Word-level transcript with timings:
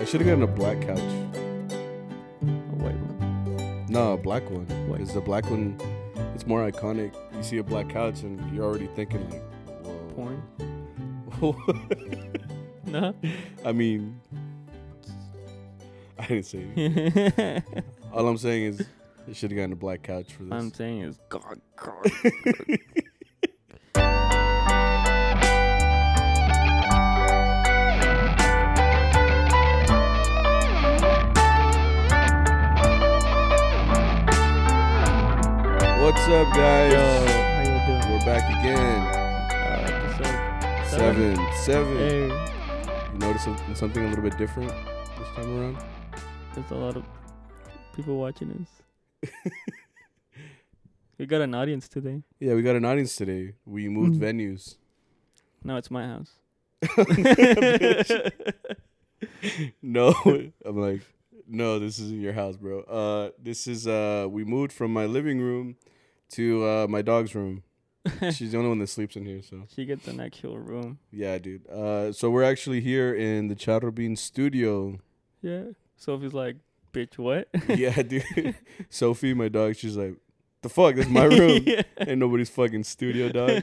I 0.00 0.04
should 0.04 0.20
have 0.20 0.28
gotten 0.28 0.42
a 0.42 0.46
black 0.46 0.80
couch. 0.80 0.98
A 0.98 2.76
white 2.76 2.94
one. 2.96 3.86
No, 3.88 4.12
a 4.14 4.16
black 4.16 4.48
one. 4.50 4.66
Because 4.90 5.12
the 5.14 5.20
black 5.20 5.50
one, 5.50 5.76
it's 6.34 6.46
more 6.46 6.68
iconic. 6.70 7.14
You 7.36 7.42
see 7.42 7.58
a 7.58 7.62
black 7.62 7.88
couch 7.88 8.22
and 8.22 8.54
you're 8.54 8.64
already 8.64 8.86
thinking 8.88 9.28
like, 9.30 9.42
Whoa. 9.84 10.02
Porn. 10.14 10.42
No. 12.86 13.14
I 13.64 13.70
mean, 13.70 14.20
I 16.18 16.26
didn't 16.26 16.44
say 16.46 16.66
anything. 16.76 17.62
All 18.12 18.26
I'm 18.26 18.36
saying 18.36 18.64
is, 18.64 18.86
I 19.28 19.32
should 19.32 19.52
have 19.52 19.56
gotten 19.56 19.72
a 19.72 19.76
black 19.76 20.02
couch 20.02 20.32
for 20.32 20.42
this. 20.42 20.52
I'm 20.52 20.72
saying 20.74 21.02
is 21.02 21.18
God, 21.28 21.60
God. 21.76 22.10
up, 36.32 36.52
guys? 36.54 36.92
Yo, 36.92 37.26
how 37.26 37.60
you 37.60 37.66
doing? 37.86 38.12
We're 38.12 38.24
back 38.24 38.44
again. 38.60 39.02
Uh, 39.58 39.86
episode 39.86 40.86
Seven, 40.88 41.36
seven. 41.62 41.96
Hey, 41.96 42.28
You 43.12 43.18
notice 43.18 43.44
something, 43.78 44.04
a 44.04 44.08
little 44.08 44.22
bit 44.22 44.36
different 44.38 44.68
this 45.18 45.28
time 45.34 45.58
around? 45.58 45.76
there's 46.54 46.70
a 46.70 46.74
lot 46.74 46.96
of 46.96 47.04
people 47.94 48.16
watching 48.16 48.50
us. 49.22 49.30
we 51.18 51.26
got 51.26 51.40
an 51.40 51.54
audience 51.54 51.88
today. 51.88 52.22
Yeah, 52.38 52.54
we 52.54 52.62
got 52.62 52.76
an 52.76 52.84
audience 52.84 53.16
today. 53.16 53.54
We 53.64 53.88
moved 53.88 54.20
Mhm. 54.20 54.56
venues. 54.56 54.76
No, 55.64 55.76
it's 55.76 55.90
my 55.90 56.06
house. 56.06 56.32
no, 59.82 60.14
I'm 60.64 60.76
like, 60.80 61.02
no, 61.46 61.78
this 61.78 61.98
isn't 61.98 62.20
your 62.20 62.32
house, 62.32 62.56
bro. 62.56 62.80
Uh, 62.82 63.30
this 63.38 63.66
is 63.66 63.86
uh, 63.86 64.26
we 64.30 64.44
moved 64.44 64.72
from 64.72 64.92
my 64.92 65.06
living 65.06 65.40
room 65.40 65.76
to 66.30 66.64
uh 66.64 66.86
my 66.88 67.02
dog's 67.02 67.34
room. 67.34 67.62
She's 68.32 68.52
the 68.52 68.56
only 68.56 68.70
one 68.70 68.78
that 68.78 68.86
sleeps 68.88 69.14
in 69.16 69.26
here, 69.26 69.42
so 69.42 69.64
she 69.74 69.84
gets 69.84 70.08
an 70.08 70.20
actual 70.20 70.58
room. 70.58 70.98
yeah, 71.12 71.36
dude. 71.38 71.68
Uh, 71.68 72.12
so 72.12 72.30
we're 72.30 72.42
actually 72.44 72.80
here 72.80 73.14
in 73.14 73.48
the 73.48 73.54
Charro 73.54 73.94
Bean 73.94 74.16
studio. 74.16 74.98
Yeah. 75.42 75.64
Sophie's 75.96 76.32
like, 76.32 76.56
bitch, 76.94 77.18
what? 77.18 77.48
yeah, 77.68 78.00
dude. 78.02 78.54
Sophie, 78.88 79.34
my 79.34 79.48
dog, 79.48 79.76
she's 79.76 79.98
like, 79.98 80.14
the 80.62 80.70
fuck, 80.70 80.94
that's 80.96 81.10
my 81.10 81.24
room. 81.24 81.62
yeah. 81.66 81.82
Ain't 81.98 82.18
nobody's 82.18 82.48
fucking 82.48 82.84
studio, 82.84 83.28
dog. 83.28 83.62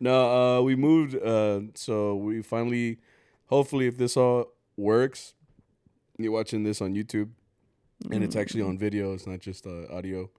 no, 0.00 0.58
uh, 0.58 0.62
we 0.62 0.76
moved. 0.76 1.16
Uh, 1.20 1.60
so 1.74 2.14
we 2.16 2.42
finally, 2.42 2.98
hopefully, 3.46 3.86
if 3.86 3.96
this 3.98 4.16
all 4.16 4.52
works, 4.76 5.34
you're 6.18 6.32
watching 6.32 6.62
this 6.62 6.80
on 6.80 6.94
YouTube, 6.94 7.30
and 8.10 8.22
it's 8.22 8.36
actually 8.36 8.62
Mm. 8.62 8.68
on 8.68 8.78
video. 8.78 9.14
It's 9.14 9.26
not 9.26 9.40
just 9.40 9.66
uh, 9.66 9.86
audio. 9.92 10.30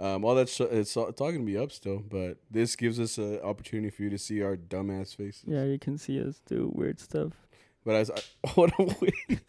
Um, 0.00 0.24
all 0.24 0.34
that 0.36 0.48
sh- 0.48 0.62
it's, 0.62 0.96
all- 0.96 1.08
it's 1.08 1.20
all 1.20 1.30
gonna 1.30 1.44
be 1.44 1.58
up 1.58 1.70
still, 1.72 1.98
but 1.98 2.38
this 2.50 2.74
gives 2.74 2.98
us 2.98 3.18
an 3.18 3.38
opportunity 3.40 3.90
for 3.90 4.02
you 4.02 4.10
to 4.10 4.18
see 4.18 4.42
our 4.42 4.56
dumbass 4.56 5.14
faces. 5.14 5.44
Yeah, 5.46 5.64
you 5.64 5.78
can 5.78 5.98
see 5.98 6.18
us 6.20 6.40
do 6.46 6.70
weird 6.74 6.98
stuff. 6.98 7.32
But 7.84 7.96
as 7.96 8.10
I, 8.10 8.20
hold 8.48 8.72
on, 8.78 8.94
wait. 9.00 9.40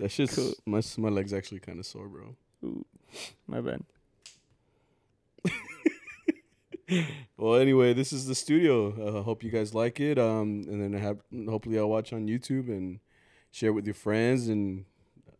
that 0.00 0.10
shit's 0.10 0.34
Cool. 0.34 0.52
my 0.66 0.82
my 0.98 1.08
legs 1.10 1.32
actually 1.32 1.60
kind 1.60 1.78
of 1.78 1.86
sore, 1.86 2.08
bro. 2.08 2.34
Ooh, 2.64 2.84
my 3.46 3.60
bad. 3.60 3.82
Well, 7.36 7.54
anyway, 7.56 7.94
this 7.94 8.12
is 8.12 8.26
the 8.26 8.34
studio. 8.34 8.92
I 9.14 9.18
uh, 9.18 9.22
hope 9.22 9.42
you 9.42 9.50
guys 9.50 9.74
like 9.74 10.00
it. 10.00 10.18
Um, 10.18 10.64
and 10.68 10.82
then 10.82 10.92
have 11.00 11.18
hopefully 11.48 11.78
I'll 11.78 11.88
watch 11.88 12.12
on 12.12 12.26
YouTube 12.28 12.68
and 12.68 13.00
share 13.50 13.72
with 13.72 13.86
your 13.86 13.94
friends. 13.94 14.48
And 14.48 14.84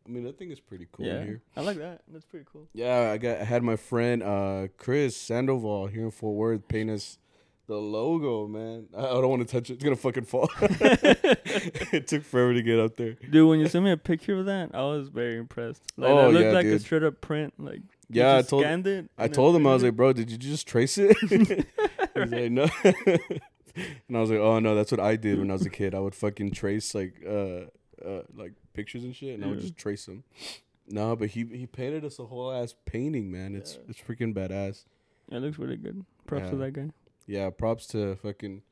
I 0.07 0.11
mean, 0.11 0.27
I 0.27 0.33
think 0.33 0.51
it's 0.51 0.61
pretty 0.61 0.87
cool 0.93 1.07
yeah, 1.07 1.25
here. 1.25 1.43
I 1.57 1.63
like 1.63 1.79
that. 1.79 2.03
That's 2.09 2.27
pretty 2.27 2.47
cool. 2.53 2.69
Yeah, 2.73 3.11
I 3.13 3.19
got 3.19 3.41
I 3.41 3.45
had 3.45 3.63
my 3.63 3.77
friend 3.77 4.23
uh 4.23 4.69
Chris 4.77 5.17
Sandoval 5.17 5.87
here 5.87 6.05
in 6.05 6.11
Fort 6.11 6.37
Worth 6.37 6.69
paint 6.69 6.91
us 6.91 7.19
the 7.67 7.77
logo. 7.77 8.47
Man, 8.47 8.87
I, 8.97 9.01
I 9.01 9.13
don't 9.13 9.29
want 9.29 9.47
to 9.47 9.53
touch 9.53 9.71
it. 9.71 9.75
It's 9.75 9.85
gonna 9.85 9.97
fucking 9.97 10.25
fall. 10.25 10.51
it 10.61 12.07
took 12.07 12.23
forever 12.23 12.55
to 12.55 12.63
get 12.63 12.79
up 12.79 12.97
there. 12.97 13.15
Dude, 13.31 13.49
when 13.49 13.61
you 13.61 13.69
sent 13.69 13.85
me 13.85 13.91
a 13.91 13.97
picture 13.97 14.39
of 14.39 14.47
that, 14.47 14.71
I 14.75 14.83
was 14.83 15.09
very 15.09 15.39
impressed. 15.39 15.83
Like 15.97 16.11
Oh, 16.11 16.17
that 16.17 16.33
looked 16.33 16.47
yeah, 16.47 16.53
like 16.53 16.67
a 16.67 16.79
straight 16.79 17.03
up 17.03 17.21
print. 17.21 17.55
Like 17.59 17.81
Yeah, 18.11 18.37
I 18.37 18.43
told 18.43 18.63
scanned 18.63 18.87
it. 18.87 19.11
I 19.17 19.29
told 19.29 19.57
him 19.57 19.67
I 19.67 19.73
was 19.73 19.83
like, 19.83 19.97
bro, 19.97 20.13
did 20.13 20.31
you 20.31 20.39
just 20.39 20.67
trace 20.67 20.99
it? 20.99 21.17
He's 21.29 22.31
like, 22.31 22.53
no. 22.53 22.69
and 22.85 24.17
I 24.17 24.21
was 24.21 24.31
like, 24.31 24.41
oh 24.41 24.59
no, 24.59 24.75
that's 24.75 24.91
what 24.91 25.01
I 25.01 25.17
did 25.17 25.39
when 25.39 25.51
I 25.51 25.55
was 25.55 25.67
a 25.67 25.71
kid. 25.71 25.95
I 25.95 26.01
would 26.01 26.15
fucking 26.15 26.53
trace 26.53 26.95
like 26.95 27.15
uh 27.27 27.67
uh 28.05 28.23
like 28.35 28.53
pictures 28.75 29.05
and 29.05 29.15
shit, 29.17 29.35
and 29.35 29.45
I 29.45 29.49
would 29.49 29.61
just 29.61 29.77
trace 29.77 30.05
them. 30.07 30.25
No, 30.87 31.17
but 31.17 31.31
he 31.31 31.45
he 31.45 31.67
painted 31.67 32.05
us 32.05 32.19
a 32.19 32.27
whole 32.27 32.53
ass 32.53 32.75
painting, 32.85 33.33
man. 33.33 33.55
It's 33.55 33.79
it's 33.89 34.01
freaking 34.01 34.35
badass. 34.35 34.85
it. 35.31 35.37
It 35.37 35.41
looks 35.41 35.59
really 35.59 35.77
good. 35.77 36.05
Props 36.27 36.51
to 36.51 36.57
that 36.57 36.73
guy. 36.73 36.91
Yeah, 37.27 37.49
props 37.51 37.87
to 37.89 38.17
fucking 38.17 38.63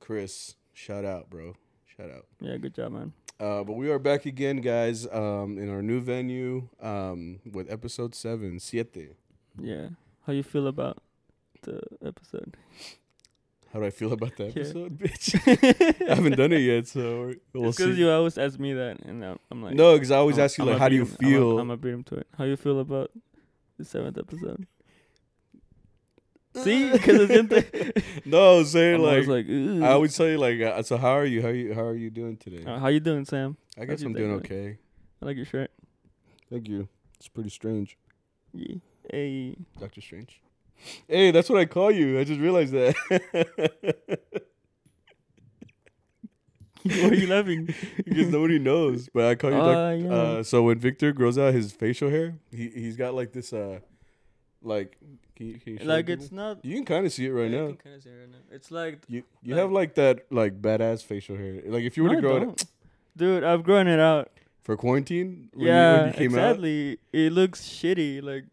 Chris. 0.00 0.56
Shout 0.74 1.04
out, 1.04 1.30
bro. 1.30 1.54
Shout 1.96 2.10
out. 2.10 2.26
Yeah, 2.40 2.56
good 2.58 2.74
job, 2.74 2.92
man. 2.92 3.12
Uh, 3.40 3.64
but 3.64 3.72
we 3.72 3.90
are 3.90 3.98
back 3.98 4.26
again, 4.26 4.58
guys, 4.58 5.06
um, 5.08 5.58
in 5.58 5.68
our 5.68 5.82
new 5.82 6.00
venue, 6.00 6.68
um, 6.80 7.40
with 7.50 7.70
episode 7.70 8.14
seven, 8.14 8.60
siete. 8.60 9.16
Yeah. 9.60 9.88
How 10.26 10.32
you 10.32 10.42
feel 10.42 10.66
about 10.66 10.98
the 11.62 11.80
episode? 12.04 12.56
How 13.72 13.78
do 13.80 13.86
I 13.86 13.90
feel 13.90 14.12
about 14.12 14.36
the 14.36 14.44
Yeah. 14.46 14.50
episode, 14.50 14.98
bitch? 14.98 16.06
I 16.10 16.14
haven't 16.14 16.36
done 16.36 16.52
it 16.52 16.58
yet, 16.58 16.86
so 16.88 17.32
we'll 17.54 17.70
Because 17.72 17.76
see. 17.76 18.00
you 18.00 18.10
always 18.10 18.36
ask 18.36 18.58
me 18.58 18.74
that, 18.74 19.00
and 19.04 19.24
I'm, 19.24 19.38
I'm 19.50 19.62
like, 19.62 19.74
no, 19.74 19.94
because 19.94 20.10
I 20.10 20.16
always 20.16 20.38
I'm- 20.38 20.44
ask 20.44 20.58
you 20.58 20.64
I'ma 20.64 20.72
like, 20.72 20.80
how 20.80 20.88
do 20.90 20.94
you 20.96 21.02
him- 21.02 21.16
feel? 21.16 21.50
I'm 21.58 21.68
gonna 21.68 21.76
beat 21.78 21.90
him 21.94 22.04
to 22.04 22.16
it. 22.16 22.26
How 22.36 22.44
you 22.44 22.56
feel 22.56 22.80
about 22.80 23.10
the 23.78 23.84
seventh 23.84 24.18
episode? 24.18 24.66
See, 26.54 26.90
because 26.92 27.30
it's 27.30 28.26
no, 28.26 28.58
I'm 28.58 28.64
saying 28.66 28.96
I'm 28.96 29.00
like, 29.02 29.26
like. 29.26 29.46
I 29.48 29.92
always 29.92 30.14
tell 30.14 30.28
you 30.28 30.36
like, 30.36 30.60
uh, 30.60 30.82
so 30.82 30.98
how 30.98 31.12
are 31.12 31.24
you? 31.24 31.40
How 31.40 31.48
you? 31.48 31.72
How 31.72 31.84
are 31.86 31.94
you 31.96 32.10
doing 32.10 32.36
today? 32.36 32.62
Uh, 32.70 32.78
how 32.78 32.88
you 32.88 33.00
doing, 33.00 33.24
Sam? 33.24 33.56
I 33.80 33.86
guess 33.86 34.02
I'm 34.02 34.12
doing 34.12 34.32
okay. 34.32 34.76
I 35.22 35.24
like 35.24 35.36
your 35.36 35.46
shirt. 35.46 35.70
Thank 36.50 36.68
you. 36.68 36.88
It's 37.16 37.28
pretty 37.28 37.48
strange, 37.48 37.96
Yeah. 38.52 38.74
Hey. 39.10 39.56
Doctor 39.80 40.00
Strange. 40.02 40.42
Hey, 41.08 41.30
that's 41.30 41.48
what 41.48 41.58
I 41.60 41.64
call 41.66 41.90
you. 41.90 42.18
I 42.18 42.24
just 42.24 42.40
realized 42.40 42.72
that. 42.72 42.94
Why 46.84 47.08
are 47.10 47.14
you 47.14 47.28
laughing? 47.28 47.66
because 48.04 48.28
nobody 48.28 48.58
knows. 48.58 49.08
But 49.14 49.24
I 49.26 49.34
call 49.36 49.50
you. 49.50 49.56
Ah, 49.56 49.92
doc- 49.92 50.00
yeah. 50.02 50.12
uh, 50.12 50.42
so 50.42 50.64
when 50.64 50.78
Victor 50.78 51.12
grows 51.12 51.38
out 51.38 51.54
his 51.54 51.72
facial 51.72 52.10
hair, 52.10 52.34
he 52.50 52.68
he's 52.70 52.96
got 52.96 53.14
like 53.14 53.32
this 53.32 53.52
uh, 53.52 53.78
like 54.62 54.96
can 55.36 55.46
you, 55.46 55.54
can 55.60 55.72
you 55.74 55.78
like 55.84 56.06
people? 56.06 56.24
it's 56.24 56.32
not. 56.32 56.64
you 56.64 56.74
can 56.76 56.84
kind 56.84 57.06
of 57.06 57.12
see 57.12 57.26
it 57.26 57.30
right 57.30 57.50
Yeah, 57.50 57.60
now. 57.60 57.66
can 57.68 57.76
kinda 57.76 58.00
see 58.00 58.08
it 58.10 58.14
right 58.18 58.30
now. 58.30 58.38
It's 58.50 58.70
like. 58.72 58.98
You 59.06 59.22
you 59.42 59.54
like- 59.54 59.62
have 59.62 59.70
like 59.70 59.94
that 59.94 60.26
like 60.32 60.60
badass 60.60 61.04
facial 61.04 61.36
hair. 61.36 61.60
Like 61.66 61.84
if 61.84 61.96
you 61.96 62.02
were 62.02 62.08
No, 62.10 62.14
to 62.16 62.20
grow 62.20 62.36
it. 62.50 62.64
Dude, 63.16 63.44
I've 63.44 63.62
grown 63.62 63.86
it 63.86 64.00
out. 64.00 64.30
for 64.62 64.76
quarantine, 64.76 65.50
when 65.52 65.66
you, 65.66 65.72
yeah, 65.72 65.98
when 65.98 66.06
you 66.08 66.12
came 66.14 66.34
out. 66.38 66.58
It 67.12 67.32
looks 67.32 67.60
shitty, 67.60 68.22
like, 68.22 68.44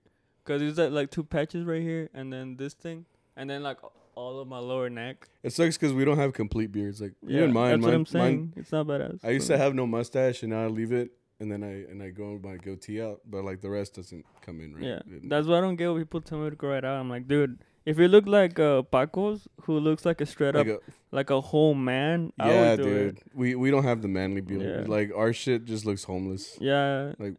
cause 0.49 0.59
there's 0.61 0.75
that 0.77 0.91
like 0.91 1.11
two 1.11 1.23
patches 1.23 1.63
right 1.65 1.81
here, 1.81 2.09
and 2.13 2.33
then 2.33 2.57
this 2.57 2.73
thing, 2.73 3.05
and 3.37 3.49
then 3.49 3.61
like 3.63 3.77
all 4.15 4.39
of 4.41 4.47
my 4.49 4.57
lower 4.59 4.89
neck. 4.89 5.27
it 5.43 5.53
sucks 5.53 5.77
because 5.77 5.93
we 5.93 6.03
don't 6.03 6.17
have 6.17 6.33
complete 6.33 6.71
beards. 6.73 6.99
Like 6.99 7.13
Yeah, 7.25 7.37
even 7.43 7.53
mine, 7.53 7.69
that's 7.71 7.81
mine, 7.81 7.89
what 7.91 7.93
I'm 7.95 8.05
saying. 8.05 8.37
mine. 8.39 8.53
it's 8.57 8.71
not 8.71 8.87
badass. 8.87 9.19
I 9.23 9.29
used 9.29 9.47
to 9.47 9.57
have 9.57 9.73
no 9.75 9.85
mustache, 9.87 10.43
and 10.43 10.51
now 10.55 10.63
I 10.65 10.67
leave 10.67 10.91
it, 10.91 11.11
and 11.39 11.49
then 11.51 11.63
I 11.63 11.73
and 11.91 12.03
I 12.03 12.09
go 12.09 12.33
with 12.33 12.43
my 12.43 12.57
goatee 12.57 13.01
out, 13.01 13.21
but 13.25 13.45
like 13.45 13.61
the 13.61 13.69
rest 13.69 13.93
doesn't 13.95 14.25
come 14.41 14.59
in 14.59 14.73
right. 14.75 14.83
Yeah, 14.83 14.99
that's 15.23 15.47
why 15.47 15.59
I 15.59 15.61
don't 15.61 15.77
get 15.77 15.87
when 15.93 16.01
people 16.01 16.19
tell 16.21 16.39
me 16.39 16.49
to 16.49 16.55
grow 16.55 16.75
it 16.77 16.83
out. 16.83 16.97
I'm 16.99 17.09
like, 17.09 17.27
dude, 17.29 17.59
if 17.85 17.97
you 17.97 18.07
look 18.09 18.27
like 18.27 18.59
uh, 18.59 18.81
Paco's, 18.81 19.47
who 19.63 19.79
looks 19.79 20.05
like 20.05 20.19
a 20.19 20.25
straight 20.25 20.55
like 20.55 20.67
up 20.67 20.81
a- 20.89 21.15
like 21.15 21.29
a 21.29 21.39
whole 21.39 21.73
man, 21.75 22.33
I 22.39 22.49
yeah, 22.51 22.69
would 22.71 22.77
do 22.77 22.83
dude. 22.83 23.17
it. 23.19 23.23
We 23.33 23.55
we 23.55 23.71
don't 23.71 23.83
have 23.91 24.01
the 24.01 24.09
manly 24.09 24.41
build. 24.41 24.63
Yeah. 24.63 24.83
Like 24.85 25.11
our 25.15 25.31
shit 25.33 25.63
just 25.65 25.85
looks 25.85 26.03
homeless. 26.03 26.57
Yeah, 26.59 27.13
Like- 27.19 27.37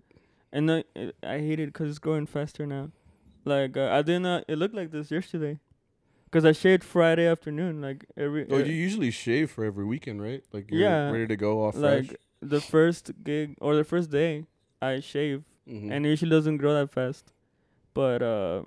and 0.53 0.69
then 0.69 0.83
it, 0.97 1.15
I 1.23 1.39
hate 1.39 1.61
it 1.61 1.67
because 1.67 1.91
it's 1.91 1.99
growing 2.01 2.27
faster 2.27 2.65
now. 2.67 2.91
Like 3.45 3.77
uh, 3.77 3.91
I 3.93 4.03
didn't. 4.03 4.27
Uh, 4.27 4.43
it 4.49 4.57
looked 4.57 4.75
like 4.75 4.91
this 4.91 5.11
yesterday, 5.11 5.59
cause 6.31 6.45
I 6.45 6.53
shaved 6.53 6.85
Friday 6.85 7.27
afternoon. 7.27 7.81
Like 7.81 8.05
every. 8.17 8.47
Oh, 8.51 8.57
uh, 8.57 8.59
you 8.59 8.73
usually 8.75 9.11
shave 9.11 9.51
for 9.51 9.65
every 9.65 9.85
weekend, 9.85 10.21
right? 10.23 10.43
Like 10.53 10.71
you're 10.71 10.81
Yeah, 10.81 11.11
ready 11.11 11.27
to 11.27 11.37
go 11.37 11.65
off 11.65 11.75
like 11.77 12.07
fresh. 12.07 12.17
the 12.43 12.61
first 12.61 13.13
gig 13.25 13.57
or 13.61 13.75
the 13.77 13.85
first 13.85 14.11
day, 14.11 14.45
I 14.83 15.01
shave, 15.01 15.45
Mhm. 15.67 15.91
and 15.91 16.05
it 16.07 16.09
usually 16.11 16.31
doesn't 16.31 16.59
grow 16.59 16.75
that 16.75 16.91
fast. 16.91 17.33
But 17.95 18.23
uh, 18.23 18.63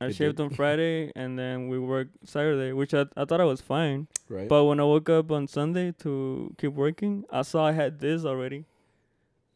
I 0.00 0.06
It 0.06 0.14
shaved 0.16 0.36
did. 0.38 0.42
on 0.44 0.50
Friday, 0.60 1.12
and 1.14 1.38
then 1.38 1.68
we 1.68 1.78
worked 1.78 2.28
Saturday, 2.28 2.72
which 2.72 2.92
I 2.94 3.06
I 3.16 3.24
thought 3.24 3.40
I 3.40 3.44
was 3.44 3.60
fine. 3.60 4.08
right. 4.28 4.48
But 4.48 4.64
when 4.64 4.80
I 4.80 4.84
woke 4.84 5.08
up 5.10 5.30
on 5.30 5.46
Sunday 5.46 5.92
to 6.02 6.52
keep 6.58 6.72
working, 6.74 7.24
I 7.30 7.42
saw 7.42 7.66
I 7.66 7.72
had 7.72 7.98
this 8.00 8.24
already. 8.24 8.64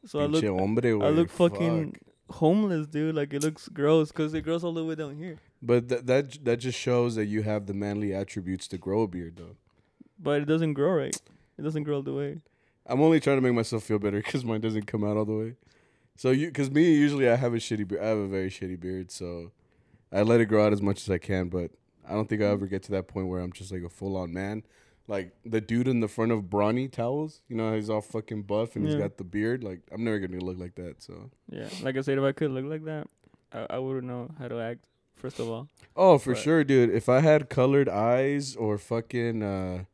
So 0.06 0.18
I 0.20 0.26
look 0.26 0.42
Pinche 0.44 0.58
hombre, 0.58 0.90
I 1.04 1.10
look 1.10 1.30
fucking 1.30 1.92
fuck. 1.92 2.11
Homeless, 2.32 2.86
dude. 2.86 3.14
Like 3.14 3.32
it 3.32 3.42
looks 3.42 3.68
gross 3.68 4.10
because 4.10 4.34
it 4.34 4.42
grows 4.42 4.64
all 4.64 4.74
the 4.74 4.84
way 4.84 4.94
down 4.94 5.16
here. 5.16 5.38
But 5.60 5.88
that 5.88 6.06
that 6.06 6.44
that 6.44 6.56
just 6.58 6.78
shows 6.78 7.14
that 7.14 7.26
you 7.26 7.42
have 7.42 7.66
the 7.66 7.74
manly 7.74 8.12
attributes 8.12 8.66
to 8.68 8.78
grow 8.78 9.02
a 9.02 9.08
beard, 9.08 9.36
though. 9.36 9.56
But 10.18 10.42
it 10.42 10.44
doesn't 10.46 10.74
grow 10.74 10.92
right. 10.92 11.16
It 11.58 11.62
doesn't 11.62 11.84
grow 11.84 11.96
all 11.96 12.02
the 12.02 12.14
way. 12.14 12.40
I'm 12.86 13.00
only 13.00 13.20
trying 13.20 13.36
to 13.36 13.42
make 13.42 13.54
myself 13.54 13.84
feel 13.84 13.98
better 13.98 14.18
because 14.18 14.44
mine 14.44 14.60
doesn't 14.60 14.86
come 14.86 15.04
out 15.04 15.16
all 15.16 15.24
the 15.24 15.32
way. 15.32 15.54
So 16.16 16.30
you, 16.30 16.48
because 16.48 16.70
me 16.70 16.92
usually 16.92 17.28
I 17.28 17.36
have 17.36 17.54
a 17.54 17.58
shitty 17.58 17.86
beard. 17.86 18.02
I 18.02 18.06
have 18.06 18.18
a 18.18 18.26
very 18.26 18.50
shitty 18.50 18.78
beard, 18.80 19.10
so 19.10 19.52
I 20.12 20.22
let 20.22 20.40
it 20.40 20.46
grow 20.46 20.66
out 20.66 20.72
as 20.72 20.82
much 20.82 21.02
as 21.02 21.10
I 21.10 21.18
can. 21.18 21.48
But 21.48 21.70
I 22.08 22.12
don't 22.12 22.28
think 22.28 22.42
I 22.42 22.46
ever 22.46 22.66
get 22.66 22.82
to 22.84 22.92
that 22.92 23.08
point 23.08 23.28
where 23.28 23.40
I'm 23.40 23.52
just 23.52 23.72
like 23.72 23.82
a 23.82 23.88
full 23.88 24.16
on 24.16 24.32
man. 24.32 24.64
Like 25.08 25.32
the 25.44 25.60
dude 25.60 25.88
in 25.88 26.00
the 26.00 26.08
front 26.08 26.30
of 26.32 26.42
Brawny 26.48 26.90
Towels, 26.90 27.42
you 27.48 27.56
know, 27.56 27.74
he's 27.74 27.90
all 27.90 28.00
fucking 28.00 28.42
buff 28.42 28.76
and 28.76 28.86
he's 28.86 28.94
got 28.94 29.16
the 29.18 29.24
beard. 29.24 29.64
Like 29.64 29.80
I'm 29.92 30.04
never 30.04 30.18
gonna 30.20 30.42
look 30.42 30.58
like 30.58 30.76
that. 30.76 31.02
So 31.02 31.30
Yeah, 31.50 31.68
like 31.82 31.96
I 31.96 32.00
said, 32.02 32.18
if 32.18 32.24
I 32.24 32.32
could 32.32 32.50
look 32.52 32.64
like 32.64 32.84
that, 32.84 33.08
I, 33.52 33.66
I 33.70 33.78
wouldn't 33.78 34.06
know 34.06 34.30
how 34.38 34.48
to 34.48 34.60
act. 34.60 34.84
First 35.16 35.38
of 35.38 35.48
all, 35.48 35.68
oh, 35.96 36.18
for 36.18 36.32
But- 36.34 36.42
sure, 36.42 36.64
dude. 36.64 36.90
If 36.90 37.08
I 37.08 37.20
had 37.20 37.48
colored 37.50 37.88
eyes 37.88 38.56
or 38.56 38.78
fucking 38.78 39.42
uh, 39.42 39.84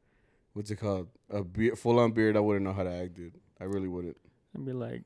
what's 0.52 0.70
it 0.70 0.76
called, 0.76 1.08
a 1.30 1.42
be- 1.42 1.70
full 1.70 1.98
on 1.98 2.12
beard, 2.12 2.36
I 2.36 2.40
wouldn't 2.40 2.64
know 2.64 2.72
how 2.72 2.84
to 2.84 2.92
act, 2.92 3.14
dude. 3.14 3.34
I 3.60 3.64
really 3.64 3.88
wouldn't. 3.88 4.16
I'd 4.54 4.64
be 4.64 4.72
like, 4.72 5.02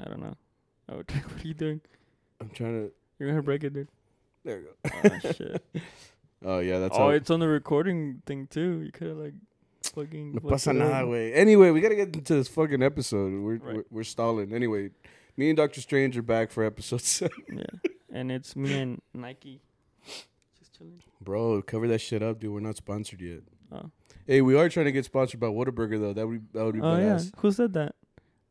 I 0.00 0.04
don't 0.08 0.20
know. 0.20 0.36
I 0.88 0.94
would. 0.96 1.10
what 1.10 1.44
are 1.44 1.46
you 1.48 1.54
doing? 1.54 1.80
I'm 2.40 2.50
trying 2.50 2.86
to. 2.86 2.92
You're 3.18 3.28
gonna 3.28 3.42
break 3.42 3.62
it, 3.64 3.74
dude. 3.74 3.88
There 4.44 4.60
you 4.60 4.68
go. 4.82 4.90
Oh 5.04 5.32
shit. 5.32 5.64
Oh 6.44 6.58
yeah, 6.58 6.78
that's 6.78 6.96
oh, 6.98 7.08
it's 7.10 7.30
on 7.30 7.40
the 7.40 7.48
recording 7.48 8.22
thing 8.26 8.46
too. 8.48 8.80
You 8.82 8.92
could 8.92 9.08
have 9.08 9.16
like 9.16 9.34
fucking. 9.94 10.34
No 10.34 10.40
pasa 10.50 10.72
nada, 10.72 11.06
güey. 11.06 11.32
Anyway, 11.36 11.70
we 11.70 11.80
gotta 11.80 11.94
get 11.94 12.14
into 12.14 12.34
this 12.34 12.48
fucking 12.48 12.82
episode. 12.82 13.32
We're, 13.32 13.56
Right. 13.56 13.76
we're 13.76 13.84
we're 13.90 14.04
stalling. 14.04 14.52
Anyway, 14.52 14.90
me 15.36 15.48
and 15.50 15.56
Doctor 15.56 15.80
Strange 15.80 16.16
are 16.18 16.22
back 16.22 16.50
for 16.50 16.64
episode 16.64 17.00
seven. 17.02 17.36
Yeah, 17.52 17.90
and 18.12 18.30
it's 18.32 18.56
me 18.56 18.74
and 18.78 19.02
Nike. 19.14 19.60
Just 20.58 20.76
chilling. 20.76 21.02
Bro, 21.20 21.62
cover 21.62 21.86
that 21.88 22.00
shit 22.00 22.22
up, 22.22 22.40
dude. 22.40 22.52
We're 22.52 22.60
not 22.60 22.76
sponsored 22.76 23.20
yet. 23.20 23.40
Oh. 23.70 23.90
Hey, 24.26 24.40
we 24.40 24.56
are 24.56 24.68
trying 24.68 24.86
to 24.86 24.92
get 24.92 25.04
sponsored 25.04 25.40
by 25.40 25.46
Whataburger 25.48 26.00
though. 26.00 26.12
That 26.12 26.26
would 26.26 26.46
that 26.52 26.64
would 26.64 26.74
be 26.74 26.80
Oh 26.80 26.96
yeah. 26.96 27.20
Who 27.38 27.52
said 27.52 27.72
that? 27.74 27.94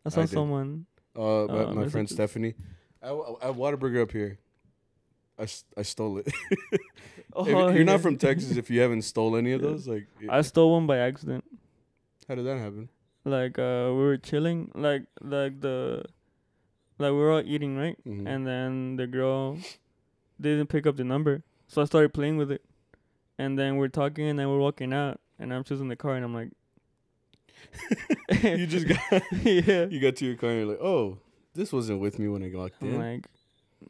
I 0.06 0.10
saw 0.10 0.22
I 0.22 0.26
someone. 0.26 0.86
Uh, 1.16 1.20
my, 1.20 1.26
Oh, 1.66 1.74
my 1.74 1.88
friend 1.90 2.10
Stephanie. 2.10 2.56
I, 3.04 3.10
I, 3.10 3.50
I 3.50 3.52
Whataburger 3.52 4.02
up 4.02 4.12
here. 4.12 4.40
I, 5.42 5.48
I 5.78 5.82
stole 5.84 6.20
it. 6.20 6.28
Oh, 7.34 7.44
If 7.46 7.50
you're 7.50 7.78
yeah. 7.78 7.84
not 7.84 8.02
from 8.02 8.18
Texas 8.18 8.58
if 8.58 8.70
you 8.70 8.82
haven't 8.82 9.04
stole 9.04 9.38
any 9.38 9.54
of 9.54 9.62
Yeah. 9.62 9.70
those. 9.70 9.88
Like, 9.88 10.06
I 10.30 10.42
stole 10.42 10.74
one 10.74 10.86
by 10.86 10.98
accident. 10.98 11.46
how 12.28 12.36
did 12.36 12.46
that 12.46 12.58
happen? 12.58 12.90
Like 13.24 13.58
uh, 13.58 13.88
we 13.96 14.02
were 14.04 14.18
chilling. 14.18 14.70
Like 14.76 15.04
like 15.22 15.62
the, 15.62 16.04
like 17.00 17.12
we 17.12 17.18
were 17.18 17.32
all 17.32 17.44
eating 17.46 17.78
right, 17.78 17.96
Mhm. 18.06 18.28
and 18.28 18.46
then 18.46 18.96
the 18.98 19.08
girl 19.08 19.58
didn't 20.42 20.68
pick 20.68 20.86
up 20.86 20.98
the 20.98 21.04
number, 21.06 21.44
so 21.68 21.82
I 21.82 21.86
started 21.86 22.14
playing 22.14 22.36
with 22.38 22.52
it, 22.52 22.64
and 23.38 23.58
then 23.58 23.78
we're 23.78 23.88
talking, 23.94 24.28
and 24.28 24.38
then 24.40 24.50
we're 24.50 24.60
walking 24.60 24.92
out, 24.92 25.22
and 25.40 25.54
I'm 25.54 25.64
just 25.64 25.80
in 25.82 25.88
the 25.88 25.96
car, 25.96 26.16
and 26.16 26.26
I'm 26.26 26.34
like, 26.34 26.50
you 28.44 28.68
just 28.68 28.88
got 28.88 29.00
yeah. 29.46 29.86
you 29.86 30.00
got 30.00 30.16
to 30.18 30.26
your 30.26 30.36
car 30.36 30.50
and 30.50 30.60
you're 30.60 30.68
like, 30.70 30.82
oh, 30.82 31.18
this 31.54 31.72
wasn't 31.72 32.00
with 32.00 32.20
me 32.20 32.28
when 32.28 32.44
I 32.44 32.52
walked 32.54 32.82
I'm 32.82 32.90
in. 32.90 32.98
like, 33.00 33.28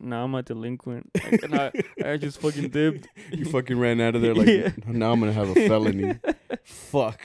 now 0.01 0.23
I'm 0.25 0.35
a 0.35 0.41
delinquent. 0.43 1.09
Like, 1.15 1.43
and 1.43 1.55
I, 1.55 1.71
I 2.03 2.17
just 2.17 2.39
fucking 2.41 2.69
dipped. 2.69 3.07
you 3.31 3.45
fucking 3.45 3.77
ran 3.79 4.01
out 4.01 4.15
of 4.15 4.21
there 4.21 4.33
like 4.35 4.47
Yeah. 4.47 4.71
now 4.87 5.11
I'm 5.11 5.19
gonna 5.19 5.31
have 5.33 5.49
a 5.49 5.67
felony. 5.67 6.15
Fuck. 6.63 7.19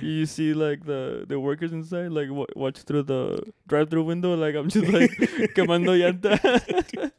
You 0.00 0.26
see, 0.26 0.52
like 0.54 0.84
the 0.84 1.24
the 1.28 1.38
workers 1.38 1.72
inside, 1.72 2.10
like 2.12 2.28
w- 2.28 2.46
watch 2.56 2.78
through 2.82 3.04
the 3.04 3.42
drive-through 3.68 4.04
window. 4.04 4.34
Like 4.34 4.54
I'm 4.54 4.68
just 4.68 4.88
like 4.92 5.10
quemando 5.54 5.94
llanta. 5.96 7.12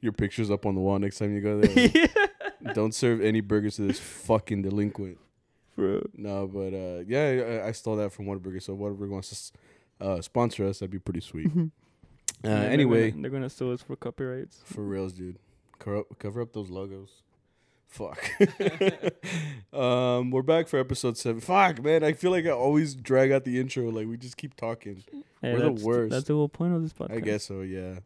Your 0.00 0.12
picture's 0.12 0.50
up 0.50 0.66
on 0.66 0.74
the 0.74 0.80
wall 0.80 0.98
next 0.98 1.18
time 1.18 1.32
you 1.34 1.40
go 1.40 1.60
there. 1.60 1.74
like, 1.76 1.94
yeah, 1.94 2.72
Don't 2.74 2.92
serve 2.94 3.20
any 3.20 3.40
burgers 3.40 3.76
to 3.76 3.82
this 3.82 4.00
fucking 4.00 4.62
delinquent. 4.62 5.18
bro. 5.76 6.02
No, 6.14 6.46
but 6.48 6.74
uh, 6.74 7.04
yeah, 7.06 7.60
I, 7.64 7.68
I 7.68 7.72
stole 7.72 7.96
that 7.96 8.12
from 8.12 8.26
Whataburger. 8.26 8.60
So 8.60 8.76
Whataburger 8.76 9.10
wants 9.10 9.28
to 9.28 9.34
s- 9.34 9.52
uh, 10.00 10.20
sponsor 10.20 10.66
us. 10.66 10.80
That'd 10.80 10.90
be 10.90 10.98
pretty 10.98 11.20
sweet. 11.20 11.46
Uh, 12.44 12.48
they're 12.48 12.70
anyway, 12.70 13.10
gonna, 13.10 13.22
they're 13.22 13.30
gonna 13.30 13.50
sue 13.50 13.72
us 13.72 13.82
for 13.82 13.94
copyrights. 13.96 14.60
for 14.64 14.82
reals, 14.82 15.12
dude, 15.12 15.38
cover 15.78 15.98
up, 15.98 16.18
cover 16.18 16.40
up 16.40 16.52
those 16.52 16.70
logos. 16.70 17.22
Fuck. 17.92 18.30
um, 19.78 20.30
we're 20.30 20.40
back 20.42 20.66
for 20.66 20.78
episode 20.78 21.18
seven. 21.18 21.42
Fuck, 21.42 21.84
man. 21.84 22.02
I 22.02 22.14
feel 22.14 22.30
like 22.30 22.46
I 22.46 22.50
always 22.50 22.94
drag 22.94 23.30
out 23.30 23.44
the 23.44 23.60
intro. 23.60 23.90
Like 23.90 24.08
we 24.08 24.16
just 24.16 24.38
keep 24.38 24.56
talking. 24.56 25.04
Hey, 25.42 25.52
We're 25.52 25.60
the 25.60 25.72
worst. 25.72 26.10
That's 26.10 26.24
the 26.24 26.32
whole 26.32 26.48
point 26.48 26.74
of 26.74 26.82
this 26.82 26.94
podcast. 26.94 27.12
I 27.14 27.20
guess 27.20 27.44
so. 27.44 27.60
Yeah. 27.60 27.98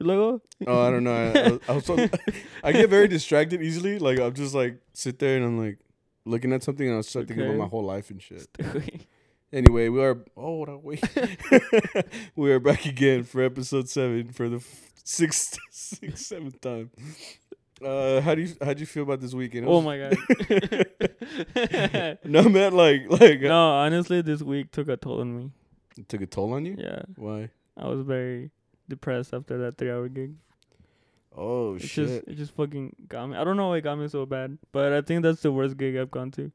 Logo. 0.00 0.42
Oh, 0.66 0.80
I 0.80 0.90
don't 0.90 1.04
know. 1.04 1.14
I, 1.14 1.48
I, 1.48 1.58
I 1.68 1.74
was 1.76 1.86
so, 1.86 1.96
I 2.64 2.72
get 2.72 2.90
very 2.90 3.06
distracted 3.06 3.62
easily. 3.62 4.00
Like 4.00 4.18
I'm 4.18 4.34
just 4.34 4.52
like 4.52 4.78
sit 4.92 5.20
there 5.20 5.36
and 5.36 5.44
I'm 5.44 5.64
like 5.64 5.78
looking 6.24 6.52
at 6.52 6.64
something 6.64 6.88
and 6.88 6.98
I 6.98 7.00
start 7.02 7.28
thinking 7.28 7.46
about 7.46 7.56
my 7.56 7.68
whole 7.68 7.84
life 7.84 8.10
and 8.10 8.20
shit. 8.20 8.48
Anyway, 9.52 9.88
we 9.88 10.02
are. 10.02 10.18
Oh, 10.36 10.62
on, 10.64 10.82
wait. 10.82 11.02
we 12.36 12.52
are 12.52 12.60
back 12.60 12.86
again 12.86 13.22
for 13.24 13.42
episode 13.42 13.88
seven 13.88 14.28
for 14.32 14.48
the 14.48 14.56
f- 14.56 14.90
sixth, 15.04 15.58
sixth, 15.70 16.24
seventh 16.26 16.60
time. 16.60 16.90
Uh, 17.84 18.20
how 18.22 18.34
do 18.34 18.42
you 18.42 18.54
how 18.62 18.72
do 18.72 18.80
you 18.80 18.86
feel 18.86 19.02
about 19.02 19.20
this 19.20 19.34
weekend? 19.34 19.66
Oh 19.68 19.82
my 19.82 19.98
god. 19.98 20.16
no, 22.24 22.48
man. 22.48 22.72
Like 22.74 23.02
like 23.10 23.40
no, 23.42 23.72
honestly, 23.72 24.22
this 24.22 24.40
week 24.40 24.70
took 24.70 24.88
a 24.88 24.96
toll 24.96 25.20
on 25.20 25.36
me. 25.36 25.50
it 25.98 26.08
took 26.08 26.22
a 26.22 26.26
toll 26.26 26.54
on 26.54 26.64
you. 26.64 26.76
Yeah, 26.78 27.02
Why? 27.16 27.50
I 27.76 27.88
was 27.88 28.00
very 28.02 28.50
depressed 28.88 29.34
after 29.34 29.58
that 29.58 29.76
three-hour 29.78 30.08
gig. 30.08 30.34
Oh 31.36 31.74
It 31.74 31.82
shit. 31.82 32.06
just 32.08 32.28
it 32.28 32.34
just 32.36 32.54
fucking 32.54 32.94
got 33.08 33.26
me. 33.26 33.36
I 33.36 33.44
don't 33.44 33.56
know 33.56 33.68
why 33.68 33.78
it 33.78 33.82
got 33.82 33.96
me 33.98 34.08
so 34.08 34.24
bad, 34.26 34.56
but 34.70 34.92
I 34.92 35.00
think 35.02 35.22
that's 35.24 35.42
the 35.42 35.52
worst 35.52 35.76
gig 35.76 35.96
I've 35.96 36.10
gone 36.10 36.30
to 36.32 36.52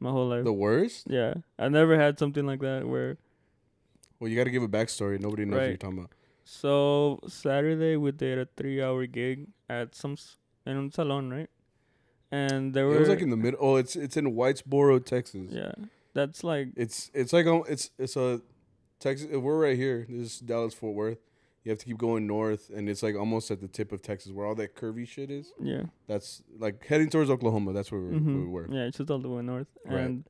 my 0.00 0.10
whole 0.10 0.28
life. 0.28 0.44
the 0.44 0.52
worst. 0.52 1.06
yeah, 1.08 1.34
I 1.58 1.68
never 1.68 1.98
had 1.98 2.18
something 2.18 2.46
like 2.46 2.60
that 2.60 2.86
where. 2.86 3.16
Well, 4.20 4.30
you 4.30 4.36
got 4.36 4.44
to 4.44 4.50
give 4.50 4.62
a 4.62 4.68
backstory. 4.68 5.20
Nobody 5.20 5.44
knows 5.44 5.58
what 5.58 5.68
you're 5.68 5.76
talking 5.76 5.98
about. 5.98 6.10
So 6.44 7.20
Saturday 7.26 7.96
we 7.96 8.12
did 8.12 8.38
a 8.38 8.46
three-hour 8.56 9.06
gig 9.06 9.48
at 9.68 9.94
some 9.94 10.12
s- 10.12 10.36
in 10.66 10.90
salon, 10.92 11.30
right? 11.30 11.50
And 12.30 12.74
there 12.74 12.86
were 12.86 12.96
It 12.96 13.00
was 13.00 13.08
like 13.08 13.20
in 13.22 13.30
the 13.30 13.36
middle. 13.36 13.58
Oh, 13.62 13.76
it's 13.76 13.96
it's 13.96 14.16
in 14.16 14.34
Whitesboro, 14.34 15.04
Texas. 15.04 15.50
yeah, 15.50 15.72
that's 16.14 16.42
like 16.44 16.68
It's 16.76 17.10
it's 17.14 17.32
like 17.32 17.46
um, 17.46 17.62
it's 17.68 17.90
it's 17.98 18.16
a 18.16 18.40
Texas. 19.00 19.28
We're 19.30 19.58
right 19.58 19.76
here. 19.76 20.06
This 20.08 20.34
is 20.34 20.40
Dallas 20.40 20.74
Fort 20.74 20.94
Worth. 20.94 21.18
You 21.64 21.70
have 21.70 21.78
to 21.78 21.86
keep 21.86 21.96
going 21.96 22.26
north, 22.26 22.70
and 22.74 22.88
it's 22.90 23.02
like 23.02 23.16
almost 23.16 23.50
at 23.50 23.60
the 23.62 23.68
tip 23.68 23.90
of 23.90 24.02
Texas, 24.02 24.32
where 24.32 24.46
all 24.46 24.54
that 24.56 24.76
curvy 24.76 25.08
shit 25.08 25.30
is. 25.30 25.50
yeah. 25.58 25.84
That's 26.06 26.42
like 26.58 26.84
heading 26.86 27.08
towards 27.08 27.30
Oklahoma. 27.30 27.72
That's 27.72 27.90
where, 27.90 28.00
we 28.02 28.10
where 28.12 28.20
Mhm. 28.20 28.40
we 28.44 28.46
were. 28.48 28.68
Yeah, 28.70 28.84
it's 28.84 28.98
just 28.98 29.10
all 29.10 29.18
the 29.18 29.30
way 29.30 29.42
north. 29.42 29.68
Right. 29.86 30.00
And 30.00 30.24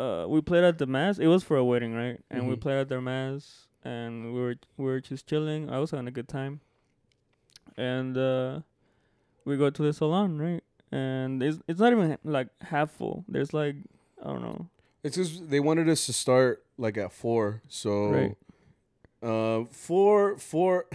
uh, 0.00 0.26
we 0.28 0.40
played 0.40 0.64
at 0.64 0.78
the 0.78 0.86
mass. 0.86 1.18
It 1.20 1.28
was 1.28 1.44
for 1.44 1.56
a 1.56 1.64
wedding, 1.64 1.94
right? 1.94 2.18
And 2.28 2.48
we 2.48 2.56
Mhm. 2.56 2.60
played 2.60 2.74
at 2.80 2.88
their 2.88 3.00
mass, 3.00 3.68
and 3.84 4.34
we 4.34 4.40
were 4.40 4.56
we 4.76 4.84
were 4.84 5.00
just 5.00 5.28
chilling. 5.28 5.70
I 5.70 5.78
was 5.78 5.92
having 5.92 6.08
a 6.08 6.10
good 6.10 6.28
time. 6.28 6.60
And 7.76 8.16
uh, 8.18 8.60
we 9.44 9.56
go 9.56 9.70
to 9.70 9.82
the 9.82 9.92
salon, 9.92 10.38
right? 10.38 10.62
And 10.90 11.42
it's 11.42 11.58
it's 11.68 11.80
not 11.80 11.92
even 11.92 12.18
like 12.24 12.48
half 12.62 12.90
full. 12.90 13.24
There's 13.28 13.54
like 13.54 13.76
I 14.22 14.26
don't 14.26 14.42
know. 14.42 14.66
It's 15.04 15.16
just 15.16 15.48
they 15.50 15.60
wanted 15.60 15.88
us 15.88 16.04
to 16.06 16.12
start 16.12 16.64
like 16.76 16.96
at 16.98 17.12
four. 17.12 17.62
So, 17.68 18.10
Right. 18.10 18.36
Uh, 19.22 19.64
four 19.70 20.36
four. 20.38 20.86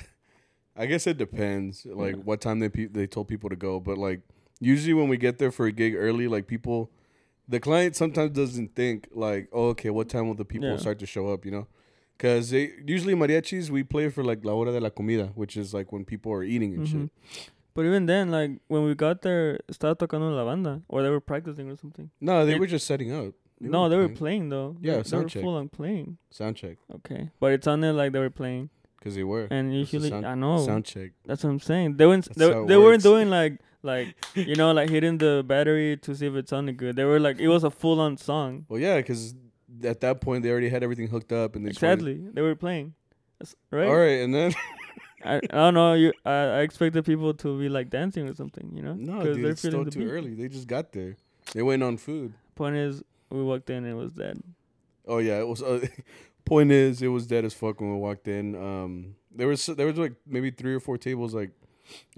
I 0.76 0.86
guess 0.86 1.08
it 1.08 1.18
depends, 1.18 1.86
like 1.86 2.16
Yeah. 2.16 2.22
what 2.24 2.40
time 2.42 2.60
they 2.60 2.70
pe- 2.70 2.86
they 2.86 3.08
told 3.08 3.28
people 3.28 3.50
to 3.50 3.56
go. 3.56 3.80
But 3.80 3.98
like 3.98 4.22
usually 4.60 4.94
when 4.94 5.10
we 5.10 5.18
get 5.18 5.40
there 5.40 5.52
for 5.52 5.66
a 5.66 5.72
gig 5.72 5.96
early, 5.96 6.28
like 6.28 6.46
people, 6.46 6.92
the 7.48 7.60
client 7.60 7.96
sometimes 7.96 8.32
doesn't 8.32 8.76
think 8.76 9.08
like, 9.12 9.50
oh, 9.52 9.70
okay, 9.70 9.90
what 9.90 10.08
time 10.10 10.28
will 10.28 10.36
the 10.36 10.46
people 10.46 10.70
Yeah. 10.70 10.78
start 10.78 11.00
to 11.00 11.06
show 11.08 11.30
up? 11.34 11.46
You 11.46 11.52
know, 11.52 11.68
because 12.16 12.52
they 12.52 12.74
usually 12.86 13.16
mariachis 13.16 13.70
we 13.72 13.84
play 13.84 14.10
for 14.10 14.24
like 14.24 14.46
la 14.46 14.54
hora 14.54 14.72
de 14.72 14.80
la 14.80 14.90
comida, 14.90 15.32
which 15.34 15.58
is 15.58 15.74
like 15.74 15.92
when 15.92 16.06
people 16.06 16.32
are 16.32 16.44
eating 16.44 16.76
and 16.76 16.86
Mhm. 16.88 16.92
shit. 16.92 17.50
But 17.74 17.86
even 17.86 18.06
then, 18.06 18.30
like 18.32 18.52
when 18.68 18.84
we 18.86 18.94
got 18.96 19.22
there, 19.24 19.60
estaba 19.72 19.96
tocando 19.98 20.36
la 20.36 20.46
banda, 20.46 20.82
or 20.90 21.02
they 21.02 21.10
were 21.10 21.20
practicing 21.22 21.70
or 21.70 21.76
something. 21.76 22.10
No, 22.22 22.46
they 22.46 22.54
It- 22.54 22.60
were 22.60 22.68
just 22.68 22.86
setting 22.86 23.12
up. 23.12 23.34
No, 23.60 23.90
they 23.90 23.98
were 23.98 24.10
playing. 24.10 24.50
though. 24.50 24.76
Yeah, 24.82 24.98
they, 24.98 25.10
they 25.10 25.18
were 25.18 25.30
full 25.30 25.56
on 25.56 25.70
playing. 25.70 26.18
sound 26.30 26.56
check 26.56 26.78
Okay, 26.96 27.30
but 27.40 27.52
it 27.54 27.64
sounded 27.64 27.94
like 27.94 28.12
they 28.12 28.20
were 28.20 28.30
playing, 28.30 28.70
because 29.00 29.16
they 29.16 29.24
were 29.24 29.48
and 29.50 29.74
usually 29.74 30.10
sound- 30.10 30.26
I 30.26 30.36
know 30.36 30.66
sound 30.66 30.86
check. 30.86 31.12
That's 31.26 31.44
what 31.44 31.50
I'm 31.52 31.60
saying. 31.60 31.98
They 31.98 32.06
weren't. 32.06 32.26
That's 32.26 32.38
They, 32.38 32.66
they 32.66 32.78
weren't 32.78 33.04
doing 33.04 33.30
like 33.30 33.60
like 33.84 34.16
you 34.36 34.56
know 34.56 34.72
like 34.74 34.90
hitting 34.90 35.18
the 35.18 35.44
battery 35.46 35.98
to 35.98 36.16
see 36.16 36.26
if 36.28 36.36
it 36.36 36.50
sounded 36.50 36.78
good. 36.78 36.96
They 36.96 37.06
were 37.06 37.20
like 37.20 37.40
it 37.40 37.48
was 37.48 37.64
a 37.64 37.72
full 37.72 38.00
on 38.00 38.18
song. 38.18 38.66
Well, 38.70 38.80
yeah, 38.80 38.98
because 38.98 39.34
at 39.84 40.02
that 40.02 40.22
point 40.22 40.44
they 40.44 40.50
already 40.52 40.70
had 40.70 40.84
everything 40.84 41.08
hooked 41.08 41.32
up, 41.32 41.56
and 41.56 41.66
they 41.66 41.72
wanted- 41.88 42.36
They 42.36 42.42
were 42.42 42.56
playing. 42.56 42.94
That's, 43.40 43.56
right. 43.72 43.88
All 43.88 43.96
right, 43.98 44.22
and 44.22 44.34
then 44.34 44.54
I, 45.24 45.36
I 45.38 45.40
don't 45.40 45.74
know. 45.76 45.94
You 45.94 46.12
I, 46.26 46.32
I 46.32 46.60
expected 46.62 47.06
people 47.06 47.34
to 47.36 47.60
be 47.60 47.70
like 47.70 47.90
dancing 47.90 48.28
or 48.30 48.34
something. 48.36 48.72
You 48.76 48.82
know. 48.82 48.94
no, 48.94 49.14
'Cause 49.18 49.36
dude, 49.36 49.44
they're 49.44 49.52
it's 49.52 49.62
still 49.62 49.86
too 49.86 50.00
beat. 50.00 50.08
early. 50.12 50.34
They 50.34 50.48
just 50.48 50.68
got 50.68 50.92
there. 50.92 51.16
They 51.54 51.62
went 51.62 51.84
on 51.84 51.98
food. 51.98 52.34
Point 52.56 52.76
is, 52.76 53.04
we 53.30 53.44
walked 53.44 53.70
in 53.70 53.78
and 53.86 53.88
it 53.88 53.96
was 53.96 54.12
dead. 54.14 54.42
Oh 55.08 55.18
yeah, 55.20 55.40
it 55.40 55.48
was. 55.48 55.62
Uh, 55.64 55.86
point 56.46 56.72
is, 56.72 57.02
it 57.02 57.08
was 57.08 57.26
dead 57.28 57.46
as 57.46 57.54
fuck 57.54 57.80
when 57.82 57.92
we 57.94 57.98
walked 58.00 58.28
in. 58.28 58.56
Um, 58.56 59.16
there 59.36 59.48
was 59.48 59.66
there 59.66 59.88
was 59.88 59.98
like 59.98 60.14
maybe 60.26 60.52
three 60.52 60.74
or 60.74 60.80
four 60.80 60.98
tables 60.98 61.34
like 61.34 61.52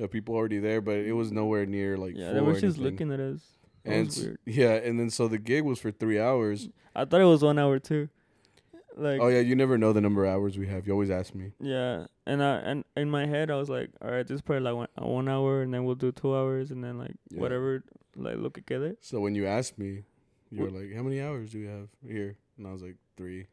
uh, 0.02 0.08
people 0.08 0.36
already 0.36 0.60
there, 0.60 0.82
but 0.82 0.98
it 0.98 1.14
was 1.14 1.32
nowhere 1.32 1.66
near 1.66 1.98
like. 1.98 2.14
yeah, 2.16 2.34
they 2.34 2.42
were 2.42 2.60
just 2.60 2.78
looking 2.78 3.12
at 3.12 3.20
us. 3.20 3.40
That 3.84 3.92
and 3.94 4.06
was 4.08 4.18
s- 4.18 4.24
weird. 4.26 4.40
yeah, 4.46 4.74
and 4.74 5.00
then 5.00 5.10
so 5.10 5.28
the 5.28 5.38
gig 5.38 5.64
was 5.64 5.80
for 5.80 5.92
three 5.92 6.20
hours. 6.20 6.70
I 6.96 7.06
thought 7.06 7.22
it 7.22 7.26
was 7.26 7.44
one 7.44 7.58
hour 7.60 7.80
too. 7.80 8.10
Like 8.98 9.22
Oh 9.22 9.28
yeah, 9.28 9.40
you 9.40 9.56
never 9.56 9.78
know 9.78 9.94
the 9.94 10.02
number 10.02 10.26
of 10.26 10.34
hours 10.34 10.58
we 10.58 10.68
have. 10.68 10.86
You 10.86 10.94
always 10.94 11.10
ask 11.12 11.34
me. 11.34 11.52
yeah, 11.62 12.08
and 12.26 12.44
I 12.44 12.56
and 12.58 12.84
in 12.98 13.10
my 13.10 13.26
head 13.28 13.50
I 13.50 13.56
was 13.56 13.70
like, 13.70 13.92
all 14.02 14.12
right, 14.12 14.28
this 14.28 14.36
is 14.36 14.42
probably 14.42 14.64
like 14.64 14.76
one, 14.76 14.88
uh, 15.02 15.06
one 15.08 15.30
hour, 15.30 15.62
and 15.62 15.74
then 15.74 15.86
we'll 15.86 15.96
do 15.96 16.12
two 16.12 16.36
hours, 16.36 16.72
and 16.72 16.84
then 16.84 16.98
like 16.98 17.16
Yeah. 17.30 17.40
whatever, 17.40 17.84
like 18.18 18.38
look 18.38 18.60
quede. 18.66 18.98
So 19.00 19.22
when 19.22 19.36
you 19.36 19.46
asked 19.46 19.78
me, 19.80 20.04
you 20.52 20.64
were 20.64 20.72
like, 20.72 20.94
"How 20.96 21.04
many 21.04 21.22
hours 21.22 21.52
do 21.52 21.60
we 21.60 21.68
have 21.68 21.88
here?" 22.06 22.36
And 22.58 22.68
I 22.68 22.72
was 22.74 22.82
like, 22.82 22.96
three. 23.18 23.48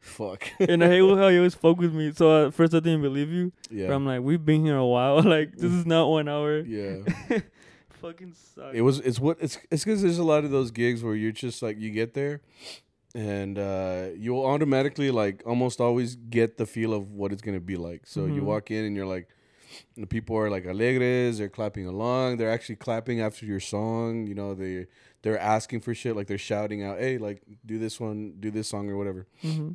Fuck. 0.00 0.44
and 0.60 0.82
I 0.82 0.88
hate 0.88 0.98
how 1.00 1.28
you 1.28 1.38
always 1.38 1.52
spoke 1.54 1.78
with 1.78 1.94
me. 1.94 2.12
So 2.12 2.46
at 2.48 2.54
first 2.54 2.74
I 2.74 2.80
didn't 2.80 3.02
believe 3.02 3.30
you, 3.30 3.52
yeah. 3.70 3.86
but 3.88 3.94
I'm 3.94 4.04
like, 4.06 4.20
we've 4.20 4.44
been 4.44 4.64
here 4.64 4.76
a 4.76 4.86
while. 4.86 5.22
like 5.36 5.56
this 5.56 5.72
is 5.72 5.86
not 5.86 6.08
one 6.08 6.28
hour. 6.28 6.58
yeah. 6.60 6.98
Fucking 8.00 8.32
sucks. 8.34 8.74
It 8.76 8.80
was. 8.80 8.98
It's 8.98 9.20
what. 9.20 9.38
It's. 9.40 9.58
It's 9.70 9.84
because 9.84 10.02
there's 10.02 10.18
a 10.18 10.24
lot 10.24 10.44
of 10.44 10.50
those 10.50 10.72
gigs 10.72 11.04
where 11.04 11.14
you're 11.14 11.30
just 11.30 11.62
like 11.62 11.78
you 11.78 11.90
get 11.90 12.14
there, 12.14 12.40
and 13.14 13.56
uh, 13.58 14.06
you'll 14.16 14.44
automatically 14.44 15.12
like 15.12 15.42
almost 15.46 15.80
always 15.80 16.16
get 16.16 16.58
the 16.58 16.66
feel 16.66 16.92
of 16.94 17.12
what 17.12 17.32
it's 17.32 17.42
gonna 17.42 17.60
be 17.60 17.76
like. 17.76 18.02
So 18.06 18.26
you 18.26 18.42
Mhm. 18.42 18.46
walk 18.46 18.70
in 18.72 18.84
and 18.84 18.96
you're 18.96 19.06
like, 19.06 19.28
the 19.96 20.08
people 20.08 20.36
are 20.36 20.50
like 20.50 20.64
alegres. 20.64 21.38
They're 21.38 21.48
clapping 21.48 21.86
along. 21.86 22.38
They're 22.38 22.50
actually 22.50 22.76
clapping 22.76 23.20
after 23.20 23.46
your 23.46 23.60
song. 23.60 24.26
You 24.26 24.34
know 24.34 24.54
they 24.54 24.86
they're 25.22 25.38
asking 25.38 25.80
for 25.80 25.94
shit 25.94 26.16
like 26.16 26.26
they're 26.26 26.38
shouting 26.38 26.82
out, 26.82 26.98
hey, 26.98 27.18
like 27.18 27.42
do 27.64 27.78
this 27.78 27.98
one, 27.98 28.34
do 28.40 28.50
this 28.50 28.68
song 28.68 28.90
or 28.90 28.96
whatever. 28.96 29.26
hmm 29.40 29.70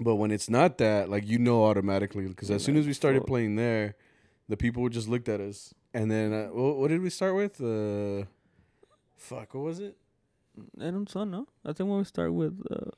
But 0.00 0.16
when 0.16 0.30
it's 0.30 0.48
not 0.50 0.78
that, 0.78 1.08
like 1.08 1.26
you 1.26 1.38
know 1.38 1.64
automatically, 1.64 2.26
because 2.26 2.50
as 2.50 2.64
soon 2.64 2.76
as 2.76 2.86
we 2.86 2.92
started 2.92 3.26
playing 3.26 3.56
there, 3.56 3.96
the 4.48 4.56
people 4.56 4.88
just 4.88 5.08
looked 5.08 5.28
at 5.28 5.40
us, 5.40 5.74
and 5.92 6.10
then 6.10 6.32
uh, 6.32 6.46
what, 6.46 6.76
what 6.76 6.88
did 6.88 7.02
we 7.02 7.10
start 7.10 7.34
with? 7.34 7.60
Uh, 7.60 8.24
fuck, 9.16 9.54
what 9.54 9.64
was 9.64 9.80
it? 9.80 9.96
I 10.80 10.90
don't 10.90 11.14
know. 11.14 11.24
No, 11.24 11.46
I 11.64 11.72
think 11.72 11.88
when 11.88 11.98
we 11.98 12.04
start 12.04 12.32
with. 12.32 12.60
Uh, 12.70 12.90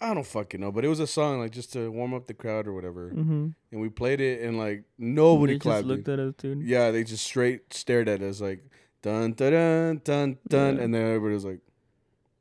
I 0.00 0.14
don't 0.14 0.26
fucking 0.26 0.60
know, 0.60 0.72
but 0.72 0.84
it 0.84 0.88
was 0.88 0.98
a 0.98 1.06
song 1.06 1.40
like 1.40 1.52
just 1.52 1.72
to 1.74 1.90
warm 1.90 2.12
up 2.12 2.26
the 2.26 2.34
crowd 2.34 2.66
or 2.66 2.72
whatever, 2.72 3.10
mm-hmm. 3.10 3.48
and 3.70 3.80
we 3.80 3.88
played 3.88 4.20
it, 4.20 4.42
and 4.42 4.58
like 4.58 4.84
nobody 4.98 5.54
they 5.54 5.58
just 5.58 5.62
clapped. 5.62 5.86
looked 5.86 6.04
dude. 6.04 6.18
at 6.18 6.26
us, 6.26 6.34
dude. 6.38 6.62
Yeah, 6.62 6.90
they 6.90 7.04
just 7.04 7.24
straight 7.24 7.72
stared 7.72 8.08
at 8.08 8.20
us 8.20 8.40
like 8.40 8.64
dun 9.02 9.32
dun 9.32 9.52
dun 9.52 10.00
dun 10.04 10.38
dun, 10.48 10.76
Yeah. 10.76 10.82
and 10.82 10.94
then 10.94 11.02
everybody 11.06 11.34
was 11.34 11.44
like, 11.44 11.60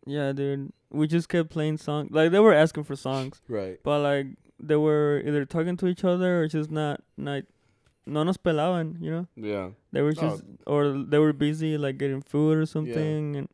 Yeah, 0.06 0.32
dude. 0.32 0.72
We 0.90 1.08
just 1.08 1.30
kept 1.30 1.50
playing 1.50 1.78
songs. 1.78 2.10
Like 2.12 2.32
they 2.32 2.40
were 2.40 2.54
asking 2.54 2.84
for 2.84 2.96
songs, 2.96 3.42
right, 3.48 3.80
but 3.84 4.02
like 4.02 4.28
they 4.60 4.76
were 4.76 5.22
either 5.26 5.46
talking 5.46 5.78
to 5.78 5.88
each 5.88 6.04
other 6.04 6.42
or 6.44 6.48
just 6.48 6.70
not 6.70 7.02
not 7.18 7.44
no 8.06 8.24
nos 8.24 8.38
pelaban, 8.38 9.02
you 9.02 9.12
know? 9.12 9.28
yeah, 9.36 9.70
They 9.92 10.02
were 10.02 10.10
Oh. 10.18 10.22
just 10.30 10.44
or 10.68 10.90
they 11.08 11.18
were 11.20 11.34
busy 11.34 11.78
like 11.78 11.98
getting 11.98 12.22
food 12.22 12.58
or 12.58 12.66
something 12.66 13.36
and 13.38 13.48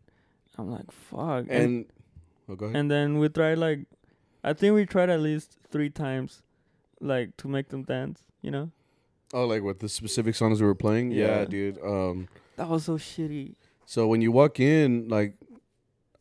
I'm 0.57 0.71
like, 0.71 0.89
fuck. 0.91 1.45
And 1.49 1.51
and 1.51 1.85
oh, 2.49 2.55
go 2.55 2.65
ahead. 2.65 2.75
and 2.77 2.89
then 2.91 3.19
we 3.19 3.29
tried 3.29 3.57
like 3.59 3.85
I 4.43 4.53
think 4.53 4.73
we 4.73 4.85
tried 4.85 5.09
at 5.09 5.19
least 5.19 5.57
3 5.71 5.89
times 5.91 6.41
like 7.01 7.37
to 7.37 7.47
make 7.47 7.69
them 7.69 7.83
dance, 7.83 8.23
you 8.41 8.49
know? 8.51 8.71
oh, 9.33 9.45
like 9.45 9.61
what 9.61 9.79
the 9.79 9.89
specific 9.89 10.33
songs 10.35 10.59
we 10.61 10.65
were 10.65 10.73
playing? 10.75 11.11
Yeah, 11.11 11.39
Yeah. 11.41 11.45
dude. 11.45 11.77
Um. 11.83 12.27
That 12.57 12.67
was 12.69 12.83
so 12.85 12.97
shitty. 12.97 13.55
So 13.85 14.07
when 14.07 14.21
you 14.21 14.31
walk 14.31 14.59
in, 14.59 15.07
like, 15.07 15.35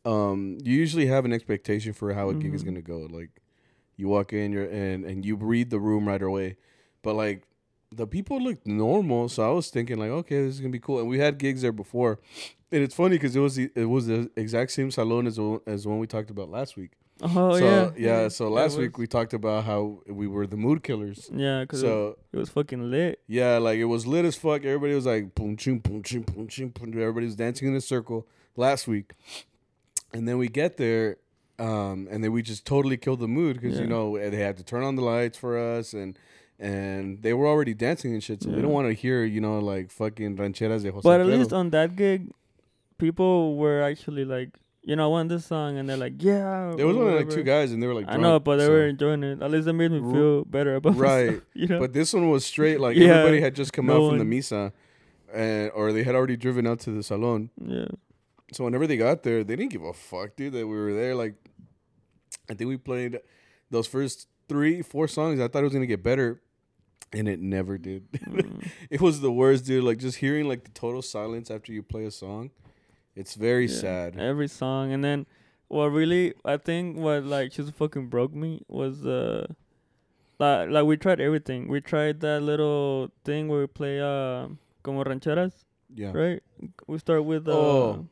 um, 0.05 0.57
you 0.63 0.73
usually 0.75 1.07
have 1.07 1.25
an 1.25 1.33
expectation 1.33 1.93
for 1.93 2.13
how 2.13 2.29
a 2.29 2.33
gig 2.35 2.53
is 2.53 2.61
Mhm. 2.63 2.67
gonna 2.67 2.81
go. 2.81 2.99
Like, 3.11 3.41
you 3.97 4.07
walk 4.07 4.31
in, 4.33 4.51
you're 4.53 4.69
and 4.69 5.03
and 5.03 5.25
you 5.25 5.35
read 5.35 5.69
the 5.69 5.79
room 5.79 6.07
right 6.07 6.21
away, 6.21 6.55
but 7.01 7.15
like, 7.15 7.43
the 7.91 8.05
people 8.07 8.39
looked 8.41 8.67
normal, 8.67 9.29
so 9.29 9.43
I 9.49 9.53
was 9.53 9.69
thinking 9.69 9.97
like, 9.97 10.09
okay, 10.11 10.41
this 10.43 10.55
is 10.55 10.59
gonna 10.61 10.71
be 10.71 10.79
cool. 10.79 10.99
And 10.99 11.09
we 11.09 11.19
had 11.19 11.37
gigs 11.37 11.61
there 11.61 11.71
before, 11.73 12.19
and 12.71 12.83
it's 12.83 12.95
funny 12.95 13.15
because 13.15 13.35
it 13.35 13.39
was 13.39 13.55
the, 13.55 13.69
it 13.75 13.85
was 13.85 14.07
the 14.07 14.29
exact 14.35 14.71
same 14.71 14.91
salon 14.91 15.25
as 15.27 15.39
as 15.65 15.83
the 15.83 15.89
one 15.89 15.99
we 15.99 16.07
talked 16.07 16.29
about 16.29 16.49
last 16.49 16.77
week. 16.77 16.91
Oh 17.21 17.57
so 17.57 17.93
yeah. 17.97 18.27
So 18.27 18.47
it 18.47 18.51
last 18.51 18.77
week 18.77 18.97
we 18.97 19.07
talked 19.07 19.33
about 19.33 19.63
how 19.63 20.01
we 20.07 20.27
were 20.27 20.45
the 20.45 20.57
mood 20.57 20.83
killers. 20.83 21.29
Yeah, 21.33 21.65
cuz 21.65 21.81
So 21.81 22.17
it 22.31 22.37
was 22.37 22.49
fucking 22.49 22.91
lit. 22.91 23.19
yeah, 23.27 23.57
like 23.57 23.79
it 23.79 23.85
was 23.85 24.05
lit 24.05 24.25
as 24.25 24.35
fuck. 24.35 24.63
Everybody 24.65 24.93
was 24.93 25.05
like 25.05 25.33
boom 25.35 25.57
ching 25.57 25.79
boom 25.79 26.03
ching 26.03 26.23
boom 26.23 26.47
ching 26.47 26.69
boom. 26.69 26.89
Everybody 26.93 27.25
was 27.25 27.35
dancing 27.35 27.67
in 27.69 27.75
a 27.75 27.81
circle 27.81 28.27
last 28.55 28.87
week, 28.87 29.13
and 30.13 30.27
then 30.27 30.37
we 30.37 30.47
get 30.47 30.77
there, 30.77 31.17
um, 31.59 32.07
and 32.11 32.23
then 32.23 32.31
we 32.31 32.41
just 32.41 32.65
totally 32.65 32.97
killed 32.97 33.19
the 33.19 33.27
mood 33.27 33.59
because 33.59 33.79
you 33.79 33.87
know 33.87 34.17
they 34.17 34.37
had 34.37 34.57
to 34.57 34.63
turn 34.63 34.83
on 34.83 34.95
the 34.95 35.01
lights 35.03 35.37
for 35.37 35.57
us 35.57 35.93
and. 35.93 36.17
And 36.59 37.21
they 37.21 37.33
were 37.35 37.45
already 37.45 37.75
dancing 37.75 38.13
and 38.13 38.23
shit, 38.23 38.41
so 38.41 38.49
they 38.49 38.63
don't 38.63 38.71
want 38.71 38.87
to 38.87 38.93
hear, 38.93 39.23
you 39.23 39.39
know, 39.39 39.59
like 39.59 39.91
fucking 39.91 40.37
rancheras 40.37 40.81
de 40.81 40.89
Jose 40.91 41.01
But 41.03 41.21
at 41.21 41.21
Alfredo. 41.21 41.37
least 41.37 41.53
on 41.53 41.69
that 41.69 41.95
gig, 41.95 42.31
people 42.97 43.57
were 43.57 43.79
actually 43.83 44.25
like, 44.25 44.57
you 44.87 44.95
know, 44.95 45.03
I 45.03 45.07
want 45.07 45.27
this 45.27 45.45
song, 45.45 45.77
and 45.77 45.87
they're 45.89 45.97
like, 45.97 46.13
yeah. 46.23 46.73
there 46.77 46.87
was 46.87 46.95
only 46.95 47.13
like 47.15 47.29
two 47.29 47.43
guys, 47.43 47.73
and 47.73 47.83
they 47.83 47.87
were 47.87 47.93
like, 47.93 48.05
I 48.07 48.11
drunk, 48.17 48.21
know, 48.23 48.39
but 48.39 48.55
they 48.57 48.65
so- 48.65 48.71
were 48.71 48.87
enjoying 48.87 49.21
it. 49.23 49.41
At 49.41 49.51
least 49.51 49.65
they 49.65 49.73
made 49.73 49.91
me 49.91 49.99
feel 49.99 50.45
better 50.45 50.75
about 50.75 50.95
Right. 51.07 51.25
myself, 51.27 51.43
you 51.53 51.67
know. 51.67 51.79
But 51.79 51.91
this 51.91 52.13
one 52.13 52.29
was 52.29 52.45
straight, 52.45 52.79
like 52.79 52.95
Yeah, 52.97 53.07
everybody 53.19 53.41
had 53.41 53.53
just 53.53 53.73
come 53.73 53.87
no 53.87 53.93
out 54.05 54.09
from 54.09 54.19
the 54.19 54.23
one- 54.25 54.31
misa, 54.31 54.71
and 55.33 55.71
or 55.75 55.91
they 55.91 56.03
had 56.03 56.15
already 56.15 56.37
driven 56.37 56.65
out 56.65 56.79
to 56.81 56.91
the 56.91 57.03
salon. 57.03 57.49
yeah, 57.63 57.85
So 58.53 58.63
whenever 58.63 58.87
they 58.87 58.95
got 58.97 59.23
there, 59.23 59.43
they 59.43 59.55
didn't 59.57 59.71
give 59.71 59.83
a 59.83 59.91
fuck, 59.93 60.35
dude, 60.37 60.53
that 60.53 60.65
we 60.65 60.75
were 60.75 60.93
there. 60.93 61.15
Like, 61.15 61.35
I 62.49 62.53
think 62.53 62.69
we 62.69 62.77
played 62.77 63.19
those 63.69 63.87
first 63.87 64.27
three, 64.47 64.81
four 64.81 65.09
songs. 65.09 65.41
I 65.41 65.49
thought 65.49 65.59
it 65.59 65.63
was 65.65 65.73
gonna 65.73 65.85
get 65.85 66.01
better, 66.01 66.41
and 67.11 67.27
it 67.27 67.41
never 67.41 67.77
did. 67.77 68.09
Mm. 68.13 68.69
it 68.89 69.01
was 69.01 69.19
the 69.19 69.31
worst, 69.33 69.65
dude. 69.65 69.83
Like 69.83 69.97
just 69.97 70.17
hearing 70.19 70.47
like 70.47 70.63
the 70.63 70.71
total 70.71 71.01
silence 71.01 71.51
after 71.51 71.73
you 71.73 71.83
play 71.83 72.05
a 72.05 72.11
song, 72.11 72.51
it's 73.17 73.33
very 73.35 73.65
yeah. 73.65 73.79
sad. 73.81 74.09
Every 74.21 74.47
song, 74.47 74.93
and 74.93 75.03
then 75.03 75.25
what 75.67 75.87
really 75.89 76.33
I 76.45 76.57
think 76.57 76.97
what 76.97 77.23
like 77.25 77.51
just 77.51 77.73
fucking 77.73 78.07
broke 78.13 78.33
me 78.33 78.61
was 78.69 79.05
uh, 79.05 79.47
like 80.39 80.69
like 80.69 80.85
we 80.85 80.95
tried 80.97 81.19
everything. 81.19 81.67
We 81.67 81.81
tried 81.81 82.21
that 82.21 82.41
little 82.45 83.09
thing 83.25 83.49
where 83.49 83.61
we 83.65 83.67
play 83.67 83.99
uh, 83.99 84.47
como 84.83 85.03
rancheras, 85.03 85.65
Yeah. 85.93 86.13
right? 86.13 86.41
We 86.87 86.99
start 86.99 87.25
with 87.25 87.47
uh, 87.49 87.57
Oh. 87.57 88.05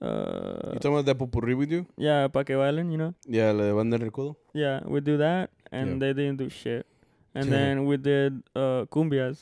uh, 0.00 0.72
You 0.72 0.78
talking 0.80 0.94
about 0.98 1.06
that 1.06 1.18
popurrí 1.18 1.54
we 1.56 1.66
do? 1.66 1.86
yeah, 1.96 2.28
pa 2.28 2.42
que 2.44 2.54
bailen, 2.56 2.90
you 2.90 2.98
know. 2.98 3.14
Yeah, 3.26 3.52
la 3.52 3.72
banda 3.74 3.98
del 3.98 4.08
recodo. 4.10 4.36
Yeah, 4.54 4.80
we 4.86 5.00
do 5.00 5.16
that, 5.18 5.50
and 5.70 5.90
Yeah. 5.90 5.98
they 5.98 6.12
didn't 6.14 6.38
do 6.38 6.48
shit. 6.48 6.86
And 7.34 7.52
then 7.52 7.84
we 7.86 7.96
did 7.98 8.42
uh, 8.56 8.86
cumbias, 8.90 9.38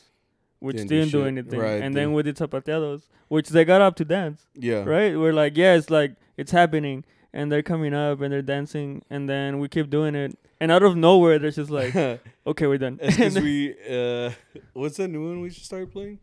which 0.60 0.76
Didn't 0.76 0.88
didn't, 0.88 1.12
do 1.12 1.20
do, 1.22 1.25
anything. 1.26 1.60
Right, 1.60 1.82
and 1.82 1.94
then 1.94 2.12
we 2.12 2.22
did 2.22 2.36
zapateados, 2.36 3.02
which 3.28 3.48
they 3.50 3.64
got 3.64 3.80
up 3.80 3.96
to 3.96 4.04
dance. 4.04 4.46
Yeah. 4.54 4.84
Right? 4.84 5.16
We're 5.18 5.32
like, 5.32 5.56
yeah, 5.56 5.75
it's 5.75 5.90
like 5.90 6.14
it's 6.36 6.50
happening, 6.52 7.04
and 7.32 7.50
they're 7.52 7.62
coming 7.62 7.94
up 7.94 8.20
and 8.20 8.32
they're 8.32 8.42
dancing, 8.42 9.02
and 9.10 9.28
then 9.28 9.58
we 9.58 9.68
keep 9.68 9.90
doing 9.90 10.14
it, 10.14 10.38
and 10.60 10.70
out 10.72 10.82
of 10.82 10.96
nowhere, 10.96 11.38
they're 11.38 11.50
just 11.50 11.70
like, 11.70 11.94
okay, 12.46 12.66
we're 12.66 12.78
done. 12.78 12.98
Because 13.04 13.38
we 13.46 13.75
uh, 13.88 14.30
what's 14.72 14.96
that 14.96 15.08
new 15.08 15.26
one 15.28 15.40
we 15.40 15.48
just 15.50 15.66
started 15.66 15.90
playing? 15.92 16.18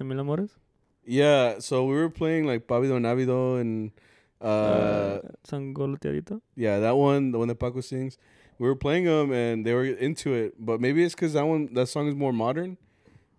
Emil 0.00 0.18
Amores, 0.20 0.50
Yeah, 1.04 1.58
so 1.60 1.84
we 1.84 1.94
were 1.94 2.10
playing 2.10 2.46
like 2.46 2.66
Pavido 2.66 2.98
Navido 2.98 3.60
and 3.60 3.92
uh, 4.40 4.44
uh, 4.44 5.20
Sangoloteadito. 5.46 6.40
yeah, 6.56 6.78
that 6.80 6.96
one, 6.96 7.30
the 7.32 7.38
one 7.38 7.48
that 7.48 7.56
Paco 7.58 7.80
sings. 7.80 8.18
We 8.58 8.68
were 8.68 8.76
playing 8.76 9.04
them 9.04 9.32
and 9.32 9.64
they 9.66 9.72
were 9.74 9.84
into 9.84 10.32
it, 10.32 10.54
but 10.58 10.80
maybe 10.80 11.02
it's 11.02 11.14
because 11.14 11.32
that 11.32 11.44
one, 11.46 11.72
that 11.74 11.86
song 11.88 12.08
is 12.08 12.14
more 12.14 12.32
modern. 12.32 12.76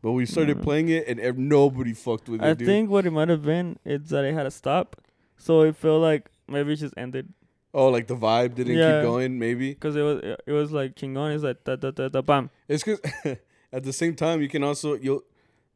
But 0.02 0.12
we 0.12 0.26
started 0.26 0.58
Mm. 0.58 0.64
playing 0.64 0.90
it 0.90 1.08
and 1.08 1.20
ev- 1.20 1.38
nobody 1.38 1.94
fucked 1.94 2.30
with 2.30 2.42
it. 2.42 2.46
I 2.46 2.54
dude. 2.54 2.68
think 2.68 2.90
what 2.90 3.06
it 3.06 3.12
might 3.12 3.30
have 3.30 3.44
been 3.44 3.78
is 3.86 4.10
that 4.10 4.24
it 4.24 4.34
had 4.34 4.44
to 4.44 4.52
stop, 4.52 5.02
so 5.38 5.62
it 5.62 5.76
felt 5.76 6.02
like 6.02 6.30
maybe 6.48 6.74
it 6.74 6.76
just 6.78 6.94
ended. 6.98 7.34
Oh, 7.74 7.90
like 7.90 8.08
the 8.08 8.16
vibe 8.16 8.56
didn't 8.56 8.76
Yeah. 8.78 9.00
keep 9.02 9.04
going. 9.10 9.38
Maybe 9.40 9.74
Cause 9.76 9.96
it 9.96 10.02
was 10.04 10.22
it 10.46 10.52
was 10.52 10.72
like 10.72 10.96
chingon. 10.96 11.34
It's 11.34 11.44
like 11.44 11.64
da 11.64 11.76
da 11.76 11.92
da 11.92 12.08
da 12.10 12.22
bam. 12.22 12.50
it's 12.68 12.84
because 12.84 13.00
at 13.74 13.84
the 13.84 13.92
same 13.94 14.16
time 14.16 14.42
you 14.42 14.48
can 14.50 14.64
also 14.64 14.94
you'll. 14.96 15.24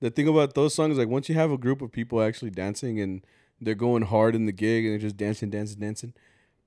The 0.02 0.10
thing 0.10 0.30
about 0.30 0.54
those 0.54 0.74
songs, 0.74 0.98
like 0.98 1.10
once 1.10 1.28
you 1.28 1.36
have 1.36 1.52
a 1.52 1.58
group 1.58 1.82
of 1.82 1.92
people 1.92 2.22
actually 2.22 2.52
dancing 2.52 3.02
and 3.02 3.22
they're 3.60 3.76
going 3.76 4.04
hard 4.04 4.34
in 4.34 4.46
the 4.46 4.54
gig 4.54 4.86
and 4.86 4.94
they're 4.94 5.00
just 5.10 5.18
dancing, 5.18 5.50
dancing, 5.50 5.78
dancing, 5.82 6.14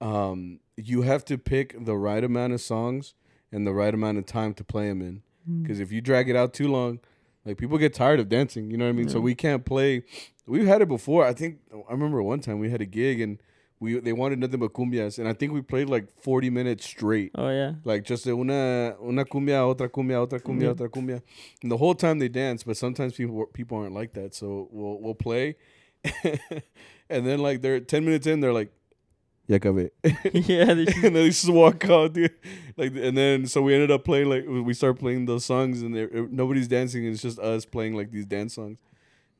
um, 0.02 0.60
you 0.76 1.00
have 1.02 1.24
to 1.26 1.38
pick 1.38 1.82
the 1.82 1.96
right 1.96 2.22
amount 2.24 2.52
of 2.52 2.60
songs 2.60 3.14
and 3.50 3.66
the 3.66 3.72
right 3.72 3.94
amount 3.94 4.18
of 4.18 4.26
time 4.26 4.52
to 4.54 4.64
play 4.64 4.88
them 4.88 5.00
in. 5.00 5.22
Mm. 5.50 5.62
Because 5.62 5.80
if 5.80 5.90
you 5.90 6.02
drag 6.02 6.28
it 6.28 6.36
out 6.36 6.52
too 6.52 6.68
long, 6.68 7.00
like 7.44 7.56
people 7.58 7.78
get 7.78 7.94
tired 7.94 8.20
of 8.20 8.28
dancing. 8.28 8.70
You 8.70 8.76
know 8.76 8.84
what 8.84 8.90
I 8.90 8.92
mean? 8.92 9.08
So 9.08 9.20
we 9.20 9.34
can't 9.34 9.64
play. 9.64 10.02
We've 10.46 10.66
had 10.66 10.82
it 10.82 10.88
before. 10.88 11.24
I 11.26 11.32
think 11.32 11.58
I 11.88 11.92
remember 11.92 12.22
one 12.22 12.40
time 12.40 12.58
we 12.58 12.70
had 12.70 12.80
a 12.80 12.86
gig 12.86 13.20
and 13.20 13.38
we 13.80 13.98
they 13.98 14.12
wanted 14.12 14.38
nothing 14.38 14.60
but 14.60 14.72
cumbias, 14.72 15.18
and 15.18 15.26
I 15.28 15.32
think 15.32 15.52
we 15.52 15.60
played 15.60 15.88
like 15.88 16.06
forty 16.20 16.50
minutes 16.50 16.84
straight. 16.86 17.32
Oh 17.34 17.48
yeah. 17.48 17.72
Like 17.84 18.04
just 18.04 18.26
a 18.28 18.30
una 18.32 18.94
una 19.02 19.24
cumbia, 19.24 19.58
otra 19.74 19.88
cumbia, 19.88 20.24
otra 20.24 20.40
cumbia, 20.40 20.62
Yeah. 20.62 20.74
otra 20.74 20.88
cumbia, 20.88 21.20
and 21.62 21.70
the 21.72 21.76
whole 21.76 21.94
time 21.96 22.20
they 22.20 22.28
dance. 22.28 22.62
But 22.62 22.76
sometimes 22.76 23.14
people 23.14 23.44
people 23.52 23.78
aren't 23.78 23.92
like 23.94 24.12
that, 24.14 24.34
so 24.36 24.68
we'll 24.70 25.00
we'll 25.00 25.14
play, 25.16 25.56
and 27.10 27.26
then 27.26 27.40
like 27.40 27.62
they're 27.62 27.80
ten 27.80 28.04
minutes 28.04 28.26
in, 28.26 28.40
they're 28.40 28.52
like, 28.52 28.70
"Ya 29.52 29.58
acabé," 29.58 29.90
yeah. 30.32 30.72
They 30.74 30.86
and 31.06 31.14
they 31.16 31.28
just 31.28 31.48
walk 31.48 31.84
out, 31.88 32.12
dude. 32.14 32.32
Like, 32.76 32.92
and 32.96 33.16
then 33.16 33.46
so 33.46 33.60
we 33.62 33.74
ended 33.74 33.90
up 33.90 34.04
playing 34.04 34.28
like 34.28 34.44
we 34.48 34.72
start 34.74 34.98
playing 34.98 35.26
those 35.26 35.44
songs, 35.44 35.82
and 35.82 35.94
they're- 35.94 36.28
nobody's 36.30 36.68
dancing. 36.68 37.04
It's 37.06 37.22
just 37.22 37.38
us 37.38 37.64
playing 37.64 37.94
like 37.94 38.10
these 38.10 38.26
dance 38.26 38.54
songs. 38.54 38.78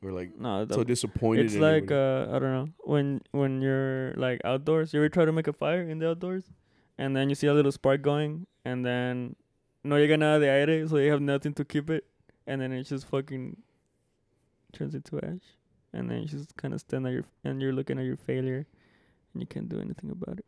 We're 0.01 0.11
like 0.11 0.37
No, 0.37 0.67
so 0.69 0.83
disappointed. 0.83 1.45
it's 1.45 1.55
like 1.55 1.89
uh, 1.89 2.27
I 2.29 2.37
don't 2.39 2.53
know 2.59 2.67
when 2.83 3.21
when 3.31 3.61
you're 3.61 4.13
like 4.15 4.41
outdoors. 4.43 4.93
You 4.93 4.99
ever 4.99 5.09
try 5.09 5.25
to 5.25 5.31
make 5.31 5.47
a 5.47 5.53
fire 5.53 5.81
in 5.81 5.99
the 5.99 6.09
outdoors, 6.11 6.43
and 6.97 7.15
then 7.15 7.29
you 7.29 7.35
see 7.35 7.47
a 7.47 7.53
little 7.53 7.71
spark 7.71 8.01
going, 8.03 8.45
and 8.65 8.85
then 8.85 9.35
no 9.83 9.95
llega 9.95 10.19
nada 10.19 10.39
de 10.43 10.49
aire, 10.51 10.87
so 10.87 10.97
you 10.97 11.09
have 11.09 11.21
nothing 11.21 11.53
to 11.55 11.63
keep 11.63 11.89
it, 11.89 12.03
and 12.45 12.59
then 12.61 12.71
it 12.73 12.83
just 12.83 13.07
fucking 13.07 13.55
turns 14.73 14.93
into 14.95 15.17
ash, 15.23 15.47
and 15.93 16.09
then 16.11 16.21
you 16.23 16.27
just 16.27 16.55
kind 16.57 16.73
of 16.73 16.81
stand 16.81 17.07
at 17.07 17.13
your 17.13 17.23
and 17.45 17.61
you're 17.61 17.73
looking 17.73 17.97
at 17.97 18.03
your 18.05 18.17
failure, 18.17 18.65
and 19.33 19.41
you 19.41 19.47
can't 19.47 19.69
do 19.69 19.79
anything 19.79 20.11
about 20.11 20.39
it. 20.39 20.45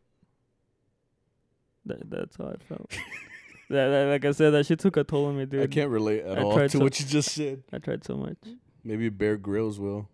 That 1.85 2.09
that's 2.09 2.35
how 2.37 2.45
I 2.45 2.55
felt. 2.67 2.89
that, 3.69 3.89
that 3.89 4.07
like 4.09 4.25
I 4.25 4.31
said, 4.31 4.51
that 4.51 4.65
shit 4.65 4.79
took 4.79 4.97
a 4.97 5.03
toll 5.03 5.27
on 5.27 5.37
me, 5.37 5.45
dude. 5.45 5.63
I 5.63 5.67
can't 5.67 5.89
relate 5.89 6.23
at 6.23 6.39
I 6.39 6.41
all 6.41 6.55
to 6.57 6.69
so- 6.69 6.79
what 6.79 6.99
you 6.99 7.05
just 7.05 7.31
said. 7.31 7.63
I 7.71 7.77
tried 7.79 8.03
so 8.03 8.15
much. 8.17 8.37
Maybe 8.83 9.09
Bear 9.09 9.37
Grylls 9.37 9.79
will. 9.79 10.07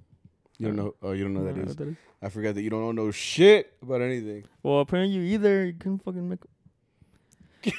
You 0.57 0.67
don't 0.67 0.79
Uh, 0.79 0.83
know? 0.83 0.95
Oh, 1.01 1.11
you 1.13 1.23
don't 1.23 1.33
know 1.33 1.41
I 1.41 1.51
don't 1.53 1.67
that 1.67 1.79
know 1.79 1.91
is. 1.91 1.97
I 2.21 2.29
forgot 2.29 2.53
that 2.55 2.61
you 2.61 2.69
don't 2.69 2.95
know 2.95 3.09
shit 3.11 3.73
about 3.81 4.01
anything. 4.01 4.43
Well, 4.63 4.79
apparently 4.79 5.15
you 5.17 5.23
either 5.33 5.65
you 5.65 5.73
couldn't 5.73 6.03
fucking 6.03 6.29
make. 6.29 6.39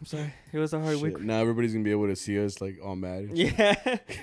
I'm 0.00 0.04
sorry. 0.04 0.32
It 0.52 0.58
was 0.58 0.72
a 0.72 0.80
hard 0.80 0.96
week. 1.00 1.20
Now 1.20 1.40
everybody's 1.40 1.72
gonna 1.72 1.84
be 1.84 1.90
able 1.90 2.06
to 2.08 2.16
see 2.16 2.42
us 2.44 2.60
like 2.60 2.78
all 2.84 2.96
mad. 2.96 3.30
Yeah. 3.32 3.74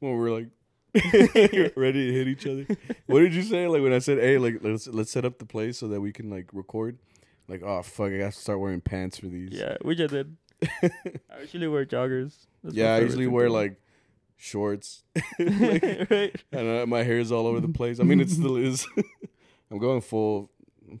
when 0.00 0.16
we're 0.16 0.30
like 0.30 0.48
ready 1.76 2.06
to 2.06 2.12
hit 2.12 2.28
each 2.28 2.46
other. 2.46 2.66
What 3.06 3.20
did 3.20 3.34
you 3.34 3.42
say? 3.42 3.66
Like 3.66 3.82
when 3.82 3.92
I 3.92 3.98
said, 3.98 4.18
"Hey, 4.18 4.38
like 4.38 4.58
let's 4.62 4.86
let's 4.86 5.10
set 5.10 5.24
up 5.24 5.38
the 5.38 5.46
place 5.46 5.78
so 5.78 5.88
that 5.88 6.00
we 6.00 6.12
can 6.12 6.28
like 6.28 6.48
record." 6.52 6.98
Like, 7.48 7.62
oh 7.62 7.82
fuck, 7.82 8.12
I 8.12 8.18
got 8.18 8.32
to 8.32 8.38
start 8.38 8.60
wearing 8.60 8.80
pants 8.80 9.18
for 9.18 9.26
these. 9.26 9.50
yeah, 9.52 9.76
we 9.82 9.94
just 9.94 10.12
did. 10.12 10.36
I 10.82 11.40
usually 11.40 11.66
wear 11.68 11.84
joggers. 11.84 12.46
That's 12.62 12.74
yeah. 12.76 12.94
I 12.94 13.00
usually 13.00 13.26
wear 13.26 13.50
like 13.50 13.80
shorts, 14.36 15.04
right. 15.38 16.34
and 16.52 16.68
uh, 16.68 16.86
my 16.86 17.02
hair 17.02 17.18
is 17.18 17.32
all 17.32 17.46
over 17.46 17.60
the 17.60 17.68
place. 17.68 17.98
I 17.98 18.04
mean, 18.04 18.20
it 18.20 18.30
still 18.30 18.56
is. 18.56 18.86
I'm 19.70 19.78
going 19.78 20.02
full 20.02 20.50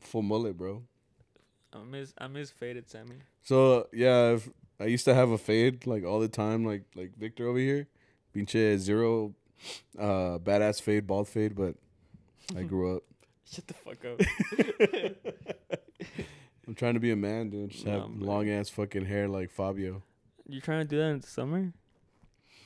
full 0.00 0.22
mullet, 0.22 0.56
bro. 0.56 0.82
I 1.72 1.84
miss 1.84 2.12
I 2.18 2.28
miss 2.28 2.50
faded 2.50 2.88
Sammy. 2.88 3.16
So 3.42 3.88
yeah, 3.92 4.38
I 4.80 4.84
used 4.86 5.04
to 5.04 5.14
have 5.14 5.30
a 5.30 5.38
fade 5.38 5.86
like 5.86 6.04
all 6.04 6.20
the 6.20 6.28
time, 6.28 6.64
like 6.64 6.84
like 6.94 7.16
Victor 7.16 7.48
over 7.48 7.58
here, 7.58 7.88
pinche 8.34 8.76
zero, 8.78 9.34
uh, 9.98 10.38
badass 10.38 10.80
fade, 10.82 11.06
bald 11.06 11.28
fade. 11.28 11.54
But 11.54 11.74
I 12.56 12.62
grew 12.72 12.96
up. 12.96 13.02
Shut 13.50 13.66
the 13.66 13.74
fuck 13.74 14.04
up. 14.04 14.20
I'm 16.66 16.74
trying 16.74 16.94
to 16.94 17.00
be 17.00 17.10
a 17.10 17.16
man, 17.16 17.50
dude. 17.50 17.70
Just 17.70 17.86
have 17.86 18.08
man. 18.08 18.20
long 18.20 18.48
ass 18.48 18.68
fucking 18.68 19.04
hair 19.06 19.28
like 19.28 19.50
Fabio. 19.50 20.02
you 20.48 20.60
trying 20.60 20.80
to 20.80 20.84
do 20.88 20.96
that 20.98 21.08
in 21.08 21.20
the 21.20 21.26
summer? 21.26 21.72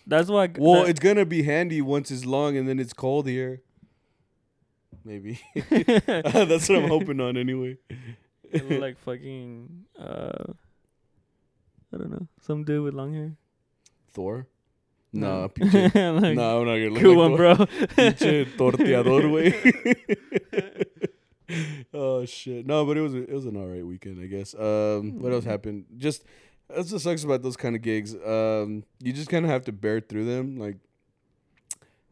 That's 0.07 0.29
why. 0.29 0.49
Well, 0.57 0.83
that- 0.83 0.91
it's 0.91 1.00
gonna 1.00 1.25
be 1.25 1.43
handy 1.43 1.81
once 1.83 2.11
it's 2.11 2.25
long 2.25 2.57
and 2.57 2.69
then 2.69 2.79
it's 2.79 2.93
cold 2.93 3.26
here. 3.26 3.62
Maybe 5.05 5.41
that's 5.71 6.69
what 6.69 6.79
I'm 6.79 6.88
hoping 6.88 7.21
on 7.21 7.37
anyway. 7.37 7.79
Like 8.53 8.99
fucking. 8.99 9.85
Uh, 9.99 10.53
I 11.93 11.97
don't 11.97 12.11
know. 12.11 12.26
Some 12.43 12.65
dude 12.65 12.83
with 12.85 12.95
long 12.95 13.15
hair. 13.15 13.37
Thor? 14.12 14.49
No. 15.13 15.43
No, 15.43 15.49
pinche. 15.55 15.95
like, 16.23 16.37
no, 16.37 16.61
I'm 16.61 16.67
not 16.67 16.75
gonna 16.75 16.91
look 16.91 17.03
cool 17.03 17.17
like 17.17 17.31
one, 17.31 17.37
bro. 17.37 17.55
Pinche 17.97 18.57
torteador, 18.57 19.31
way. 19.33 20.75
oh 21.95 22.25
shit! 22.25 22.67
No, 22.67 22.85
but 22.85 22.97
it 22.97 23.01
was 23.01 23.15
a, 23.15 23.23
it 23.23 23.33
was 23.33 23.47
an 23.47 23.57
alright 23.57 23.87
weekend, 23.87 24.21
I 24.23 24.27
guess. 24.27 24.55
Um, 24.55 25.21
what 25.21 25.33
else 25.33 25.45
happened? 25.45 25.87
Just 25.97 26.25
that's 26.69 26.91
what 26.93 27.01
sucks 27.01 27.25
about 27.25 27.43
those 27.43 27.57
kind 27.57 27.77
of 27.77 27.83
gigs. 27.83 28.15
Um, 28.15 28.85
you 29.01 29.13
just 29.13 29.29
kind 29.31 29.45
of 29.45 29.51
have 29.51 29.65
to 29.67 29.73
bear 29.73 30.01
through 30.01 30.25
them. 30.25 30.59
Like, 30.59 30.77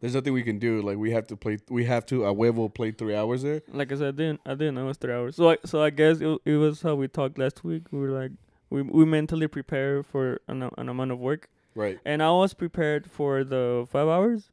there's 0.01 0.15
nothing 0.15 0.33
we 0.33 0.43
can 0.45 0.59
do. 0.59 0.81
Like, 0.81 0.97
we 0.97 1.11
have 1.11 1.27
to 1.27 1.37
play. 1.37 1.59
We 1.69 1.85
have 1.87 2.07
to. 2.07 2.25
A 2.25 2.35
huevo 2.35 2.73
play 2.73 2.93
three 2.93 3.15
hours 3.17 3.43
there. 3.43 3.63
like 3.73 3.91
I 3.91 3.97
said, 3.97 4.09
I 4.09 4.17
didn't 4.17 4.41
I 4.47 4.51
didn't 4.55 4.77
know 4.77 4.85
it 4.85 4.89
was 4.89 4.97
three 4.99 5.13
hours. 5.13 5.37
So 5.37 5.51
I 5.51 5.59
so 5.65 5.83
I 5.83 5.91
guess 5.91 6.21
it 6.21 6.39
it 6.45 6.57
was 6.57 6.83
how 6.83 6.95
we 6.95 7.09
talked 7.09 7.39
last 7.39 7.65
week. 7.65 7.83
We 7.91 7.99
were 7.99 8.11
like 8.11 8.31
we 8.71 8.83
we 8.83 9.05
mentally 9.05 9.49
prepare 9.49 10.03
for 10.03 10.41
an 10.47 10.71
an 10.79 10.89
amount 10.89 11.11
of 11.11 11.19
work, 11.19 11.49
Right. 11.75 11.99
and 12.05 12.23
I 12.23 12.31
was 12.31 12.55
prepared 12.55 13.11
for 13.11 13.43
the 13.45 13.87
five 13.91 14.09
hours. 14.09 14.51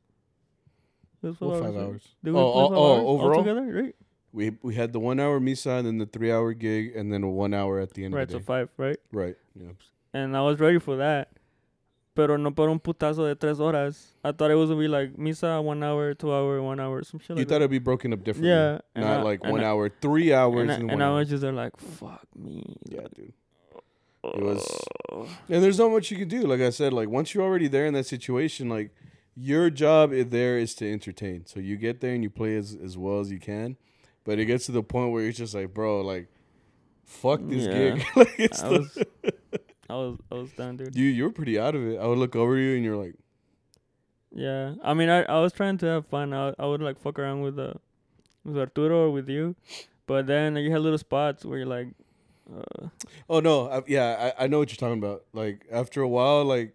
Was 1.22 1.40
What 1.40 1.62
five 1.62 1.76
right? 1.76 1.84
hours? 1.84 2.16
Did 2.24 2.34
Oh, 2.34 2.34
we 2.34 2.40
oh, 2.40 2.70
five 2.70 2.78
oh, 2.78 2.92
hours 2.94 3.04
overall? 3.06 3.32
altogether, 3.38 3.82
right? 3.84 3.96
We 4.34 4.52
we 4.64 4.76
had 4.76 4.92
the 4.94 5.00
one 5.00 5.20
hour 5.20 5.40
misa 5.40 5.78
and 5.80 5.88
then 5.88 5.98
the 6.00 6.06
three 6.06 6.32
hour 6.32 6.54
gig 6.54 6.96
and 6.96 7.12
then 7.14 7.22
a 7.24 7.30
one 7.30 7.54
hour 7.54 7.80
at 7.80 7.94
the 7.94 8.06
end 8.06 8.14
Right, 8.16 8.24
of 8.24 8.30
so 8.32 8.34
the 8.38 8.40
day. 8.40 8.46
five, 8.46 8.70
right? 8.78 8.98
right. 9.12 9.36
Yeah. 9.56 9.72
And 10.14 10.36
I 10.36 10.42
was 10.42 10.60
ready 10.60 10.80
for 10.80 10.96
that. 10.98 11.30
Pero 12.16 12.36
no 12.38 12.52
por 12.52 12.70
un 12.70 12.80
putazo 12.80 13.28
de 13.28 13.36
tres 13.36 13.58
horas. 13.60 14.14
I 14.24 14.32
thought 14.34 14.52
it 14.52 14.56
was 14.56 14.70
gonna 14.70 14.82
be 14.82 14.88
like 14.88 15.14
misa 15.16 15.64
one 15.64 15.82
hour, 15.84 16.14
two 16.14 16.34
hour, 16.34 16.62
one 16.62 16.80
hour, 16.80 17.04
some 17.04 17.20
shit 17.20 17.30
You 17.32 17.36
like 17.36 17.48
thought 17.48 17.54
that. 17.60 17.62
it'd 17.62 17.72
be 17.72 17.80
broken 17.80 18.12
up 18.14 18.24
differently. 18.24 18.50
Yeah, 18.50 18.80
Not 18.96 19.20
I- 19.20 19.22
like 19.22 19.44
one 19.44 19.62
I- 19.62 19.68
hour, 19.68 19.90
three 19.90 20.34
hours, 20.34 20.62
and 20.62 20.72
I, 20.72 20.74
and, 20.76 20.84
and 20.92 21.00
one 21.00 21.02
I 21.02 21.12
was 21.14 21.30
just 21.30 21.42
there 21.42 21.54
like, 21.54 21.78
fuck 21.78 22.26
me. 22.36 22.76
yeah, 22.90 23.08
dude. 23.16 23.34
It 24.24 24.42
was- 24.44 24.82
And 25.50 25.64
there's 25.64 25.80
not 25.80 25.92
much 25.92 26.12
you 26.12 26.18
can 26.18 26.28
do. 26.28 26.42
Like 26.44 26.62
I 26.62 26.70
said, 26.70 26.94
like 26.94 27.10
once 27.10 27.34
you're 27.34 27.44
already 27.44 27.68
there 27.68 27.86
in 27.86 27.94
that 27.96 28.06
situation, 28.06 28.70
like 28.70 28.92
your 29.36 29.70
job 29.70 30.12
there 30.12 30.58
is 30.58 30.76
to 30.76 30.92
entertain. 30.92 31.46
So 31.46 31.60
you 31.60 31.78
get 31.78 32.02
there 32.02 32.14
and 32.14 32.24
you 32.24 32.30
play 32.30 32.56
as 32.58 32.76
as 32.84 32.98
well 32.98 33.20
as 33.20 33.32
you 33.32 33.40
can. 33.40 33.78
But 34.24 34.38
it 34.40 34.46
gets 34.46 34.66
to 34.68 34.72
the 34.72 34.84
point 34.84 35.12
where 35.12 35.26
it's 35.28 35.38
just 35.40 35.56
like, 35.56 35.74
bro, 35.74 36.02
like, 36.02 36.28
fuck 37.06 37.40
this 37.44 37.64
Yeah. 37.66 37.72
gig. 37.96 38.04
like 38.16 38.36
it's 38.40 38.62
I 38.62 38.70
the, 38.70 38.80
was, 38.80 38.98
I 39.90 39.94
was, 39.96 40.18
I 40.32 40.36
was 40.36 40.52
done, 40.52 40.78
dude. 40.78 40.96
you 40.96 41.06
you 41.06 41.24
were 41.24 41.32
pretty 41.32 41.58
out 41.60 41.74
of 41.76 41.82
it. 41.88 41.98
I 42.00 42.06
would 42.06 42.20
look 42.20 42.36
over 42.36 42.56
you 42.58 42.76
and 42.76 42.86
you're 42.86 42.98
like, 42.98 43.16
Yeah, 44.34 44.76
I 44.84 44.94
mean, 44.94 45.10
I, 45.10 45.24
I 45.24 45.40
was 45.40 45.52
trying 45.54 45.78
to 45.80 45.86
have 45.88 46.06
fun. 46.08 46.34
I, 46.34 46.54
I 46.60 46.66
would 46.66 46.82
like 46.82 47.00
fuck 47.00 47.18
around 47.20 47.42
with 47.42 47.58
uh, 47.60 47.74
with 48.46 48.58
Arturo 48.58 49.08
or 49.08 49.12
with 49.12 49.28
you, 49.30 49.56
but 50.08 50.28
then 50.28 50.56
you 50.56 50.72
had 50.72 50.82
little 50.82 50.98
spots 50.98 51.44
where 51.44 51.58
you're 51.58 51.68
like, 51.68 51.88
uh, 52.50 52.88
oh 53.30 53.40
no, 53.40 53.70
I, 53.70 53.82
yeah, 53.88 54.32
I, 54.38 54.46
I 54.46 54.48
know 54.48 54.60
what 54.60 54.70
you're 54.70 54.78
talking 54.78 54.98
about. 55.02 55.24
Like 55.34 55.66
after 55.72 56.02
a 56.02 56.08
while, 56.08 56.44
like 56.46 56.74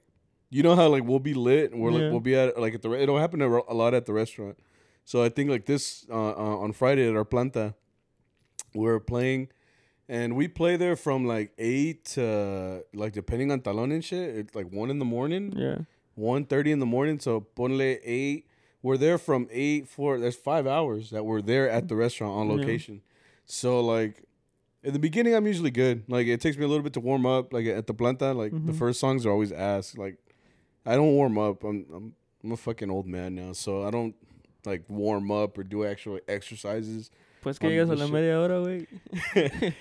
you 0.50 0.62
know 0.62 0.74
how 0.76 0.88
like 0.88 1.04
we'll 1.04 1.18
be 1.18 1.34
lit 1.34 1.72
and 1.72 1.80
we're 1.82 1.90
like 1.90 2.02
Yeah. 2.02 2.10
we'll 2.10 2.20
be 2.20 2.34
at 2.36 2.58
like 2.58 2.74
at 2.74 2.82
the 2.82 2.88
re- 2.90 3.02
it'll 3.02 3.18
happen 3.18 3.42
a, 3.42 3.48
lot 3.74 3.94
at 3.94 4.06
the 4.06 4.12
restaurant. 4.12 4.56
So 5.04 5.22
I 5.22 5.28
think 5.28 5.50
like 5.50 5.66
this 5.66 6.06
uh, 6.10 6.14
uh, 6.30 6.56
on 6.58 6.72
Friday 6.72 7.08
at 7.08 7.14
our 7.16 7.24
planta, 7.24 7.74
we're 8.74 9.00
playing, 9.00 9.48
and 10.08 10.36
we 10.36 10.48
play 10.48 10.76
there 10.76 10.96
from 10.96 11.26
like 11.26 11.52
eight 11.58 12.04
to 12.16 12.84
like 12.94 13.12
depending 13.12 13.50
on 13.50 13.60
talon 13.60 13.92
and 13.92 14.04
shit. 14.04 14.36
It's 14.36 14.54
like 14.54 14.70
one 14.72 14.90
in 14.90 14.98
the 14.98 15.04
morning, 15.04 15.52
yeah, 15.56 15.78
one 16.14 16.44
thirty 16.44 16.72
in 16.72 16.78
the 16.78 16.86
morning. 16.86 17.18
So 17.20 17.46
ponle 17.56 17.98
eight. 18.04 18.46
We're 18.82 18.96
there 18.96 19.18
from 19.18 19.48
eight 19.50 19.88
four. 19.88 20.18
There's 20.18 20.36
five 20.36 20.66
hours 20.66 21.10
that 21.10 21.24
we're 21.24 21.42
there 21.42 21.68
at 21.68 21.88
the 21.88 21.96
restaurant 21.96 22.32
on 22.38 22.46
Yeah. 22.50 22.56
location. 22.64 23.02
So 23.44 23.80
like. 23.80 24.22
In 24.86 24.92
the 24.92 24.98
beginning, 25.00 25.34
I'm 25.34 25.46
usually 25.46 25.72
good. 25.72 26.04
Like 26.08 26.28
it 26.28 26.40
takes 26.40 26.56
me 26.56 26.64
a 26.64 26.68
little 26.68 26.84
bit 26.84 26.92
to 26.92 27.00
warm 27.00 27.26
up. 27.26 27.52
Like 27.52 27.66
at 27.66 27.86
the 27.88 27.94
planta, 27.94 28.34
like 28.36 28.52
the 28.52 28.72
Mhm. 28.72 28.78
first 28.78 29.00
songs 29.00 29.26
are 29.26 29.30
always 29.30 29.50
ass. 29.50 29.96
Like 29.98 30.16
I 30.86 30.94
don't 30.94 31.12
warm 31.14 31.36
up. 31.38 31.64
I'm 31.64 31.84
I'm 31.92 32.14
I'm 32.44 32.52
a 32.52 32.56
fucking 32.56 32.88
old 32.90 33.06
man 33.06 33.34
now, 33.34 33.52
so 33.52 33.82
I 33.82 33.90
don't 33.90 34.14
like 34.64 34.84
warm 34.88 35.30
up 35.32 35.58
or 35.58 35.64
do 35.64 35.84
actual 35.84 36.20
exercises. 36.28 37.10
pues 37.42 37.58
que 37.58 37.68
llegas 37.68 37.90
a 37.90 37.96
la 37.96 38.06
media 38.06 38.38
hora, 38.38 38.60
güey. 38.62 38.86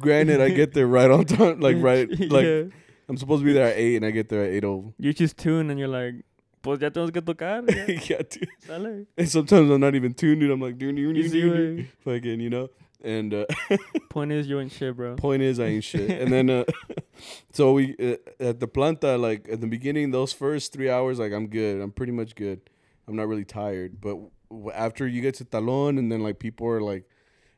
Granted, 0.00 0.40
I 0.40 0.50
get 0.50 0.74
there 0.74 0.86
right 0.88 1.10
on 1.10 1.24
time. 1.26 1.60
Like 1.60 1.76
right, 1.80 2.08
like 2.30 2.44
yeah. 2.44 2.62
I'm 3.08 3.16
supposed 3.16 3.42
to 3.42 3.46
be 3.46 3.52
there 3.52 3.68
at 3.68 3.76
eight, 3.76 3.96
and 3.96 4.04
I 4.04 4.10
get 4.10 4.28
there 4.28 4.42
at 4.42 4.50
eight 4.50 4.64
oh. 4.64 4.92
You 4.98 5.12
just 5.12 5.36
tune 5.36 5.70
and 5.70 5.78
you're 5.78 5.88
like, 5.88 6.14
pues 6.62 6.80
ya 6.80 6.90
tenemos 6.90 7.12
que 7.12 7.20
tocar. 7.22 7.62
yeah, 8.10 8.22
dude. 8.28 8.48
Sale. 8.66 9.06
And 9.16 9.28
sometimes 9.28 9.70
I'm 9.70 9.80
not 9.80 9.94
even 9.94 10.12
tuned. 10.14 10.40
Dude. 10.40 10.50
I'm 10.50 10.60
like, 10.60 10.76
dude, 10.78 10.96
dude, 10.96 11.14
dude, 11.14 11.24
Easy, 11.24 11.40
dude, 11.40 11.88
fucking, 12.04 12.40
you 12.40 12.50
know. 12.50 12.68
And 13.02 13.32
uh, 13.32 13.46
Point 14.10 14.32
is, 14.32 14.46
you 14.46 14.60
ain't 14.60 14.72
shit, 14.72 14.96
bro. 14.96 15.16
point 15.16 15.42
is, 15.42 15.58
I 15.58 15.66
ain't 15.66 15.84
shit. 15.84 16.10
And 16.10 16.30
then, 16.32 16.50
uh, 16.50 16.64
so 17.52 17.72
we 17.72 17.94
uh, 17.98 18.16
at 18.48 18.60
the 18.60 18.68
planta, 18.68 19.18
like 19.18 19.48
at 19.50 19.60
the 19.60 19.66
beginning, 19.66 20.10
those 20.10 20.32
first 20.32 20.72
three 20.72 20.90
hours, 20.90 21.18
like 21.18 21.32
I'm 21.32 21.46
good. 21.48 21.80
I'm 21.80 21.92
pretty 21.92 22.12
much 22.12 22.34
good. 22.34 22.60
I'm 23.08 23.16
not 23.16 23.26
really 23.28 23.44
tired. 23.44 24.00
But 24.00 24.18
w- 24.50 24.70
after 24.72 25.06
you 25.06 25.20
get 25.22 25.34
to 25.36 25.44
talon, 25.44 25.98
and 25.98 26.10
then 26.12 26.22
like 26.22 26.38
people 26.38 26.66
are 26.68 26.80
like 26.80 27.04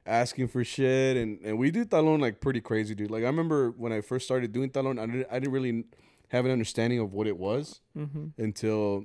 asking 0.07 0.49
for 0.49 0.63
shit, 0.65 1.17
and 1.17 1.41
and 1.45 1.59
we 1.59 1.71
do 1.71 1.85
talon 1.85 2.21
like 2.21 2.41
pretty 2.41 2.61
crazy, 2.61 2.95
dude. 2.95 3.11
Like 3.11 3.23
I 3.23 3.27
remember 3.27 3.71
when 3.71 3.93
I 3.93 4.01
first 4.01 4.25
started 4.25 4.53
doing 4.53 4.71
talon, 4.71 4.99
I 4.99 5.07
didn't 5.07 5.27
I 5.31 5.39
didn't 5.39 5.53
really 5.53 5.85
have 6.29 6.45
an 6.45 6.51
understanding 6.53 6.99
of 7.01 7.13
what 7.13 7.27
it 7.27 7.37
was 7.37 7.81
Mm-hmm. 7.99 8.41
until 8.43 9.05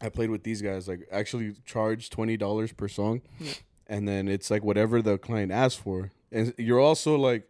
I 0.00 0.08
played 0.08 0.30
with 0.30 0.42
these 0.44 0.62
guys. 0.62 0.88
Like 0.88 1.06
actually 1.12 1.54
charged 1.64 2.12
twenty 2.12 2.36
dollars 2.36 2.72
per 2.72 2.88
song, 2.88 3.20
Yeah. 3.38 3.52
And 3.88 4.06
then 4.08 4.28
it's 4.28 4.50
like 4.50 4.62
whatever 4.64 5.02
the 5.02 5.18
client 5.18 5.52
asks 5.52 5.80
for, 5.80 6.10
and 6.32 6.54
you're 6.58 6.80
also 6.80 7.16
like 7.16 7.48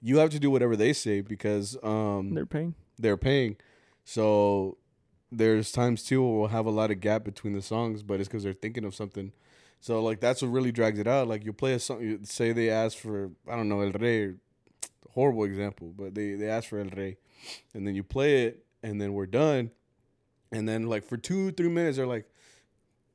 you 0.00 0.18
have 0.18 0.30
to 0.30 0.38
do 0.38 0.50
whatever 0.50 0.76
they 0.76 0.92
say 0.92 1.20
because 1.20 1.76
um 1.82 2.34
They're 2.34 2.46
paying. 2.46 2.74
they're 2.98 3.16
paying. 3.16 3.56
So 4.04 4.78
there's 5.30 5.72
times 5.72 6.02
too 6.04 6.22
where 6.22 6.38
we'll 6.38 6.48
have 6.48 6.66
a 6.66 6.70
lot 6.70 6.90
of 6.90 7.00
gap 7.00 7.24
between 7.24 7.52
the 7.52 7.62
songs, 7.62 8.02
but 8.02 8.20
it's 8.20 8.28
because 8.28 8.44
they're 8.44 8.52
thinking 8.54 8.84
of 8.84 8.94
something. 8.94 9.32
So 9.80 10.02
like 10.02 10.20
that's 10.20 10.42
what 10.42 10.48
really 10.48 10.72
drags 10.72 10.98
it 10.98 11.06
out. 11.06 11.28
Like 11.28 11.44
you 11.44 11.52
play 11.52 11.74
a 11.74 11.78
song, 11.78 12.00
you 12.02 12.20
say 12.24 12.52
they 12.52 12.70
ask 12.70 12.96
for 12.96 13.30
I 13.48 13.56
don't 13.56 13.68
know 13.68 13.80
El 13.80 13.92
Rey, 13.92 14.34
horrible 15.10 15.44
example, 15.44 15.92
but 15.96 16.14
they 16.14 16.34
they 16.34 16.48
ask 16.48 16.68
for 16.68 16.78
El 16.78 16.90
Rey, 16.96 17.16
and 17.74 17.86
then 17.86 17.94
you 17.94 18.02
play 18.02 18.44
it, 18.46 18.64
and 18.82 19.00
then 19.00 19.12
we're 19.14 19.26
done, 19.26 19.70
And 20.52 20.68
then 20.68 20.86
like 20.88 21.04
for 21.04 21.16
two, 21.18 21.50
three 21.52 21.68
minutes, 21.68 21.96
they're 21.98 22.06
like, 22.06 22.26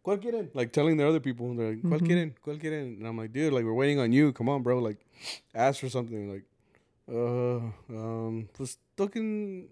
"Cuál 0.03 0.19
quieren?" 0.21 0.49
Like 0.53 0.71
telling 0.71 0.97
the 0.97 1.07
other 1.07 1.19
people, 1.19 1.53
they're 1.55 1.69
like, 1.75 1.81
"Cuál 1.83 1.99
Mhm. 2.01 2.07
quieren? 2.07 2.33
¿Cuál 2.45 2.59
quieren?" 2.59 2.97
And 2.97 3.07
I'm 3.07 3.17
like, 3.17 3.31
"Dude, 3.33 3.53
like 3.53 3.63
we're 3.65 3.73
waiting 3.73 3.99
on 3.99 4.11
you. 4.11 4.31
Come 4.33 4.49
on, 4.49 4.61
bro. 4.63 4.79
Like, 4.79 4.97
ask 5.55 5.79
for 5.79 5.89
something." 5.89 6.31
Like, 6.31 6.43
uh, 7.09 7.57
um, 7.89 8.47
pues 8.53 8.77
toquen, 8.97 9.67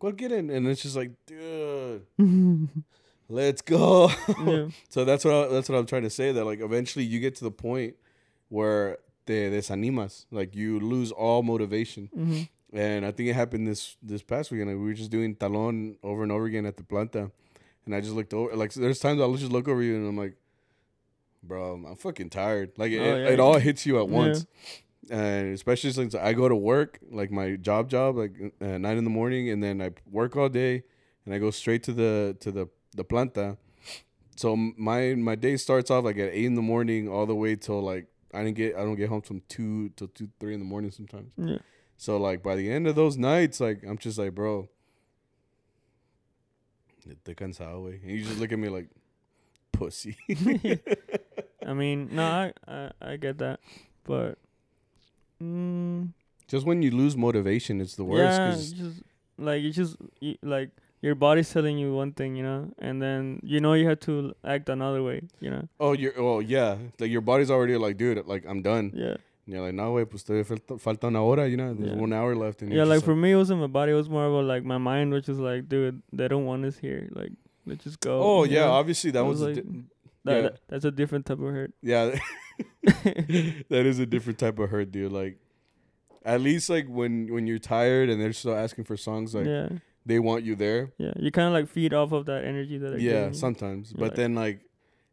¿cuál 0.00 0.16
quieren? 0.16 0.50
And 0.54 0.66
it's 0.68 0.82
just 0.82 0.96
like, 0.96 1.12
dude, 1.26 2.02
let's 3.28 3.62
go. 3.62 4.10
yeah. 4.38 4.68
So 4.88 5.04
that's 5.04 5.24
what 5.24 5.34
I, 5.34 5.48
that's 5.48 5.68
what 5.68 5.78
I'm 5.78 5.86
trying 5.86 6.02
to 6.02 6.10
say. 6.10 6.32
That 6.32 6.44
like 6.44 6.60
eventually 6.60 7.04
you 7.04 7.20
get 7.20 7.36
to 7.36 7.44
the 7.44 7.50
point 7.50 7.94
where 8.48 8.98
te 9.26 9.50
desanimas, 9.50 10.26
like 10.30 10.54
you 10.56 10.80
lose 10.80 11.12
all 11.12 11.42
motivation. 11.42 12.08
hmm 12.14 12.42
And 12.72 13.04
I 13.04 13.10
think 13.12 13.28
it 13.28 13.34
happened 13.34 13.66
this 13.66 13.96
this 14.02 14.22
past 14.22 14.50
weekend. 14.50 14.70
Like, 14.70 14.78
we 14.78 14.84
were 14.84 14.94
just 14.94 15.10
doing 15.10 15.34
talon 15.34 15.96
over 16.02 16.22
and 16.22 16.30
over 16.32 16.46
again 16.46 16.66
at 16.66 16.76
the 16.76 16.82
planta, 16.84 17.30
and 17.86 17.94
I 17.94 18.00
just 18.00 18.14
looked 18.14 18.34
over. 18.34 18.54
Like 18.56 18.72
there's 18.74 18.98
times 19.00 19.20
I'll 19.20 19.34
just 19.34 19.52
look 19.52 19.68
over 19.68 19.82
you 19.82 19.96
and 19.96 20.06
I'm 20.08 20.16
like, 20.16 20.36
bro, 21.42 21.74
I'm 21.74 21.96
fucking 21.96 22.30
tired. 22.30 22.72
Like 22.76 22.92
it, 22.92 22.98
Oh, 23.00 23.16
yeah. 23.16 23.28
it 23.28 23.40
all 23.40 23.58
hits 23.58 23.86
you 23.86 23.98
at 24.00 24.08
Yeah. 24.08 24.16
once. 24.16 24.46
And 25.10 25.54
especially 25.54 25.90
since 25.92 26.14
I 26.14 26.32
go 26.34 26.48
to 26.48 26.54
work, 26.54 27.00
like 27.10 27.30
my 27.32 27.56
job 27.56 27.88
job, 27.90 28.16
like 28.16 28.32
uh, 28.60 28.78
nine 28.78 28.96
in 28.96 29.04
the 29.04 29.10
morning, 29.10 29.50
and 29.50 29.62
then 29.62 29.82
I 29.82 29.90
work 30.08 30.36
all 30.36 30.48
day, 30.48 30.84
and 31.24 31.34
I 31.34 31.38
go 31.38 31.50
straight 31.50 31.82
to 31.84 31.92
the 31.92 32.36
to 32.40 32.52
the 32.52 32.68
the 32.94 33.04
planta. 33.04 33.56
So 34.36 34.54
my 34.56 35.14
my 35.16 35.34
day 35.34 35.56
starts 35.56 35.90
off 35.90 36.04
like 36.04 36.16
at 36.18 36.30
eight 36.32 36.44
in 36.44 36.54
the 36.54 36.62
morning, 36.62 37.08
all 37.08 37.26
the 37.26 37.34
way 37.34 37.56
till 37.56 37.82
like 37.82 38.06
I 38.32 38.44
didn't 38.44 38.56
get 38.56 38.76
I 38.76 38.80
don't 38.84 38.94
get 38.94 39.08
home 39.08 39.22
from 39.22 39.42
two 39.48 39.88
till 39.96 40.08
two 40.08 40.28
three 40.38 40.54
in 40.54 40.60
the 40.60 40.66
morning 40.66 40.92
sometimes. 40.92 41.32
Yeah. 41.36 41.58
So 41.96 42.16
like 42.16 42.42
by 42.42 42.54
the 42.54 42.70
end 42.70 42.86
of 42.86 42.94
those 42.94 43.16
nights, 43.16 43.58
like 43.58 43.82
I'm 43.84 43.98
just 43.98 44.16
like, 44.16 44.34
bro, 44.34 44.68
te 47.24 47.34
cansado, 47.34 47.82
güey. 47.82 48.00
And 48.02 48.10
you 48.10 48.24
just 48.24 48.38
look 48.38 48.52
at 48.52 48.58
me 48.58 48.68
like, 48.68 48.88
pussy. 49.72 50.16
I 51.66 51.72
mean, 51.72 52.08
no, 52.12 52.24
I, 52.24 52.52
I 52.66 52.90
I 53.00 53.16
get 53.16 53.38
that, 53.38 53.60
but 54.04 54.38
mm, 55.42 56.08
just 56.46 56.66
when 56.66 56.82
you 56.82 56.90
lose 56.90 57.16
motivation, 57.16 57.80
it's 57.80 57.96
the 57.96 58.04
worst. 58.04 58.76
yeah, 58.76 58.84
just 58.84 59.02
like 59.38 59.62
you 59.62 59.70
just 59.70 59.96
you, 60.20 60.36
like 60.42 60.70
your 61.02 61.14
body's 61.14 61.50
telling 61.50 61.78
you 61.78 61.94
one 61.94 62.12
thing, 62.12 62.36
you 62.36 62.42
know, 62.42 62.72
and 62.78 63.00
then 63.00 63.40
you 63.42 63.60
know 63.60 63.74
you 63.74 63.88
have 63.88 64.00
to 64.00 64.34
act 64.44 64.68
another 64.68 65.02
way, 65.02 65.22
you 65.40 65.50
know. 65.50 65.68
oh, 65.78 65.92
you're 65.92 66.18
oh 66.18 66.40
yeah, 66.40 66.76
like 66.98 67.10
your 67.10 67.20
body's 67.20 67.50
already 67.50 67.76
like, 67.76 67.96
dude, 67.96 68.26
like 68.26 68.44
I'm 68.46 68.62
done. 68.62 68.92
Yeah, 68.94 69.16
you're 69.52 69.62
like, 69.64 69.74
no, 69.74 69.92
way, 69.92 70.04
pues 70.04 70.24
todavía 70.24 70.44
falta, 70.46 70.78
falta 70.78 71.06
una 71.08 71.22
hora, 71.22 71.48
you 71.48 71.56
know, 71.56 71.72
there's 71.74 71.90
Yeah. 71.92 71.96
one 72.00 72.12
hour 72.12 72.34
left. 72.34 72.62
And 72.62 72.70
yeah. 72.70 72.76
you're 72.78 72.86
Like 72.86 73.02
for 73.04 73.14
me, 73.16 73.32
it 73.32 73.36
wasn't 73.36 73.60
my 73.60 73.66
body; 73.66 73.92
it 73.92 73.96
was 73.96 74.08
more 74.08 74.26
about 74.26 74.44
like 74.44 74.64
my 74.64 74.78
mind, 74.78 75.12
which 75.12 75.28
is 75.28 75.38
like, 75.38 75.68
dude, 75.68 76.02
they 76.12 76.28
don't 76.28 76.44
want 76.46 76.64
us 76.64 76.76
here. 76.78 77.08
Like, 77.12 77.32
let's 77.66 77.84
just 77.84 78.00
go. 78.00 78.20
oh 78.22 78.44
yeah, 78.44 78.64
know? 78.66 78.72
obviously 78.72 79.10
that 79.12 79.20
I 79.20 79.22
was, 79.22 79.40
was 79.40 79.42
a 79.42 79.60
like- 79.60 79.64
di- 79.72 79.84
That, 80.24 80.34
yeah. 80.36 80.42
that- 80.42 80.60
that's 80.68 80.84
a 80.84 80.90
different 80.90 81.24
type 81.26 81.38
of 81.40 81.46
hurt. 81.52 81.72
yeah, 81.82 82.18
that 82.84 83.86
is 83.86 83.98
a 83.98 84.06
different 84.06 84.38
type 84.38 84.58
of 84.58 84.70
hurt, 84.70 84.90
dude. 84.92 85.12
Like, 85.12 85.38
at 86.24 86.40
least 86.40 86.68
like 86.68 86.86
when 86.88 87.32
when 87.32 87.46
you're 87.46 87.58
tired 87.58 88.10
and 88.10 88.20
they're 88.20 88.32
still 88.32 88.54
asking 88.54 88.84
for 88.84 88.96
songs, 88.96 89.34
like 89.34 89.46
yeah, 89.46 89.68
they 90.04 90.18
want 90.18 90.44
you 90.44 90.54
there. 90.56 90.92
yeah. 90.98 91.12
You 91.16 91.30
kind 91.30 91.46
of 91.48 91.52
like 91.54 91.68
feed 91.68 91.94
off 91.94 92.12
of 92.12 92.26
that 92.26 92.44
energy 92.44 92.78
that. 92.78 92.90
they're 92.90 92.98
Yeah, 92.98 93.12
giving 93.24 93.34
sometimes. 93.34 93.92
You're 93.92 93.98
But 94.00 94.08
like- 94.10 94.16
then 94.16 94.34
like 94.34 94.60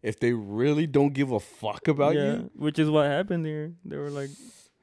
if 0.07 0.21
they 0.21 0.31
really 0.31 0.87
don't 0.87 1.13
give 1.13 1.31
a 1.31 1.39
fuck 1.39 1.89
about 1.89 2.15
yeah, 2.15 2.23
you, 2.23 2.51
which 2.55 2.79
is 2.79 2.89
what 2.89 3.07
happened 3.07 3.45
there. 3.45 3.73
They 3.83 3.97
were 3.97 4.09
like, 4.09 4.29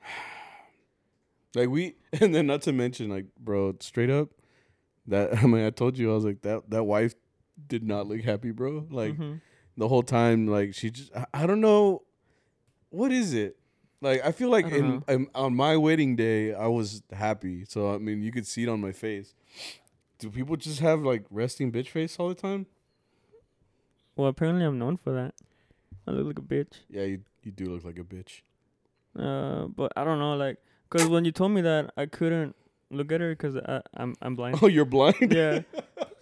like 1.55 1.71
we 1.71 1.95
and 2.21 2.35
then 2.35 2.47
not 2.47 2.61
to 2.63 2.73
mention 2.73 3.09
like 3.09 3.25
bro, 3.41 3.75
straight 3.81 4.11
up 4.11 4.29
that 5.07 5.39
I 5.43 5.47
mean 5.47 5.65
I 5.65 5.71
told 5.71 5.97
you 5.97 6.13
I 6.13 6.15
was 6.15 6.25
like 6.25 6.43
that 6.43 6.69
that 6.69 6.85
wife 6.85 7.15
did 7.67 7.83
not 7.83 8.07
look 8.07 8.21
happy, 8.21 8.51
bro. 8.51 8.87
Like 8.91 9.17
mhm. 9.17 9.41
the 9.79 9.89
whole 9.89 10.03
time 10.03 10.47
like 10.47 10.75
she 10.75 10.91
just 10.91 11.11
I, 11.17 11.27
I 11.33 11.47
don't 11.47 11.63
know 11.63 12.03
what 12.91 13.11
is 13.11 13.33
it? 13.33 13.57
Like 14.03 14.23
I 14.27 14.31
feel 14.31 14.51
like 14.51 14.67
I 14.67 14.77
in, 14.77 15.05
in 15.09 15.27
on 15.35 15.57
my 15.57 15.79
wedding 15.79 16.17
day 16.17 16.53
I 16.53 16.67
was 16.67 17.03
happy. 17.11 17.65
So 17.67 17.95
I 17.95 17.99
mean 17.99 18.23
you 18.23 18.31
could 18.31 18.47
see 18.47 18.65
it 18.65 18.69
on 18.69 18.81
my 18.83 18.93
face. 18.93 19.35
Do 20.19 20.29
people 20.29 20.57
just 20.57 20.81
have 20.81 21.01
like 21.01 21.25
resting 21.31 21.73
bitch 21.73 21.89
face 21.89 22.19
all 22.19 22.29
the 22.29 22.35
time? 22.35 22.67
Well, 24.17 24.29
apparently 24.29 24.65
I'm 24.65 24.79
known 24.79 24.97
for 24.97 25.13
that. 25.13 25.35
I 26.07 26.11
look 26.13 26.27
like 26.27 26.39
a 26.39 26.43
bitch. 26.43 26.81
Yeah, 26.91 27.05
you 27.05 27.21
you 27.43 27.53
do 27.53 27.67
look 27.67 27.85
like 27.85 27.99
a 27.99 28.05
bitch. 28.05 28.43
Uh, 29.19 29.67
but 29.69 29.93
I 29.97 30.05
don't 30.05 30.19
know, 30.19 30.35
like, 30.37 30.59
cause 30.91 31.09
when 31.09 31.25
you 31.25 31.33
told 31.33 31.53
me 31.53 31.61
that, 31.63 31.93
I 31.97 32.07
couldn't 32.07 32.57
look 32.91 33.13
at 33.13 33.21
her 33.21 33.31
because 33.31 33.57
I 33.57 33.81
I'm 33.97 34.15
I'm 34.21 34.35
blind. 34.37 34.59
Oh, 34.63 34.67
you're 34.67 34.85
blind? 34.85 35.33
yeah. 35.33 35.61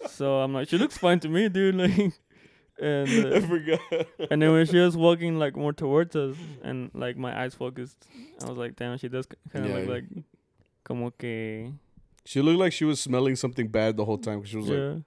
So 0.09 0.39
I'm 0.39 0.53
like, 0.53 0.67
she 0.67 0.77
looks 0.77 0.97
fine 0.97 1.19
to 1.21 1.29
me, 1.29 1.47
dude. 1.49 1.75
Like, 1.83 2.13
and 2.81 3.07
I 3.09 3.37
uh, 3.37 3.41
forgot. 3.47 3.79
and 4.31 4.41
then 4.41 4.51
when 4.51 4.65
she 4.65 4.77
was 4.77 4.97
walking 4.97 5.37
like 5.39 5.55
more 5.55 5.71
towards 5.73 6.15
us, 6.15 6.35
and 6.63 6.89
like 6.93 7.15
my 7.17 7.31
eyes 7.41 7.53
focused, 7.55 8.05
I 8.43 8.49
was 8.49 8.57
like, 8.57 8.75
damn, 8.75 8.97
she 8.97 9.07
does 9.07 9.27
kind 9.51 9.63
of 9.65 9.71
Yeah. 9.71 9.77
look 9.77 9.87
like, 9.87 10.03
como 10.83 11.11
que, 11.11 11.71
She 12.25 12.41
looked 12.41 12.59
like 12.59 12.73
she 12.73 12.83
was 12.83 12.99
smelling 12.99 13.35
something 13.37 13.67
bad 13.69 13.95
the 13.95 14.03
whole 14.05 14.17
time. 14.17 14.39
'cause 14.41 14.49
she 14.49 14.57
was 14.57 14.67
like, 14.67 15.03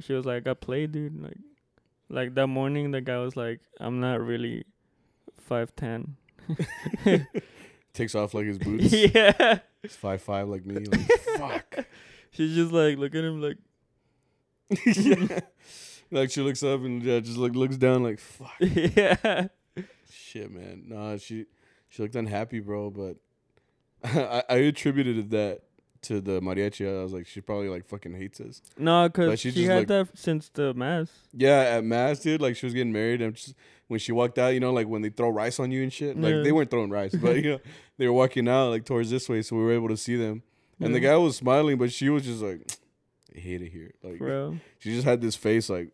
she 0.00 0.12
was 0.12 0.26
like, 0.26 0.46
I 0.46 0.54
played, 0.54 0.92
dude. 0.92 1.20
Like, 1.22 1.38
like 2.08 2.34
that 2.34 2.46
morning, 2.46 2.90
the 2.90 3.00
guy 3.00 3.18
was 3.18 3.36
like, 3.36 3.60
I'm 3.80 4.00
not 4.00 4.20
really 4.20 4.64
five 5.38 5.74
ten. 5.76 6.16
takes 7.92 8.14
off 8.14 8.34
like 8.34 8.46
his 8.46 8.58
boots. 8.58 8.92
yeah. 8.92 9.60
He's 9.82 9.96
five 9.96 10.22
five 10.22 10.48
like 10.48 10.64
me. 10.64 10.84
Like, 10.84 11.00
fuck. 11.38 11.86
She's 12.30 12.54
just 12.54 12.72
like, 12.72 12.98
look 12.98 13.14
at 13.14 13.24
him, 13.24 13.40
like. 13.40 13.58
yeah. 14.84 15.40
Like 16.10 16.30
she 16.30 16.40
looks 16.40 16.62
up 16.62 16.82
and 16.82 17.02
yeah, 17.02 17.20
just 17.20 17.36
like 17.36 17.54
looks 17.54 17.76
down 17.76 18.02
like 18.04 18.20
fuck. 18.20 18.52
yeah. 18.60 19.48
Shit, 20.10 20.52
man. 20.52 20.84
Nah, 20.86 21.16
she 21.16 21.46
she 21.88 22.02
looked 22.02 22.14
unhappy, 22.14 22.60
bro. 22.60 22.90
But 22.90 23.16
I, 24.04 24.44
I 24.48 24.56
attributed 24.56 25.18
it 25.18 25.30
that 25.30 25.62
to 26.06 26.20
the 26.20 26.40
mariachi. 26.40 26.88
I 26.88 27.02
was 27.02 27.12
like, 27.12 27.26
she 27.26 27.40
probably 27.40 27.68
like 27.68 27.86
fucking 27.86 28.14
hates 28.14 28.40
us. 28.40 28.62
No, 28.78 29.08
cause 29.08 29.38
she 29.40 29.50
she 29.50 29.56
just, 29.62 29.68
had 29.70 29.78
like- 29.78 29.88
that 29.88 30.08
since 30.18 30.48
the 30.50 30.74
mass. 30.74 31.08
Yeah, 31.32 31.60
at 31.60 31.84
mass, 31.84 32.20
dude. 32.20 32.40
Like 32.40 32.56
she 32.56 32.66
was 32.66 32.74
getting 32.74 32.92
married, 32.92 33.20
and 33.22 33.34
just 33.34 33.54
when 33.88 34.00
she 34.00 34.12
walked 34.12 34.38
out, 34.38 34.48
you 34.54 34.60
know, 34.60 34.72
like 34.72 34.88
when 34.88 35.02
they 35.02 35.10
throw 35.10 35.28
rice 35.28 35.60
on 35.60 35.70
you 35.70 35.82
and 35.82 35.92
shit. 35.92 36.18
Like 36.18 36.34
Yeah. 36.34 36.42
they 36.42 36.52
weren't 36.52 36.70
throwing 36.70 36.90
rice, 36.90 37.14
but 37.14 37.36
you 37.36 37.50
know, 37.52 37.58
they 37.98 38.06
were 38.06 38.12
walking 38.12 38.48
out 38.48 38.70
like 38.70 38.84
towards 38.84 39.10
this 39.10 39.28
way, 39.28 39.42
so 39.42 39.56
we 39.56 39.62
were 39.62 39.72
able 39.72 39.88
to 39.88 39.96
see 39.96 40.16
them. 40.16 40.42
And 40.80 40.94
the 40.94 41.00
guy 41.00 41.16
was 41.16 41.36
smiling, 41.36 41.78
but 41.78 41.90
she 41.90 42.10
was 42.10 42.24
just 42.24 42.42
like, 42.42 42.60
I 43.34 43.38
hate 43.38 43.62
it 43.62 43.70
here. 43.72 43.92
Like 44.02 44.18
Bro, 44.18 44.58
she 44.78 44.92
just 44.92 45.04
had 45.06 45.20
this 45.22 45.34
face 45.36 45.70
like, 45.70 45.88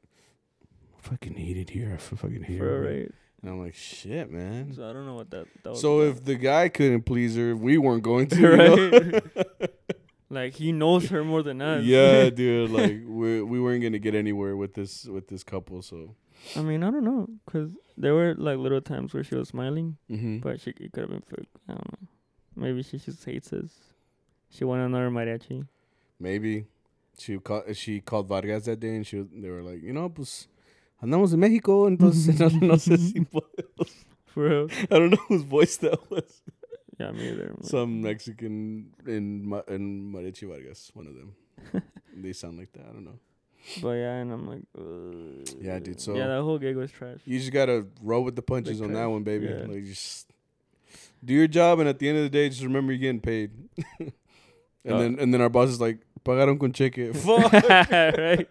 I 0.98 1.09
fucking 1.09 1.35
hate 1.35 1.57
it 1.57 1.70
here. 1.70 1.92
I 1.94 1.98
fucking 1.98 2.42
hate 2.42 2.59
for 2.59 2.85
it. 2.85 2.98
right. 3.03 3.12
And 3.42 3.51
I'm 3.51 3.61
like, 3.61 3.75
shit, 3.75 4.31
man. 4.31 4.72
So 4.75 4.88
I 4.88 4.92
don't 4.92 5.05
know 5.05 5.14
what 5.14 5.31
that. 5.31 5.46
that 5.64 5.70
was 5.70 5.81
So 5.81 6.03
if 6.03 6.25
the 6.25 6.37
guy 6.37 6.68
couldn't 6.68 7.03
please 7.03 7.35
her, 7.37 7.57
we 7.57 7.77
weren't 7.77 8.05
going 8.05 8.29
to. 8.29 8.40
know? 8.57 9.20
like 10.33 10.55
he 10.55 10.73
knows 10.73 11.09
her 11.11 11.23
more 11.23 11.42
than 11.42 11.61
us. 11.62 11.85
yeah, 11.85 12.31
dude. 12.40 12.71
Like 12.71 13.03
we 13.07 13.42
we 13.42 13.61
weren't 13.61 13.83
gonna 13.83 13.99
get 13.99 14.14
anywhere 14.14 14.57
with 14.57 14.75
this 14.75 15.05
with 15.05 15.29
this 15.29 15.45
couple. 15.45 15.83
So. 15.83 16.16
I 16.57 16.61
mean, 16.62 16.83
I 16.83 16.90
don't 16.90 17.05
know, 17.05 17.29
cause 17.47 17.71
there 17.97 18.14
were 18.14 18.35
like 18.37 18.59
little 18.59 18.81
times 18.81 19.14
where 19.14 19.23
she 19.23 19.37
was 19.37 19.49
smiling, 19.51 19.97
hmm 20.09 20.38
but 20.38 20.61
she 20.61 20.73
could 20.73 20.97
have 20.97 21.11
been 21.11 21.23
fake. 21.23 21.49
I 21.68 21.75
don't 21.75 21.92
know. 21.92 22.09
Maybe 22.57 22.83
she 22.83 22.99
just 22.99 23.25
hates 23.25 23.53
us. 23.53 23.71
She 24.51 24.64
wanted 24.64 24.87
another 24.87 25.09
mariachi. 25.11 25.66
Maybe 26.18 26.66
she 27.16 27.38
called 27.38 27.77
she 27.77 28.01
called 28.01 28.27
Vargas 28.27 28.64
that 28.64 28.81
day 28.81 28.97
and 28.97 29.07
she 29.07 29.18
was, 29.18 29.29
they 29.33 29.51
were 29.51 29.62
like, 29.62 29.83
you 29.83 29.92
know, 29.92 30.09
pues 30.09 30.49
andamos 31.01 31.33
en 31.33 31.40
México, 31.40 31.87
entonces 31.87 32.38
no, 32.40 32.49
no 32.66 32.75
sé 32.75 32.99
si 32.99 33.21
podemos. 33.21 34.05
For 34.27 34.49
real. 34.49 34.68
I 34.90 34.99
don't 34.99 35.11
know 35.11 35.23
whose 35.29 35.42
voice 35.42 35.77
that 35.79 36.11
was. 36.11 36.42
Yeah, 37.03 37.12
me 37.12 37.29
either. 37.31 37.55
Some 37.62 38.01
Mexican 38.03 38.93
in 39.07 39.49
Ma- 39.49 39.62
in 39.69 40.12
Mariachi 40.12 40.47
Vargas, 40.49 40.91
one 40.95 41.07
of 41.07 41.15
them. 41.15 41.35
they 42.17 42.33
sound 42.33 42.59
like 42.59 42.73
that. 42.73 42.83
I 42.88 42.93
don't 42.93 43.05
know. 43.05 43.19
But 43.81 43.91
yeah, 43.93 44.15
and 44.17 44.33
I'm 44.33 44.47
like, 44.49 44.62
Ugh. 44.77 45.57
Yeah, 45.61 45.79
dude, 45.79 46.01
so- 46.01 46.17
yeah, 46.17 46.27
that 46.27 46.43
whole 46.43 46.59
gig 46.59 46.77
was 46.77 46.91
trash. 46.91 47.21
You 47.25 47.38
just 47.38 47.53
gotta 47.53 47.87
roll 48.03 48.25
with 48.25 48.35
the 48.37 48.43
punches 48.43 48.81
on 48.81 48.93
that 48.95 49.07
one, 49.07 49.23
baby. 49.23 49.47
Yeah. 49.47 49.67
Like 49.69 49.85
just 49.85 50.29
do 51.25 51.33
your 51.35 51.47
job, 51.47 51.79
and 51.79 51.88
at 51.88 51.99
the 51.99 52.09
end 52.09 52.19
of 52.19 52.25
the 52.25 52.31
day, 52.31 52.49
just 52.49 52.62
remember 52.62 52.93
you're 52.93 53.01
getting 53.01 53.21
paid. 53.21 53.51
and 54.01 54.12
Uh, 54.95 54.99
then 54.99 55.17
and 55.21 55.33
then 55.33 55.41
our 55.41 55.49
boss 55.49 55.69
is 55.69 55.81
like, 55.81 56.01
"Pagaron 56.25 56.59
con 56.59 56.73
cheque." 56.73 57.15
Fuck. 57.15 57.53
right? 57.53 58.49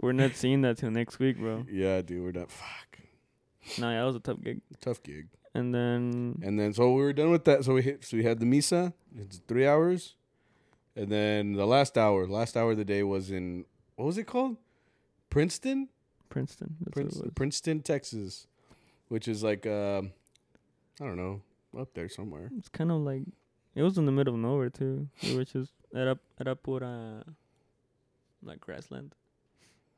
We're 0.00 0.12
not 0.12 0.34
seeing 0.36 0.62
that 0.62 0.78
till 0.78 0.90
next 0.90 1.18
week, 1.18 1.38
bro. 1.38 1.64
yeah, 1.70 2.02
dude, 2.02 2.22
we're 2.22 2.32
not. 2.38 2.50
Fuck. 2.50 2.98
Nah, 3.78 3.90
yeah, 3.92 4.00
that 4.00 4.06
was 4.06 4.16
a 4.16 4.20
tough 4.20 4.40
gig. 4.42 4.60
Tough 4.80 5.02
gig. 5.02 5.28
And 5.54 5.74
then 5.74 6.40
And 6.42 6.58
then 6.58 6.72
so 6.72 6.92
we 6.92 7.02
were 7.02 7.12
done 7.12 7.30
with 7.30 7.44
that. 7.44 7.64
So 7.64 7.74
we 7.74 7.82
hit. 7.82 8.04
So 8.04 8.16
we 8.16 8.24
had 8.24 8.40
the 8.40 8.46
misa. 8.46 8.94
It's 9.14 9.40
three 9.46 9.66
hours, 9.66 10.14
and 10.96 11.10
then 11.10 11.52
the 11.52 11.66
last 11.66 11.98
hour, 11.98 12.26
last 12.26 12.56
hour 12.56 12.70
of 12.70 12.78
the 12.78 12.84
day 12.84 13.02
was 13.02 13.30
in 13.30 13.66
what 13.96 14.06
was 14.06 14.16
it 14.16 14.24
called? 14.24 14.56
Princeton, 15.28 15.88
Princeton. 16.30 16.76
That's 16.80 16.94
Princeton, 16.94 17.20
it 17.20 17.24
was. 17.26 17.34
Princeton, 17.34 17.82
Texas, 17.82 18.46
which 19.08 19.28
is 19.28 19.42
like 19.42 19.66
um, 19.66 20.12
I 21.00 21.04
don't 21.04 21.16
know, 21.16 21.42
up 21.78 21.92
there 21.94 22.08
somewhere. 22.08 22.50
It's 22.56 22.68
kind 22.68 22.90
of 22.90 23.02
like 23.02 23.22
it 23.74 23.82
was 23.82 23.98
in 23.98 24.06
the 24.06 24.12
middle 24.12 24.34
of 24.34 24.40
nowhere 24.40 24.70
too. 24.70 25.08
We 25.22 25.36
were 25.36 25.44
just 25.44 25.72
era 25.94 26.18
era 26.40 26.56
pura 26.56 27.24
like 28.42 28.60
grassland. 28.60 29.14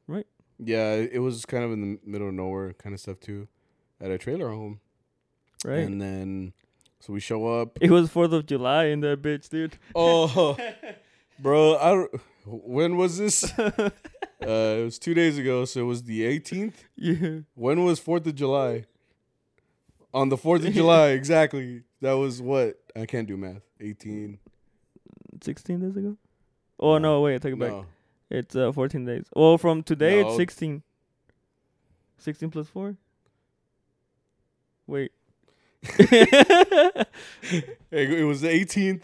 Right? 0.07 0.27
Yeah, 0.59 0.93
it 0.95 1.11
it 1.15 1.19
was 1.21 1.45
kind 1.47 1.65
of 1.65 1.73
in 1.73 1.81
the 1.81 2.01
middle 2.05 2.29
of 2.29 2.35
nowhere 2.35 2.73
kind 2.73 2.93
of 2.95 3.01
stuff 3.01 3.21
too, 3.21 3.49
at 4.01 4.11
a 4.11 4.19
trailer 4.19 4.51
home. 4.51 4.81
Right. 5.65 5.81
And 5.81 6.01
then, 6.01 6.53
so 7.01 7.13
we 7.13 7.21
show 7.21 7.47
up. 7.61 7.79
it 7.81 7.91
was 7.91 8.11
Fourth 8.11 8.33
of 8.33 8.47
July 8.47 8.85
in 8.87 9.01
that 9.01 9.23
bitch, 9.23 9.49
dude. 9.49 9.77
Oh, 9.95 10.57
bro, 11.39 11.75
I. 11.77 12.19
When 12.47 12.97
was 12.97 13.19
this? 13.19 13.51
Uh, 14.43 14.77
it 14.81 14.85
was 14.85 14.99
two 14.99 15.15
days 15.15 15.39
ago, 15.39 15.65
so 15.65 15.81
it 15.81 15.85
was 15.85 16.03
the 16.03 16.21
18th. 16.21 16.75
yeah. 16.97 17.39
When 17.55 17.83
was 17.83 17.99
Fourth 17.99 18.27
of 18.27 18.35
July? 18.35 18.85
On 20.13 20.29
the 20.29 20.37
Fourth 20.37 20.67
of 20.67 20.75
July, 20.75 21.09
exactly. 21.21 21.85
That 22.03 22.13
was 22.13 22.43
what 22.43 22.79
I 22.95 23.07
can't 23.07 23.27
do 23.27 23.39
math. 23.39 23.63
18. 23.81 24.39
Sixteen 25.43 25.81
days 25.81 25.97
ago. 25.97 26.19
Oh 26.79 26.99
no, 26.99 27.23
wait, 27.23 27.37
I 27.37 27.39
take 27.39 27.55
it 27.55 27.59
back. 27.59 27.71
No, 27.71 27.87
It's 28.29 28.55
uh 28.55 28.71
14 28.71 29.07
days. 29.07 29.25
Well, 29.35 29.57
from 29.57 29.83
today 29.83 30.21
No. 30.21 30.29
it's 30.29 30.37
16. 30.37 30.83
16 32.19 32.51
plus 32.51 32.69
4? 32.69 32.97
Wait. 34.87 35.13
it, 35.99 37.09
it 37.91 38.25
was 38.25 38.41
the 38.41 38.49
18th. 38.49 39.03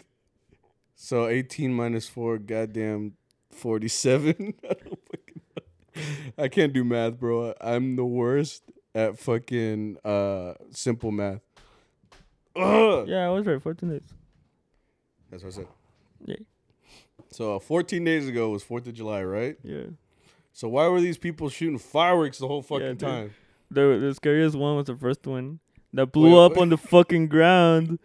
So 0.95 1.27
18 1.27 1.73
minus 1.73 2.07
four, 2.07 2.37
goddamn 2.37 3.13
47. 3.51 4.53
I 4.63 4.67
don't 4.67 4.99
fucking 5.11 5.41
know. 5.55 6.43
I 6.43 6.47
can't 6.47 6.73
do 6.73 6.83
math, 6.83 7.19
bro. 7.19 7.53
I'm 7.59 7.95
the 7.95 8.05
worst 8.05 8.63
at 8.93 9.17
fucking 9.17 9.97
uh 10.03 10.53
simple 10.71 11.11
math. 11.11 11.41
Ugh. 12.55 13.07
yeah, 13.07 13.25
I 13.25 13.29
was 13.29 13.45
right. 13.45 13.61
14 13.61 13.89
days. 13.89 14.01
That's 15.29 15.43
what 15.43 15.53
I 15.53 15.55
said. 15.57 15.67
Yeah. 16.25 16.35
So 17.31 17.55
uh, 17.55 17.59
14 17.59 18.03
days 18.03 18.27
ago 18.27 18.49
was 18.49 18.63
4th 18.63 18.87
of 18.87 18.93
July, 18.93 19.23
right? 19.23 19.57
Yeah. 19.63 19.83
So 20.51 20.67
why 20.67 20.87
were 20.87 20.99
these 20.99 21.17
people 21.17 21.49
shooting 21.49 21.77
fireworks 21.77 22.39
the 22.39 22.47
whole 22.47 22.61
fucking 22.61 22.87
dude. 22.87 22.99
time? 22.99 23.33
The 23.69 23.97
the 24.01 24.13
scariest 24.13 24.55
one 24.55 24.75
was 24.75 24.87
the 24.87 24.97
first 24.97 25.25
one 25.25 25.59
that 25.93 26.07
blew 26.07 26.35
Wait, 26.37 26.45
up 26.45 26.57
on 26.57 26.69
the 26.69 26.77
fucking 26.77 27.27
ground. 27.27 27.99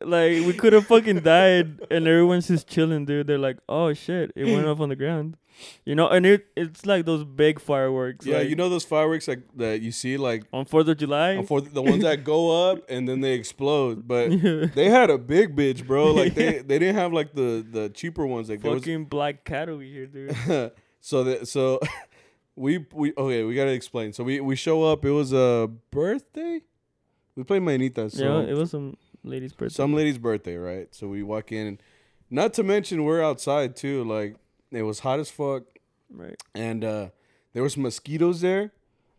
Like 0.00 0.44
we 0.44 0.52
could 0.52 0.72
have 0.72 0.86
fucking 0.86 1.20
died, 1.20 1.80
and 1.90 2.06
everyone's 2.06 2.48
just 2.48 2.66
chilling, 2.68 3.04
dude. 3.04 3.26
They're 3.28 3.38
like, 3.38 3.58
"Oh 3.68 3.92
shit, 3.94 4.32
it 4.34 4.44
went 4.44 4.66
off 4.66 4.80
on 4.80 4.88
the 4.88 4.96
ground," 4.96 5.36
you 5.84 5.94
know. 5.94 6.08
And 6.08 6.26
it 6.26 6.46
it's 6.56 6.84
like 6.84 7.06
those 7.06 7.24
big 7.24 7.60
fireworks. 7.60 8.26
Yeah, 8.26 8.38
like, 8.38 8.48
you 8.48 8.56
know 8.56 8.68
those 8.68 8.84
fireworks 8.84 9.28
like 9.28 9.42
that 9.56 9.80
you 9.82 9.92
see 9.92 10.16
like 10.16 10.44
on 10.52 10.64
Fourth 10.66 10.88
of 10.88 10.98
July. 10.98 11.42
for 11.44 11.60
the 11.60 11.80
ones 11.80 12.02
that 12.02 12.24
go 12.24 12.70
up 12.70 12.82
and 12.88 13.08
then 13.08 13.20
they 13.20 13.32
explode, 13.34 14.06
but 14.06 14.30
Yeah. 14.42 14.66
they 14.74 14.90
had 14.90 15.10
a 15.10 15.16
big 15.16 15.54
bitch, 15.56 15.86
bro. 15.86 16.12
Like 16.12 16.34
they 16.34 16.58
they 16.58 16.80
didn't 16.80 16.96
have 16.96 17.12
like 17.12 17.32
the 17.32 17.64
the 17.66 17.88
cheaper 17.88 18.26
ones. 18.26 18.50
Like 18.50 18.62
there 18.62 18.72
was 18.72 18.82
fucking 18.82 19.04
black 19.06 19.44
cat 19.44 19.68
over 19.68 19.82
here, 19.82 20.06
dude. 20.06 20.36
so 21.00 21.24
that 21.24 21.46
so 21.48 21.78
we 22.56 22.86
we 22.92 23.12
okay 23.16 23.42
we 23.44 23.54
gotta 23.54 23.72
explain. 23.72 24.12
So 24.12 24.24
we 24.24 24.40
we 24.40 24.56
show 24.56 24.84
up. 24.84 25.04
It 25.04 25.10
was 25.10 25.32
a 25.32 25.70
birthday. 25.90 26.60
We 27.36 27.44
played 27.44 27.62
Manita. 27.62 28.10
So 28.10 28.40
yeah, 28.40 28.50
it 28.50 28.54
was 28.54 28.70
some 28.70 28.96
lady's 29.24 29.52
birthday. 29.52 29.74
some 29.74 29.94
lady's 29.94 30.18
birthday, 30.18 30.56
right? 30.56 30.94
So 30.94 31.08
we 31.08 31.22
walk 31.22 31.52
in, 31.52 31.66
and 31.66 31.82
not 32.30 32.54
to 32.54 32.62
mention 32.62 33.04
we're 33.04 33.22
outside 33.22 33.76
too. 33.76 34.04
Like 34.04 34.36
it 34.70 34.82
was 34.82 35.00
hot 35.00 35.18
as 35.20 35.30
fuck, 35.30 35.64
right. 36.10 36.40
and 36.54 36.84
uh 36.84 37.08
there 37.52 37.62
was 37.62 37.76
mosquitoes 37.76 38.40
there 38.40 38.72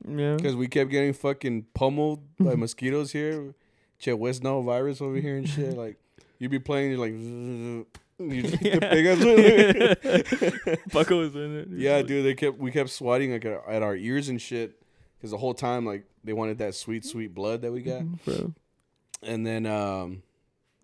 Yeah. 0.08 0.36
because 0.36 0.56
we 0.56 0.68
kept 0.68 0.92
getting 0.92 1.14
fucking 1.14 1.68
pummeled 1.74 2.22
by 2.38 2.56
mosquitoes 2.66 3.12
here. 3.12 3.54
Che 3.98 4.14
West 4.14 4.44
virus 4.44 5.02
over 5.02 5.16
here 5.18 5.38
and 5.38 5.48
shit. 5.48 5.76
Like 5.76 5.98
you'd 6.40 6.52
be 6.52 6.60
playing, 6.60 6.92
you're 6.92 7.00
like. 7.00 7.86
You 8.18 8.42
just 8.44 8.60
get 8.62 8.80
the 8.80 8.88
big 8.90 9.06
ass 9.06 10.66
one. 10.74 10.76
Paco 10.90 11.20
was 11.20 11.36
in 11.36 11.58
it. 11.60 11.68
Yeah, 11.72 12.02
dude, 12.02 12.26
they 12.26 12.34
kept 12.34 12.58
we 12.58 12.72
kept 12.72 12.90
swatting 12.90 13.32
like 13.32 13.44
at, 13.46 13.62
at 13.68 13.84
our 13.84 13.96
ears 13.96 14.30
and 14.30 14.42
shit 14.42 14.82
because 15.18 15.32
the 15.32 15.38
whole 15.38 15.54
time 15.54 15.86
like 15.86 16.06
they 16.24 16.34
wanted 16.34 16.58
that 16.60 16.76
sweet 16.76 17.04
sweet 17.06 17.34
blood 17.34 17.62
that 17.64 17.72
we 17.72 17.82
got, 17.82 18.04
Bro. 18.26 18.54
and 19.22 19.46
then 19.46 19.66
um, 19.66 20.24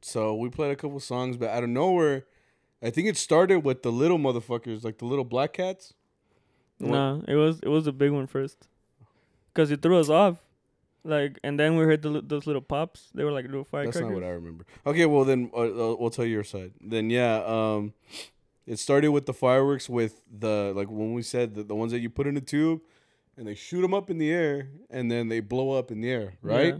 so 0.01 0.35
we 0.35 0.49
played 0.49 0.71
a 0.71 0.75
couple 0.75 0.99
songs, 0.99 1.37
but 1.37 1.49
out 1.49 1.63
of 1.63 1.69
nowhere, 1.69 2.25
I 2.83 2.89
think 2.89 3.07
it 3.07 3.15
started 3.17 3.59
with 3.63 3.81
the 3.83 3.91
little 3.91 4.17
motherfuckers, 4.19 4.83
like 4.83 4.97
the 4.97 5.05
little 5.05 5.25
black 5.25 5.53
cats. 5.53 5.93
One- 6.79 6.91
Nah, 6.91 7.21
it 7.27 7.35
was 7.35 7.59
it 7.61 7.69
was 7.69 7.87
a 7.87 7.91
big 7.93 8.11
one 8.11 8.27
first, 8.27 8.67
cause 9.53 9.71
it 9.71 9.81
threw 9.81 9.97
us 9.99 10.09
off, 10.09 10.37
like, 11.03 11.39
and 11.43 11.59
then 11.59 11.75
we 11.75 11.83
heard 11.83 12.01
the, 12.01 12.21
those 12.21 12.45
little 12.45 12.61
pops. 12.61 13.09
They 13.13 13.23
were 13.23 13.31
like 13.31 13.45
little 13.45 13.67
That's 13.71 13.99
not 13.99 14.11
what 14.11 14.23
I 14.23 14.29
remember. 14.29 14.65
Okay, 14.85 15.05
well 15.05 15.25
then 15.25 15.49
uh, 15.53 15.61
uh, 15.61 15.95
we'll 15.95 16.09
tell 16.09 16.25
you 16.25 16.33
your 16.33 16.43
side. 16.43 16.73
Then 16.79 17.09
yeah, 17.09 17.43
um, 17.45 17.93
it 18.67 18.77
started 18.79 19.09
with 19.09 19.25
the 19.25 19.33
fireworks 19.33 19.89
with 19.89 20.21
the 20.31 20.73
like 20.75 20.89
when 20.89 21.13
we 21.13 21.23
said 21.23 21.55
the, 21.55 21.63
the 21.63 21.75
ones 21.75 21.91
that 21.91 21.99
you 21.99 22.09
put 22.09 22.27
in 22.27 22.37
a 22.37 22.41
tube, 22.41 22.81
and 23.37 23.47
they 23.47 23.55
shoot 23.55 23.81
them 23.81 23.93
up 23.93 24.09
in 24.09 24.17
the 24.17 24.31
air, 24.31 24.69
and 24.89 25.11
then 25.11 25.29
they 25.29 25.39
blow 25.39 25.71
up 25.71 25.91
in 25.91 26.01
the 26.01 26.09
air, 26.09 26.33
right? 26.41 26.75
Yeah. 26.75 26.79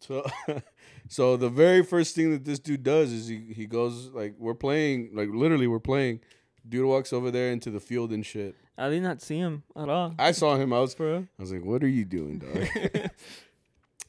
So, 0.00 0.26
so 1.08 1.36
the 1.36 1.48
very 1.48 1.82
first 1.82 2.14
thing 2.14 2.30
that 2.30 2.44
this 2.44 2.58
dude 2.58 2.82
does 2.82 3.12
is 3.12 3.28
he 3.28 3.52
he 3.54 3.66
goes 3.66 4.08
like 4.08 4.34
we're 4.38 4.54
playing 4.54 5.10
like 5.14 5.28
literally 5.32 5.66
we're 5.66 5.80
playing. 5.80 6.20
Dude 6.68 6.84
walks 6.84 7.14
over 7.14 7.30
there 7.30 7.50
into 7.50 7.70
the 7.70 7.80
field 7.80 8.12
and 8.12 8.26
shit. 8.26 8.54
I 8.76 8.90
did 8.90 9.02
not 9.02 9.22
see 9.22 9.38
him 9.38 9.62
at 9.74 9.88
all. 9.88 10.14
I 10.18 10.32
saw 10.32 10.56
him. 10.56 10.72
I 10.72 10.80
was 10.80 10.94
bro. 10.94 11.26
I 11.38 11.42
was 11.42 11.50
like, 11.50 11.64
"What 11.64 11.82
are 11.82 11.88
you 11.88 12.04
doing, 12.04 12.38
dog?" 12.38 13.10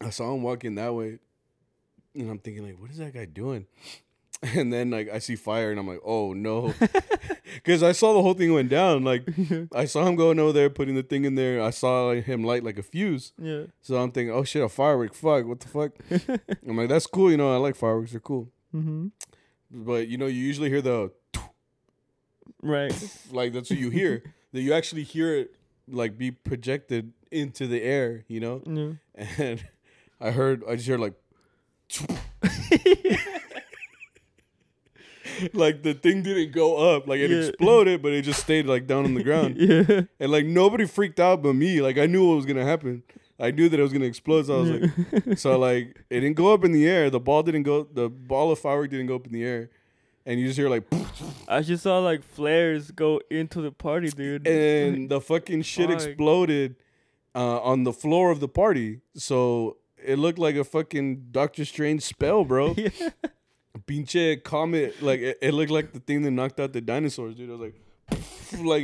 I 0.01 0.09
saw 0.11 0.33
him 0.33 0.43
walking 0.43 0.75
that 0.75 0.93
way, 0.93 1.19
and 2.15 2.29
I'm 2.29 2.39
thinking 2.39 2.65
like, 2.65 2.79
"What 2.79 2.91
is 2.91 2.97
that 2.97 3.13
guy 3.13 3.25
doing?" 3.25 3.65
And 4.41 4.71
then 4.71 4.89
like 4.89 5.09
I 5.09 5.19
see 5.19 5.35
fire, 5.35 5.69
and 5.69 5.77
I'm 5.77 5.85
like, 5.87 5.99
"Oh 6.05 6.31
no," 6.31 6.73
because 7.55 7.83
I 7.83 7.91
saw 7.91 8.13
the 8.13 8.21
whole 8.21 8.33
thing 8.35 8.53
went 8.53 8.69
down. 8.69 9.03
Like 9.03 9.27
I 9.75 9.83
saw 9.83 10.05
him 10.05 10.15
going 10.15 10.39
over 10.39 10.53
there, 10.53 10.69
putting 10.69 10.95
the 10.95 11.03
thing 11.03 11.25
in 11.25 11.35
there. 11.35 11.61
I 11.61 11.71
saw 11.71 12.05
like, 12.07 12.23
him 12.23 12.45
light 12.45 12.63
like 12.63 12.79
a 12.79 12.83
fuse. 12.83 13.33
yeah. 13.37 13.63
So 13.81 13.97
I'm 13.97 14.11
thinking, 14.11 14.33
"Oh 14.33 14.45
shit, 14.45 14.63
a 14.63 14.69
firework! 14.69 15.13
Fuck, 15.13 15.45
what 15.45 15.59
the 15.59 15.67
fuck?" 15.67 15.91
I'm 16.65 16.77
like, 16.77 16.87
"That's 16.87 17.05
cool, 17.05 17.29
you 17.31 17.35
know. 17.35 17.53
I 17.53 17.57
like 17.57 17.75
fireworks; 17.75 18.11
they're 18.11 18.21
cool." 18.21 18.47
Mm-hmm. 18.73 19.07
But 19.71 20.07
you 20.07 20.17
know, 20.17 20.27
you 20.27 20.39
usually 20.41 20.69
hear 20.69 20.81
the 20.81 21.11
Right. 22.61 22.93
like 23.31 23.51
that's 23.53 23.69
what 23.69 23.79
you 23.79 23.89
hear. 23.89 24.23
that 24.53 24.61
you 24.61 24.73
actually 24.73 25.03
hear 25.03 25.35
it 25.35 25.55
like 25.87 26.17
be 26.17 26.31
projected 26.31 27.11
into 27.31 27.67
the 27.67 27.81
air, 27.81 28.23
you 28.27 28.39
know. 28.39 28.61
Yeah. 28.65 29.25
And 29.37 29.65
I 30.21 30.31
heard, 30.31 30.63
I 30.67 30.75
just 30.75 30.87
heard 30.87 30.99
like, 30.99 31.13
like 35.53 35.83
the 35.83 35.93
thing 35.93 36.21
didn't 36.23 36.51
go 36.51 36.75
up, 36.95 37.07
like 37.07 37.19
it 37.19 37.31
Yeah. 37.31 37.47
exploded, 37.47 38.01
but 38.01 38.11
it 38.11 38.23
just 38.23 38.41
stayed 38.41 38.65
like 38.65 38.87
down 38.87 39.05
on 39.05 39.13
the 39.13 39.23
ground. 39.23 39.55
yeah. 39.57 40.01
And 40.19 40.31
like 40.31 40.45
nobody 40.45 40.85
freaked 40.85 41.19
out 41.19 41.41
but 41.41 41.53
me. 41.53 41.81
Like 41.81 41.97
I 41.97 42.05
knew 42.05 42.27
what 42.27 42.35
was 42.35 42.45
gonna 42.45 42.65
happen. 42.65 43.03
I 43.39 43.51
knew 43.51 43.69
that 43.69 43.79
it 43.79 43.83
was 43.83 43.93
gonna 43.93 44.05
explode. 44.05 44.47
So 44.47 44.57
I 44.57 44.61
was 44.61 44.69
like, 44.69 45.37
so 45.39 45.57
like 45.57 46.03
it 46.09 46.19
didn't 46.21 46.35
go 46.35 46.53
up 46.53 46.65
in 46.65 46.71
the 46.73 46.87
air. 46.87 47.09
The 47.09 47.19
ball 47.19 47.43
didn't 47.43 47.63
go. 47.63 47.83
The 47.91 48.09
ball 48.09 48.51
of 48.51 48.59
firework 48.59 48.89
didn't 48.89 49.07
go 49.07 49.15
up 49.15 49.25
in 49.27 49.33
the 49.33 49.43
air. 49.45 49.69
And 50.25 50.39
you 50.39 50.47
just 50.47 50.59
hear 50.59 50.69
like, 50.69 50.83
I 51.47 51.61
just 51.61 51.83
saw 51.83 51.99
like 51.99 52.21
flares 52.23 52.91
go 52.91 53.19
into 53.31 53.61
the 53.61 53.71
party, 53.71 54.09
dude. 54.09 54.45
and 54.45 55.09
the 55.09 55.19
fucking 55.21 55.63
shit 55.63 55.89
Fuck. 55.89 56.01
exploded 56.01 56.75
uh, 57.33 57.59
on 57.61 57.83
the 57.83 57.93
floor 57.93 58.29
of 58.29 58.39
the 58.39 58.47
party. 58.49 58.99
So 59.15 59.77
it 60.03 60.17
looked 60.19 60.39
like 60.39 60.55
a 60.55 60.63
fucking 60.63 61.27
Doctor 61.31 61.65
Strange 61.65 62.03
spell, 62.03 62.45
bro. 62.45 62.73
yeah. 62.77 62.89
Pinche 63.87 64.43
comet, 64.43 65.01
like 65.01 65.19
it, 65.19 65.37
it 65.41 65.53
looked 65.53 65.71
like 65.71 65.93
the 65.93 65.99
thing 65.99 66.21
that 66.23 66.31
knocked 66.31 66.59
out 66.59 66.73
the 66.73 66.81
dinosaurs, 66.81 67.35
dude. 67.35 67.49
I 67.49 67.53
was 67.53 67.61
like, 67.61 67.75
like 68.63 68.83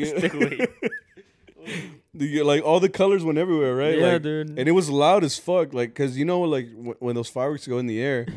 the, 2.14 2.42
like 2.44 2.64
all 2.64 2.80
the 2.80 2.90
colors 2.90 3.24
went 3.24 3.38
everywhere, 3.38 3.76
right? 3.76 3.98
Yeah, 3.98 4.14
like, 4.14 4.22
dude. 4.22 4.50
And 4.58 4.68
it 4.68 4.72
was 4.72 4.90
loud 4.90 5.24
as 5.24 5.38
fuck, 5.38 5.74
like, 5.74 5.94
cause 5.96 6.18
you 6.18 6.26
know, 6.26 6.42
like 6.42 6.72
w- 6.72 6.96
when 7.00 7.16
those 7.16 7.30
fireworks 7.30 7.68
go 7.68 7.78
in 7.78 7.88
the 7.88 8.02
air, 8.02 8.28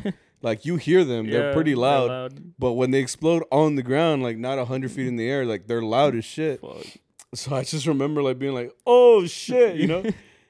like 0.41 0.65
you 0.65 0.75
hear 0.77 1.03
them, 1.03 1.27
they're 1.29 1.53
pretty 1.53 1.75
loud. 1.75 2.53
But 2.59 2.73
when 2.73 2.91
they 2.91 2.99
explode 2.99 3.43
on 3.51 3.75
the 3.75 3.83
ground, 3.83 4.23
like 4.23 4.37
not 4.37 4.59
a 4.59 4.65
hundred 4.65 4.91
feet 4.91 5.07
in 5.07 5.15
the 5.15 5.27
air, 5.29 5.45
like 5.45 5.67
they're 5.67 5.81
loud 5.81 6.15
as 6.15 6.25
shit. 6.25 6.61
Fuck. 6.61 6.85
So 7.35 7.55
I 7.55 7.63
just 7.63 7.85
remember 7.85 8.23
like 8.23 8.39
being 8.39 8.55
like, 8.55 8.75
"Oh 8.87 9.25
shit," 9.27 9.75
you 9.75 9.85
know. 9.87 10.03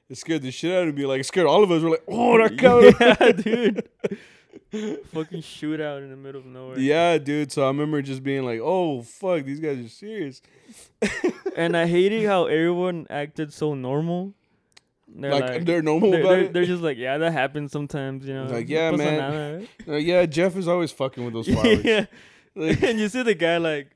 It 0.09 0.17
scared 0.17 0.41
the 0.41 0.51
shit 0.51 0.75
out 0.75 0.87
of 0.87 0.95
me. 0.95 1.05
Like 1.05 1.21
it 1.21 1.25
scared 1.25 1.45
all 1.45 1.63
of 1.63 1.71
us. 1.71 1.83
We're 1.83 1.91
like, 1.91 2.03
"Oh, 2.07 2.37
that 2.39 2.57
counted." 2.57 2.95
yeah, 2.99 3.31
dude. 4.71 5.05
Fucking 5.11 5.41
shootout 5.41 5.99
in 5.99 6.09
the 6.09 6.15
middle 6.15 6.41
of 6.41 6.47
nowhere. 6.47 6.79
yeah, 6.79 7.17
dude. 7.17 7.51
So 7.51 7.63
I 7.63 7.67
remember 7.67 8.01
just 8.01 8.23
being 8.23 8.43
like, 8.43 8.59
"Oh 8.61 9.03
fuck, 9.03 9.45
these 9.45 9.59
guys 9.59 9.83
are 9.83 9.89
serious." 9.89 10.41
And 11.55 11.75
I 11.75 11.87
hated 11.87 12.25
how 12.25 12.45
everyone 12.45 13.05
acted 13.09 13.51
so 13.51 13.73
normal. 13.73 14.33
They're 15.13 15.31
like, 15.31 15.43
like, 15.49 15.65
they're 15.65 15.81
normal 15.81 16.11
they're, 16.11 16.21
about 16.21 16.29
they're, 16.29 16.39
it. 16.41 16.53
they're 16.53 16.65
just 16.65 16.81
like, 16.81 16.97
yeah, 16.97 17.17
that 17.17 17.33
happens 17.33 17.71
sometimes, 17.73 18.25
you 18.25 18.33
know. 18.33 18.45
Like, 18.45 18.69
yeah, 18.69 18.91
man. 18.91 19.67
nada, 19.85 20.01
yeah, 20.01 20.25
Jeff 20.25 20.55
is 20.55 20.69
always 20.69 20.91
fucking 20.91 21.25
with 21.25 21.33
those 21.33 21.47
fireworks. 21.49 21.83
yeah. 21.83 22.05
Like, 22.55 22.81
and 22.83 22.99
you 22.99 23.09
see 23.09 23.23
the 23.23 23.35
guy 23.35 23.57
like, 23.57 23.91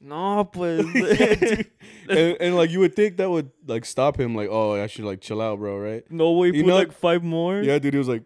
no, 0.00 0.44
pues. 0.44 0.86
Yeah. 0.94 1.62
And, 2.08 2.36
and 2.40 2.56
like 2.56 2.70
you 2.70 2.80
would 2.80 2.94
think 2.96 3.16
that 3.18 3.30
would 3.30 3.50
like 3.66 3.84
stop 3.84 4.18
him. 4.18 4.34
Like, 4.34 4.48
oh, 4.50 4.80
I 4.80 4.86
should 4.86 5.04
like 5.04 5.20
chill 5.20 5.40
out, 5.40 5.58
bro. 5.58 5.78
Right? 5.78 6.04
no 6.10 6.32
way, 6.32 6.48
You 6.48 6.62
put 6.64 6.66
know- 6.68 6.74
like 6.76 6.92
five 6.92 7.22
more. 7.22 7.60
Yeah, 7.62 7.78
dude. 7.78 7.94
He 7.94 7.98
was 7.98 8.08
like, 8.08 8.22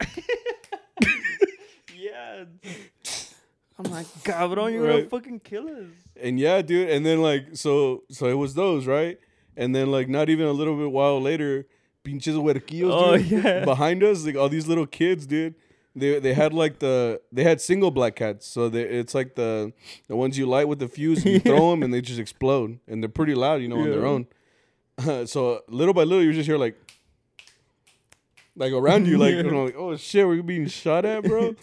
Yeah. 1.96 2.44
I'm 3.78 3.90
like, 3.90 4.06
cabrón, 4.24 4.72
you're 4.72 4.82
gonna 4.86 5.00
Right. 5.02 5.10
fucking 5.10 5.40
kill 5.40 5.68
us. 5.68 5.86
And 6.20 6.38
yeah, 6.38 6.60
dude. 6.62 6.90
And 6.90 7.04
then 7.04 7.22
like 7.22 7.48
so 7.56 8.04
so 8.10 8.26
it 8.28 8.34
was 8.34 8.54
those 8.54 8.86
right. 8.86 9.18
And 9.56 9.74
then 9.74 9.90
like 9.90 10.08
not 10.08 10.28
even 10.28 10.46
a 10.46 10.52
little 10.52 10.76
bit 10.76 10.90
while 10.90 11.20
later, 11.20 11.66
pinches 12.04 12.34
huerquillos 12.36 12.92
Oh, 12.92 13.16
dude, 13.16 13.26
yeah. 13.44 13.64
behind 13.64 14.02
us, 14.02 14.24
like 14.24 14.36
all 14.36 14.48
these 14.48 14.66
little 14.68 14.86
kids, 14.86 15.26
dude. 15.26 15.54
They 15.96 16.20
they 16.20 16.34
had 16.34 16.52
like 16.54 16.78
the 16.78 17.20
they 17.32 17.42
had 17.42 17.60
single 17.60 17.90
black 17.90 18.14
cats, 18.16 18.46
so 18.46 18.68
they, 18.68 18.82
it's 18.82 19.14
like 19.14 19.34
the 19.34 19.72
the 20.08 20.14
ones 20.16 20.38
you 20.38 20.46
light 20.46 20.68
with 20.68 20.78
the 20.78 20.86
fuse, 20.88 21.24
and 21.24 21.34
you 21.34 21.40
throw 21.40 21.70
them 21.72 21.82
and 21.82 21.92
they 21.92 22.00
just 22.00 22.20
explode, 22.20 22.78
and 22.86 23.02
they're 23.02 23.08
pretty 23.08 23.34
loud, 23.34 23.60
you 23.60 23.68
know, 23.68 23.80
on 23.80 23.90
their 23.90 24.02
Yeah. 24.06 25.16
own. 25.16 25.26
so 25.26 25.62
little 25.68 25.92
by 25.94 26.04
little, 26.04 26.22
you 26.22 26.32
just 26.32 26.46
hear 26.46 26.58
like 26.58 26.76
like 28.56 28.72
around 28.72 29.06
you, 29.06 29.18
like 29.18 29.34
Yeah. 29.34 29.42
you 29.42 29.50
know, 29.50 29.64
like 29.64 29.76
oh 29.76 29.96
shit, 29.96 30.26
we're 30.26 30.42
being 30.42 30.66
shot 30.68 31.04
at, 31.04 31.22
bro. 31.24 31.54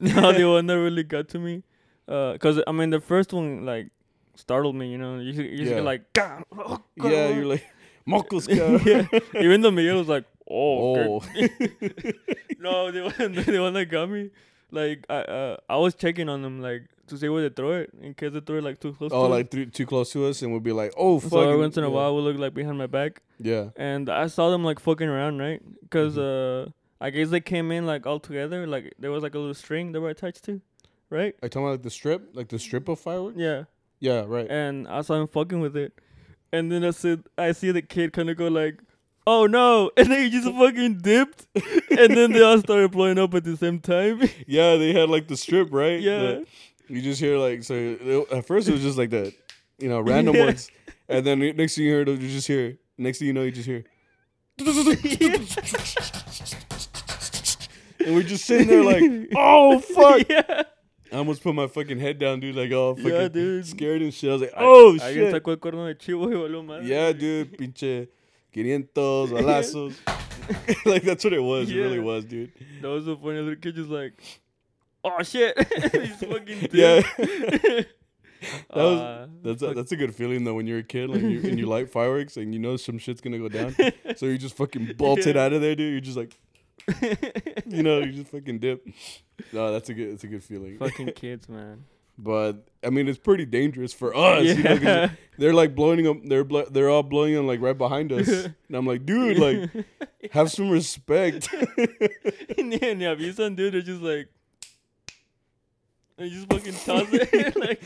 no, 0.00 0.32
the 0.32 0.44
one 0.44 0.66
that 0.66 0.78
really 0.78 1.02
got 1.02 1.28
to 1.30 1.38
me, 1.38 1.62
uh, 2.08 2.36
cause 2.38 2.60
I 2.66 2.72
mean 2.72 2.90
the 2.90 3.00
first 3.00 3.32
one 3.32 3.64
like 3.64 3.88
startled 4.34 4.76
me. 4.76 4.90
You 4.92 4.98
know, 4.98 5.18
you 5.18 5.32
just, 5.32 5.48
you 5.48 5.76
Yeah. 5.76 5.80
like, 5.80 6.12
"Gah, 6.12 6.40
oh, 6.56 6.82
yeah, 6.96 7.28
you're 7.28 7.46
like 7.46 7.64
mocos, 8.06 8.48
cara." 8.48 8.80
yeah. 8.84 9.40
Even 9.40 9.60
though 9.60 9.70
Miguel 9.70 9.98
was 9.98 10.08
like, 10.08 10.24
oh, 10.50 10.96
Oh, 10.96 11.20
no, 12.58 12.90
the 12.90 13.12
one, 13.18 13.32
the 13.32 13.58
one 13.60 13.72
that 13.74 13.86
got 13.86 14.10
me, 14.10 14.30
like 14.70 15.04
I, 15.08 15.14
uh, 15.22 15.56
I 15.68 15.76
was 15.76 15.94
checking 15.94 16.28
on 16.28 16.42
them 16.42 16.60
like 16.60 16.82
to 17.08 17.16
see 17.18 17.28
where 17.28 17.42
they 17.48 17.54
throw 17.54 17.72
it 17.72 17.90
in 18.00 18.14
case 18.14 18.32
they 18.32 18.40
throw 18.40 18.58
it 18.58 18.64
like 18.64 18.80
too 18.80 18.92
close. 18.92 19.10
oh, 19.12 19.24
to 19.24 19.28
like 19.28 19.54
us. 19.54 19.66
too, 19.72 19.86
close 19.86 20.12
to 20.12 20.26
us, 20.26 20.42
and 20.42 20.50
we'll 20.52 20.60
be 20.60 20.72
like, 20.72 20.92
oh 20.96 21.18
fuck. 21.20 21.30
So 21.30 21.40
every 21.40 21.58
once 21.58 21.76
in 21.76 21.84
a 21.84 21.88
yeah. 21.88 21.92
while, 21.94 22.14
we'll 22.14 22.24
look 22.24 22.38
like 22.38 22.54
behind 22.54 22.78
my 22.78 22.86
back, 22.86 23.22
Yeah. 23.38 23.70
and 23.76 24.08
I 24.08 24.26
saw 24.28 24.50
them 24.50 24.64
like 24.64 24.78
fucking 24.80 25.08
around, 25.08 25.38
right? 25.38 25.60
Because 25.82 26.16
Mm-hmm. 26.16 26.68
uh, 26.68 26.72
I 27.02 27.10
guess 27.10 27.30
they 27.30 27.40
came 27.40 27.72
in 27.72 27.86
like 27.86 28.06
all 28.06 28.20
together, 28.20 28.66
like 28.66 28.92
there 28.98 29.10
was 29.10 29.22
like 29.22 29.34
a 29.34 29.38
little 29.38 29.54
string 29.54 29.92
they 29.92 29.98
were 29.98 30.10
attached 30.10 30.44
to, 30.44 30.60
right? 31.08 31.34
You 31.42 31.48
talking 31.48 31.62
about 31.62 31.70
like 31.72 31.82
the 31.82 31.90
strip, 31.90 32.30
like 32.34 32.48
the 32.48 32.58
strip 32.58 32.88
of 32.88 33.00
fireworks? 33.00 33.38
Yeah. 33.38 33.64
Yeah, 34.00 34.24
right. 34.26 34.46
and 34.50 34.86
I 34.88 35.00
saw 35.02 35.20
him 35.20 35.26
fucking 35.28 35.60
with 35.60 35.76
it. 35.76 35.92
And 36.52 36.70
then 36.72 36.84
I 36.84 36.90
said, 36.90 37.24
I 37.38 37.52
see 37.52 37.70
the 37.70 37.82
kid 37.82 38.12
kind 38.12 38.28
of 38.30 38.36
go 38.36 38.48
like, 38.48 38.80
"Oh 39.26 39.46
no!" 39.46 39.90
And 39.96 40.10
they 40.10 40.28
just 40.30 40.46
fucking 40.50 40.98
dipped, 40.98 41.46
and 41.90 42.16
then 42.16 42.32
they 42.32 42.42
all 42.42 42.58
started 42.58 42.90
blowing 42.90 43.18
up 43.18 43.34
at 43.34 43.44
the 43.44 43.56
same 43.56 43.80
time. 43.80 44.22
Yeah, 44.46 44.76
they 44.76 44.92
had 44.92 45.08
like 45.10 45.28
the 45.28 45.36
strip, 45.36 45.68
right? 45.72 46.00
Yeah. 46.00 46.18
The- 46.18 46.46
you 46.88 47.02
just 47.02 47.20
hear 47.20 47.38
like 47.38 47.62
so. 47.62 47.74
it- 47.74 48.32
at 48.32 48.46
first, 48.46 48.68
it 48.68 48.72
was 48.72 48.82
just 48.82 48.98
like 48.98 49.10
that, 49.10 49.32
you 49.78 49.88
know, 49.88 50.00
random 50.00 50.34
Yeah. 50.34 50.46
ones, 50.46 50.70
and 51.08 51.24
then 51.24 51.38
next 51.56 51.76
thing 51.76 51.84
you 51.84 51.92
heard, 51.92 52.08
you 52.08 52.16
just 52.18 52.48
hear. 52.48 52.78
Next 52.98 53.18
thing 53.18 53.28
you 53.28 53.32
know, 53.32 53.42
you 53.42 53.52
just 53.52 53.66
hear. 53.66 53.84
and 58.04 58.14
we're 58.14 58.22
just 58.22 58.44
sitting 58.44 58.66
there 58.68 58.82
like, 58.84 59.02
oh 59.36 59.78
fuck! 59.80 60.28
yeah, 60.28 60.62
I 61.12 61.16
almost 61.16 61.42
put 61.42 61.54
my 61.54 61.66
fucking 61.66 61.98
head 61.98 62.18
down, 62.18 62.40
dude. 62.40 62.56
Like, 62.56 62.70
oh, 62.72 62.94
fucking 62.94 63.10
yeah, 63.10 63.28
dude. 63.28 63.66
scared 63.66 64.02
and 64.02 64.12
shit. 64.12 64.30
I 64.30 64.32
was 64.34 64.42
like, 64.42 64.52
oh 64.56 64.96
shit. 64.98 65.32
sacó 65.34 65.52
el 65.52 65.56
cuerno 65.58 65.86
de 65.86 65.94
chivo 65.94 66.26
y 66.28 66.34
valió 66.34 66.62
madre. 66.64 66.86
Yeah, 66.86 67.12
dude, 67.12 67.56
pinche 67.56 68.08
500 68.54 68.94
balazos. 68.94 69.96
like 70.86 71.02
that's 71.02 71.22
what 71.24 71.32
it 71.32 71.42
was. 71.42 71.70
It 71.70 71.76
really 71.76 72.00
was, 72.00 72.24
dude. 72.24 72.52
That 72.82 72.88
was 72.88 73.04
so 73.04 73.16
funny. 73.16 73.44
The 73.44 73.56
kid 73.56 73.74
just 73.76 73.90
like, 73.90 74.14
"Oh 75.04 75.22
shit!" 75.22 75.56
He's 75.92 76.16
fucking 76.16 76.68
Yeah. 76.72 77.02
dipped. 77.16 77.94
That 78.70 78.74
was 78.74 79.00
Ah, 79.00 79.26
that's 79.42 79.62
a, 79.62 79.74
that's 79.74 79.92
a 79.92 79.96
good 79.96 80.14
feeling 80.14 80.44
though 80.44 80.54
when 80.54 80.66
you're 80.66 80.78
a 80.78 80.82
kid 80.82 81.10
like 81.10 81.20
you 81.20 81.40
and 81.42 81.58
you 81.58 81.66
light 81.66 81.90
fireworks 81.90 82.38
and 82.38 82.54
you 82.54 82.58
know 82.58 82.78
some 82.78 82.96
shit's 82.98 83.20
gonna 83.20 83.38
go 83.38 83.50
down 83.50 83.76
so 84.16 84.24
you 84.24 84.38
just 84.38 84.56
fucking 84.56 84.94
bolt 84.96 85.18
it 85.26 85.36
Yeah. 85.36 85.42
out 85.44 85.52
of 85.52 85.60
there 85.60 85.74
dude 85.76 85.92
you're 85.92 86.00
just 86.00 86.16
like 86.16 86.38
you 87.66 87.82
know 87.82 87.98
you 87.98 88.12
just 88.12 88.30
fucking 88.30 88.58
dip 88.58 88.86
no 89.52 89.70
that's 89.72 89.90
a 89.90 89.94
good 89.94 90.12
that's 90.12 90.24
a 90.24 90.26
good 90.26 90.42
feeling 90.42 90.78
fucking 90.78 91.12
kids, 91.12 91.50
man. 91.50 91.84
But 92.22 92.68
I 92.84 92.90
mean 92.90 93.08
it's 93.08 93.18
pretty 93.18 93.46
dangerous 93.46 93.92
for 93.92 94.14
us 94.14 94.44
you 94.44 94.62
know, 94.62 94.74
Yeah. 94.74 95.10
they're 95.38 95.54
like 95.54 95.74
blowing 95.74 96.04
them 96.04 96.28
they're 96.28 96.44
blo- 96.44 96.68
they're 96.70 96.90
all 96.90 97.02
blowing 97.02 97.34
them 97.34 97.46
like 97.46 97.60
right 97.60 97.76
behind 97.76 98.12
us 98.12 98.28
and 98.68 98.74
I'm 98.76 98.86
like 98.86 99.06
dude 99.06 99.38
like 99.38 99.70
have 100.32 100.50
some 100.50 100.68
respect 100.70 101.48
Yeah, 101.52 101.86
yeah. 102.58 102.94
ni 102.94 103.04
avisan, 103.08 103.56
dude. 103.56 103.72
They're 103.74 103.80
just 103.82 104.02
like, 104.02 104.28
they 106.16 106.28
just 106.28 106.46
fucking 106.48 106.74
toss 106.74 107.08
it. 107.12 107.56
like, 107.56 107.82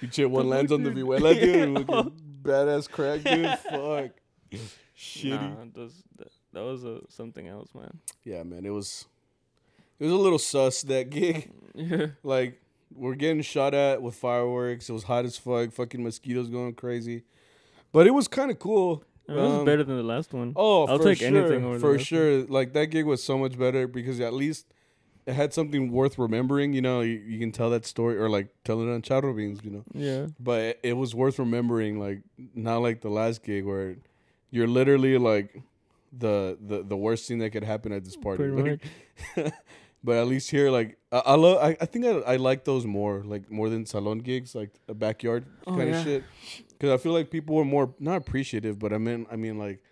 you 0.00 0.08
shit 0.10 0.30
one 0.30 0.48
lands 0.48 0.72
on 0.72 0.82
the 0.82 0.90
fucking- 0.90 1.04
vihuela 1.06 1.34
dude 1.34 1.56
Yeah. 1.56 1.64
looking 1.66 2.12
badass 2.42 2.88
crack 2.90 3.22
dude 3.22 3.58
fuck 3.70 4.10
shitty 4.96 5.30
nah, 5.30 5.64
that 5.74 5.76
was, 5.76 6.02
that, 6.16 6.28
that 6.54 6.62
was 6.64 6.84
uh, 6.84 7.00
something 7.08 7.46
else, 7.46 7.68
man. 7.74 7.98
yeah 8.24 8.42
man 8.42 8.64
it 8.64 8.70
was 8.70 9.06
it 9.98 10.04
was 10.04 10.12
a 10.12 10.16
little 10.16 10.38
sus 10.38 10.82
that 10.82 11.10
gig 11.10 11.50
Yeah. 11.74 12.06
Like 12.22 12.60
we're 12.94 13.14
getting 13.14 13.42
shot 13.42 13.74
at 13.74 14.02
with 14.02 14.14
fireworks. 14.14 14.88
It 14.88 14.92
was 14.92 15.04
hot 15.04 15.24
as 15.24 15.36
fuck. 15.36 15.72
Fucking 15.72 16.02
mosquitoes 16.02 16.48
going 16.48 16.74
crazy. 16.74 17.22
But 17.92 18.06
it 18.06 18.10
was 18.12 18.28
kind 18.28 18.50
of 18.50 18.58
cool. 18.58 19.04
It 19.28 19.32
was 19.32 19.52
Um, 19.60 19.64
better 19.64 19.84
than 19.84 19.96
the 19.96 20.02
last 20.02 20.32
one. 20.32 20.52
Oh, 20.56 20.86
I'll 20.86 20.98
for 20.98 21.04
take 21.04 21.18
sure, 21.18 21.28
anything 21.28 21.64
over 21.64 21.78
for 21.78 21.88
last 21.92 21.98
one. 21.98 22.04
sure. 22.04 22.42
Like 22.44 22.72
that 22.72 22.86
gig 22.86 23.04
was 23.06 23.22
so 23.22 23.36
much 23.38 23.58
better 23.58 23.86
because 23.86 24.20
at 24.20 24.32
least 24.32 24.66
it 25.26 25.34
had 25.34 25.52
something 25.52 25.92
worth 25.92 26.18
remembering. 26.18 26.72
You 26.72 26.80
know, 26.80 27.02
you, 27.02 27.12
you 27.26 27.38
can 27.38 27.52
tell 27.52 27.68
that 27.70 27.84
story 27.84 28.16
or 28.16 28.30
like 28.30 28.48
tell 28.64 28.80
it 28.80 28.90
on 28.92 29.02
Charro 29.02 29.36
Beans. 29.36 29.60
You 29.62 29.70
know, 29.70 29.84
Yeah. 29.94 30.26
but 30.40 30.60
it, 30.62 30.80
it 30.82 30.92
was 30.94 31.14
worth 31.14 31.38
remembering. 31.38 32.00
Like 32.00 32.20
not 32.54 32.78
like 32.78 33.02
the 33.02 33.10
last 33.10 33.42
gig 33.42 33.64
where 33.66 33.96
you're 34.50 34.66
literally 34.68 35.18
like 35.18 35.62
the 36.10 36.56
the 36.66 36.82
the 36.82 36.96
worst 36.96 37.28
thing 37.28 37.38
that 37.40 37.50
could 37.50 37.64
happen 37.64 37.92
at 37.92 38.04
this 38.04 38.16
party. 38.16 38.44
Pretty 38.50 38.70
Like, 38.70 38.80
much. 39.36 39.52
but 40.04 40.16
at 40.16 40.26
least 40.26 40.50
here, 40.50 40.70
like 40.70 40.96
I, 41.12 41.18
I 41.18 41.34
love. 41.34 41.58
I, 41.62 41.76
I 41.80 41.86
think 41.86 42.06
I, 42.06 42.10
I 42.32 42.36
like 42.36 42.64
those 42.64 42.86
more, 42.86 43.22
like 43.24 43.50
more 43.50 43.68
than 43.68 43.86
salon 43.86 44.18
gigs, 44.18 44.54
like 44.54 44.70
a 44.88 44.94
backyard 44.94 45.44
Oh, 45.66 45.74
kind 45.76 45.90
yeah. 45.90 45.98
of 45.98 46.04
shit. 46.04 46.24
Because 46.70 46.90
I 46.90 47.02
feel 47.02 47.12
like 47.12 47.30
people 47.30 47.56
were 47.56 47.64
more 47.64 47.92
not 47.98 48.16
appreciative, 48.16 48.78
but 48.78 48.92
I 48.92 48.98
mean, 48.98 49.26
I 49.30 49.36
mean, 49.36 49.58
like 49.58 49.82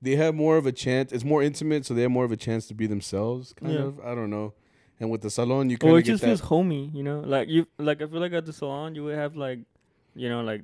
they 0.00 0.14
have 0.16 0.34
more 0.34 0.56
of 0.56 0.66
a 0.66 0.72
chance. 0.72 1.10
It's 1.12 1.24
more 1.24 1.42
intimate, 1.42 1.84
so 1.86 1.94
they 1.94 2.02
have 2.02 2.10
more 2.10 2.24
of 2.24 2.32
a 2.32 2.36
chance 2.36 2.66
to 2.68 2.74
be 2.74 2.86
themselves. 2.86 3.52
Kind 3.52 3.72
Yeah. 3.74 3.80
of. 3.80 4.00
I 4.00 4.14
don't 4.14 4.30
know. 4.30 4.54
And 5.00 5.10
with 5.10 5.22
the 5.22 5.30
salon, 5.30 5.70
you 5.70 5.78
kind 5.78 5.90
Well, 5.92 5.96
of 5.98 6.04
it 6.04 6.06
just 6.10 6.24
feels 6.24 6.40
homey, 6.40 6.90
you 6.94 7.02
know. 7.02 7.20
Like 7.20 7.48
you, 7.48 7.66
like 7.78 8.02
I 8.02 8.06
feel 8.06 8.20
like 8.20 8.32
at 8.32 8.46
the 8.46 8.52
salon 8.52 8.94
you 8.94 9.04
would 9.04 9.16
have 9.16 9.36
like, 9.36 9.60
you 10.14 10.28
know, 10.28 10.42
like 10.42 10.62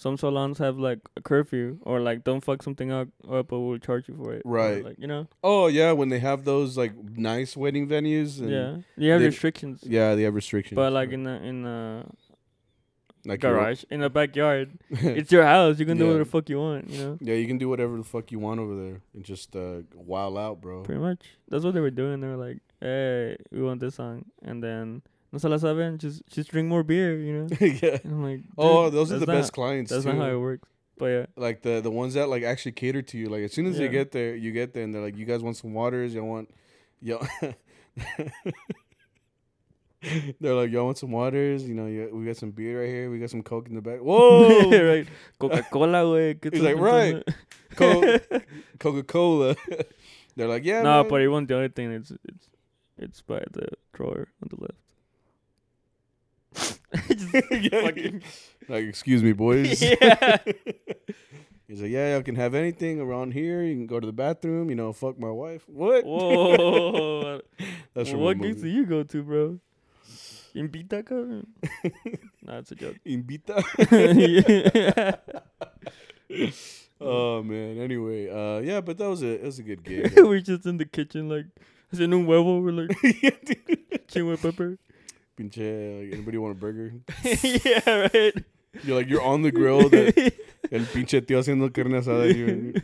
some 0.00 0.16
salons 0.16 0.56
have 0.58 0.78
like 0.78 1.00
a 1.18 1.20
curfew 1.20 1.78
or 1.82 2.00
like 2.00 2.24
don't 2.24 2.42
fuck 2.42 2.62
something 2.62 2.90
up, 2.90 3.08
up 3.30 3.52
or 3.52 3.58
we'll 3.68 3.78
charge 3.78 4.08
you 4.08 4.14
for 4.16 4.32
it. 4.32 4.42
or, 4.46 4.50
Right. 4.52 4.82
like 4.84 4.98
you 4.98 5.06
know. 5.06 5.26
oh 5.44 5.66
yeah, 5.66 5.92
when 5.92 6.08
they 6.08 6.20
have 6.20 6.44
those 6.44 6.78
like 6.82 6.92
nice 7.30 7.54
wedding 7.56 7.86
venues. 7.86 8.40
And 8.40 8.50
Yeah. 8.50 8.76
You 8.96 9.10
have 9.12 9.20
they- 9.20 9.26
restrictions. 9.26 9.76
Yeah, 9.84 10.14
they 10.14 10.22
have 10.22 10.34
restrictions. 10.34 10.76
But 10.76 10.92
like 10.94 11.08
right. 11.08 11.14
in 11.18 11.22
the 11.24 11.36
in 11.50 11.62
the 11.62 12.04
like 13.26 13.40
garage, 13.40 13.84
in 13.90 14.00
the 14.00 14.08
backyard, 14.08 14.70
it's 14.90 15.30
your 15.30 15.44
house. 15.44 15.78
You 15.78 15.84
can 15.84 15.98
do 15.98 16.06
whatever 16.06 16.24
the 16.24 16.30
fuck 16.30 16.48
you 16.48 16.58
want, 16.58 16.88
you 16.88 16.98
know. 17.04 17.18
yeah, 17.20 17.34
you 17.34 17.46
can 17.46 17.58
do 17.58 17.68
whatever 17.68 17.98
the 17.98 18.04
fuck 18.14 18.32
you 18.32 18.38
want 18.38 18.58
over 18.60 18.74
there 18.74 19.02
and 19.12 19.22
just 19.22 19.54
uh, 19.54 19.82
wild 19.94 20.38
out, 20.38 20.62
bro. 20.62 20.82
Pretty 20.84 21.02
much. 21.02 21.20
That's 21.50 21.62
what 21.62 21.74
they 21.74 21.80
were 21.80 21.90
doing. 22.02 22.20
They 22.22 22.28
were 22.28 22.38
like, 22.48 22.60
"Hey, 22.80 23.36
we 23.52 23.60
want 23.62 23.80
this 23.80 23.96
song," 23.96 24.24
and 24.40 24.64
then 24.64 25.02
no 25.32 25.38
se 25.38 25.48
la 25.48 25.56
saben. 25.58 25.98
Just 25.98 26.26
just 26.28 26.50
drink 26.50 26.68
more 26.68 26.82
beer, 26.82 27.18
you 27.18 27.32
know. 27.32 27.46
yeah. 27.60 27.98
And 28.04 28.12
I'm 28.14 28.22
like, 28.22 28.40
Oh, 28.58 28.90
those 28.90 29.12
are 29.12 29.18
the 29.18 29.26
best 29.26 29.52
clients 29.52 29.90
That's 29.90 30.04
too. 30.04 30.12
not 30.12 30.18
how 30.26 30.30
it 30.34 30.38
works. 30.38 30.68
But 30.98 31.06
yeah, 31.06 31.26
like 31.36 31.62
the 31.62 31.80
the 31.80 31.90
ones 31.90 32.14
that 32.14 32.28
like 32.28 32.42
actually 32.42 32.72
cater 32.72 33.00
to 33.02 33.16
you. 33.18 33.28
Like 33.30 33.42
as 33.42 33.52
soon 33.52 33.66
as 33.66 33.76
Yeah. 33.78 33.84
you 33.84 33.88
get 33.90 34.12
there, 34.12 34.34
you 34.36 34.52
get 34.52 34.74
there 34.74 34.82
and 34.84 34.92
they're 34.94 35.00
like, 35.02 35.16
"You 35.16 35.24
guys 35.24 35.42
want 35.42 35.56
some 35.56 35.72
waters? 35.72 36.12
Y'all 36.14 36.26
want, 36.26 36.50
y'all." 37.00 37.26
they're 40.40 40.54
like, 40.54 40.70
"Y'all 40.70 40.84
want 40.86 40.98
some 40.98 41.10
waters? 41.10 41.62
You 41.66 41.74
know, 41.74 41.86
you, 41.86 42.10
we 42.12 42.24
got 42.26 42.36
some 42.36 42.50
beer 42.50 42.80
right 42.80 42.88
here. 42.88 43.10
We 43.10 43.18
got 43.18 43.30
some 43.30 43.42
coke 43.42 43.68
in 43.68 43.74
the 43.74 43.80
back. 43.82 44.00
Whoa, 44.02 44.70
right. 44.70 45.06
Coca 45.38 45.62
Cola. 45.70 46.34
¿qué 46.34 46.52
He's 46.52 46.62
like, 46.62 46.76
right. 46.76 47.22
pensando?" 47.70 48.20
Coke, 48.30 48.42
Coca 48.78 49.02
Cola." 49.04 49.56
they're 50.36 50.48
like, 50.48 50.64
"Yeah, 50.64 50.82
no, 50.82 51.02
man." 51.02 51.08
but 51.08 51.16
you 51.22 51.30
want 51.30 51.48
the 51.48 51.56
other 51.56 51.68
thing. 51.68 51.92
It's 51.92 52.10
it's 52.28 52.48
it's 52.98 53.20
by 53.22 53.42
the 53.52 53.68
drawer 53.92 54.28
on 54.42 54.48
the 54.50 54.56
left. 54.60 54.78
Just 57.08 57.30
fucking- 57.70 58.22
like, 58.68 58.84
excuse 58.84 59.22
me, 59.22 59.32
boys. 59.32 59.80
Yeah. 59.82 60.38
He's 61.68 61.80
like, 61.82 61.90
yeah, 61.92 62.14
y'all 62.14 62.22
can 62.22 62.34
have 62.34 62.54
anything 62.56 63.00
around 63.00 63.32
here. 63.32 63.62
You 63.62 63.74
can 63.76 63.86
go 63.86 64.00
to 64.00 64.06
the 64.06 64.12
bathroom. 64.12 64.70
You 64.70 64.74
know, 64.74 64.92
fuck 64.92 65.18
my 65.20 65.30
wife. 65.30 65.62
What? 65.68 66.04
Whoa. 66.04 67.40
That's 67.94 68.10
from 68.10 68.20
what 68.20 68.36
a 68.36 68.40
gigs 68.40 68.56
do 68.56 68.62
movie. 68.66 68.70
you 68.76 68.86
go 68.86 69.02
to, 69.04 69.22
bro? 69.22 69.60
Invita, 70.52 71.04
cabrón. 71.04 71.46
nah, 72.42 72.58
it's 72.58 72.72
a 72.72 72.74
joke. 72.74 72.96
Invita. 73.04 73.62
Yeah. 76.28 76.46
oh 77.00 77.42
man. 77.44 77.78
Anyway, 77.78 78.28
uh, 78.28 78.58
yeah, 78.60 78.80
but 78.80 78.98
that 78.98 79.08
was 79.08 79.22
a 79.22 79.34
it 79.34 79.44
was 79.44 79.58
a 79.60 79.62
good 79.62 79.84
game. 79.84 80.10
we're 80.16 80.40
just 80.40 80.66
in 80.66 80.76
the 80.76 80.84
kitchen, 80.86 81.28
like, 81.28 81.46
haciendo 81.92 82.14
un 82.18 82.26
huevo. 82.26 82.60
We're 82.62 82.72
like, 82.72 82.96
yeah, 83.22 83.30
dude. 83.44 84.06
chingüe 84.08 84.40
pepper. 84.42 84.76
Pinche, 85.40 86.02
like, 86.02 86.12
anybody 86.12 86.36
want 86.36 86.52
a 86.52 86.60
burger? 86.60 86.92
yeah, 87.24 88.08
right. 88.12 88.34
You're 88.84 88.96
like 88.98 89.08
you're 89.08 89.22
on 89.22 89.40
the 89.40 89.50
grill. 89.50 89.88
The, 89.88 90.32
el 90.70 90.82
pinche 90.82 91.22
tío 91.22 91.38
haciendo 91.38 91.72
carne 91.72 91.96
asada. 91.96 92.26
y 92.26 92.74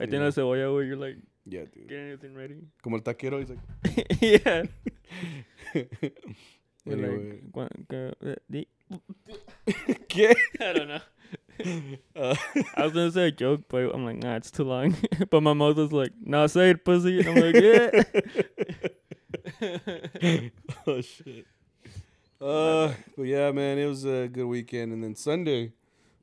I 0.00 0.06
think 0.06 0.22
that's 0.22 0.36
cebolla, 0.36 0.66
güey. 0.72 0.88
You're 0.88 0.96
like, 0.96 1.16
Yeah, 1.46 1.64
dude. 1.72 1.88
getting 1.88 2.04
everything 2.10 2.34
ready. 2.34 2.56
Como 2.82 2.96
el 2.96 3.02
taquero. 3.02 3.38
He's 3.38 3.50
like. 3.50 3.60
yeah. 4.20 4.64
Anyway. 6.84 7.40
like, 7.54 7.70
the- 7.88 8.66
¿Qué? 10.08 10.34
I 10.60 10.72
don't 10.72 10.88
know. 10.88 11.00
Uh, 12.16 12.34
I 12.76 12.82
was 12.82 12.92
gonna 12.92 13.12
say 13.12 13.28
a 13.28 13.30
joke, 13.30 13.62
but 13.68 13.94
I'm 13.94 14.04
like, 14.04 14.16
nah, 14.16 14.34
it's 14.34 14.50
too 14.50 14.64
long. 14.64 14.96
but 15.30 15.42
my 15.42 15.52
mouth 15.52 15.76
was 15.76 15.92
like, 15.92 16.12
nah, 16.20 16.46
say 16.48 16.70
it, 16.70 16.84
pussy. 16.84 17.20
And 17.20 17.28
I'm 17.28 17.36
like, 17.36 17.54
yeah. 17.54 18.02
oh 20.86 21.00
shit. 21.00 21.46
Uh, 22.42 22.92
but 23.16 23.22
yeah, 23.24 23.52
man, 23.52 23.78
it 23.78 23.86
was 23.86 24.04
a 24.04 24.28
good 24.28 24.46
weekend, 24.46 24.92
and 24.92 25.02
then 25.02 25.14
Sunday, 25.14 25.72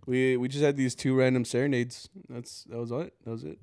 we 0.06 0.36
we 0.36 0.48
just 0.50 0.64
had 0.64 0.76
these 0.76 0.94
two 0.96 1.16
random 1.16 1.46
serenades. 1.46 2.10
That's 2.28 2.64
that 2.66 2.78
was 2.78 2.92
it. 2.92 3.14
That 3.24 3.32
was 3.32 3.44
it. 3.44 3.60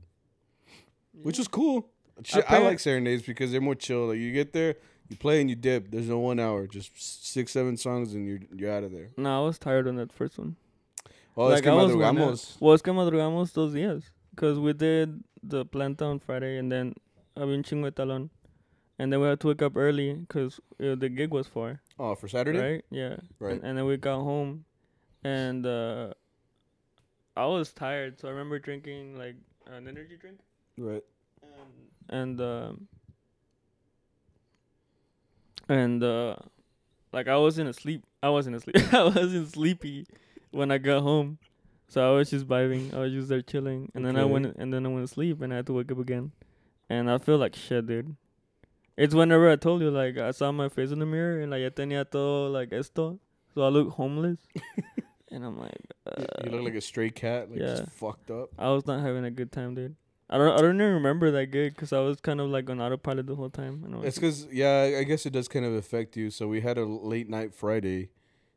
Which 1.22 1.38
was 1.38 1.48
cool. 1.48 1.90
Shit, 2.22 2.50
I, 2.50 2.58
like 2.58 2.80
serenades 2.80 3.22
because 3.22 3.52
they're 3.52 3.60
more 3.60 3.74
chill. 3.74 4.06
Like 4.06 4.18
you 4.18 4.32
get 4.32 4.54
there, 4.54 4.76
you 5.08 5.16
play 5.16 5.40
and 5.42 5.50
you 5.50 5.56
dip. 5.56 5.90
There's 5.90 6.08
no 6.08 6.18
one 6.18 6.40
hour, 6.40 6.66
just 6.66 6.90
six, 6.96 7.52
seven 7.52 7.76
songs, 7.76 8.14
and 8.14 8.26
you're 8.26 8.40
you're 8.54 8.72
out 8.72 8.84
of 8.84 8.92
there. 8.92 9.10
No, 9.18 9.42
I 9.42 9.46
was 9.46 9.58
tired 9.58 9.86
on 9.86 9.96
that 9.96 10.12
first 10.12 10.38
one. 10.38 10.56
Oh, 11.36 11.50
es 11.50 11.60
que 11.60 11.70
I 11.70 11.74
was 11.74 11.92
madrugamos. 11.92 12.56
Well, 12.60 12.74
es 12.74 12.80
que 12.80 12.92
madrugamos 12.92 13.52
dos 13.52 13.72
días. 13.74 14.04
Because 14.30 14.58
we 14.58 14.72
did 14.72 15.22
the 15.42 15.66
planta 15.66 16.02
on 16.02 16.20
Friday 16.20 16.56
and 16.56 16.72
then 16.72 16.94
había 17.36 17.54
un 17.54 17.62
chingo 17.62 17.84
de 17.84 17.90
talón. 17.90 18.30
And 18.98 19.12
then 19.12 19.20
we 19.20 19.26
had 19.26 19.40
to 19.40 19.48
wake 19.48 19.62
up 19.62 19.76
early 19.76 20.14
because 20.14 20.58
uh, 20.80 20.94
the 20.94 21.08
gig 21.08 21.30
was 21.30 21.46
far. 21.46 21.80
Oh, 21.98 22.14
for 22.14 22.28
Saturday. 22.28 22.58
Right? 22.58 22.84
Yeah. 22.90 23.16
Right. 23.38 23.52
And, 23.52 23.64
and 23.64 23.78
then 23.78 23.84
we 23.86 23.96
got 23.98 24.20
home 24.20 24.64
and 25.22 25.66
uh, 25.66 26.14
I 27.36 27.46
was 27.46 27.72
tired. 27.72 28.20
So 28.20 28.28
I 28.28 28.30
remember 28.30 28.58
drinking 28.58 29.18
like 29.18 29.36
an 29.66 29.88
energy 29.88 30.16
drink. 30.18 30.38
Right. 30.78 31.02
And, 32.08 32.38
and 32.38 32.40
um, 32.40 32.88
and 35.68 36.02
uh, 36.02 36.36
like 37.12 37.28
I 37.28 37.36
wasn't 37.36 37.68
asleep. 37.68 38.04
I 38.22 38.30
wasn't 38.30 38.56
asleep. 38.56 38.76
I 38.92 39.04
wasn't 39.04 39.52
sleepy 39.52 40.06
when 40.50 40.70
I 40.70 40.78
got 40.78 41.02
home. 41.02 41.38
So 41.88 42.06
I 42.06 42.16
was 42.16 42.30
just 42.30 42.46
vibing. 42.48 42.92
I 42.94 42.98
was 42.98 43.12
just 43.12 43.28
there 43.28 43.42
chilling, 43.42 43.90
and 43.94 44.04
then 44.04 44.16
I 44.16 44.24
went 44.24 44.56
and 44.56 44.72
then 44.72 44.84
I 44.84 44.88
went 44.88 45.06
to 45.06 45.12
sleep, 45.12 45.40
and 45.40 45.52
I 45.52 45.56
had 45.56 45.66
to 45.66 45.72
wake 45.72 45.92
up 45.92 45.98
again, 45.98 46.32
and 46.88 47.10
I 47.10 47.18
feel 47.18 47.38
like 47.38 47.54
shit, 47.54 47.86
dude. 47.86 48.16
It's 48.96 49.14
whenever 49.14 49.50
I 49.50 49.56
told 49.56 49.82
you 49.82 49.90
like 49.90 50.16
I 50.16 50.30
saw 50.30 50.52
my 50.52 50.68
face 50.68 50.90
in 50.90 50.98
the 50.98 51.06
mirror 51.06 51.40
and 51.40 51.50
like 51.50 51.60
ya 51.60 51.68
tenía 51.70 52.08
todo 52.10 52.48
like 52.50 52.72
esto, 52.72 53.18
so 53.54 53.62
I 53.62 53.68
look 53.68 53.90
homeless, 53.90 54.38
and 55.30 55.44
I'm 55.44 55.58
like, 55.58 55.76
uh, 56.06 56.24
you 56.44 56.50
look 56.50 56.62
like 56.62 56.74
a 56.74 56.80
stray 56.80 57.10
cat, 57.10 57.50
like 57.50 57.60
yeah. 57.60 57.76
just 57.76 57.90
fucked 57.90 58.30
up. 58.30 58.50
I 58.58 58.70
was 58.70 58.86
not 58.86 59.00
having 59.00 59.24
a 59.24 59.30
good 59.30 59.52
time, 59.52 59.74
dude. 59.74 59.96
I 60.28 60.38
don't 60.38 60.58
I 60.58 60.62
don't 60.62 60.74
even 60.76 60.94
remember 60.94 61.30
that 61.32 61.46
good 61.50 61.74
because 61.74 61.92
I 61.92 62.00
was 62.00 62.20
kind 62.20 62.40
of 62.40 62.48
like 62.48 62.68
on 62.70 62.80
autopilot 62.80 63.26
the 63.26 63.36
whole 63.36 63.50
time. 63.50 63.82
And 63.84 63.94
I 63.94 63.98
It's 64.00 64.16
because 64.18 64.46
yeah, 64.50 64.96
I 64.98 65.04
guess 65.04 65.26
it 65.26 65.30
does 65.32 65.46
kind 65.46 65.64
of 65.64 65.74
affect 65.74 66.16
you. 66.16 66.30
So 66.30 66.48
we 66.48 66.62
had 66.62 66.78
a 66.78 66.84
late 66.84 67.28
night 67.28 67.54
Friday, 67.54 68.10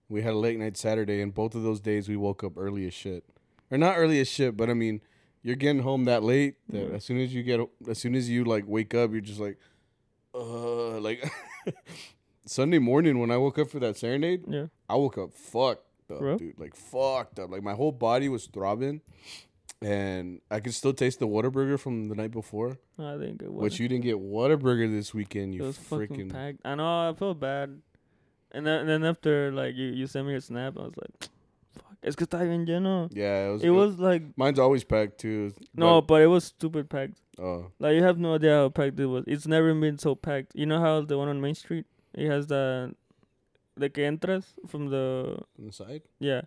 we 0.08 0.22
had 0.22 0.34
a 0.34 0.38
late 0.38 0.58
night 0.58 0.78
Saturday, 0.78 1.22
and 1.22 1.34
both 1.34 1.54
of 1.54 1.64
those 1.64 1.80
days 1.80 2.08
we 2.10 2.16
woke 2.16 2.44
up 2.44 2.54
early 2.58 2.88
as 2.88 2.94
shit, 2.94 3.24
or 3.70 3.78
not 3.78 3.98
early 3.98 4.20
as 4.20 4.28
shit, 4.28 4.58
but 4.58 4.70
I 4.70 4.74
mean, 4.74 5.02
you're 5.44 5.56
getting 5.56 5.84
home 5.84 6.06
that 6.06 6.24
late 6.24 6.56
that 6.70 6.90
Yeah. 6.90 6.96
as 6.96 7.06
soon 7.06 7.20
as 7.20 7.34
you 7.34 7.44
get, 7.44 7.60
as 7.88 7.98
soon 7.98 8.16
as 8.16 8.30
you 8.30 8.46
like 8.46 8.64
wake 8.66 8.96
up, 8.96 9.12
you're 9.12 9.22
just 9.22 9.40
like, 9.40 9.58
uh, 10.40 11.00
like 11.00 11.24
Sunday 12.46 12.80
morning 12.80 13.20
when 13.20 13.32
I 13.32 13.38
woke 13.38 13.60
up 13.60 13.70
for 13.70 13.80
that 13.80 13.98
serenade, 13.98 14.44
yeah. 14.48 14.66
I 14.90 14.96
woke 14.96 15.18
up 15.18 15.34
fucked 15.34 16.12
up, 16.12 16.20
Bro? 16.20 16.38
dude, 16.38 16.60
like 16.60 16.76
fucked 16.76 17.40
up, 17.40 17.52
like 17.52 17.62
my 17.64 17.74
whole 17.74 17.92
body 17.92 18.30
was 18.30 18.46
throbbing. 18.48 19.02
And 19.82 20.42
I 20.52 20.60
could 20.60 20.74
still 20.74 20.92
taste 20.92 21.20
the 21.20 21.28
Whataburger 21.28 21.80
from 21.80 22.10
the 22.10 22.16
night 22.16 22.32
before, 22.32 22.80
I 23.00 23.18
think 23.18 23.42
it 23.42 23.50
was. 23.54 23.62
which 23.64 23.80
you 23.80 23.88
didn't 23.88 24.04
get 24.04 24.18
Whataburger 24.18 24.92
this 24.92 25.14
weekend. 25.14 25.54
it 25.54 25.58
You 25.58 25.64
was 25.64 25.78
freaking 25.78 26.30
packed. 26.30 26.60
I 26.66 26.76
know. 26.76 27.10
I 27.10 27.14
felt 27.18 27.40
bad. 27.40 27.82
And 28.52 28.68
then, 28.68 28.82
and 28.82 28.90
then 28.90 29.06
after 29.06 29.52
like 29.54 29.76
you, 29.76 29.86
you 29.88 30.06
sent 30.08 30.28
me 30.28 30.36
a 30.36 30.42
snap, 30.42 30.74
I 30.78 30.82
was 30.82 30.94
like, 30.98 31.12
"Fuck, 31.22 31.30
es 32.04 32.16
que 32.16 32.26
está 32.26 32.40
bien 32.48 32.66
lleno." 32.66 33.10
Yeah, 33.12 33.48
it 33.48 33.52
was. 33.52 33.64
It 33.64 33.70
was 33.72 34.00
like 34.00 34.24
Mine's 34.38 34.60
always 34.60 34.84
packed 34.84 35.20
too. 35.20 35.54
no, 35.74 36.02
but 36.02 36.22
it 36.22 36.28
was 36.28 36.46
stupid 36.46 36.90
packed. 36.90 37.20
Oh, 37.42 37.72
Like 37.80 37.96
you 37.96 38.04
have 38.04 38.18
no 38.20 38.36
idea 38.36 38.56
how 38.56 38.70
packed 38.70 39.00
it 39.00 39.06
was. 39.06 39.24
It's 39.28 39.48
never 39.48 39.74
been 39.74 39.98
so 39.98 40.14
packed. 40.16 40.52
You 40.56 40.66
know 40.66 40.80
how 40.80 41.02
the 41.02 41.18
one 41.18 41.30
on 41.30 41.40
Main 41.40 41.56
Street, 41.56 41.86
it 42.14 42.30
has 42.30 42.48
the, 42.48 42.94
the 43.78 43.90
que 43.90 44.04
entras 44.04 44.44
from 44.68 44.88
the 44.90 45.38
on 45.58 45.66
the 45.68 45.72
side. 45.72 46.02
yeah, 46.20 46.42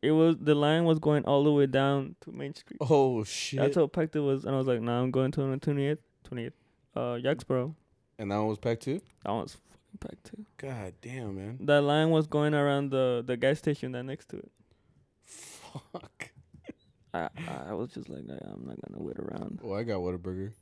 it 0.00 0.12
was 0.12 0.36
the 0.40 0.54
line 0.54 0.84
was 0.86 0.98
going 0.98 1.24
all 1.26 1.44
the 1.44 1.52
way 1.52 1.66
down 1.66 2.16
to 2.22 2.32
Main 2.32 2.54
Street. 2.54 2.78
Oh 2.80 3.22
shit! 3.24 3.60
That's 3.60 3.76
how 3.76 3.86
packed 3.86 4.16
it 4.16 4.20
was, 4.20 4.44
and 4.46 4.54
I 4.54 4.58
was 4.58 4.66
like, 4.66 4.80
"Nah, 4.80 5.02
I'm 5.02 5.10
going 5.10 5.30
to 5.32 5.42
the 5.42 5.56
twentieth, 5.58 5.98
twentieth, 6.24 6.54
uh, 6.96 7.18
Yaxboro." 7.20 7.74
and 8.18 8.30
that 8.30 8.36
one 8.38 8.46
was 8.46 8.58
packed 8.58 8.82
too. 8.84 9.00
That 9.24 9.32
was 9.32 9.56
fucking 9.56 9.98
packed 10.00 10.24
too. 10.24 10.46
God 10.56 10.94
damn, 11.02 11.34
man. 11.36 11.58
That 11.60 11.82
line 11.82 12.08
was 12.10 12.26
going 12.26 12.54
around 12.54 12.90
the 12.92 13.22
the 13.26 13.36
gas 13.36 13.58
station 13.58 13.92
that 13.92 14.04
next 14.04 14.28
to 14.30 14.38
it. 14.38 14.50
Fuck. 15.92 16.30
I 17.12 17.28
I 17.68 17.72
was 17.74 17.90
just 17.90 18.08
like, 18.08 18.24
"Nah, 18.24 18.34
I'm 18.34 18.66
not 18.66 18.76
gonna 18.86 19.02
wait 19.02 19.18
around. 19.18 19.60
Well, 19.62 19.78
I 19.78 19.82
got 19.84 19.98
Whataburger, 20.00 20.52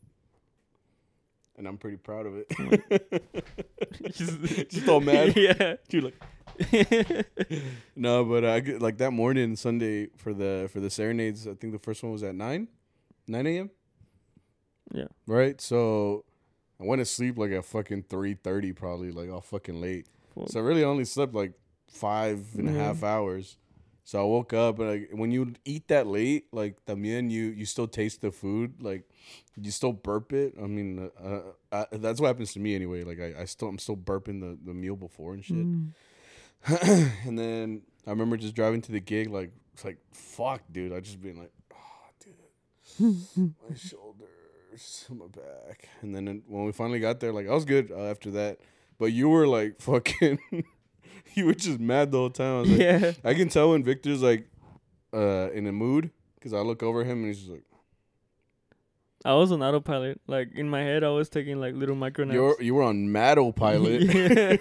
and 1.56 1.66
I'm 1.66 1.78
pretty 1.78 1.96
proud 1.96 2.26
of 2.26 2.34
it. 2.36 4.12
just, 4.12 4.70
Just 4.70 4.88
all 4.88 5.00
mad. 5.00 5.34
yeah. 5.36 5.76
Dude, 5.88 6.04
like 6.04 6.14
no, 7.96 8.24
but 8.24 8.44
I 8.44 8.60
get 8.60 8.82
like 8.82 8.98
that 8.98 9.12
morning 9.12 9.56
Sunday 9.56 10.08
for 10.16 10.34
the 10.34 10.68
for 10.72 10.80
the 10.80 10.90
serenades. 10.90 11.46
I 11.46 11.54
think 11.54 11.72
the 11.72 11.78
first 11.78 12.02
one 12.02 12.12
was 12.12 12.22
at 12.22 12.34
nine, 12.34 12.68
nine 13.26 13.46
a.m. 13.46 13.70
yeah. 14.92 15.06
Right. 15.26 15.60
So 15.60 16.24
I 16.80 16.84
went 16.84 17.00
to 17.00 17.06
sleep 17.06 17.38
like 17.38 17.52
at 17.52 17.64
fucking 17.64 18.04
three 18.10 18.34
thirty, 18.34 18.72
probably 18.72 19.10
like 19.10 19.30
all 19.30 19.40
fucking 19.40 19.80
late. 19.80 20.06
Fuck. 20.34 20.50
So 20.50 20.60
I 20.60 20.62
really 20.62 20.84
only 20.84 21.04
slept 21.06 21.34
like 21.34 21.52
five 21.90 22.44
and 22.58 22.68
a 22.68 22.72
half 22.72 23.00
Yeah. 23.02 23.08
hours. 23.14 23.56
So 24.04 24.20
I 24.20 24.24
woke 24.24 24.52
up 24.52 24.78
and 24.80 24.88
like 24.88 25.10
when 25.12 25.30
you 25.30 25.54
eat 25.64 25.88
that 25.88 26.06
late, 26.06 26.46
like 26.52 26.84
también 26.86 27.30
you 27.30 27.44
you 27.44 27.64
still 27.64 27.86
taste 27.86 28.20
the 28.20 28.32
food, 28.32 28.82
like 28.82 29.08
you 29.56 29.70
still 29.70 29.92
burp 29.92 30.32
it. 30.32 30.54
I 30.60 30.66
mean, 30.66 31.10
uh, 31.22 31.26
uh, 31.26 31.42
uh, 31.70 31.84
that's 31.92 32.20
what 32.20 32.26
happens 32.26 32.52
to 32.54 32.60
me 32.60 32.74
anyway. 32.74 33.04
Like 33.04 33.20
I, 33.20 33.42
I 33.42 33.44
still 33.44 33.68
I'm 33.68 33.78
still 33.78 33.96
burping 33.96 34.40
the, 34.40 34.58
the 34.64 34.74
meal 34.74 34.96
before 34.96 35.34
and 35.34 35.44
shit. 35.44 35.66
Mm. 35.66 35.92
and 37.26 37.38
then 37.38 37.82
I 38.06 38.10
remember 38.10 38.36
just 38.36 38.54
driving 38.54 38.80
to 38.82 38.92
the 38.92 39.00
gig, 39.00 39.30
like 39.30 39.52
it's 39.72 39.84
like 39.84 39.98
fuck, 40.12 40.62
dude. 40.70 40.92
I 40.92 41.00
just 41.00 41.20
being 41.22 41.38
like, 41.38 41.52
oh, 41.72 42.10
dude, 42.98 43.54
my 43.68 43.74
shoulders, 43.76 45.06
my 45.10 45.26
back. 45.26 45.88
And 46.02 46.14
then 46.14 46.42
when 46.46 46.64
we 46.64 46.72
finally 46.72 47.00
got 47.00 47.20
there, 47.20 47.32
like 47.32 47.48
I 47.48 47.54
was 47.54 47.64
good 47.64 47.92
uh, 47.92 48.10
after 48.10 48.32
that, 48.32 48.58
but 48.98 49.06
you 49.06 49.28
were 49.28 49.46
like 49.46 49.76
fucking, 49.80 50.38
you 51.34 51.46
were 51.46 51.54
just 51.54 51.80
mad 51.80 52.12
the 52.12 52.18
whole 52.18 52.30
time. 52.30 52.56
I 52.56 52.60
was 52.60 52.70
like, 52.70 52.80
yeah. 52.80 53.12
I 53.24 53.34
can 53.34 53.48
tell 53.48 53.70
when 53.70 53.82
Victor's 53.82 54.22
like 54.22 54.46
uh 55.14 55.50
in 55.52 55.66
a 55.66 55.72
mood 55.72 56.10
because 56.34 56.52
I 56.52 56.58
look 56.58 56.82
over 56.82 57.04
him 57.04 57.18
and 57.18 57.26
he's 57.26 57.38
just 57.38 57.50
like, 57.50 57.64
I 59.24 59.34
was 59.34 59.52
on 59.52 59.62
autopilot. 59.62 60.20
Like 60.26 60.54
in 60.54 60.68
my 60.68 60.80
head, 60.82 61.04
I 61.04 61.10
was 61.10 61.28
taking 61.28 61.60
like 61.60 61.74
little 61.74 61.94
micro 61.94 62.24
naps. 62.24 62.34
you're 62.34 62.60
you 62.60 62.74
were 62.74 62.82
on 62.82 63.10
mad 63.12 63.38
pilot. 63.56 64.60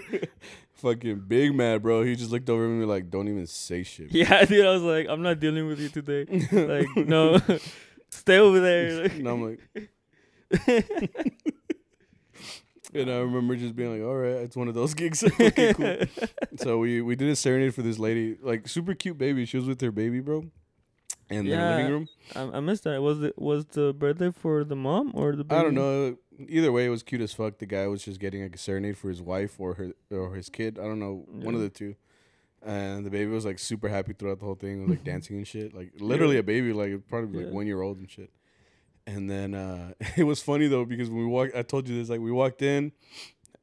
Fucking 0.74 1.20
big 1.28 1.54
mad, 1.54 1.82
bro. 1.82 2.02
He 2.02 2.16
just 2.16 2.30
looked 2.30 2.50
over 2.50 2.64
at 2.64 2.70
me 2.70 2.84
like, 2.84 3.10
don't 3.10 3.28
even 3.28 3.46
say 3.46 3.82
shit. 3.82 4.12
yeah, 4.12 4.44
dude. 4.44 4.66
I 4.66 4.70
was 4.70 4.82
like, 4.82 5.06
I'm 5.08 5.22
not 5.22 5.38
dealing 5.38 5.68
with 5.68 5.78
you 5.78 5.88
today. 5.88 6.26
Like, 6.50 7.06
no, 7.06 7.38
stay 8.10 8.38
over 8.38 8.58
there. 8.58 9.04
and 9.04 9.28
I'm 9.28 9.42
like, 9.42 9.90
and 12.94 13.10
I 13.10 13.18
remember 13.18 13.56
just 13.56 13.74
being 13.76 13.92
like, 13.92 14.06
all 14.08 14.16
right, 14.16 14.42
it's 14.42 14.56
one 14.56 14.68
of 14.68 14.74
those 14.74 14.94
gigs. 15.00 15.22
okay, 15.40 15.74
cool. 15.74 15.96
so 16.56 16.78
we 16.78 17.00
we 17.00 17.16
did 17.16 17.28
a 17.30 17.36
serenade 17.36 17.74
for 17.74 17.82
this 17.82 17.98
lady, 17.98 18.36
like 18.42 18.68
super 18.68 18.94
cute 18.94 19.18
baby. 19.18 19.44
She 19.46 19.56
was 19.56 19.66
with 19.66 19.80
her 19.80 19.90
baby, 19.92 20.20
bro, 20.20 20.44
in 21.30 21.46
their 21.46 21.58
Yeah. 21.58 21.76
living 21.76 21.92
room. 21.92 22.08
I, 22.34 22.42
I 22.42 22.60
missed 22.60 22.84
that. 22.84 23.00
Was 23.02 23.22
it 23.22 23.38
was 23.38 23.64
the 23.66 23.92
birthday 23.92 24.30
for 24.30 24.64
the 24.64 24.76
mom 24.76 25.12
or 25.14 25.34
the? 25.36 25.44
Baby? 25.44 25.58
I 25.58 25.62
don't 25.62 25.74
know. 25.74 26.16
Either 26.48 26.72
way, 26.72 26.86
it 26.86 26.88
was 26.88 27.02
cute 27.02 27.20
as 27.20 27.32
fuck. 27.32 27.58
The 27.58 27.66
guy 27.66 27.86
was 27.86 28.02
just 28.04 28.18
getting 28.18 28.42
like 28.42 28.54
a 28.54 28.58
serenade 28.58 28.96
for 28.96 29.08
his 29.08 29.20
wife 29.22 29.60
or 29.60 29.74
her 29.74 29.92
or 30.10 30.34
his 30.34 30.48
kid. 30.48 30.78
I 30.78 30.82
don't 30.84 30.98
know, 30.98 31.24
one 31.28 31.54
of 31.54 31.60
the 31.60 31.68
two. 31.68 31.94
And 32.64 33.04
the 33.04 33.10
baby 33.10 33.28
was 33.30 33.44
like 33.44 33.58
super 33.58 33.88
happy 33.88 34.12
throughout 34.12 34.38
the 34.38 34.44
whole 34.44 34.54
thing, 34.54 34.80
was 34.82 34.90
like 34.90 35.02
dancing 35.04 35.36
and 35.36 35.46
shit, 35.46 35.74
like 35.74 35.92
literally 35.98 36.38
a 36.38 36.42
baby, 36.44 36.72
like 36.72 37.06
probably 37.08 37.38
like 37.40 37.46
Yeah. 37.48 37.52
one 37.52 37.66
year 37.66 37.80
old 37.82 37.98
and 37.98 38.08
shit. 38.10 38.30
And 39.06 39.28
then 39.28 39.54
uh, 39.54 39.92
it 40.16 40.24
was 40.24 40.42
funny 40.42 40.68
though 40.68 40.84
because 40.84 41.08
when 41.08 41.20
we 41.20 41.26
walked, 41.26 41.56
I 41.56 41.62
told 41.62 41.88
you 41.88 41.98
this, 41.98 42.08
like 42.08 42.20
we 42.20 42.32
walked 42.32 42.62
in, 42.62 42.92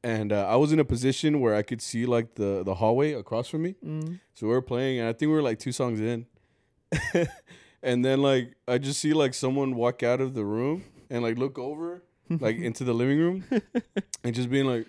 and 0.02 0.32
uh, 0.32 0.46
I 0.46 0.56
was 0.56 0.72
in 0.72 0.80
a 0.80 0.84
position 0.84 1.40
where 1.40 1.54
I 1.54 1.62
could 1.62 1.82
see 1.82 2.06
like 2.06 2.34
the 2.34 2.62
the 2.64 2.74
hallway 2.74 3.12
across 3.12 3.48
from 3.48 3.62
me. 3.62 3.74
Mm. 3.84 4.20
So 4.34 4.46
we 4.46 4.52
were 4.52 4.62
playing, 4.62 5.00
and 5.00 5.08
I 5.08 5.12
think 5.12 5.28
we 5.28 5.34
were 5.34 5.42
like 5.42 5.58
two 5.58 5.72
songs 5.72 6.00
in. 6.00 6.26
and 7.82 8.04
then 8.04 8.20
like 8.20 8.54
I 8.66 8.78
just 8.78 9.00
see 9.00 9.12
like 9.12 9.34
someone 9.34 9.74
walk 9.74 10.02
out 10.02 10.20
of 10.20 10.34
the 10.34 10.44
room 10.44 10.84
and 11.08 11.22
like 11.22 11.38
look 11.38 11.58
over 11.58 12.02
like 12.28 12.56
into 12.68 12.84
the 12.84 12.92
living 12.92 13.18
room 13.18 13.44
and 14.24 14.34
just 14.34 14.50
being 14.50 14.66
like 14.66 14.86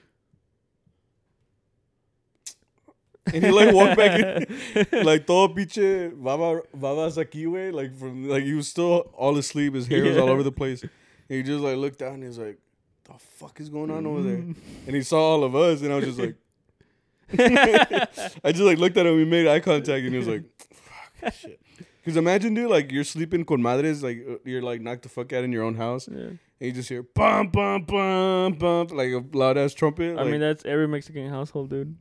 and 3.33 3.43
he 3.43 3.51
like 3.51 3.73
walked 3.73 3.97
back 3.97 4.19
in 4.19 5.03
like 5.03 5.25
todo 5.25 5.47
pinche 5.53 6.11
baba 6.15 6.61
babas 6.73 7.17
aquí 7.17 7.45
güey 7.45 7.71
like 7.73 7.95
from 7.95 8.27
like 8.27 8.43
he 8.43 8.53
was 8.53 8.67
still 8.67 9.11
all 9.15 9.37
asleep 9.37 9.73
his 9.73 9.87
hair 9.87 10.03
was 10.03 10.17
all 10.17 10.29
over 10.29 10.43
the 10.43 10.51
place 10.51 10.81
and 10.83 10.91
he 11.29 11.43
just 11.43 11.63
like 11.63 11.77
looked 11.77 11.99
down 11.99 12.15
and 12.15 12.23
he's 12.23 12.37
like 12.37 12.59
the 13.05 13.13
fuck 13.17 13.59
is 13.59 13.69
going 13.69 13.91
on 13.91 14.05
over 14.05 14.21
there 14.21 14.43
and 14.87 14.95
he 14.95 15.01
saw 15.01 15.21
all 15.33 15.43
of 15.43 15.55
us 15.55 15.81
and 15.81 15.91
I 15.91 15.97
was 15.97 16.05
just 16.05 16.19
like 16.19 16.35
I 17.33 18.51
just 18.51 18.61
like 18.61 18.77
looked 18.77 18.97
at 18.97 19.05
him. 19.05 19.15
We 19.15 19.25
made 19.25 19.47
eye 19.47 19.59
contact, 19.59 20.03
and 20.03 20.11
he 20.11 20.17
was 20.17 20.27
like, 20.27 20.43
"Fuck 20.73 21.33
shit." 21.33 21.59
Because 22.03 22.17
imagine, 22.17 22.53
dude, 22.53 22.69
like 22.69 22.91
you're 22.91 23.03
sleeping 23.03 23.45
con 23.45 23.61
madres, 23.61 24.03
like 24.03 24.25
uh, 24.27 24.35
you're 24.43 24.61
like 24.61 24.81
knocked 24.81 25.03
the 25.03 25.09
fuck 25.09 25.31
out 25.33 25.43
in 25.43 25.51
your 25.51 25.63
own 25.63 25.75
house, 25.75 26.09
yeah. 26.11 26.17
and 26.17 26.39
you 26.59 26.71
just 26.71 26.89
hear 26.89 27.03
bum 27.03 27.49
bum 27.49 27.83
bum 27.83 28.53
bum 28.53 28.87
like 28.87 29.11
a 29.11 29.23
loud 29.33 29.57
ass 29.57 29.73
trumpet. 29.73 30.17
I 30.17 30.23
like, 30.23 30.31
mean, 30.31 30.41
that's 30.41 30.65
every 30.65 30.87
Mexican 30.87 31.29
household, 31.29 31.69
dude. 31.69 31.95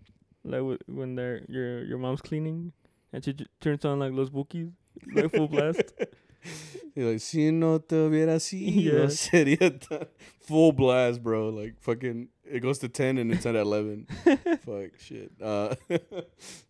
Like 0.44 0.78
when 0.86 1.14
they're 1.16 1.42
your 1.48 1.84
your 1.84 1.98
mom's 1.98 2.22
cleaning, 2.22 2.72
and 3.12 3.24
she 3.24 3.32
j- 3.34 3.46
turns 3.60 3.84
on 3.84 3.98
like 3.98 4.12
Los 4.12 4.30
Bukis, 4.30 4.72
like 5.14 5.30
full 5.32 5.48
blast. 5.48 5.82
You're 6.94 7.12
like, 7.12 7.20
si 7.20 7.50
no 7.50 7.78
te 7.78 7.94
hubiera 7.96 8.40
sido, 8.40 9.06
sería 9.10 9.78
tan-" 9.78 10.06
full 10.40 10.72
blast, 10.72 11.22
bro. 11.22 11.50
Like 11.50 11.74
fucking, 11.80 12.28
it 12.50 12.60
goes 12.60 12.78
to 12.78 12.88
ten 12.88 13.18
and 13.18 13.30
it's 13.30 13.44
at 13.44 13.54
eleven. 13.56 14.06
Fuck 14.64 14.98
shit. 14.98 15.32
Uh, 15.42 15.74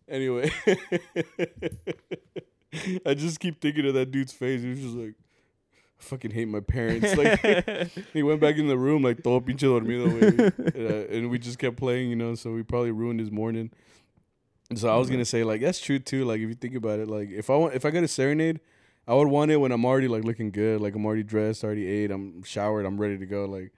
anyway, 0.09 0.51
I 3.05 3.13
just 3.13 3.39
keep 3.39 3.61
thinking 3.61 3.85
of 3.87 3.93
that 3.93 4.11
dude's 4.11 4.33
face. 4.33 4.61
He 4.61 4.69
was 4.69 4.79
just 4.81 4.95
like, 4.95 5.15
fucking 6.01 6.31
hate 6.31 6.47
my 6.47 6.59
parents. 6.59 7.15
Like 7.15 7.91
he 8.13 8.23
went 8.23 8.41
back 8.41 8.57
in 8.57 8.67
the 8.67 8.77
room 8.77 9.03
like 9.03 9.23
todo 9.23 9.39
pinche 9.39 9.63
dormido. 9.63 10.11
Uh, 10.71 11.15
and 11.15 11.29
we 11.29 11.37
just 11.37 11.59
kept 11.59 11.77
playing, 11.77 12.09
you 12.09 12.15
know. 12.15 12.35
So 12.35 12.51
we 12.51 12.63
probably 12.63 12.91
ruined 12.91 13.19
his 13.19 13.31
morning. 13.31 13.71
And 14.69 14.79
so 14.79 14.89
I 14.89 14.97
was 14.97 15.09
gonna 15.09 15.25
say 15.25 15.43
like 15.43 15.61
that's 15.61 15.79
true 15.79 15.99
too. 15.99 16.25
Like 16.25 16.39
if 16.39 16.47
you 16.47 16.55
think 16.55 16.75
about 16.75 16.99
it, 16.99 17.07
like 17.07 17.29
if 17.29 17.49
I 17.49 17.55
want, 17.55 17.75
if 17.75 17.85
I 17.85 17.91
got 17.91 18.03
a 18.03 18.07
serenade, 18.07 18.59
I 19.07 19.13
would 19.13 19.27
want 19.27 19.51
it 19.51 19.57
when 19.57 19.71
I'm 19.71 19.85
already 19.85 20.07
like 20.07 20.23
looking 20.23 20.51
good, 20.51 20.81
like 20.81 20.95
I'm 20.95 21.05
already 21.05 21.23
dressed, 21.23 21.63
already 21.63 21.87
ate, 21.87 22.11
I'm 22.11 22.43
showered, 22.43 22.85
I'm 22.85 22.99
ready 22.99 23.17
to 23.17 23.25
go. 23.25 23.45
Like 23.45 23.71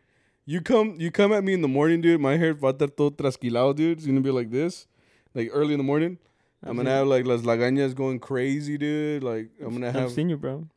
you 0.46 0.62
come, 0.62 0.96
you 1.00 1.12
come 1.12 1.34
at 1.34 1.44
me 1.44 1.54
in 1.54 1.62
the 1.62 1.68
morning, 1.68 2.02
dude. 2.02 2.22
My 2.22 2.38
hair 2.38 2.54
va 2.54 2.68
a 2.68 2.74
estar 2.74 2.96
todo 2.96 3.12
trasquilado, 3.12 3.76
dude. 3.76 3.98
It's 3.98 4.06
gonna 4.06 4.22
be 4.22 4.32
like 4.32 4.52
this, 4.52 4.88
like 5.34 5.50
early 5.52 5.74
in 5.74 5.80
the 5.80 5.84
morning. 5.84 6.20
I'm 6.66 6.78
gonna 6.78 6.92
have 6.92 7.08
like 7.08 7.26
las 7.26 7.42
lagañas 7.42 7.96
going 7.96 8.20
crazy, 8.20 8.78
dude. 8.78 9.24
Like 9.24 9.50
I'm 9.62 9.74
gonna 9.74 9.88
have. 9.88 9.96
I've 9.96 10.02
have. 10.04 10.12
seen 10.12 10.30
you, 10.30 10.38
bro. 10.38 10.68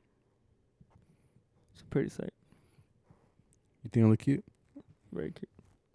Pretty 1.90 2.10
sight. 2.10 2.32
You 3.84 3.90
think 3.90 4.06
I 4.06 4.08
look 4.08 4.18
cute? 4.20 4.44
Very 5.12 5.30
cute. 5.32 5.48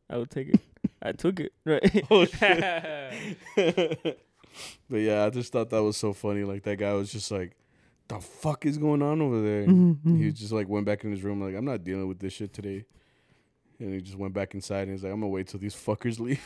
I 0.09 0.17
would 0.17 0.29
take 0.31 0.49
it. 0.49 0.59
I 1.01 1.11
took 1.13 1.39
it. 1.39 1.53
Right. 1.65 2.05
Oh 2.09 2.25
shit. 3.55 3.55
but 4.89 4.97
yeah, 4.97 5.25
I 5.25 5.29
just 5.29 5.51
thought 5.51 5.69
that 5.69 5.83
was 5.83 5.97
so 5.97 6.13
funny. 6.13 6.43
Like 6.43 6.63
that 6.63 6.77
guy 6.77 6.93
was 6.93 7.11
just 7.11 7.31
like, 7.31 7.51
"The 8.07 8.19
fuck 8.19 8.65
is 8.65 8.77
going 8.77 9.01
on 9.01 9.21
over 9.21 9.41
there?" 9.41 9.65
Mm-hmm. 9.67 10.17
He 10.17 10.31
just 10.31 10.51
like 10.51 10.67
went 10.69 10.85
back 10.85 11.03
in 11.03 11.11
his 11.11 11.23
room, 11.23 11.41
like, 11.41 11.55
"I'm 11.55 11.65
not 11.65 11.83
dealing 11.83 12.07
with 12.07 12.19
this 12.19 12.33
shit 12.33 12.53
today." 12.53 12.85
And 13.79 13.93
he 13.93 14.01
just 14.01 14.17
went 14.17 14.33
back 14.33 14.53
inside 14.53 14.83
and 14.83 14.91
he's 14.91 15.03
like, 15.03 15.11
"I'm 15.13 15.19
gonna 15.19 15.29
wait 15.31 15.47
till 15.47 15.59
these 15.59 15.75
fuckers 15.75 16.19
leave." 16.19 16.41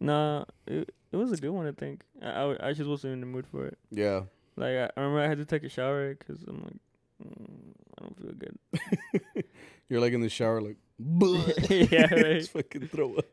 Nah, 0.00 0.44
it, 0.66 0.92
it 1.12 1.16
was 1.16 1.30
a 1.30 1.36
good 1.36 1.50
one. 1.50 1.66
I 1.66 1.72
think. 1.72 2.02
I, 2.20 2.28
I, 2.30 2.34
w- 2.40 2.58
I 2.60 2.72
just 2.72 2.88
wasn't 2.88 3.12
in 3.14 3.20
the 3.20 3.26
mood 3.26 3.46
for 3.46 3.66
it. 3.66 3.78
yeah. 3.90 4.22
Like 4.56 4.70
I, 4.76 4.84
I 4.96 5.00
remember 5.00 5.20
I 5.20 5.28
had 5.28 5.38
to 5.38 5.44
take 5.46 5.62
a 5.62 5.68
shower 5.68 6.14
because 6.14 6.42
I'm 6.42 6.62
like, 6.62 6.76
mm, 7.24 7.72
I 7.98 8.02
don't 8.02 8.18
feel 8.20 8.32
good. 8.32 9.44
You're 9.88 10.00
like 10.00 10.12
in 10.12 10.20
the 10.22 10.28
shower, 10.28 10.60
like, 10.60 10.76
Yeah, 11.70 12.12
right. 12.14 12.38
Just 12.38 12.52
fucking 12.52 12.88
throw 12.88 13.14
up. 13.16 13.24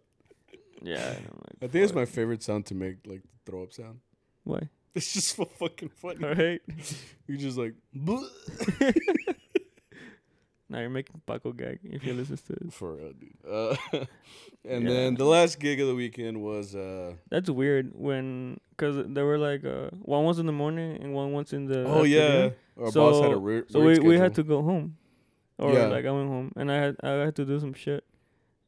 Yeah. 0.82 0.98
And 1.12 1.18
I'm 1.28 1.38
like, 1.38 1.56
I 1.64 1.68
think 1.68 1.84
it's 1.84 1.94
my 1.94 2.06
favorite 2.06 2.42
sound 2.44 2.66
to 2.68 2.76
make, 2.76 2.98
like 3.06 3.22
the 3.24 3.52
throw 3.52 3.64
up 3.64 3.74
sound. 3.74 4.00
Why? 4.44 4.70
It's 4.96 5.14
just 5.14 5.36
so 5.36 5.46
fucking 5.46 5.90
funny. 5.90 6.26
All 6.26 6.34
right. 6.34 6.62
You're 7.28 7.38
just 7.38 7.58
like, 7.58 7.74
Now 10.72 10.80
you're 10.82 10.90
making 10.90 11.20
Paco 11.26 11.52
gag 11.52 11.80
if 11.84 12.04
you 12.06 12.14
listen 12.14 12.38
to 12.38 12.54
this. 12.62 12.74
for 12.76 12.94
real, 12.96 13.14
dude. 13.14 13.34
Uh, 13.48 13.76
and 14.64 14.84
Yeah. 14.84 14.90
then 14.90 15.16
the 15.16 15.26
last 15.26 15.60
gig 15.60 15.80
of 15.82 15.88
the 15.88 15.96
weekend 15.96 16.42
was, 16.44 16.76
uh, 16.76 17.14
That's 17.30 17.50
weird 17.50 17.92
when, 17.96 18.60
cause 18.78 19.04
there 19.08 19.26
were 19.26 19.40
like 19.40 19.66
uh, 19.66 19.90
one 20.04 20.26
was 20.26 20.38
in 20.38 20.46
the 20.46 20.52
morning 20.52 21.02
and 21.02 21.14
one 21.16 21.34
was 21.34 21.54
in 21.54 21.66
the. 21.66 21.86
oh 21.86 22.04
yeah, 22.04 22.52
our 22.80 22.92
boss 22.92 23.22
had 23.22 23.32
a 23.32 23.36
So- 23.36 23.64
So 23.70 23.82
we, 23.82 24.00
we 24.00 24.18
had 24.18 24.34
to 24.36 24.44
go 24.44 24.62
home, 24.62 24.98
or 25.58 25.74
Yeah. 25.74 25.88
like 25.88 26.06
I 26.06 26.12
went 26.12 26.28
home 26.30 26.52
and 26.56 26.72
I 26.72 26.76
had 26.78 26.96
I 27.04 27.10
had 27.26 27.36
to 27.38 27.46
do 27.46 27.60
some 27.60 27.74
shit, 27.74 28.04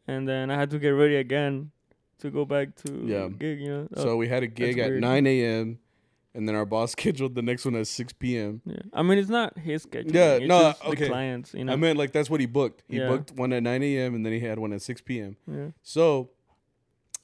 and 0.08 0.28
then 0.28 0.50
I 0.52 0.56
had 0.56 0.70
to 0.72 0.80
get 0.80 0.90
ready 0.90 1.16
again 1.16 1.72
to 2.20 2.30
go 2.30 2.46
back 2.46 2.76
to 2.84 3.04
Yeah. 3.06 3.30
gig. 3.30 3.60
You 3.62 3.70
know. 3.72 3.88
Oh, 3.96 4.04
So 4.04 4.18
we 4.18 4.28
had 4.28 4.44
a 4.44 4.48
gig 4.48 4.78
at 4.80 4.90
weird. 4.90 5.02
9 5.02 5.26
a.m. 5.28 5.80
and 6.34 6.48
then 6.48 6.56
our 6.56 6.66
boss 6.66 6.92
scheduled 6.98 7.36
the 7.36 7.42
next 7.42 7.66
one 7.66 7.76
at 7.76 7.88
6 7.88 8.14
p.m. 8.14 8.62
yeah. 8.66 8.78
I 8.94 9.02
mean, 9.02 9.18
it's 9.18 9.30
not 9.30 9.58
his 9.58 9.84
schedule. 9.84 10.14
Yeah, 10.16 10.36
it's 10.36 10.48
no, 10.48 10.74
okay. 10.86 11.06
The 11.06 11.08
clients, 11.08 11.54
you 11.54 11.64
know. 11.66 11.74
I 11.74 11.76
meant 11.78 11.98
like 11.98 12.12
that's 12.12 12.30
what 12.30 12.40
he 12.40 12.46
booked. 12.46 12.84
He 12.88 12.98
Yeah. 12.98 13.10
booked 13.10 13.32
one 13.36 13.52
at 13.54 13.64
9 13.64 13.82
a.m. 13.84 14.16
and 14.16 14.26
then 14.26 14.34
he 14.34 14.40
had 14.40 14.60
one 14.60 14.72
at 14.74 14.82
6 14.82 15.02
p.m. 15.02 15.36
yeah. 15.48 15.70
So 15.82 16.30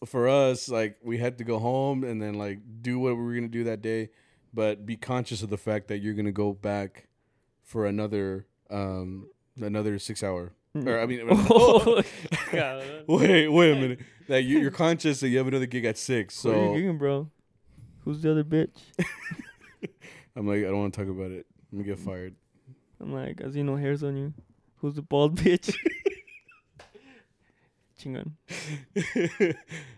for 0.05 0.27
us, 0.27 0.69
like 0.69 0.97
we 1.03 1.17
had 1.17 1.37
to 1.39 1.43
go 1.43 1.57
home 1.59 2.03
and 2.03 2.21
then 2.21 2.35
like 2.35 2.59
do 2.81 2.99
what 2.99 3.15
we 3.17 3.23
were 3.23 3.33
gonna 3.33 3.47
do 3.47 3.63
that 3.65 3.81
day, 3.81 4.09
but 4.57 4.87
be 4.87 4.97
conscious 4.97 5.43
of 5.43 5.51
the 5.51 5.57
fact 5.57 5.87
that 5.87 5.99
you're 5.99 6.15
gonna 6.15 6.31
go 6.31 6.51
back 6.51 7.09
for 7.61 7.85
another 7.85 8.47
um 8.71 9.27
another 9.61 9.99
six 9.99 10.23
hour. 10.23 10.51
Or 10.73 10.99
I 10.99 11.05
mean, 11.05 11.21
oh, 11.29 12.01
wait, 13.07 13.47
wait 13.47 13.71
a 13.71 13.75
minute. 13.75 13.99
That 14.27 14.45
you, 14.45 14.57
you're 14.57 14.71
conscious 14.71 15.19
that 15.19 15.29
you 15.29 15.37
have 15.37 15.47
another 15.47 15.67
gig 15.67 15.85
at 15.85 15.95
six. 15.95 16.35
So 16.35 16.51
Who 16.51 16.59
are 16.73 16.77
you 16.79 16.91
gigging, 16.91 16.97
bro? 16.97 17.29
Who's 17.99 18.23
the 18.23 18.31
other 18.31 18.43
bitch? 18.43 18.79
I'm 20.35 20.47
like, 20.47 20.59
I 20.59 20.69
don't 20.69 20.79
want 20.79 20.93
to 20.95 21.01
talk 21.01 21.09
about 21.09 21.29
it. 21.29 21.45
I'm 21.71 21.77
gonna 21.77 21.89
get 21.89 21.99
fired. 21.99 22.33
I'm 22.99 23.13
like, 23.13 23.43
I 23.43 23.51
see 23.51 23.61
no 23.61 23.75
hairs 23.75 24.01
on 24.01 24.17
you. 24.17 24.33
Who's 24.77 24.95
the 24.95 25.03
bald 25.03 25.35
bitch? 25.35 25.75
Chingon. 27.97 28.31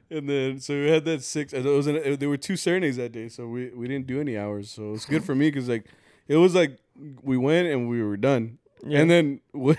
and 0.10 0.30
then 0.30 0.60
so 0.60 0.74
we 0.74 0.90
had 0.90 1.06
that 1.06 1.24
six. 1.24 1.54
and 1.54 1.66
It 1.66 1.70
was 1.70 1.88
an, 1.88 1.98
it, 1.98 2.20
there 2.20 2.30
were 2.30 2.38
two 2.38 2.56
serenades 2.56 2.98
that 2.98 3.12
day, 3.12 3.30
so 3.30 3.48
we 3.48 3.70
we 3.70 3.88
didn't 3.88 4.08
do 4.08 4.20
any 4.20 4.38
hours. 4.38 4.72
So 4.72 4.94
it's 4.94 5.06
good 5.06 5.24
for 5.24 5.36
me 5.36 5.50
because 5.52 5.68
like 5.70 5.86
it 6.28 6.38
was 6.38 6.56
like 6.56 6.80
we 7.22 7.38
went 7.38 7.68
and 7.68 7.90
we 7.90 8.02
were 8.02 8.18
done. 8.18 8.58
Yeah. 8.86 9.00
And 9.00 9.12
then 9.12 9.42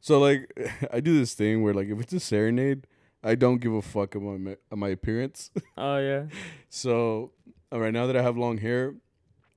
so 0.00 0.18
like 0.18 0.50
I 0.92 1.00
do 1.00 1.18
this 1.18 1.34
thing 1.34 1.62
where 1.62 1.74
like 1.74 1.88
if 1.88 2.00
it's 2.00 2.12
a 2.12 2.20
serenade, 2.20 2.86
I 3.22 3.34
don't 3.34 3.58
give 3.58 3.72
a 3.72 3.82
fuck 3.82 4.14
about 4.14 4.40
my 4.40 4.56
my 4.70 4.88
appearance. 4.88 5.50
Oh 5.76 5.98
yeah. 5.98 6.26
so 6.68 7.32
all 7.72 7.80
right 7.80 7.92
now 7.92 8.06
that 8.06 8.16
I 8.16 8.22
have 8.22 8.36
long 8.36 8.58
hair, 8.58 8.94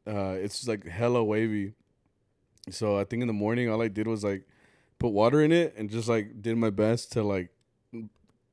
uh, 0.07 0.35
it's 0.39 0.57
just 0.57 0.67
like 0.67 0.85
hella 0.87 1.23
wavy. 1.23 1.73
So 2.69 2.97
I 2.97 3.03
think 3.03 3.21
in 3.21 3.27
the 3.27 3.33
morning 3.33 3.69
all 3.69 3.81
I 3.81 3.87
did 3.87 4.07
was 4.07 4.23
like 4.23 4.47
put 4.99 5.09
water 5.09 5.41
in 5.41 5.51
it 5.51 5.73
and 5.77 5.89
just 5.89 6.07
like 6.07 6.41
did 6.41 6.57
my 6.57 6.69
best 6.69 7.11
to 7.13 7.23
like 7.23 7.49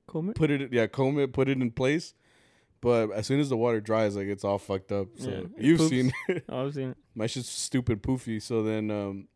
Comb 0.09 0.31
it. 0.31 0.35
put 0.35 0.51
it 0.51 0.73
yeah 0.73 0.87
comb 0.89 1.19
it 1.21 1.33
put 1.33 1.49
it 1.49 1.61
in 1.63 1.71
place 1.71 2.15
but 2.81 3.11
as 3.13 3.27
soon 3.27 3.39
as 3.41 3.49
the 3.49 3.57
water 3.57 3.81
dries 3.81 4.17
like 4.17 4.27
it's 4.27 4.43
all 4.45 4.59
fucked 4.59 4.91
up 4.91 5.09
so 5.17 5.31
Yeah, 5.31 5.41
you've 5.59 5.79
poops. 5.79 5.91
seen 5.91 6.13
Oh, 6.49 6.67
I've 6.67 6.75
seen 6.75 6.89
it. 6.91 6.97
my 7.15 7.27
shit's 7.27 7.49
stupid 7.49 8.03
poofy 8.03 8.41
so 8.43 8.63
then 8.63 8.91
um 8.91 9.29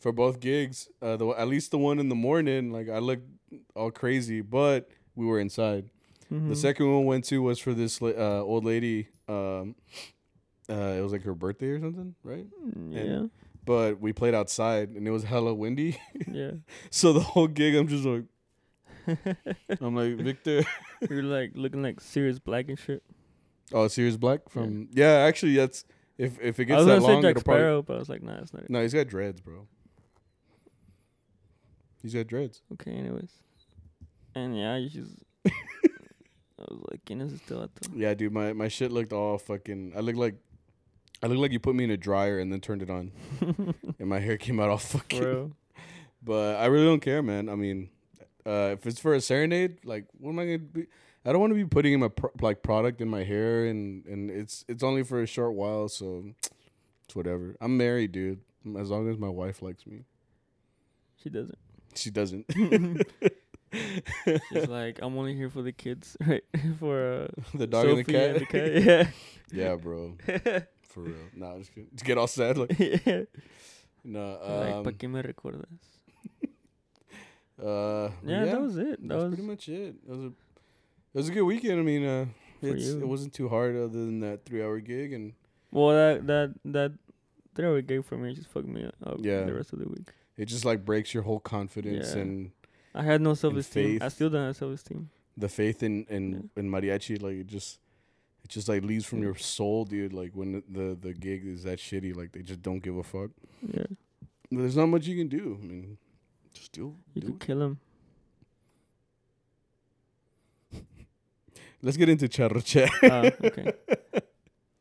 for 0.00 0.12
both 0.12 0.40
gigs 0.40 0.88
uh 1.02 1.16
the 1.16 1.26
at 1.28 1.48
least 1.48 1.70
the 1.70 1.78
one 1.78 1.98
in 1.98 2.08
the 2.08 2.14
morning 2.14 2.70
like 2.72 2.88
i 2.88 2.98
looked 2.98 3.26
all 3.76 3.90
crazy 3.90 4.40
but 4.40 4.88
we 5.14 5.26
were 5.26 5.38
inside 5.40 5.90
the 6.30 6.36
Mhm. 6.36 6.56
second 6.56 6.86
one 6.90 7.00
we 7.02 7.06
went 7.06 7.24
to 7.26 7.42
was 7.42 7.58
for 7.58 7.74
this 7.74 8.00
uh 8.00 8.42
old 8.42 8.64
lady 8.64 9.08
um 9.28 9.74
uh 10.70 10.94
it 10.98 11.02
was 11.02 11.12
like 11.12 11.22
her 11.24 11.34
birthday 11.34 11.68
or 11.68 11.80
something 11.80 12.14
right 12.24 12.46
Mm, 12.64 12.92
Yeah. 12.94 13.00
and- 13.00 13.30
but 13.64 14.00
we 14.00 14.12
played 14.12 14.34
outside 14.34 14.88
and 14.90 15.06
it 15.06 15.10
was 15.12 15.22
hella 15.22 15.54
windy 15.54 15.96
yeah. 16.26 16.52
so 16.90 17.12
the 17.12 17.20
whole 17.20 17.46
gig 17.46 17.74
i'm 17.76 17.86
just 17.86 18.04
like 18.04 18.24
i'm 19.80 19.94
like 19.94 20.16
victor 20.16 20.62
You're 21.10 21.22
like 21.24 21.52
looking 21.54 21.82
like 21.82 22.00
Sirius 22.00 22.38
Black 22.38 22.68
and 22.68 22.78
shit. 22.78 23.02
Oh, 23.72 23.88
Sirius 23.88 24.16
Black 24.16 24.48
from 24.48 24.88
yeah. 24.92 25.24
Actually, 25.26 25.56
that's 25.56 25.84
if 26.18 26.38
if 26.40 26.60
it 26.60 26.62
I 26.62 26.64
gets 26.64 26.78
was 26.78 26.86
that 26.86 26.92
gonna 26.94 27.06
say 27.06 27.12
long, 27.12 27.22
Jack 27.22 27.30
it'll 27.32 27.42
probably 27.42 27.60
Sparrow, 27.60 27.82
but 27.82 27.96
I 27.96 27.98
was 27.98 28.08
like, 28.08 28.22
nah, 28.22 28.38
it's 28.38 28.52
not 28.52 28.62
it. 28.64 28.70
no. 28.70 28.82
He's 28.82 28.94
got 28.94 29.08
dreads, 29.08 29.40
bro. 29.40 29.66
He's 32.02 32.14
got 32.14 32.26
dreads. 32.26 32.62
Okay, 32.74 32.92
anyways. 32.92 33.32
And 34.34 34.56
yeah, 34.56 34.76
you 34.76 34.88
just. 34.88 35.12
I 35.46 36.64
was 36.68 36.84
like, 36.90 37.04
¿quién 37.04 37.22
es 37.22 37.32
este 37.32 37.50
vato? 37.50 37.90
Yeah, 37.94 38.14
dude. 38.14 38.32
My 38.32 38.52
my 38.52 38.68
shit 38.68 38.92
looked 38.92 39.12
all 39.12 39.38
fucking. 39.38 39.94
I 39.96 40.00
look 40.00 40.16
like, 40.16 40.36
I 41.22 41.26
look 41.26 41.38
like 41.38 41.52
you 41.52 41.58
put 41.58 41.74
me 41.74 41.84
in 41.84 41.90
a 41.90 41.96
dryer 41.96 42.38
and 42.38 42.52
then 42.52 42.60
turned 42.60 42.82
it 42.82 42.90
on, 42.90 43.12
and 43.98 44.08
my 44.08 44.20
hair 44.20 44.36
came 44.36 44.60
out 44.60 44.70
all 44.70 44.78
fucking. 44.78 45.54
But 46.22 46.56
I 46.56 46.66
really 46.66 46.84
don't 46.86 47.00
care, 47.00 47.22
man. 47.22 47.48
I 47.48 47.56
mean, 47.56 47.90
uh, 48.46 48.70
if 48.72 48.86
it's 48.86 48.98
for 49.00 49.14
a 49.14 49.20
serenade, 49.20 49.78
like, 49.84 50.06
what 50.18 50.30
am 50.30 50.38
I 50.38 50.44
gonna 50.44 50.58
be? 50.58 50.86
I 51.24 51.30
don't 51.32 51.40
want 51.40 51.52
to 51.52 51.54
be 51.54 51.64
putting 51.64 51.92
in 51.92 52.00
my 52.00 52.08
pro- 52.08 52.32
like 52.40 52.62
product 52.62 53.00
in 53.00 53.08
my 53.08 53.22
hair, 53.24 53.66
and 53.66 54.04
and 54.06 54.30
it's 54.30 54.64
it's 54.68 54.82
only 54.82 55.04
for 55.04 55.22
a 55.22 55.26
short 55.26 55.54
while, 55.54 55.88
so 55.88 56.24
it's 57.04 57.14
whatever. 57.14 57.56
I'm 57.60 57.76
married, 57.76 58.12
dude. 58.12 58.40
As 58.78 58.90
long 58.90 59.08
as 59.08 59.18
my 59.18 59.28
wife 59.28 59.60
likes 59.62 59.86
me, 59.86 60.04
She 61.16 61.30
doesn't. 61.30 61.58
she 61.94 62.10
doesn't. 62.10 62.46
She's 64.52 64.68
like, 64.68 64.98
I'm 65.02 65.16
only 65.16 65.34
here 65.34 65.48
for 65.48 65.62
the 65.62 65.72
kids, 65.72 66.16
right? 66.26 66.44
for 66.78 67.24
uh, 67.24 67.28
the 67.54 67.66
dog 67.66 67.86
and 67.86 67.98
the 67.98 68.02
Sophie 68.04 68.12
cat. 68.12 68.30
and 68.36 68.40
the 68.40 68.84
cat. 68.84 69.08
yeah, 69.52 69.74
bro. 69.76 70.16
For 70.82 71.00
real. 71.04 71.14
Nah, 71.34 71.52
I'm 71.54 71.60
just 71.60 71.74
kidding. 71.74 71.88
Just 71.94 72.04
get 72.04 72.18
all 72.18 72.26
sad. 72.26 72.58
Like, 72.58 72.78
Yeah. 72.78 73.22
no. 74.04 74.28
like, 74.42 74.74
Um, 74.74 74.84
¿pa 74.84 74.90
qué 74.92 75.08
me 75.08 75.22
recuerdas? 75.22 75.68
Uh, 77.62 78.10
Yeah, 78.24 78.44
that 78.46 78.60
was 78.60 78.76
it. 78.76 79.00
That 79.00 79.08
that's 79.08 79.22
was 79.24 79.34
pretty 79.34 79.42
much 79.48 79.68
it. 79.68 79.94
It 80.06 80.08
was 80.08 80.20
a, 80.20 80.26
it 80.26 80.32
was 81.14 81.28
a 81.28 81.32
good 81.32 81.42
weekend. 81.42 81.78
I 81.80 81.82
mean, 81.82 82.04
uh, 82.04 82.26
it's, 82.62 82.88
it 82.88 83.06
wasn't 83.06 83.32
too 83.34 83.48
hard 83.48 83.74
other 83.76 83.88
than 83.88 84.20
that 84.20 84.44
three 84.44 84.62
hour 84.62 84.78
gig 84.80 85.12
and 85.12 85.32
well, 85.70 85.90
that 85.90 86.26
that 86.26 86.54
that 86.64 86.92
three 87.54 87.66
hour 87.66 87.80
gig 87.82 88.04
for 88.04 88.16
me 88.16 88.34
just 88.34 88.48
fucked 88.48 88.68
me 88.68 88.84
up 89.04 89.16
Yeah. 89.20 89.44
the 89.44 89.54
rest 89.54 89.72
of 89.72 89.78
the 89.78 89.88
week. 89.88 90.08
it 90.36 90.46
just 90.46 90.64
like 90.64 90.84
breaks 90.84 91.12
your 91.14 91.22
whole 91.24 91.40
confidence 91.40 92.14
Yeah. 92.14 92.22
and 92.22 92.50
I 92.94 93.02
had 93.02 93.20
no 93.20 93.34
self 93.34 93.54
esteem. 93.56 94.00
I 94.02 94.08
still 94.08 94.30
don't 94.30 94.46
have 94.46 94.56
self 94.56 94.74
esteem. 94.74 95.10
the 95.36 95.48
faith 95.48 95.82
in 95.82 96.04
in, 96.10 96.50
in 96.56 96.70
mariachi 96.70 97.20
like 97.22 97.36
it 97.36 97.46
just 97.46 97.78
it 98.44 98.48
just 98.50 98.68
like 98.68 98.82
leaves 98.84 99.04
from 99.06 99.22
your 99.22 99.34
soul 99.34 99.84
dude 99.84 100.12
like 100.12 100.32
when 100.34 100.52
the, 100.52 100.62
the 100.68 100.94
the 101.06 101.12
gig 101.14 101.46
is 101.46 101.62
that 101.64 101.78
shitty 101.78 102.14
like 102.14 102.32
they 102.32 102.42
just 102.42 102.60
don't 102.62 102.80
give 102.82 102.96
a 102.96 103.02
fuck 103.02 103.30
Yeah, 103.66 103.86
there's 104.50 104.76
not 104.76 104.86
much 104.86 105.06
you 105.06 105.16
can 105.16 105.28
do 105.28 105.58
i 105.62 105.64
mean 105.64 105.96
just 106.54 106.72
do, 106.72 106.96
you 107.14 107.20
do 107.22 107.26
could 107.28 107.36
it. 107.36 107.46
kill 107.46 107.62
him. 107.62 107.78
let's 111.82 111.96
get 111.96 112.08
into 112.08 112.28
charro 112.28 112.64
chat 112.64 112.90
Ah, 113.04 113.30
okay. 113.44 113.72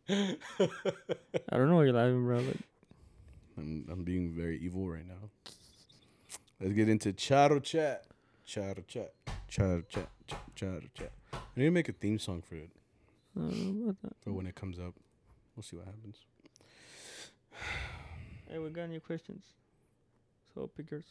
I 0.09 1.57
don't 1.57 1.69
know 1.69 1.75
why 1.77 1.83
you're 1.85 1.93
laughing, 1.93 2.23
bro. 2.25 2.37
Like, 2.39 2.57
I'm, 3.57 3.85
I'm 3.91 4.03
being 4.03 4.31
very 4.33 4.57
evil 4.59 4.87
right 4.89 5.07
now 5.07 5.29
let's 6.59 6.73
get 6.73 6.89
into 6.89 7.11
charro 7.13 7.61
chat 7.61 8.05
charro 8.47 8.85
chat 8.87 9.13
charro 9.49 9.83
chat 9.89 10.09
ch- 10.27 10.35
charro 10.55 10.87
chat 10.93 11.11
i 11.33 11.37
need 11.55 11.65
to 11.65 11.71
make 11.71 11.89
a 11.89 11.93
theme 11.93 12.17
song 12.19 12.41
for 12.41 12.55
it 12.55 12.69
I 13.35 13.39
don't 13.41 13.75
know 13.85 13.89
about 13.89 14.01
that. 14.03 14.13
for 14.21 14.31
when 14.33 14.45
it 14.47 14.55
comes 14.55 14.77
up 14.79 14.93
we'll 15.55 15.63
see 15.63 15.75
what 15.77 15.85
happens 15.85 16.17
Hey, 18.49 18.57
we 18.59 18.69
got 18.69 18.83
any 18.83 18.99
questions? 18.99 19.43
So 20.53 20.67
pick 20.75 20.91
yours. 20.91 21.05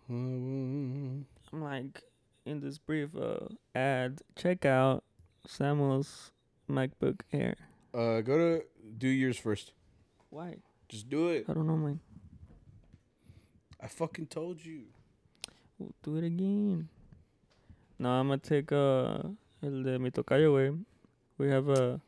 I'm 0.11 1.25
like 1.53 2.03
in 2.45 2.59
this 2.59 2.77
brief 2.77 3.15
uh 3.15 3.47
ad. 3.73 4.19
Check 4.35 4.65
out 4.65 5.03
Samuel's 5.47 6.31
MacBook 6.69 7.21
Air. 7.31 7.55
uh 7.93 8.21
go 8.21 8.37
to 8.37 8.63
do 8.97 9.07
yours 9.07 9.37
first 9.37 9.73
Why? 10.29 10.57
just 10.89 11.09
do 11.09 11.29
it 11.29 11.45
I 11.47 11.53
don't 11.53 11.67
know 11.67 11.77
mine. 11.77 11.99
I 13.81 13.87
fucking 13.87 14.27
told 14.27 14.63
you. 14.63 14.83
We'll 15.79 15.93
do 16.03 16.15
it 16.17 16.25
again. 16.25 16.89
No, 17.97 18.09
I'm 18.09 18.27
gonna 18.27 18.37
take 18.37 18.71
uh 18.71 19.23
el 19.63 19.83
de 19.83 19.97
mi 19.97 20.11
tocayo 20.11 20.53
way. 20.55 20.71
We 21.37 21.49
have 21.49 21.69
a 21.69 21.99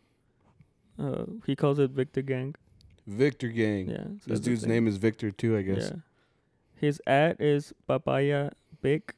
uh 0.99 1.25
he 1.45 1.55
calls 1.55 1.79
it 1.79 1.91
Victor 1.91 2.21
Gang. 2.21 2.55
Victor 3.07 3.47
Gang. 3.47 3.89
Yeah. 3.89 4.07
This 4.27 4.39
dude's 4.39 4.65
name 4.65 4.87
is 4.87 4.97
Victor 4.97 5.31
too, 5.31 5.57
I 5.57 5.61
guess. 5.63 5.91
Yeah. 5.91 5.99
His 6.83 6.99
ad 7.07 7.37
is 7.39 7.71
Papaya 7.87 8.51
Big. 8.81 9.13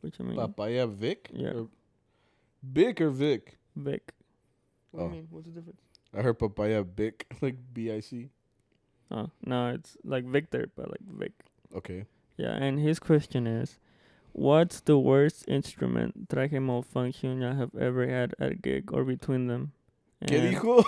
Which 0.00 0.14
I 0.20 0.22
mean 0.22 0.36
Papaya 0.36 0.86
Vic? 0.86 1.28
Yeah. 1.34 1.48
Or 1.58 1.68
Bic 2.72 3.00
or 3.00 3.10
Vic? 3.10 3.58
Vic. 3.74 4.12
Oh. 4.94 4.98
What 4.98 5.00
do 5.00 5.02
Oh. 5.02 5.06
you 5.08 5.12
mean? 5.16 5.26
What's 5.30 5.46
the 5.48 5.52
difference? 5.58 5.80
I 6.14 6.22
heard 6.22 6.38
Papaya 6.38 6.84
Bic, 6.84 7.26
like 7.42 7.56
B 7.74 7.90
I 7.90 7.98
C. 7.98 8.28
Oh 9.10 9.30
no, 9.44 9.70
it's 9.74 9.96
like 10.04 10.24
Victor, 10.24 10.68
but 10.76 10.88
like 10.88 11.02
Vic. 11.18 11.32
Okay. 11.74 12.06
Yeah, 12.36 12.54
and 12.54 12.78
his 12.78 13.00
question 13.00 13.48
is, 13.48 13.80
what's 14.32 14.78
the 14.80 14.96
worst 14.98 15.42
instrument 15.48 16.28
traje 16.28 16.62
malfunction 16.62 17.42
I 17.42 17.54
have 17.54 17.74
ever 17.74 18.06
had 18.06 18.34
at 18.38 18.52
a 18.52 18.54
gig 18.54 18.92
or 18.92 19.02
between 19.02 19.48
them? 19.48 19.72
¿Qué 20.26 20.38
And- 20.38 20.54
dijo? 20.54 20.84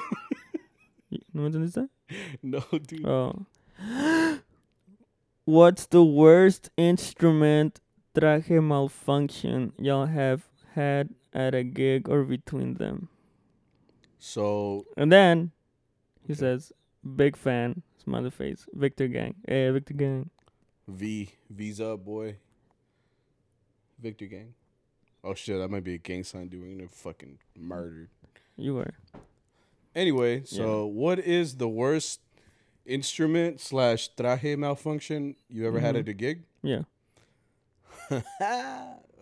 Y- 1.11 1.19
¿No 1.35 1.43
me 1.43 1.49
entendiste? 1.51 1.89
no, 2.45 2.63
dude. 2.71 3.05
Oh. 3.05 3.45
What's 5.45 5.87
the 5.87 6.03
worst 6.03 6.71
instrument 6.77 7.81
traje 8.15 8.63
malfunction 8.63 9.73
y'all 9.79 10.07
have 10.07 10.49
had 10.75 11.11
at 11.35 11.55
a 11.55 11.63
gig 11.63 12.09
or 12.09 12.25
between 12.25 12.75
them? 12.75 13.09
So, 14.19 14.87
And 14.97 15.13
then 15.13 15.53
he 16.27 16.33
says, 16.33 16.73
big 17.05 17.37
fan, 17.37 17.83
smiley 18.03 18.31
face, 18.31 18.65
Victor 18.73 19.07
Gang. 19.07 19.35
Hey, 19.47 19.71
Victor 19.71 19.93
Gang. 19.93 20.31
V. 20.89 21.31
Visa 21.51 21.99
boy. 21.99 22.37
Victor 24.01 24.27
Gang. 24.27 24.55
Oh 25.23 25.35
shit, 25.35 25.59
that 25.59 25.71
might 25.71 25.85
be 25.85 25.95
a 25.95 25.99
gang 25.99 26.25
sign 26.25 26.49
doing 26.49 26.81
a 26.83 26.89
fucking 26.89 27.39
murdered. 27.59 28.09
You 28.57 28.75
were. 28.77 28.95
Anyway, 29.95 30.43
so 30.45 30.87
what 30.87 31.19
is 31.19 31.57
the 31.57 31.69
worst 31.69 32.21
instrument 32.87 33.61
slash 33.61 34.11
traje 34.17 34.57
malfunction 34.59 35.37
you 35.49 35.67
ever 35.67 35.81
had 35.81 35.95
Mhm. 35.95 36.01
at 36.01 36.09
a 36.09 36.13
gig? 36.15 36.43
Yeah. 36.63 36.83
uh, 38.11 38.21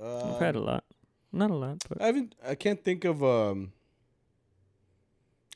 I've 0.01 0.39
had 0.39 0.57
a 0.57 0.61
lot. 0.61 0.85
Not 1.33 1.51
a 1.51 1.55
lot, 1.55 1.85
but 1.89 2.01
I 2.03 2.07
haven't. 2.07 2.35
I 2.47 2.55
can't 2.55 2.83
think 2.83 3.05
of. 3.05 3.23
Um. 3.23 3.73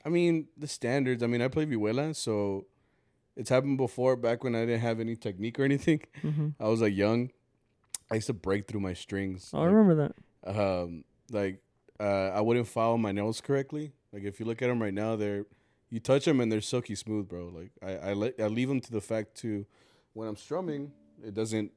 I 0.04 0.08
mean 0.08 0.46
the 0.56 0.68
standards. 0.68 1.22
I 1.22 1.26
mean 1.26 1.42
I 1.42 1.48
play 1.48 1.66
vihuela, 1.66 2.14
so 2.14 2.66
it's 3.36 3.50
happened 3.50 3.76
before. 3.78 4.16
Back 4.16 4.44
when 4.44 4.54
I 4.54 4.60
didn't 4.60 4.80
have 4.80 5.00
any 5.00 5.16
technique 5.16 5.58
or 5.58 5.64
anything, 5.64 6.00
hmm 6.22 6.48
I 6.60 6.68
was 6.68 6.80
like 6.80 6.94
young. 6.94 7.30
I 8.10 8.14
used 8.16 8.28
to 8.28 8.32
break 8.34 8.68
through 8.68 8.80
my 8.80 8.94
strings. 8.94 9.50
Oh, 9.52 9.62
I 9.62 9.66
remember 9.66 10.12
that. 10.44 10.56
um, 10.58 11.04
like 11.30 11.60
uh, 11.98 12.30
I 12.32 12.40
wouldn't 12.40 12.68
file 12.68 12.96
my 12.98 13.10
nails 13.12 13.40
correctly. 13.40 13.92
Like 14.12 14.22
if 14.22 14.38
you 14.38 14.46
look 14.46 14.62
at 14.62 14.68
them 14.68 14.80
right 14.80 14.94
now, 14.94 15.16
they're 15.16 15.44
you 15.90 16.00
touch 16.00 16.24
them 16.24 16.40
and 16.40 16.50
they're 16.50 16.60
silky 16.60 16.94
smooth, 16.94 17.28
bro. 17.28 17.46
Like 17.48 17.70
I 17.82 18.10
I, 18.10 18.12
let, 18.14 18.40
I 18.40 18.46
leave 18.48 18.68
them 18.68 18.80
to 18.80 18.90
the 18.92 19.00
fact 19.00 19.34
to 19.42 19.64
when 20.14 20.28
I'm 20.28 20.36
strumming, 20.36 20.92
it 21.24 21.34
doesn't 21.34 21.72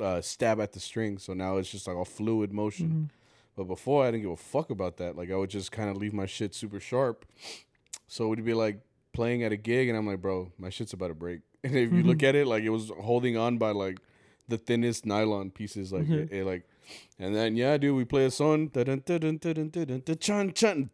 uh, 0.00 0.20
stab 0.20 0.60
at 0.60 0.72
the 0.72 0.80
string. 0.80 1.18
So 1.18 1.32
now 1.34 1.56
it's 1.56 1.70
just 1.70 1.86
like 1.86 1.96
a 1.96 2.04
fluid 2.04 2.52
motion. 2.52 2.88
Mhm. 2.90 3.10
But 3.56 3.64
before 3.64 4.04
I 4.04 4.10
didn't 4.10 4.22
give 4.22 4.30
a 4.30 4.36
fuck 4.36 4.70
about 4.70 4.96
that. 4.98 5.16
Like 5.16 5.30
I 5.30 5.36
would 5.36 5.50
just 5.50 5.72
kind 5.72 5.90
of 5.90 5.96
leave 5.96 6.12
my 6.12 6.26
shit 6.26 6.54
super 6.54 6.78
sharp. 6.80 7.24
So 8.06 8.24
it 8.24 8.28
would 8.28 8.44
be 8.44 8.54
like 8.54 8.80
playing 9.12 9.42
at 9.42 9.50
a 9.52 9.56
gig, 9.56 9.88
and 9.88 9.98
I'm 9.98 10.06
like, 10.06 10.22
bro, 10.22 10.52
my 10.58 10.70
shit's 10.70 10.92
about 10.92 11.08
to 11.08 11.14
break. 11.14 11.40
And 11.64 11.74
if 11.74 11.92
you 11.92 12.04
look 12.04 12.18
Mhm. 12.18 12.28
at 12.28 12.34
it, 12.36 12.46
like 12.46 12.62
it 12.62 12.68
was 12.70 12.88
holding 13.00 13.36
on 13.36 13.58
by 13.58 13.72
like 13.72 13.98
the 14.46 14.56
thinnest 14.58 15.04
nylon 15.04 15.50
pieces, 15.50 15.92
like 15.92 16.04
Mhm. 16.06 16.30
it, 16.30 16.32
it, 16.32 16.44
like. 16.44 16.62
And 17.18 17.34
then 17.34 17.56
yeah, 17.56 17.76
dude, 17.78 17.96
we 17.96 18.04
play 18.04 18.24
a 18.26 18.30
song, 18.30 18.68
dun 18.68 18.84
dun 18.86 19.02
dun 19.04 19.20
dun 19.38 19.54
dun 19.54 19.68
dun 19.70 20.02
dun 20.04 20.18
chun 20.18 20.52
chun, 20.52 20.90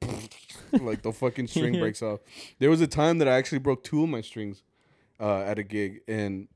like 0.72 1.02
the 1.02 1.12
fucking 1.12 1.46
string 1.48 1.78
breaks 1.78 2.02
off. 2.02 2.20
There 2.58 2.70
was 2.70 2.80
a 2.80 2.86
time 2.86 3.18
that 3.18 3.28
I 3.28 3.32
actually 3.36 3.58
broke 3.58 3.84
two 3.84 4.02
of 4.02 4.08
my 4.08 4.20
strings 4.22 4.62
uh, 5.20 5.40
at 5.40 5.58
a 5.58 5.62
gig, 5.62 6.00
and 6.08 6.48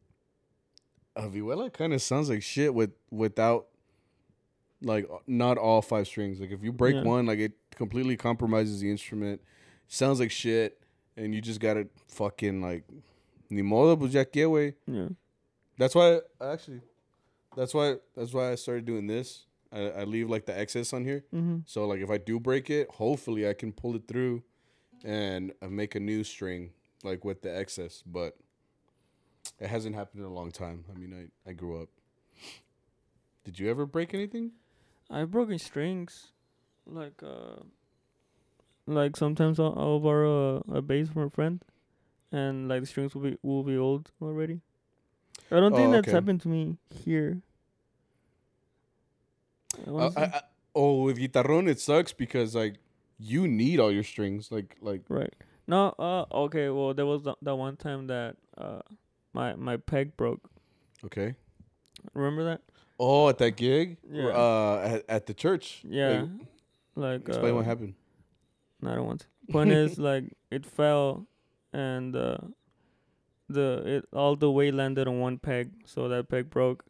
vihuela 1.17 1.73
kind 1.73 1.93
of 1.93 2.01
sounds 2.03 2.31
like 2.31 2.43
shit 2.43 2.75
with 2.75 2.91
without 3.11 3.67
like 4.81 5.07
not 5.27 5.59
all 5.59 5.83
five 5.83 6.07
strings. 6.07 6.41
Like 6.41 6.51
if 6.51 6.63
you 6.63 6.73
break 6.73 6.95
Yeah. 6.95 7.03
one, 7.03 7.27
like 7.27 7.39
it 7.39 7.53
completely 7.75 8.17
compromises 8.17 8.81
the 8.81 8.91
instrument. 8.91 9.41
Sounds 9.89 10.21
like 10.21 10.31
shit, 10.31 10.81
and 11.17 11.35
you 11.35 11.41
just 11.41 11.61
gotta 11.61 11.89
fucking 12.09 12.63
like 12.63 12.85
ni 13.51 13.63
modo 13.63 13.97
pues 13.97 14.13
ya 14.15 14.25
que. 14.25 14.75
Yeah. 14.87 15.09
That's 15.79 15.95
why 15.95 16.21
I 16.41 16.53
actually, 16.53 16.81
that's 17.59 17.75
why 17.75 17.97
that's 18.17 18.33
why 18.33 18.53
I 18.53 18.55
started 18.55 18.85
doing 18.87 19.07
this. 19.07 19.45
I, 19.71 19.81
I 20.01 20.05
leave 20.05 20.31
like 20.31 20.47
the 20.47 20.59
excess 20.59 20.93
on 20.95 21.05
here, 21.05 21.25
Mm-hmm. 21.35 21.59
so 21.67 21.87
like 21.87 22.01
if 22.01 22.09
I 22.11 22.17
do 22.19 22.41
break 22.41 22.71
it, 22.71 22.89
hopefully 22.91 23.47
I 23.49 23.53
can 23.53 23.73
pull 23.73 23.95
it 23.97 24.07
through, 24.09 24.43
and 25.05 25.53
make 25.69 25.95
a 25.95 26.01
new 26.01 26.25
string 26.25 26.71
like 27.05 27.25
with 27.25 27.43
the 27.43 27.55
excess. 27.55 28.03
But 28.07 28.37
it 29.61 29.69
hasn't 29.69 29.95
happened 29.95 30.23
in 30.23 30.27
a 30.27 30.33
long 30.33 30.51
time. 30.53 30.85
I 30.91 30.97
mean, 30.99 31.13
I 31.47 31.51
I 31.51 31.53
grew 31.53 31.83
up. 31.83 31.89
Did 33.45 33.59
you 33.59 33.69
ever 33.71 33.85
break 33.87 34.15
anything? 34.15 34.53
I've 35.11 35.31
broken 35.31 35.59
strings, 35.59 36.33
like 36.87 37.23
uh, 37.23 37.63
like 38.87 39.17
sometimes 39.17 39.59
I'll, 39.61 39.75
I'll 39.77 40.01
borrow 40.01 40.63
a, 40.69 40.79
a 40.79 40.83
bass 40.83 41.09
from 41.09 41.23
a 41.25 41.31
friend, 41.31 41.63
and 42.33 42.69
like 42.69 42.81
the 42.81 42.87
strings 42.87 43.15
will 43.15 43.23
be 43.23 43.37
will 43.43 43.65
be 43.65 43.77
old 43.77 44.11
already. 44.23 44.61
I 45.51 45.61
don't 45.61 45.75
think 45.75 45.89
Oh, 45.89 45.93
that's 45.93 46.09
okay. 46.09 46.15
happened 46.15 46.41
to 46.43 46.49
me 46.49 46.77
here. 47.05 47.41
I 49.87 49.91
wanna 49.91 50.07
Uh, 50.07 50.13
I, 50.17 50.25
I, 50.25 50.41
oh, 50.75 51.03
with 51.03 51.19
guitarron 51.19 51.69
it 51.69 51.81
sucks 51.81 52.13
because 52.13 52.55
like 52.55 52.77
you 53.19 53.49
need 53.49 53.81
all 53.81 53.93
your 53.93 54.05
strings. 54.05 54.51
Like 54.51 54.77
like 54.81 55.03
right. 55.09 55.33
No. 55.67 55.95
Uh. 55.99 56.25
Okay. 56.33 56.69
Well, 56.71 56.95
there 56.95 57.07
was 57.07 57.23
th- 57.23 57.37
that 57.43 57.55
one 57.57 57.77
time 57.77 58.07
that 58.07 58.37
uh, 58.57 58.81
my 59.33 59.55
my 59.55 59.77
peg 59.77 60.17
broke. 60.17 60.49
okay. 61.05 61.35
Remember 62.15 62.45
that? 62.45 62.63
Oh, 63.01 63.29
at 63.29 63.39
that 63.39 63.53
gig, 63.57 63.99
Yeah. 64.11 64.29
Uh, 64.29 64.81
at, 64.85 65.05
at 65.09 65.27
the 65.27 65.35
church. 65.35 65.83
Yeah. 65.87 66.23
Like, 66.23 66.31
Like. 67.21 67.29
explain 67.29 67.53
uh, 67.53 67.57
what 67.57 67.65
happened. 67.65 67.95
No, 68.81 68.91
I 68.91 68.95
don't 68.97 69.07
want 69.07 69.21
to. 69.21 69.53
Point 69.53 69.71
is, 69.71 69.99
like, 70.11 70.25
it 70.51 70.65
fell, 70.67 71.27
and 71.73 72.15
uh, 72.17 72.39
the 73.49 73.83
it 73.87 74.05
all 74.13 74.37
the 74.37 74.51
weight 74.51 74.75
landed 74.75 75.07
on 75.09 75.21
one 75.21 75.39
peg, 75.39 75.71
so 75.87 76.09
that 76.09 76.29
peg 76.29 76.51
broke, 76.51 76.85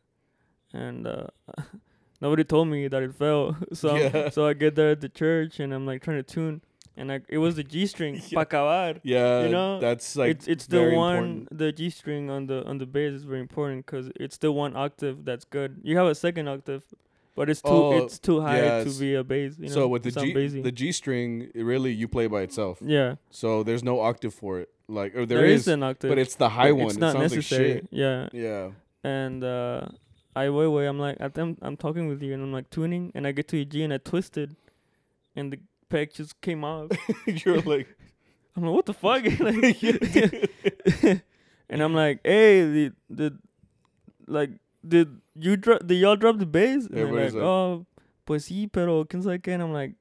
and 0.72 1.07
uh, 1.07 1.26
nobody 2.20 2.44
told 2.44 2.68
me 2.68 2.88
that 2.88 3.02
it 3.02 3.14
fell. 3.14 3.56
so 3.72 3.96
Yeah. 3.96 4.30
so 4.30 4.46
I 4.46 4.52
get 4.54 4.74
there 4.74 4.90
at 4.90 5.00
the 5.00 5.08
church, 5.08 5.60
and 5.60 5.72
I'm 5.72 5.86
like 5.86 6.02
trying 6.02 6.18
to 6.18 6.22
tune, 6.22 6.62
and 6.96 7.10
I 7.12 7.20
it 7.28 7.38
was 7.38 7.56
the 7.56 7.64
G 7.64 7.86
string, 7.86 8.14
Yeah. 8.28 8.36
pa 8.36 8.40
acabar. 8.44 9.00
Yeah, 9.02 9.42
you 9.44 9.48
know, 9.50 9.80
that's 9.80 10.16
like 10.16 10.30
it's 10.30 10.46
it's 10.48 10.66
the 10.66 10.90
one 10.90 11.16
important. 11.16 11.58
the 11.58 11.72
G 11.72 11.90
string 11.90 12.30
on 12.30 12.46
the 12.46 12.64
on 12.64 12.78
the 12.78 12.86
bass 12.86 13.12
is 13.12 13.24
very 13.24 13.40
important 13.40 13.86
because 13.86 14.10
it's 14.16 14.38
the 14.38 14.50
one 14.52 14.76
octave 14.76 15.24
that's 15.24 15.44
good. 15.44 15.80
You 15.82 15.96
have 15.98 16.06
a 16.06 16.14
second 16.14 16.48
octave, 16.48 16.82
but 17.36 17.48
it's 17.50 17.62
too 17.62 17.68
Oh, 17.70 18.04
it's 18.04 18.18
too 18.18 18.40
high 18.40 18.62
yeah, 18.62 18.84
to 18.84 18.90
be 18.98 19.14
a 19.14 19.22
bass. 19.24 19.54
You 19.58 19.68
know, 19.68 19.74
so 19.74 19.88
with 19.88 20.02
the 20.02 20.10
G 20.10 20.32
bassy. 20.32 20.60
the 20.62 20.72
G 20.72 20.90
string, 20.92 21.50
it 21.54 21.62
really 21.62 21.92
you 21.92 22.08
play 22.08 22.26
by 22.26 22.42
itself. 22.42 22.78
yeah, 22.82 23.16
So 23.30 23.62
there's 23.62 23.84
no 23.84 24.00
octave 24.00 24.34
for 24.34 24.58
it. 24.60 24.68
Like 24.90 25.14
or 25.14 25.26
there 25.26 25.44
is, 25.44 25.62
is, 25.62 25.68
an 25.68 25.82
octave, 25.82 26.08
but 26.08 26.18
it's 26.18 26.34
the 26.36 26.48
high 26.48 26.72
one. 26.72 26.86
It's 26.86 26.96
it 26.96 27.00
not 27.00 27.12
sounds 27.12 27.32
necessary. 27.34 27.68
like 27.74 27.82
shit. 27.82 27.88
Yeah, 27.92 28.28
Yeah. 28.32 28.70
and 29.04 29.44
uh, 29.44 29.86
I 30.36 30.50
wait, 30.50 30.68
wait. 30.68 30.86
I'm 30.86 30.98
like, 30.98 31.20
I 31.20 31.28
think 31.28 31.58
I'm 31.62 31.76
talking 31.76 32.06
with 32.08 32.22
you, 32.22 32.32
and 32.34 32.42
I'm 32.42 32.52
like 32.52 32.70
tuning, 32.70 33.10
and 33.14 33.26
I 33.26 33.32
get 33.32 33.48
to 33.48 33.60
a 33.60 33.64
G, 33.64 33.82
and 33.82 33.92
I 33.92 33.98
twisted, 33.98 34.56
and 35.34 35.52
the 35.52 35.58
peg 35.88 36.12
just 36.14 36.40
came 36.40 36.64
off. 36.64 36.90
You're 37.26 37.60
like 37.62 37.88
I'm 38.56 38.64
like, 38.64 38.74
what 38.74 38.86
the 38.86 38.94
fuck? 38.94 39.24
Like- 39.40 41.22
and 41.70 41.82
I'm 41.82 41.94
like, 41.94 42.20
hey, 42.24 42.62
the 42.64 42.92
the 43.10 43.38
like 44.26 44.50
did 44.86 45.08
you 45.34 45.56
drop 45.56 45.86
did 45.86 45.96
y'all 45.96 46.16
drop 46.16 46.38
the 46.38 46.46
bass? 46.46 46.86
And 46.86 46.96
they're 46.96 47.06
Everybody's 47.06 47.34
like, 47.34 47.42
like- 47.42 47.48
oh, 47.48 47.86
pues 48.26 48.48
sí, 48.48 48.70
pero 48.70 49.04
quién 49.04 49.22
sabe 49.22 49.40
qué. 49.42 49.54
And 49.54 49.62
I'm 49.62 49.72
like, 49.72 49.94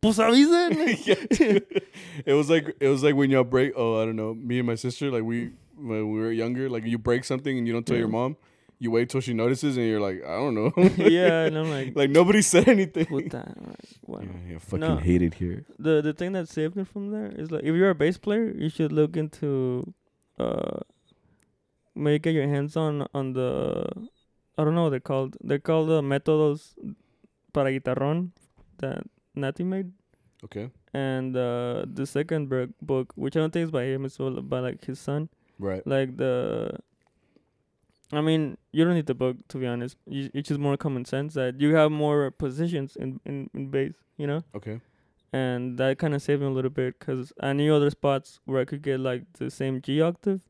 pues 0.00 0.18
avisen. 0.18 0.72
yeah, 1.06 1.58
it 2.26 2.32
was 2.34 2.48
like 2.50 2.74
it 2.80 2.88
was 2.88 3.02
like 3.02 3.14
when 3.14 3.30
y'all 3.30 3.44
break. 3.44 3.72
Oh, 3.76 4.00
I 4.00 4.04
don't 4.04 4.16
know. 4.16 4.34
Me 4.34 4.58
and 4.58 4.66
my 4.66 4.74
sister, 4.74 5.10
like 5.10 5.22
we 5.24 5.50
when 5.76 6.10
we 6.10 6.18
were 6.20 6.32
younger, 6.32 6.68
like 6.68 6.84
you 6.84 6.98
break 6.98 7.24
something 7.24 7.56
and 7.58 7.66
you 7.66 7.72
don't 7.72 7.86
tell 7.86 7.96
your 7.96 8.08
mom. 8.08 8.36
You 8.82 8.90
wait 8.90 9.10
till 9.10 9.20
she 9.20 9.34
notices, 9.34 9.76
and 9.76 9.84
you're 9.86 10.00
like, 10.00 10.24
I 10.24 10.36
don't 10.40 10.54
know. 10.54 10.72
yeah, 10.96 11.44
and 11.44 11.56
I'm 11.58 11.68
like, 11.76 11.94
like 11.94 12.08
nobody 12.10 12.40
said 12.40 12.66
anything. 12.66 13.04
puta. 13.06 13.44
I'm 13.56 13.66
like, 13.68 13.90
bueno. 14.08 14.32
Yeah, 14.46 14.52
yeah, 14.52 14.58
fucking 14.58 14.80
No. 14.80 14.96
hate 14.96 15.20
it 15.20 15.34
here. 15.34 15.64
The 15.78 16.00
the 16.00 16.14
thing 16.14 16.32
that 16.32 16.48
saved 16.48 16.76
me 16.76 16.84
from 16.84 17.10
there 17.12 17.26
is 17.28 17.50
like 17.50 17.62
if 17.62 17.74
you're 17.76 17.90
a 17.90 17.94
bass 17.94 18.16
player, 18.16 18.50
you 18.56 18.70
should 18.70 18.90
look 18.90 19.16
into 19.18 19.92
uh 20.38 20.80
maybe 21.94 22.18
get 22.20 22.32
your 22.34 22.48
hands 22.48 22.76
on 22.76 23.06
on 23.12 23.34
the 23.34 23.84
I 24.56 24.64
don't 24.64 24.74
know 24.74 24.84
what 24.84 24.90
they're 24.90 25.00
called. 25.12 25.36
They're 25.44 25.58
called 25.58 25.90
uh, 25.90 26.00
métodos 26.00 26.72
para 27.52 27.70
guitarrón 27.70 28.30
that 28.78 29.04
Nati 29.34 29.62
made. 29.64 29.92
Okay, 30.42 30.70
And 30.94 31.36
uh 31.36 31.84
the 31.84 32.06
second 32.06 32.48
book, 32.48 32.70
book, 32.80 33.12
which 33.14 33.36
I 33.36 33.40
don't 33.40 33.52
think 33.52 33.64
is 33.64 33.70
by 33.70 33.84
him, 33.84 34.06
it's 34.06 34.18
all 34.18 34.40
by 34.40 34.60
like 34.60 34.82
his 34.84 34.98
son. 34.98 35.28
right. 35.58 35.86
Like 35.86 36.16
the 36.16 36.78
I 38.12 38.20
mean, 38.20 38.56
you 38.72 38.84
don't 38.84 38.94
need 38.94 39.06
the 39.06 39.14
book 39.14 39.36
to 39.48 39.58
be 39.58 39.66
honest. 39.66 39.96
You, 40.06 40.30
it's 40.34 40.48
just 40.48 40.60
more 40.60 40.76
common 40.76 41.04
sense 41.04 41.34
that 41.34 41.60
you 41.60 41.74
have 41.76 41.90
more 41.92 42.30
positions 42.30 42.96
in 42.96 43.20
in, 43.24 43.50
in 43.54 43.70
bass, 43.70 43.94
you 44.16 44.26
know? 44.26 44.42
Okay, 44.54 44.80
and 45.32 45.78
that 45.78 45.98
kind 45.98 46.14
of 46.14 46.22
saved 46.22 46.42
me 46.42 46.48
a 46.48 46.50
little 46.50 46.70
bit 46.70 46.98
because 46.98 47.32
I 47.40 47.52
knew 47.52 47.74
other 47.74 47.90
spots 47.90 48.40
where 48.46 48.60
I 48.60 48.64
could 48.64 48.82
get 48.82 49.00
like 49.00 49.22
the 49.34 49.50
same 49.50 49.80
G 49.80 50.00
octave, 50.00 50.42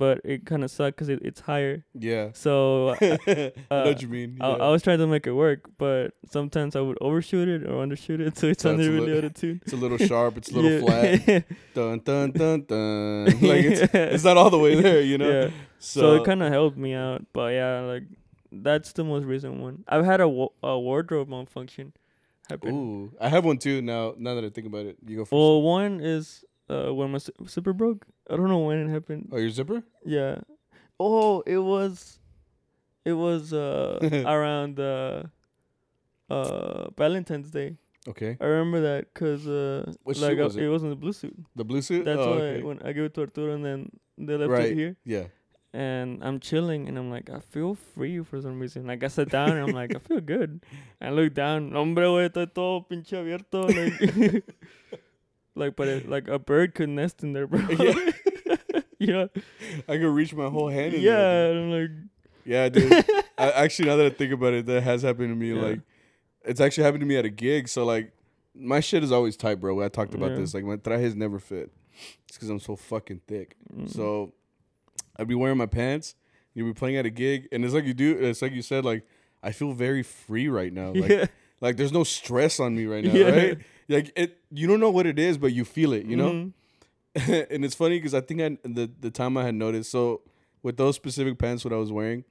but 0.00 0.20
it 0.24 0.46
kind 0.46 0.64
of 0.64 0.70
sucked 0.70 0.96
because 0.96 1.10
it, 1.10 1.20
it's 1.22 1.40
higher. 1.40 1.84
yeah. 1.92 2.30
So 2.32 2.96
I 3.00 3.52
uh, 3.70 3.82
what 3.84 4.00
you 4.00 4.08
mean. 4.08 4.38
I, 4.40 4.48
yeah. 4.48 4.64
I 4.64 4.68
was 4.70 4.80
trying 4.82 4.96
to 4.98 5.06
make 5.06 5.26
it 5.26 5.32
work, 5.32 5.60
but 5.76 6.14
sometimes 6.24 6.74
I 6.74 6.80
would 6.80 6.96
overshoot 7.02 7.48
it 7.48 7.62
or 7.68 7.84
undershoot 7.84 8.18
it, 8.20 8.38
so 8.38 8.46
it 8.48 8.48
So 8.48 8.48
it's 8.48 8.62
sounded 8.62 8.88
really 8.90 9.16
out 9.18 9.24
of 9.24 9.34
tune. 9.34 9.60
it's 9.62 9.74
a 9.74 9.76
little 9.76 9.98
sharp. 9.98 10.38
It's 10.38 10.50
a 10.50 10.54
little 10.58 10.70
Yeah. 10.80 11.18
flat. 11.18 11.44
Dun 11.74 11.98
dun 12.00 12.32
dun 12.32 12.64
dun. 12.66 13.24
Like 13.50 13.64
it's 13.70 13.82
it's 13.94 14.24
not 14.24 14.36
all 14.38 14.48
the 14.50 14.58
way 14.58 14.80
there, 14.80 15.02
you 15.02 15.18
know. 15.18 15.30
Yeah. 15.30 15.50
So, 15.78 16.16
it 16.16 16.24
kind 16.24 16.42
of 16.42 16.50
helped 16.52 16.76
me 16.76 16.92
out, 16.94 17.24
but 17.32 17.52
yeah, 17.52 17.80
like 17.80 18.04
that's 18.52 18.92
the 18.92 19.04
most 19.04 19.24
recent 19.24 19.60
one. 19.60 19.84
I've 19.86 20.04
had 20.04 20.20
a, 20.20 20.28
wa- 20.28 20.54
a 20.62 20.78
wardrobe 20.78 21.28
malfunction 21.28 21.92
happen. 22.48 22.74
Ooh, 22.74 23.12
I 23.20 23.28
have 23.28 23.44
one 23.44 23.58
too. 23.58 23.80
Now, 23.80 24.14
now 24.18 24.34
that 24.34 24.44
I 24.44 24.50
think 24.50 24.66
about 24.66 24.86
it, 24.86 24.96
you 25.06 25.16
go 25.18 25.24
first. 25.24 25.32
Well, 25.32 25.62
one 25.62 26.00
is 26.00 26.44
uh 26.70 26.94
when 26.94 27.10
my 27.10 27.18
zi- 27.18 27.32
zipper 27.48 27.72
broke. 27.72 28.06
I 28.30 28.36
don't 28.36 28.48
know 28.48 28.58
when 28.68 28.78
it 28.86 28.88
happened. 28.90 29.28
oh, 29.32 29.38
your 29.38 29.50
zipper? 29.50 29.82
Yeah. 30.04 30.40
Oh, 30.98 31.40
it 31.46 31.58
was 31.58 32.18
it 33.04 33.14
was 33.14 33.52
uh 33.52 33.98
around 34.26 34.78
uh 34.78 35.24
uh 36.30 36.90
Valentine's 36.96 37.50
Day. 37.50 37.76
Okay. 38.08 38.36
I 38.40 38.44
remember 38.46 38.80
that 38.82 39.12
cuz 39.14 39.46
uh 39.46 39.92
What 40.04 40.16
like 40.18 40.30
suit 40.36 40.38
was 40.44 40.56
uh, 40.56 40.60
it? 40.60 40.64
it 40.64 40.70
wasn't 40.70 40.90
the 40.92 40.96
blue 40.96 41.12
suit. 41.12 41.36
The 41.56 41.64
blue 41.64 41.82
suit. 41.82 42.04
That's 42.04 42.18
oh, 42.20 42.30
why 42.30 42.40
okay. 42.40 42.62
when 42.62 42.78
I 42.82 42.92
gave 42.92 43.04
it 43.04 43.14
to 43.14 43.22
Arturo 43.22 43.52
and 43.54 43.64
then 43.64 43.90
they 44.16 44.36
left 44.36 44.50
Right. 44.52 44.72
it 44.72 44.76
here 44.76 44.96
Yeah. 45.04 45.26
and 45.72 46.22
I'm 46.24 46.40
chilling 46.40 46.88
and 46.88 46.96
I'm 46.98 47.10
like 47.10 47.28
I 47.30 47.40
feel 47.40 47.74
free 47.74 48.20
for 48.22 48.40
some 48.40 48.58
reason. 48.60 48.86
Like 48.86 49.04
I 49.04 49.08
sat 49.08 49.28
down 49.30 49.50
and 49.56 49.60
I'm 49.68 49.74
like 49.76 49.94
I 49.94 49.98
feel 50.00 50.20
good. 50.20 50.64
I 51.00 51.10
look 51.10 51.34
down, 51.34 51.72
hombre, 51.72 52.06
güey, 52.08 52.26
estoy 52.30 52.46
todo 52.52 52.84
pinche 52.88 53.14
abierto 53.20 53.68
like 53.68 54.44
like 55.54 55.76
but 55.76 55.88
it, 55.88 56.08
like 56.08 56.28
a 56.28 56.38
bird 56.38 56.74
could 56.74 56.88
nest 56.88 57.22
in 57.22 57.32
there, 57.32 57.46
bro. 57.46 57.60
Yeah. 57.70 58.10
yeah. 58.98 59.26
I 59.88 59.96
could 59.96 60.10
reach 60.10 60.34
my 60.34 60.48
whole 60.48 60.68
hand. 60.68 60.94
In 60.94 61.00
Yeah, 61.00 61.16
There, 61.16 61.52
and 61.52 61.58
I'm 61.58 61.80
like 61.80 61.90
yeah, 62.44 62.68
dude. 62.68 62.92
I, 63.38 63.50
actually, 63.52 63.88
now 63.88 63.96
that 63.96 64.06
I 64.06 64.10
think 64.10 64.32
about 64.32 64.54
it, 64.54 64.66
that 64.66 64.82
has 64.82 65.02
happened 65.02 65.28
to 65.28 65.34
me. 65.34 65.54
Yeah. 65.54 65.62
Like, 65.62 65.80
it's 66.42 66.60
actually 66.60 66.84
happened 66.84 67.00
to 67.00 67.06
me 67.06 67.16
at 67.16 67.24
a 67.24 67.30
gig. 67.30 67.68
So 67.68 67.84
like, 67.84 68.12
my 68.54 68.80
shit 68.80 69.04
is 69.04 69.12
always 69.12 69.36
tight, 69.36 69.60
bro. 69.60 69.80
I 69.82 69.88
talked 69.88 70.14
about 70.14 70.32
Yeah. 70.32 70.38
this. 70.38 70.54
Like, 70.54 70.64
my 70.64 70.76
trajes 70.76 71.14
never 71.14 71.38
fit. 71.38 71.70
It's 72.28 72.36
because 72.36 72.48
I'm 72.50 72.60
so 72.60 72.76
fucking 72.76 73.20
thick. 73.26 73.56
mm. 73.74 73.88
So 73.92 74.32
I'd 75.16 75.28
be 75.28 75.34
wearing 75.34 75.58
my 75.58 75.66
pants. 75.66 76.14
You'd 76.54 76.64
be 76.64 76.72
playing 76.72 76.96
at 76.96 77.06
a 77.06 77.10
gig, 77.10 77.48
and 77.52 77.64
it's 77.64 77.74
like 77.74 77.84
you 77.84 77.94
do. 77.94 78.18
It's 78.18 78.42
like 78.42 78.52
you 78.52 78.62
said. 78.62 78.84
Like 78.84 79.06
I 79.42 79.52
feel 79.52 79.72
very 79.72 80.02
free 80.02 80.48
right 80.48 80.72
now. 80.72 80.92
Like 80.92 81.10
yeah. 81.10 81.26
like 81.60 81.76
there's 81.76 81.92
no 81.92 82.04
stress 82.04 82.58
on 82.58 82.74
me 82.74 82.86
right 82.86 83.04
now. 83.04 83.12
Yeah. 83.12 83.30
Right? 83.30 83.58
Like 83.96 84.12
it. 84.16 84.38
You 84.50 84.66
don't 84.66 84.80
know 84.80 84.90
what 84.90 85.06
it 85.06 85.18
is, 85.18 85.36
but 85.38 85.52
you 85.52 85.64
feel 85.64 85.92
it. 85.92 86.06
You 86.06 86.16
know. 86.16 86.30
Mhm. 86.32 86.52
and 87.50 87.64
it's 87.64 87.74
funny 87.74 87.98
because 87.98 88.14
I 88.14 88.20
think 88.20 88.40
I 88.40 88.56
the 88.62 88.90
the 89.00 89.10
time 89.10 89.36
I 89.36 89.44
had 89.44 89.54
noticed. 89.54 89.90
So 89.90 90.22
with 90.62 90.76
those 90.76 90.96
specific 90.96 91.38
pants, 91.38 91.64
what 91.64 91.72
I 91.72 91.76
was 91.76 91.90
wearing, 91.90 92.24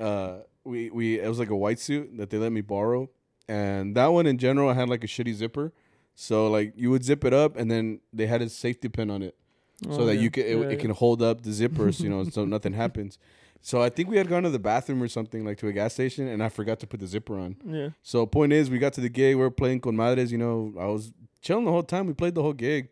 uh, 0.00 0.38
we 0.64 0.90
we 0.90 1.20
it 1.20 1.28
was 1.28 1.38
like 1.38 1.50
a 1.50 1.56
white 1.56 1.78
suit 1.78 2.16
that 2.16 2.30
they 2.30 2.38
let 2.38 2.52
me 2.52 2.60
borrow, 2.62 3.10
and 3.48 3.94
that 3.96 4.06
one 4.08 4.26
in 4.26 4.38
general 4.38 4.68
I 4.70 4.74
had 4.74 4.88
like 4.88 5.04
a 5.04 5.06
shitty 5.06 5.34
zipper. 5.34 5.72
So 6.14 6.48
like 6.50 6.72
you 6.76 6.90
would 6.90 7.04
zip 7.04 7.24
it 7.24 7.34
up, 7.34 7.56
and 7.56 7.70
then 7.70 8.00
they 8.12 8.26
had 8.26 8.40
a 8.40 8.48
safety 8.48 8.88
pin 8.88 9.10
on 9.10 9.22
it 9.22 9.36
so 9.90 10.02
Oh, 10.02 10.04
that 10.06 10.14
yeah. 10.14 10.20
you 10.22 10.30
can 10.30 10.44
it, 10.44 10.56
Yeah, 10.58 10.64
it 10.68 10.78
can 10.78 10.90
hold 10.92 11.20
up 11.20 11.42
the 11.42 11.50
zippers, 11.50 12.00
you 12.00 12.08
know, 12.08 12.24
so 12.36 12.44
nothing 12.44 12.72
happens. 12.72 13.18
So 13.64 13.80
I 13.80 13.88
think 13.88 14.10
we 14.10 14.18
had 14.18 14.28
gone 14.28 14.42
to 14.42 14.50
the 14.50 14.58
bathroom 14.58 15.02
or 15.02 15.08
something 15.08 15.42
like 15.42 15.56
to 15.56 15.68
a 15.68 15.72
gas 15.72 15.94
station, 15.94 16.28
and 16.28 16.42
I 16.42 16.50
forgot 16.50 16.80
to 16.80 16.86
put 16.86 17.00
the 17.00 17.06
zipper 17.06 17.38
on. 17.38 17.56
Yeah. 17.64 17.88
So 18.02 18.26
point 18.26 18.52
is, 18.52 18.68
we 18.68 18.78
got 18.78 18.92
to 18.92 19.00
the 19.00 19.08
gig. 19.08 19.36
We 19.36 19.40
were 19.40 19.50
playing 19.50 19.80
con 19.80 19.96
madres. 19.96 20.30
You 20.30 20.36
know, 20.36 20.74
I 20.78 20.84
was 20.84 21.14
chilling 21.40 21.64
the 21.64 21.70
whole 21.70 21.82
time. 21.82 22.06
We 22.06 22.12
played 22.12 22.34
the 22.34 22.42
whole 22.42 22.52
gig. 22.52 22.90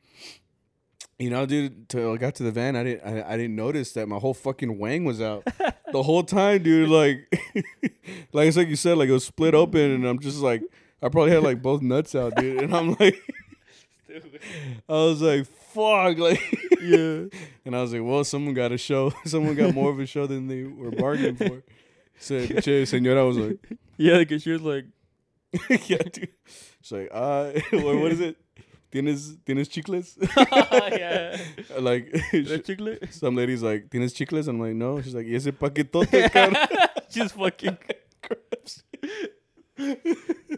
You 1.19 1.29
know, 1.29 1.45
dude. 1.45 1.91
Till 1.91 2.15
I 2.15 2.17
got 2.17 2.35
to 2.37 2.43
the 2.43 2.51
van, 2.51 2.75
I 2.75 2.85
didn't. 2.85 3.07
I, 3.07 3.35
I 3.35 3.37
didn't 3.37 3.55
notice 3.55 3.93
that 3.93 4.09
my 4.09 4.17
whole 4.17 4.33
fucking 4.33 4.79
wang 4.79 5.05
was 5.05 5.21
out 5.21 5.45
the 5.93 6.03
whole 6.03 6.23
time, 6.23 6.63
dude. 6.63 6.89
Like, 6.89 7.31
like 8.33 8.49
it's 8.49 8.57
like 8.57 8.69
you 8.69 8.77
said, 8.77 8.97
like 8.97 9.11
it 9.11 9.13
was 9.13 9.27
split 9.27 9.55
open, 9.55 9.91
and 9.91 10.07
I'm 10.07 10.21
just 10.21 10.39
like, 10.39 10.63
I 11.03 11.11
probably 11.11 11.33
had 11.33 11.43
like 11.43 11.61
both 11.61 11.83
nuts 11.83 12.15
out, 12.15 12.35
dude. 12.37 12.63
And 12.63 12.75
I'm 12.75 12.97
like, 12.99 13.21
I 14.89 14.93
was 14.93 15.21
like, 15.21 15.47
fuck, 15.73 16.19
like. 16.19 16.41
yeah. 16.83 17.25
And 17.65 17.77
I 17.77 17.81
was 17.81 17.93
like, 17.93 18.03
well, 18.03 18.25
someone 18.25 18.55
got 18.55 18.73
a 18.73 18.79
show. 18.79 19.13
someone 19.25 19.55
got 19.55 19.75
more 19.75 19.91
of 19.91 20.01
a 20.01 20.07
show 20.07 20.27
than 20.27 20.49
they 20.49 20.65
were 20.65 20.91
bargaining 20.91 21.37
for. 21.37 21.63
So, 22.19 22.47
che, 22.47 22.83
señora 22.83 23.27
was 23.27 23.37
like, 23.37 23.59
Yeah, 23.97 24.19
because 24.19 24.43
she 24.43 24.51
was 24.51 24.63
like, 24.63 24.87
yeah, 25.87 25.99
dude. 25.99 26.29
She's 26.81 26.93
like, 26.93 27.09
uh, 27.13 27.53
what, 27.71 27.97
what 27.99 28.13
is 28.13 28.21
it? 28.21 28.37
Tienes, 28.91 29.39
tienes 29.47 29.69
chicles? 29.71 30.19
yeah. 30.37 31.37
like, 31.79 32.13
chicle. 32.67 32.97
some 33.11 33.37
lady's 33.37 33.63
like, 33.63 33.89
tienes 33.89 34.13
chicles? 34.13 34.49
I'm 34.49 34.61
like, 34.61 34.75
no. 34.75 35.01
She's 35.01 35.15
like, 35.15 35.27
y 35.27 35.35
ese 35.35 35.53
paquetote, 35.53 36.31
cabrón. 36.31 36.57
Just 37.11 37.35
fucking. 37.37 37.79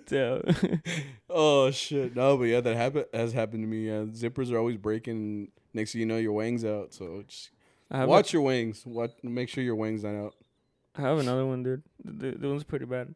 Damn. 0.07 0.43
oh, 1.31 1.71
shit. 1.71 2.15
No, 2.17 2.37
but 2.37 2.45
yeah, 2.45 2.61
that 2.61 2.77
happen- 2.77 3.05
has 3.13 3.33
happened 3.33 3.63
to 3.63 3.67
me. 3.69 3.87
Yeah, 3.87 4.05
zippers 4.13 4.51
are 4.53 4.59
always 4.59 4.77
breaking. 4.77 5.49
Next 5.73 5.93
thing 5.93 6.01
you 6.01 6.07
know, 6.07 6.19
your 6.19 6.33
wang's 6.33 6.65
out. 6.65 6.93
So 6.95 7.23
just 7.27 7.51
watch 7.91 8.33
your 8.33 8.43
wings. 8.43 8.85
Watch, 8.87 9.13
make 9.23 9.49
sure 9.49 9.65
your 9.65 9.77
wang's 9.77 10.05
not 10.05 10.15
out. 10.15 10.35
I 10.97 11.03
have 11.03 11.19
another 11.19 11.45
one, 11.47 11.63
dude. 11.63 11.83
The, 12.05 12.13
the, 12.13 12.39
the 12.39 12.49
one's 12.49 12.65
pretty 12.65 12.85
bad. 12.85 13.15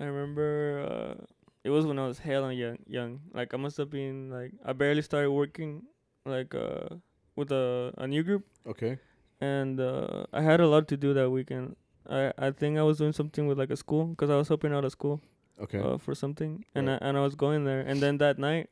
I 0.00 0.04
remember 0.04 0.86
uh, 1.20 1.24
it 1.62 1.70
was 1.70 1.84
when 1.86 1.98
I 1.98 2.06
was 2.06 2.18
hell 2.18 2.50
young. 2.50 2.78
Young, 2.86 3.20
like 3.32 3.52
I 3.54 3.58
must 3.58 3.76
have 3.76 3.90
been 3.90 4.30
like 4.30 4.52
I 4.64 4.72
barely 4.72 5.02
started 5.02 5.30
working, 5.30 5.82
like 6.24 6.54
uh, 6.54 6.88
with 7.36 7.52
a 7.52 7.92
a 7.98 8.06
new 8.08 8.22
group, 8.22 8.44
Okay. 8.66 8.98
and 9.40 9.78
uh, 9.78 10.24
I 10.32 10.40
had 10.42 10.60
a 10.60 10.66
lot 10.66 10.88
to 10.88 10.96
do 10.96 11.12
that 11.14 11.30
weekend. 11.30 11.76
I 12.08 12.32
I 12.38 12.50
think 12.50 12.78
I 12.78 12.82
was 12.82 12.98
doing 12.98 13.12
something 13.12 13.46
with 13.46 13.58
like 13.58 13.70
a 13.70 13.76
school 13.76 14.06
because 14.06 14.30
I 14.30 14.36
was 14.36 14.48
helping 14.48 14.72
out 14.72 14.84
a 14.84 14.90
school 14.90 15.20
Okay. 15.60 15.78
uh, 15.78 15.98
for 15.98 16.14
something, 16.14 16.64
and 16.74 16.88
Right. 16.88 16.98
I, 17.02 17.06
and 17.08 17.16
I 17.16 17.20
was 17.22 17.34
going 17.34 17.64
there, 17.64 17.80
and 17.80 18.02
then 18.02 18.18
that 18.18 18.38
night, 18.38 18.68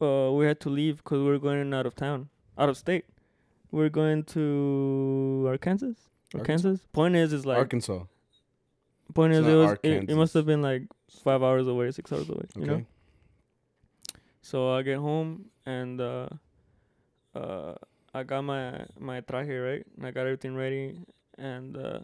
uh, 0.00 0.30
we 0.32 0.46
had 0.46 0.60
to 0.60 0.70
leave 0.70 0.98
because 0.98 1.18
we 1.20 1.28
were 1.28 1.38
going 1.38 1.72
out 1.74 1.86
of 1.86 1.94
town, 1.94 2.28
out 2.58 2.68
of 2.68 2.76
state. 2.76 3.04
We 3.72 3.84
are 3.84 3.88
going 3.90 4.24
to 4.34 5.44
Arkansas. 5.48 5.86
Arkansas? 6.34 6.68
Arkansas. 6.68 6.84
Point 6.92 7.16
is, 7.16 7.32
is 7.32 7.46
like 7.46 7.58
Arkansas. 7.58 8.04
point 9.14 9.32
It's 9.32 9.40
is, 9.40 9.46
it 9.46 9.56
was 9.56 9.72
it, 9.82 10.10
it 10.10 10.16
must 10.16 10.34
have 10.34 10.46
been 10.46 10.62
like 10.62 10.82
five 11.24 11.42
hours 11.42 11.66
away, 11.68 11.90
six 11.92 12.12
hours 12.12 12.28
away. 12.28 12.46
You 12.56 12.62
Okay. 12.62 12.70
know. 12.72 12.86
So 14.42 14.72
I 14.74 14.82
get 14.82 14.98
home 14.98 15.46
and 15.66 16.00
uh, 16.00 16.28
uh, 17.34 17.74
I 18.14 18.22
got 18.24 18.42
my 18.42 18.86
my 18.98 19.20
traje 19.20 19.56
right, 19.64 19.84
and 19.96 20.06
I 20.06 20.10
got 20.10 20.22
everything 20.22 20.56
ready, 20.56 21.00
and 21.38 21.76
uh, 21.76 22.00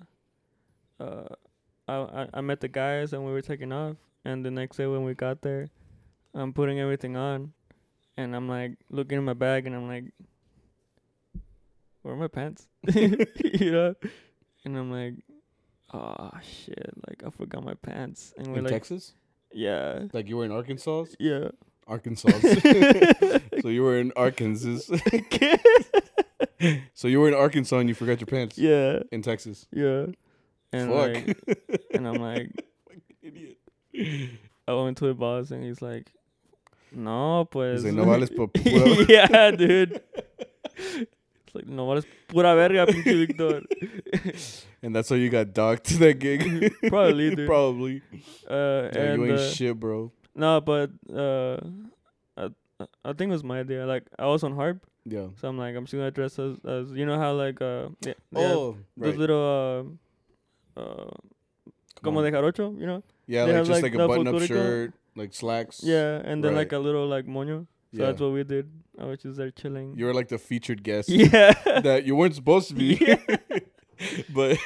uh, 1.00 1.24
I, 1.88 2.26
I 2.34 2.40
met 2.40 2.60
the 2.60 2.68
guys 2.68 3.12
and 3.12 3.24
we 3.24 3.32
were 3.32 3.42
taking 3.42 3.72
off. 3.72 3.96
And 4.24 4.44
the 4.44 4.50
next 4.50 4.76
day 4.76 4.86
when 4.86 5.04
we 5.04 5.14
got 5.14 5.42
there, 5.42 5.68
I'm 6.34 6.52
putting 6.52 6.80
everything 6.80 7.16
on, 7.16 7.52
and 8.16 8.34
I'm 8.34 8.48
like 8.48 8.72
looking 8.90 9.18
in 9.18 9.24
my 9.24 9.34
bag 9.34 9.66
and 9.66 9.74
I'm 9.76 9.86
like, 9.88 10.04
where 12.02 12.14
are 12.14 12.16
my 12.16 12.28
pants? 12.28 12.66
you 12.94 13.70
know, 13.72 13.94
and 14.64 14.76
I'm 14.76 14.90
like, 14.90 15.14
oh 15.94 16.30
shit, 16.42 16.90
like 17.08 17.22
I 17.24 17.30
forgot 17.30 17.64
my 17.64 17.74
pants. 17.74 18.34
And 18.36 18.48
we're 18.48 18.58
In 18.58 18.64
like, 18.64 18.72
Texas? 18.72 19.12
yeah, 19.52 20.04
Like 20.12 20.28
you 20.28 20.36
were 20.36 20.44
in 20.44 20.52
Arkansas? 20.52 21.04
yeah. 21.18 21.48
Arkansas. 21.88 22.30
so 23.62 23.68
you 23.68 23.82
were 23.82 23.96
in 24.00 24.10
Arkansas. 24.16 24.96
so 26.94 27.06
you 27.06 27.20
were 27.20 27.28
in 27.28 27.34
Arkansas 27.34 27.78
and 27.78 27.88
you 27.88 27.94
forgot 27.94 28.18
your 28.20 28.26
pants 28.26 28.58
yeah, 28.58 29.04
in 29.12 29.22
Texas. 29.22 29.68
yeah. 29.72 30.06
And 30.72 30.90
Fuck. 30.90 31.14
like, 31.26 31.78
and 31.94 32.06
I'm 32.08 32.16
like, 32.16 32.50
Idiot. 33.22 33.58
I 34.68 34.72
went 34.74 34.96
to 34.98 35.06
the 35.06 35.14
boss 35.14 35.50
and 35.50 35.62
he's 35.64 35.80
like, 35.80 36.12
no, 36.92 37.44
pues. 37.50 37.82
He's 37.82 37.92
like, 37.92 37.94
no 37.94 38.10
vales 38.10 38.30
por 38.30 38.48
pura. 38.54 39.04
yeah, 39.08 39.50
dude. 39.50 40.00
It's 40.76 41.54
like, 41.54 41.66
no 41.66 41.86
vales 41.88 42.04
pura 42.28 42.54
verga, 42.54 42.86
pinche 42.86 43.26
Victor. 43.26 43.62
and 44.82 44.94
that's 44.94 45.10
why 45.10 45.16
you 45.16 45.30
got 45.30 45.52
docked 45.54 45.84
to 45.84 45.98
that 45.98 46.18
gig. 46.18 46.72
Probably, 46.88 47.34
dude. 47.34 47.46
Probably. 47.48 48.02
Uh, 48.48 48.88
Yeah, 48.92 49.00
and 49.02 49.22
you 49.22 49.30
ain't 49.30 49.38
uh, 49.40 49.50
shit, 49.50 49.78
bro. 49.78 50.12
no, 50.34 50.60
but 50.60 50.90
uh, 51.12 51.58
I, 52.36 52.50
I 53.04 53.12
think 53.14 53.30
it 53.30 53.32
was 53.32 53.44
my 53.44 53.60
idea. 53.60 53.86
Like, 53.86 54.04
I 54.18 54.26
was 54.26 54.42
on 54.44 54.54
harp, 54.54 54.84
Yeah. 55.04 55.28
so 55.40 55.48
I'm 55.48 55.56
like, 55.58 55.74
I'm 55.74 55.84
just 55.84 55.94
gonna 55.94 56.10
dress 56.10 56.38
as, 56.38 56.56
as 56.64 56.90
you 56.92 57.06
know 57.06 57.18
how 57.18 57.32
like 57.34 57.60
uh, 57.62 57.88
yeah, 58.02 58.12
they 58.32 58.42
have 58.42 58.50
Oh, 58.56 58.76
those 58.96 59.16
little 59.16 59.42
uh, 59.88 59.90
uh, 60.76 61.10
como 62.02 62.22
de 62.22 62.30
jarocho, 62.30 62.78
you 62.78 62.86
know? 62.86 63.02
Yeah, 63.26 63.46
they 63.46 63.52
like 63.52 63.56
have, 63.56 63.66
just 63.66 63.82
like, 63.82 63.94
like, 63.94 64.02
a 64.02 64.08
button-up 64.08 64.42
shirt, 64.42 64.94
like 65.16 65.32
slacks. 65.34 65.80
Yeah, 65.82 66.20
and 66.24 66.42
then 66.44 66.54
like 66.54 66.72
a 66.72 66.78
little 66.78 67.06
like 67.06 67.26
moño. 67.26 67.66
So 67.92 68.02
Yeah. 68.02 68.06
that's 68.06 68.20
what 68.20 68.32
we 68.32 68.44
did. 68.44 68.70
I 68.98 69.04
was 69.04 69.20
just 69.20 69.36
there 69.38 69.50
chilling. 69.50 69.94
You 69.96 70.06
were 70.06 70.14
like 70.14 70.28
the 70.28 70.38
featured 70.38 70.82
guest 70.82 71.08
yeah. 71.08 71.52
that 71.80 72.04
you 72.04 72.14
weren't 72.16 72.34
supposed 72.34 72.68
to 72.68 72.74
be. 72.74 72.98
Yeah. 73.06 73.58
but 74.34 74.58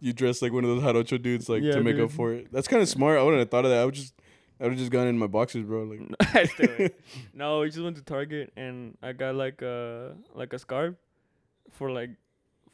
you 0.00 0.14
dressed 0.14 0.40
like 0.40 0.50
one 0.52 0.64
of 0.64 0.70
those 0.70 0.82
jarocho 0.82 1.20
dudes, 1.20 1.50
like 1.50 1.62
Yeah, 1.62 1.72
to 1.72 1.82
make 1.82 1.98
up 1.98 2.10
for 2.10 2.32
it. 2.32 2.50
That's 2.50 2.66
kind 2.66 2.80
of 2.80 2.88
smart. 2.88 3.18
I 3.18 3.22
wouldn't 3.22 3.40
have 3.40 3.50
thought 3.50 3.66
of 3.66 3.70
that. 3.70 3.82
I 3.82 3.84
would 3.84 3.94
just, 3.94 4.14
I 4.58 4.64
would 4.64 4.72
have 4.72 4.78
just 4.78 4.90
gone 4.90 5.06
in 5.06 5.18
my 5.18 5.26
boxes, 5.26 5.64
bro. 5.64 5.82
Like, 5.82 6.00
no, 7.34 7.60
we 7.60 7.66
just 7.68 7.82
went 7.82 7.96
to 7.96 8.02
Target 8.02 8.52
and 8.56 8.96
I 9.02 9.12
got 9.12 9.34
like 9.34 9.60
a 9.60 10.16
like 10.34 10.54
a 10.54 10.58
scarf 10.58 10.94
for 11.72 11.90
like 11.90 12.10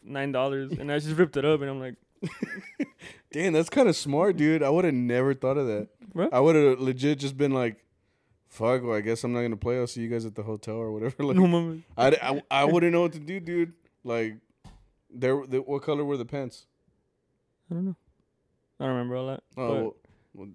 nine 0.05 0.31
dollars, 0.33 0.73
and 0.79 0.93
I 0.93 0.99
just 1.01 1.17
ripped 1.17 1.37
it 1.37 1.45
up, 1.45 1.61
and 1.61 1.71
I'm 1.71 1.81
like, 1.81 1.97
damn, 3.33 3.53
that's 3.53 3.71
kind 3.71 3.89
of 3.89 3.97
smart, 3.97 4.37
dude. 4.37 4.63
I 4.63 4.71
would 4.71 4.85
have 4.85 4.95
never 4.95 5.35
thought 5.35 5.57
of 5.57 5.67
that. 5.67 5.89
Bro. 6.13 6.29
I 6.33 6.41
would 6.41 6.57
have 6.57 6.81
legit 6.81 7.19
just 7.19 7.37
been 7.37 7.53
like, 7.53 7.85
fuck. 8.49 8.83
Well, 8.83 8.97
I 8.97 9.01
guess 9.01 9.25
I'm 9.25 9.33
not 9.33 9.43
gonna 9.43 9.57
play. 9.57 9.79
I'll 9.79 9.87
see 9.87 10.01
you 10.03 10.09
guys 10.09 10.25
at 10.25 10.35
the 10.35 10.43
hotel 10.43 10.77
or 10.77 10.93
whatever. 10.93 11.15
Like, 11.25 11.37
no. 11.37 11.81
I, 11.97 12.09
I, 12.23 12.43
I 12.51 12.65
wouldn't 12.65 12.93
know 12.93 13.03
what 13.03 13.13
to 13.13 13.21
do, 13.21 13.41
dude. 13.41 13.73
Like, 14.05 14.37
there, 15.13 15.45
the, 15.47 15.59
what 15.59 15.83
color 15.83 16.05
were 16.05 16.17
the 16.17 16.25
pants? 16.25 16.67
I 17.71 17.75
don't 17.75 17.87
know. 17.87 17.97
I 18.79 18.85
don't 18.85 18.93
remember 18.95 19.17
all 19.17 19.27
that. 19.29 19.43
Oh, 19.57 19.95
well, 20.35 20.49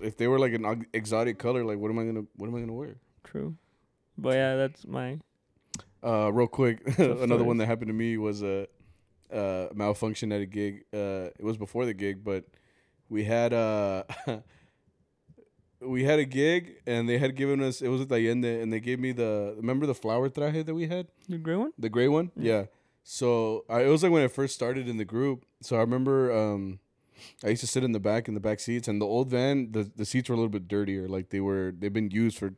if 0.00 0.16
they 0.16 0.28
were 0.28 0.38
like 0.38 0.52
an 0.52 0.86
exotic 0.92 1.38
color, 1.38 1.64
like 1.64 1.78
what 1.78 1.90
am 1.90 1.98
I 1.98 2.04
gonna 2.04 2.24
what 2.36 2.46
am 2.48 2.54
I 2.54 2.60
gonna 2.60 2.72
wear? 2.72 2.96
true. 3.24 3.56
But 4.18 4.34
yeah, 4.34 4.56
that's 4.56 4.86
my. 4.86 5.18
Uh, 6.04 6.30
real 6.32 6.48
quick, 6.48 6.82
another 6.98 7.44
one 7.44 7.56
that 7.58 7.66
happened 7.66 7.88
to 7.88 7.94
me 7.94 8.18
was 8.18 8.42
a 8.42 8.66
uh, 9.32 9.68
malfunction 9.74 10.32
at 10.32 10.40
a 10.40 10.46
gig. 10.46 10.84
Uh, 10.92 11.30
it 11.38 11.42
was 11.42 11.56
before 11.56 11.86
the 11.86 11.94
gig, 11.94 12.22
but 12.24 12.44
we 13.08 13.24
had 13.24 13.52
uh 13.52 14.04
we 15.80 16.04
had 16.04 16.18
a 16.18 16.24
gig 16.24 16.76
and 16.86 17.08
they 17.08 17.18
had 17.18 17.34
given 17.34 17.60
us 17.62 17.82
it 17.82 17.88
was 17.88 18.00
at 18.02 18.08
the 18.08 18.28
end, 18.28 18.44
and 18.44 18.72
they 18.72 18.80
gave 18.80 19.00
me 19.00 19.12
the 19.12 19.54
remember 19.56 19.86
the 19.86 19.94
flower 19.94 20.28
traje 20.28 20.64
that 20.64 20.74
we 20.74 20.86
had 20.86 21.08
The 21.28 21.38
gray 21.38 21.56
one? 21.56 21.72
the 21.78 21.88
gray 21.88 22.08
one 22.08 22.30
Yeah. 22.36 22.52
yeah 22.52 22.64
so 23.04 23.64
I, 23.68 23.82
it 23.82 23.88
was 23.88 24.02
like 24.04 24.12
when 24.12 24.22
I 24.22 24.28
first 24.28 24.54
started 24.54 24.88
in 24.88 24.96
the 24.96 25.04
group 25.04 25.44
so 25.60 25.76
I 25.76 25.80
remember 25.80 26.30
um 26.32 26.78
I 27.44 27.48
used 27.48 27.60
to 27.62 27.66
sit 27.66 27.82
in 27.84 27.92
the 27.92 28.00
back 28.00 28.28
in 28.28 28.34
the 28.34 28.40
back 28.40 28.60
seats 28.60 28.86
and 28.88 29.00
the 29.00 29.06
old 29.06 29.28
van 29.28 29.72
the 29.72 29.90
the 29.96 30.04
seats 30.04 30.28
were 30.28 30.34
a 30.34 30.38
little 30.38 30.50
bit 30.50 30.68
dirtier 30.68 31.08
like 31.08 31.30
they 31.30 31.40
were 31.40 31.74
they've 31.76 31.92
been 31.92 32.10
used 32.10 32.38
for 32.38 32.54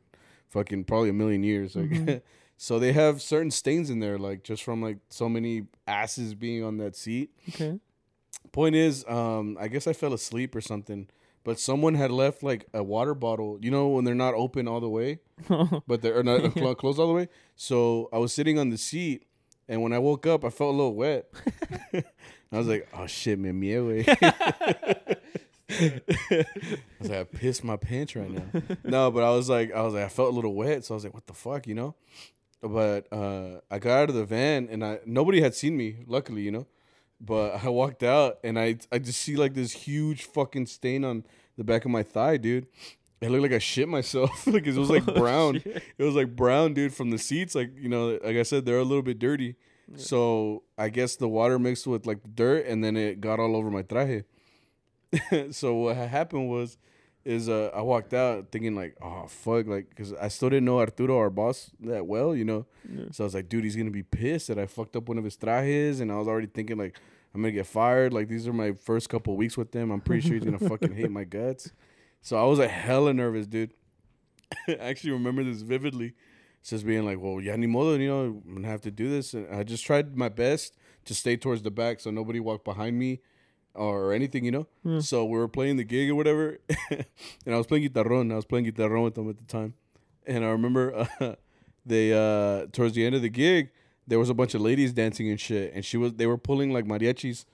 fucking 0.49 0.83
probably 0.85 1.09
a 1.09 1.13
million 1.13 1.43
years 1.43 1.75
like 1.75 1.89
Mhm. 1.89 2.21
so 2.57 2.79
they 2.79 2.93
have 2.93 3.21
certain 3.21 3.51
stains 3.51 3.89
in 3.89 3.99
there 3.99 4.17
like 4.17 4.43
just 4.43 4.63
from 4.63 4.81
like 4.81 4.97
so 5.09 5.27
many 5.27 5.63
asses 5.87 6.33
being 6.33 6.63
on 6.63 6.77
that 6.77 6.95
seat 6.95 7.29
Okay. 7.49 7.79
point 8.51 8.75
is 8.75 9.05
um 9.07 9.57
i 9.59 9.67
guess 9.67 9.87
i 9.87 9.93
fell 9.93 10.13
asleep 10.13 10.55
or 10.55 10.61
something 10.61 11.07
but 11.43 11.59
someone 11.59 11.93
had 11.95 12.11
left 12.11 12.41
like 12.43 12.65
a 12.73 12.81
water 12.83 13.13
bottle 13.13 13.57
you 13.61 13.69
know 13.69 13.89
when 13.89 14.05
they're 14.05 14.15
not 14.15 14.33
open 14.33 14.67
all 14.67 14.79
the 14.79 14.89
way 14.89 15.19
but 15.87 16.01
they're 16.01 16.23
not 16.23 16.53
clo- 16.53 16.75
closed 16.75 16.99
all 16.99 17.07
the 17.07 17.13
way 17.13 17.27
so 17.55 18.09
i 18.13 18.17
was 18.17 18.33
sitting 18.33 18.57
on 18.57 18.69
the 18.69 18.77
seat 18.77 19.25
and 19.67 19.81
when 19.81 19.91
i 19.93 19.99
woke 19.99 20.25
up 20.25 20.45
i 20.45 20.49
felt 20.49 20.73
a 20.73 20.77
little 20.77 20.95
wet 20.95 21.25
i 21.93 22.57
was 22.57 22.67
like 22.67 22.87
oh 22.97 23.05
shit 23.07 23.37
me 23.37 23.51
mie, 23.51 23.75
güey." 24.05 25.15
I 25.67 26.45
was 26.99 27.09
like, 27.09 27.19
I 27.19 27.23
pissed 27.23 27.63
my 27.63 27.75
pants 27.75 28.15
right 28.15 28.29
now. 28.29 28.61
No, 28.83 29.09
but 29.11 29.23
I 29.23 29.31
was 29.31 29.49
like, 29.49 29.73
I 29.73 29.81
was 29.81 29.93
like, 29.95 30.03
I 30.05 30.09
felt 30.09 30.31
a 30.31 30.35
little 30.35 30.53
wet, 30.53 30.85
so 30.85 30.93
I 30.93 30.95
was 30.95 31.03
like, 31.03 31.13
what 31.13 31.25
the 31.25 31.33
fuck, 31.33 31.65
you 31.67 31.73
know? 31.73 31.95
But 32.67 33.07
uh, 33.11 33.59
I 33.69 33.79
got 33.79 33.99
out 33.99 34.09
of 34.09 34.15
the 34.15 34.25
van 34.25 34.67
and 34.71 34.83
I 34.83 34.99
nobody 35.05 35.41
had 35.41 35.53
seen 35.53 35.77
me, 35.77 35.97
luckily, 36.07 36.41
you 36.41 36.51
know. 36.51 36.67
But 37.21 37.55
I 37.63 37.69
walked 37.69 38.03
out 38.03 38.39
and 38.43 38.57
I 38.59 38.77
I 38.91 38.99
just 38.99 39.21
see 39.21 39.35
like 39.35 39.53
this 39.53 39.71
huge 39.71 40.23
fucking 40.23 40.65
stain 40.65 41.03
on 41.05 41.23
the 41.57 41.63
back 41.63 41.85
of 41.85 41.91
my 41.91 42.03
thigh, 42.03 42.37
dude. 42.37 42.67
It 43.21 43.29
looked 43.31 43.43
like 43.43 43.53
I 43.53 43.59
shit 43.59 43.87
myself. 43.87 44.45
like 44.47 44.67
it 44.67 44.75
was 44.75 44.89
like 44.89 45.03
Oh, 45.07 45.13
brown. 45.13 45.61
shit. 45.61 45.81
It 45.97 46.03
was 46.03 46.15
like 46.15 46.35
brown, 46.35 46.73
dude, 46.73 46.93
from 46.93 47.11
the 47.11 47.17
seats. 47.17 47.55
Like 47.55 47.71
you 47.77 47.89
know, 47.89 48.19
like 48.23 48.35
I 48.37 48.43
said, 48.43 48.65
they're 48.65 48.79
a 48.79 48.83
little 48.83 49.03
bit 49.03 49.19
dirty. 49.19 49.55
Yeah. 49.87 49.97
So 49.97 50.63
I 50.77 50.89
guess 50.89 51.15
the 51.15 51.29
water 51.29 51.57
mixed 51.59 51.87
with 51.87 52.05
like 52.05 52.19
dirt, 52.35 52.65
and 52.65 52.83
then 52.83 52.97
it 52.97 53.21
got 53.21 53.39
all 53.39 53.55
over 53.55 53.69
my 53.71 53.83
traje. 53.83 54.23
so 55.51 55.75
what 55.75 55.95
happened 55.97 56.49
was, 56.49 56.77
is 57.25 57.49
uh, 57.49 57.71
I 57.73 57.81
walked 57.81 58.13
out 58.13 58.51
thinking 58.51 58.75
like, 58.75 58.95
oh 59.01 59.25
fuck, 59.27 59.65
like 59.65 59.89
because 59.89 60.13
I 60.13 60.27
still 60.27 60.49
didn't 60.49 60.65
know 60.65 60.79
Arturo, 60.79 61.17
our 61.17 61.31
boss, 61.31 61.71
that 61.81 62.05
well, 62.05 62.35
you 62.35 62.45
know. 62.45 62.67
Yeah. 62.87 63.05
So 63.11 63.23
I 63.23 63.25
was 63.25 63.33
like, 63.33 63.49
dude, 63.49 63.63
he's 63.63 63.75
gonna 63.75 63.89
be 63.89 64.03
pissed 64.03 64.47
that 64.47 64.59
I 64.59 64.67
fucked 64.67 64.95
up 64.95 65.09
one 65.09 65.17
of 65.17 65.23
his 65.23 65.35
trajes, 65.35 65.99
and 65.99 66.11
I 66.11 66.15
was 66.15 66.27
already 66.27 66.47
thinking 66.47 66.77
like, 66.77 66.99
I'm 67.33 67.41
gonna 67.41 67.51
get 67.51 67.65
fired. 67.65 68.13
Like 68.13 68.27
these 68.27 68.47
are 68.47 68.53
my 68.53 68.73
first 68.73 69.09
couple 69.09 69.35
weeks 69.35 69.57
with 69.57 69.71
them. 69.71 69.89
I'm 69.91 70.01
pretty 70.01 70.21
sure 70.21 70.35
he's 70.35 70.45
gonna 70.45 70.59
fucking 70.69 70.93
hate 70.93 71.11
my 71.11 71.23
guts. 71.23 71.71
So 72.21 72.37
I 72.37 72.45
was 72.45 72.59
like 72.59 72.69
hella 72.69 73.13
nervous, 73.13 73.47
dude. 73.47 73.73
I 74.67 74.73
actually 74.73 75.11
remember 75.11 75.43
this 75.43 75.61
vividly. 75.61 76.13
Just 76.63 76.85
being 76.85 77.05
like, 77.05 77.19
well, 77.19 77.39
ya 77.41 77.55
ni 77.55 77.67
modo, 77.67 77.95
you 77.99 78.07
know, 78.07 78.41
I'm 78.47 78.55
gonna 78.55 78.67
have 78.67 78.81
to 78.81 78.91
do 78.91 79.09
this. 79.09 79.33
And 79.33 79.53
I 79.53 79.63
just 79.63 79.85
tried 79.85 80.15
my 80.15 80.29
best 80.29 80.77
to 81.05 81.15
stay 81.15 81.37
towards 81.37 81.63
the 81.63 81.71
back 81.71 81.99
so 81.99 82.11
nobody 82.11 82.39
walked 82.39 82.65
behind 82.65 82.97
me 82.97 83.21
or 83.75 84.13
anything, 84.13 84.45
you 84.45 84.51
know. 84.51 84.67
Yeah. 84.83 84.99
So 84.99 85.25
we 85.25 85.37
were 85.37 85.47
playing 85.47 85.77
the 85.77 85.83
gig 85.83 86.09
or 86.09 86.15
whatever, 86.15 86.57
and 86.89 87.05
I 87.53 87.57
was 87.57 87.67
playing 87.67 87.87
guitarron. 87.89 88.31
I 88.31 88.35
was 88.35 88.45
playing 88.45 88.65
guitarron 88.65 89.03
with 89.03 89.15
them 89.15 89.29
at 89.29 89.37
the 89.37 89.43
time, 89.45 89.73
and 90.25 90.43
I 90.43 90.49
remember 90.49 91.07
uh, 91.19 91.35
they 91.85 92.13
uh, 92.13 92.67
towards 92.71 92.95
the 92.95 93.05
end 93.05 93.15
of 93.15 93.21
the 93.21 93.29
gig, 93.29 93.69
there 94.07 94.19
was 94.19 94.29
a 94.29 94.33
bunch 94.33 94.53
of 94.55 94.61
ladies 94.61 94.93
dancing 94.93 95.29
and 95.29 95.39
shit, 95.39 95.73
and 95.73 95.83
she 95.85 95.97
was 95.97 96.13
they 96.13 96.25
were 96.27 96.37
pulling 96.37 96.71
like 96.71 96.85
mariachis 96.85 97.45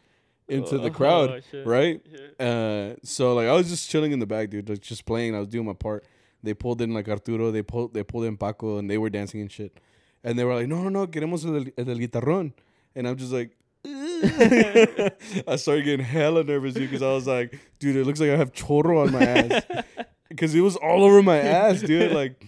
into 0.48 0.78
the 0.78 0.86
Oh, 0.90 0.90
crowd, 0.92 1.44
shit. 1.52 1.66
right? 1.66 2.02
Yeah. 2.40 2.46
Uh, 2.46 2.96
so 3.04 3.34
like 3.34 3.48
I 3.48 3.54
was 3.54 3.70
just 3.70 3.90
chilling 3.90 4.12
in 4.12 4.20
the 4.20 4.26
back, 4.28 4.50
dude, 4.50 4.70
like 4.70 4.82
just 4.82 5.06
playing. 5.06 5.36
I 5.36 5.40
was 5.40 5.48
doing 5.48 5.66
my 5.66 5.74
part. 5.74 6.06
They 6.44 6.54
pulled 6.56 6.82
in 6.82 6.94
like 6.94 7.08
Arturo, 7.08 7.52
they 7.52 7.62
pulled 7.62 7.94
they 7.94 8.04
pulled 8.04 8.26
in 8.26 8.36
Paco, 8.38 8.78
and 8.78 8.90
they 8.90 8.98
were 8.98 9.10
dancing 9.10 9.42
and 9.42 9.52
shit. 9.52 9.80
And 10.24 10.38
they 10.38 10.44
were 10.44 10.54
like, 10.56 10.68
no, 10.68 10.82
no, 10.84 10.90
no, 10.90 11.08
queremos 11.08 11.46
el, 11.46 11.56
el 11.78 11.98
guitarrón. 11.98 12.54
And 12.96 13.08
I'm 13.08 13.16
just 13.16 13.32
like, 13.32 13.52
I 13.84 15.56
started 15.56 15.86
getting 15.86 16.06
hella 16.06 16.44
nervous 16.44 16.76
because 16.76 17.02
I 17.02 17.12
was 17.14 17.26
like, 17.26 17.60
dude, 17.80 17.96
it 17.96 18.06
looks 18.06 18.20
like 18.20 18.30
I 18.30 18.38
have 18.38 18.54
choro 18.54 19.06
on 19.06 19.12
my 19.12 19.24
ass. 19.24 19.64
Because 20.30 20.56
it 20.56 20.62
was 20.62 20.78
all 20.78 21.04
over 21.04 21.22
my 21.22 21.38
ass, 21.42 21.82
dude. 21.82 22.14
Like, 22.14 22.42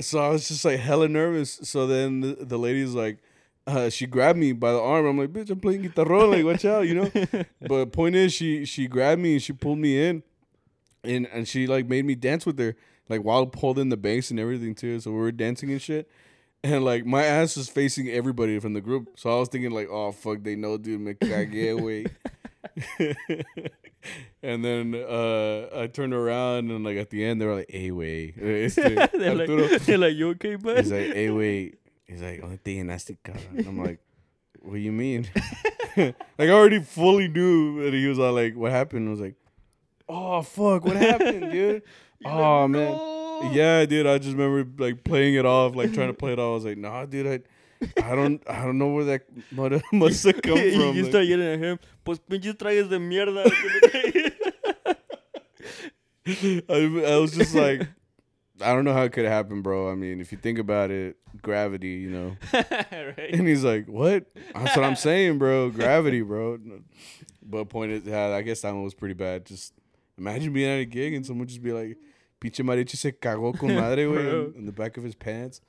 so 0.00 0.18
I 0.20 0.30
was 0.30 0.48
just 0.48 0.64
like 0.64 0.80
hella 0.80 1.06
nervous. 1.06 1.60
So 1.64 1.86
then 1.86 2.22
the, 2.22 2.34
the 2.40 2.58
lady's 2.58 2.94
like, 2.94 3.18
uh, 3.66 3.90
she 3.90 4.06
grabbed 4.06 4.38
me 4.38 4.52
by 4.52 4.72
the 4.72 4.80
arm. 4.80 5.04
I'm 5.04 5.18
like, 5.18 5.34
bitch, 5.34 5.50
I'm 5.50 5.60
playing 5.60 5.82
guitarron. 5.82 6.30
Like, 6.32 6.46
watch 6.46 6.64
out, 6.64 6.88
you 6.88 6.94
know. 6.94 7.44
But 7.60 7.92
point 7.92 8.16
is, 8.16 8.32
she 8.32 8.64
she 8.64 8.86
grabbed 8.86 9.20
me 9.20 9.34
and 9.34 9.42
she 9.42 9.52
pulled 9.52 9.76
me 9.76 10.02
in, 10.02 10.22
and 11.04 11.26
and 11.26 11.46
she 11.46 11.66
like 11.66 11.86
made 11.86 12.06
me 12.06 12.14
dance 12.14 12.46
with 12.46 12.58
her, 12.58 12.74
like 13.10 13.20
while 13.20 13.50
holding 13.54 13.90
the 13.90 13.98
bass 13.98 14.30
and 14.30 14.40
everything 14.40 14.74
too. 14.74 14.98
So 15.00 15.10
we 15.10 15.18
were 15.18 15.30
dancing 15.30 15.70
and 15.70 15.82
shit. 15.82 16.08
And 16.64 16.84
like 16.84 17.06
my 17.06 17.24
ass 17.24 17.56
was 17.56 17.68
facing 17.68 18.08
everybody 18.08 18.58
from 18.58 18.72
the 18.72 18.80
group, 18.80 19.10
so 19.16 19.30
I 19.30 19.38
was 19.38 19.48
thinking 19.48 19.70
like, 19.70 19.88
"Oh 19.90 20.10
fuck, 20.12 20.42
they 20.42 20.56
know, 20.56 20.78
dude, 20.78 21.00
me 21.00 21.14
cagué, 21.14 21.80
wait." 21.80 22.10
and 24.42 24.64
then 24.64 24.94
uh, 24.94 25.68
I 25.74 25.86
turned 25.86 26.12
around 26.14 26.70
and 26.70 26.84
like 26.84 26.96
at 26.96 27.10
the 27.10 27.24
end 27.24 27.40
they 27.40 27.46
were 27.46 27.56
like, 27.56 27.70
"Hey, 27.70 27.90
wait," 27.90 28.34
Este, 28.40 28.76
they're, 29.12 29.38
Arturo, 29.38 29.68
like, 29.68 29.82
they're 29.86 29.98
like, 29.98 30.14
you 30.16 30.30
okay, 30.30 30.56
bud? 30.56 30.78
He's 30.78 30.92
like, 30.92 31.12
"Hey, 31.12 31.30
wait." 31.30 31.78
He's 32.06 32.22
like, 32.22 32.40
"Oh, 32.42 32.58
te 32.64 32.78
llenaste, 32.80 33.16
cara." 33.22 33.38
And 33.56 33.66
I'm 33.66 33.78
like, 33.82 34.00
"What 34.60 34.74
do 34.74 34.80
you 34.80 34.92
mean?" 34.92 35.28
like 35.96 36.14
I 36.38 36.50
already 36.50 36.80
fully 36.80 37.28
knew 37.28 37.84
that 37.84 37.94
he 37.94 38.06
was 38.06 38.18
all 38.18 38.32
like, 38.32 38.56
"What 38.56 38.72
happened?" 38.72 39.08
I 39.08 39.10
was 39.10 39.20
like, 39.20 39.36
Oh 40.08 40.42
fuck! 40.42 40.84
What 40.84 40.96
happened, 40.96 41.52
dude? 41.52 41.82
oh 42.24 42.68
man. 42.68 42.94
Yeah, 43.52 43.84
dude. 43.86 44.06
I 44.06 44.18
just 44.18 44.36
remember 44.36 44.82
like 44.82 45.04
playing 45.04 45.34
it 45.34 45.46
off, 45.46 45.74
like 45.76 45.92
trying 45.92 46.08
to 46.08 46.14
play 46.14 46.32
it 46.32 46.38
off. 46.38 46.50
I 46.50 46.54
was 46.54 46.64
like, 46.64 46.78
nah, 46.78 47.04
dude. 47.06 47.26
I, 47.26 47.40
I 48.02 48.14
don't, 48.14 48.42
I 48.48 48.64
don't 48.64 48.78
know 48.78 48.88
where 48.88 49.04
that 49.04 49.22
must 49.52 49.84
must 49.92 50.24
have 50.24 50.40
come 50.42 50.56
from. 50.58 50.96
you 50.96 51.02
like- 51.02 51.10
start 51.10 51.26
yelling 51.26 51.46
at 51.48 51.58
him. 51.58 51.78
Pues 52.04 52.18
pinches 52.18 52.54
trajes 52.54 52.88
de 52.88 52.98
mierda. 52.98 53.44
I, 56.26 57.02
I 57.06 57.16
was 57.18 57.32
just 57.36 57.54
like, 57.54 57.86
I 58.60 58.72
don't 58.74 58.84
know 58.84 58.92
how 58.92 59.02
it 59.02 59.12
could 59.12 59.26
happen, 59.26 59.62
bro. 59.62 59.90
I 59.90 59.94
mean, 59.94 60.20
if 60.20 60.32
you 60.32 60.38
think 60.38 60.58
about 60.58 60.90
it, 60.90 61.16
gravity, 61.42 61.88
you 61.88 62.10
know. 62.10 62.36
right. 62.52 63.30
And 63.32 63.46
he's 63.46 63.62
like, 63.62 63.86
"What?" 63.86 64.26
That's 64.54 64.74
what 64.76 64.84
I'm 64.84 64.96
saying, 64.96 65.38
bro. 65.38 65.70
Gravity, 65.70 66.22
bro. 66.22 66.58
But 67.42 67.66
point 67.68 67.92
is, 67.92 68.04
yeah, 68.04 68.28
I 68.28 68.42
guess 68.42 68.62
that 68.62 68.74
one 68.74 68.82
was 68.82 68.94
pretty 68.94 69.14
bad. 69.14 69.44
Just 69.46 69.72
imagine 70.18 70.52
being 70.52 70.68
at 70.70 70.80
a 70.80 70.84
gig 70.84 71.14
and 71.14 71.24
someone 71.24 71.46
just 71.46 71.62
be 71.62 71.72
like, 71.72 71.96
"Pinche 72.50 72.62
mariachi 72.64 72.96
se 72.96 73.12
cagó 73.12 73.52
con 73.58 73.74
madre, 73.74 74.04
güey," 74.06 74.48
in, 74.54 74.60
in 74.60 74.66
the 74.66 74.72
back 74.72 74.96
of 74.96 75.04
his 75.04 75.14
pants. 75.14 75.60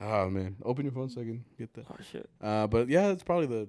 Oh 0.00 0.28
man, 0.28 0.56
open 0.62 0.84
your 0.84 0.92
phone 0.92 1.08
so 1.08 1.20
I 1.20 1.24
can 1.24 1.44
get 1.58 1.72
that. 1.74 1.86
Oh 1.90 1.96
shit. 2.12 2.28
Uh, 2.40 2.66
but 2.66 2.88
yeah, 2.88 3.08
it's 3.12 3.22
probably 3.22 3.46
the 3.46 3.68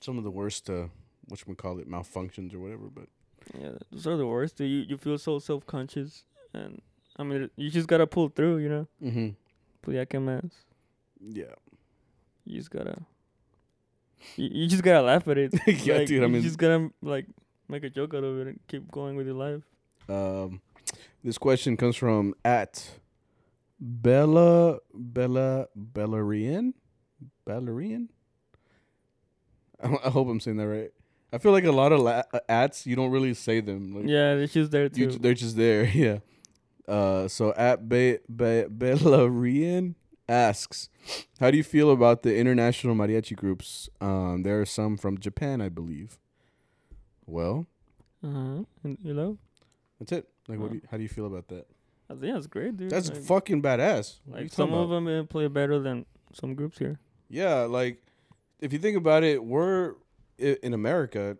some 0.00 0.18
of 0.18 0.24
the 0.24 0.30
worst, 0.30 0.68
uh, 0.70 0.88
what 1.28 1.46
we 1.46 1.54
call 1.54 1.78
it, 1.78 1.88
malfunctions 1.88 2.54
or 2.54 2.58
whatever. 2.58 2.88
But 2.94 3.08
Yeah, 3.58 3.72
those 3.90 4.06
are 4.06 4.16
the 4.16 4.26
worst. 4.26 4.56
Dude. 4.56 4.70
You 4.70 4.78
you 4.90 4.96
feel 4.98 5.16
so 5.18 5.38
self 5.38 5.64
conscious, 5.66 6.24
and 6.52 6.82
I 7.16 7.22
mean, 7.24 7.48
you 7.56 7.70
just 7.70 7.88
gotta 7.88 8.06
pull 8.06 8.28
through. 8.28 8.58
You 8.58 8.68
know, 8.68 8.86
pull 9.82 9.94
ya 9.94 10.04
que 10.04 10.20
más. 10.20 10.50
yeah, 11.20 11.54
You 12.44 12.58
just 12.58 12.70
gotta. 12.70 12.98
You, 14.36 14.48
you 14.52 14.66
just 14.68 14.82
gotta 14.82 15.02
laugh 15.02 15.26
at 15.28 15.38
it. 15.38 15.54
Yeah, 15.86 15.98
Like, 15.98 16.08
dude, 16.08 16.22
I 16.22 16.26
You 16.26 16.32
mean- 16.32 16.42
just 16.42 16.58
gotta 16.58 16.90
like 17.02 17.26
make 17.68 17.84
a 17.84 17.90
joke 17.90 18.14
out 18.14 18.24
of 18.24 18.38
it 18.40 18.46
and 18.48 18.60
keep 18.68 18.90
going 18.90 19.16
with 19.16 19.26
your 19.26 19.36
life. 19.36 19.62
Um, 20.08 20.60
this 21.24 21.38
question 21.38 21.76
comes 21.76 21.96
from 21.96 22.34
at 22.44 22.90
Bella 23.80 24.78
Bella 24.94 25.66
Bellarian 25.76 26.74
Bellarian. 27.46 28.08
I, 29.82 29.86
I 30.04 30.10
hope 30.10 30.28
I'm 30.28 30.40
saying 30.40 30.56
that 30.58 30.68
right. 30.68 30.90
I 31.32 31.38
feel 31.38 31.52
like 31.52 31.64
a 31.64 31.72
lot 31.72 31.92
of 31.92 32.00
la- 32.00 32.22
uh, 32.32 32.40
ats 32.48 32.86
you 32.86 32.96
don't 32.96 33.10
really 33.10 33.34
say 33.34 33.60
them. 33.60 33.94
Like, 33.94 34.06
yeah, 34.08 34.44
just 34.46 34.70
there 34.70 34.88
too. 34.88 35.00
you, 35.02 35.10
they're 35.10 35.34
just 35.34 35.56
there. 35.56 35.84
Yeah. 35.94 36.18
Uh, 36.86 37.28
so 37.28 37.52
at 37.52 37.86
Be- 37.86 38.16
Be- 38.34 38.64
Bellarian 38.64 39.94
asks, 40.26 40.88
"How 41.38 41.50
do 41.50 41.58
you 41.58 41.62
feel 41.62 41.90
about 41.90 42.22
the 42.22 42.34
international 42.34 42.94
mariachi 42.94 43.36
groups? 43.36 43.90
Um, 44.00 44.42
there 44.42 44.58
are 44.58 44.64
some 44.64 44.96
from 44.96 45.18
Japan, 45.18 45.60
I 45.60 45.68
believe. 45.68 46.18
Well, 47.26 47.66
uh 48.24 48.30
huh. 48.32 48.62
And 48.82 48.98
you 49.02 49.12
know, 49.12 49.36
that's 49.98 50.12
it. 50.12 50.28
Like, 50.48 50.58
what? 50.58 50.70
Do 50.70 50.76
you, 50.76 50.82
how 50.90 50.96
do 50.96 51.02
you 51.02 51.08
feel 51.08 51.26
about 51.26 51.48
that? 51.48 51.66
I 52.10 52.14
think 52.14 52.32
that's 52.34 52.46
great, 52.46 52.76
dude. 52.76 52.90
That's 52.90 53.10
like, 53.10 53.20
fucking 53.20 53.62
badass. 53.62 54.20
What 54.24 54.40
like 54.42 54.52
some 54.52 54.72
of 54.72 54.88
them 54.88 55.26
play 55.26 55.46
better 55.48 55.78
than 55.78 56.06
some 56.32 56.54
groups 56.54 56.78
here. 56.78 56.98
Yeah, 57.28 57.60
like 57.64 58.02
if 58.60 58.72
you 58.72 58.78
think 58.78 58.96
about 58.96 59.22
it, 59.22 59.44
we're 59.44 59.94
in 60.38 60.72
America. 60.74 61.36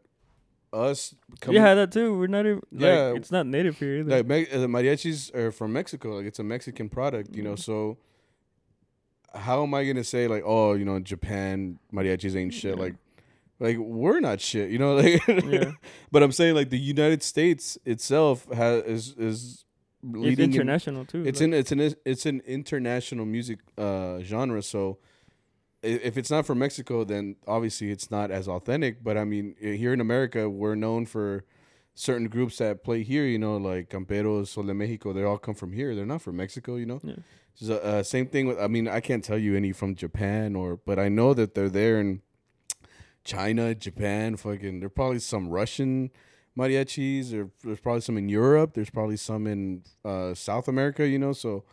Us, 0.70 1.14
coming, 1.40 1.62
yeah, 1.62 1.72
that 1.74 1.90
too. 1.92 2.18
We're 2.18 2.26
not 2.26 2.44
even. 2.44 2.60
Yeah. 2.70 3.04
Like, 3.06 3.16
it's 3.22 3.32
not 3.32 3.46
native 3.46 3.78
here 3.78 4.00
either. 4.00 4.10
like 4.18 4.26
me- 4.26 4.44
the 4.44 4.66
mariachis 4.66 5.34
are 5.34 5.50
from 5.50 5.72
Mexico. 5.72 6.16
Like 6.16 6.26
it's 6.26 6.38
a 6.40 6.44
Mexican 6.44 6.90
product, 6.90 7.34
you 7.34 7.42
know. 7.42 7.54
Mhm. 7.54 7.58
So 7.58 7.96
how 9.34 9.62
am 9.62 9.72
I 9.72 9.84
gonna 9.86 10.04
say 10.04 10.28
like, 10.28 10.42
oh, 10.44 10.74
you 10.74 10.84
know, 10.84 10.98
Japan 11.00 11.78
mariachis 11.90 12.36
ain't 12.36 12.52
shit? 12.52 12.76
Yeah. 12.76 12.82
Like, 12.82 12.94
like 13.60 13.76
we're 13.76 14.20
not 14.20 14.40
shit, 14.40 14.70
you 14.70 14.78
know. 14.78 14.96
Like, 14.98 15.26
yeah, 15.26 15.72
but 16.10 16.22
I'm 16.22 16.32
saying 16.32 16.54
like 16.54 16.70
the 16.70 16.78
United 16.78 17.22
States 17.22 17.78
itself 17.84 18.46
has 18.52 18.84
is 18.84 19.14
is 19.16 19.64
it's 20.02 20.14
leading 20.14 20.46
in- 20.46 20.54
international 20.54 21.04
too. 21.04 21.24
It's 21.24 21.40
like, 21.40 21.48
in 21.48 21.54
it's 21.54 21.72
an 21.72 21.94
it's 22.04 22.26
an 22.26 22.40
international 22.46 23.26
music 23.26 23.58
uh, 23.76 24.20
genre. 24.20 24.62
So 24.62 24.98
if 25.82 26.16
it's 26.16 26.30
not 26.30 26.46
from 26.46 26.58
Mexico, 26.58 27.04
then 27.04 27.36
obviously 27.46 27.90
it's 27.90 28.10
not 28.10 28.30
as 28.30 28.48
authentic. 28.48 29.02
But 29.02 29.16
I 29.16 29.24
mean, 29.24 29.54
here 29.60 29.92
in 29.92 30.00
America, 30.00 30.48
we're 30.48 30.74
known 30.74 31.06
for 31.06 31.44
certain 31.94 32.28
groups 32.28 32.58
that 32.58 32.84
play 32.84 33.02
here. 33.02 33.26
You 33.26 33.38
know, 33.38 33.56
like 33.56 33.90
Camperos, 33.90 34.48
Sol 34.48 34.64
de 34.64 34.74
Mexico. 34.74 35.12
They 35.12 35.24
all 35.24 35.38
come 35.38 35.54
from 35.54 35.72
here. 35.72 35.94
They're 35.94 36.06
not 36.06 36.22
from 36.22 36.36
Mexico. 36.36 36.76
You 36.76 36.86
know. 36.86 37.00
Yeah. 37.02 37.14
So, 37.54 37.74
uh, 37.78 38.04
same 38.04 38.26
thing 38.28 38.46
with. 38.46 38.60
I 38.60 38.68
mean, 38.68 38.86
I 38.86 39.00
can't 39.00 39.24
tell 39.24 39.38
you 39.38 39.56
any 39.56 39.72
from 39.72 39.96
Japan 39.96 40.54
or, 40.54 40.76
but 40.76 41.00
I 41.00 41.08
know 41.08 41.34
that 41.34 41.56
they're 41.56 41.68
there 41.68 41.98
in 41.98 42.22
China, 43.24 43.74
Japan. 43.74 44.36
Fucking, 44.36 44.80
there's 44.80 44.92
probably 44.94 45.18
some 45.18 45.48
Russian 45.48 46.10
mariachis. 46.58 47.32
Or 47.32 47.50
there's 47.64 47.80
probably 47.80 48.00
some 48.00 48.16
in 48.18 48.28
Europe. 48.28 48.74
There's 48.74 48.90
probably 48.90 49.16
some 49.16 49.46
in 49.46 49.82
uh, 50.04 50.34
South 50.34 50.68
America. 50.68 51.06
You 51.06 51.18
know, 51.18 51.32
so 51.32 51.64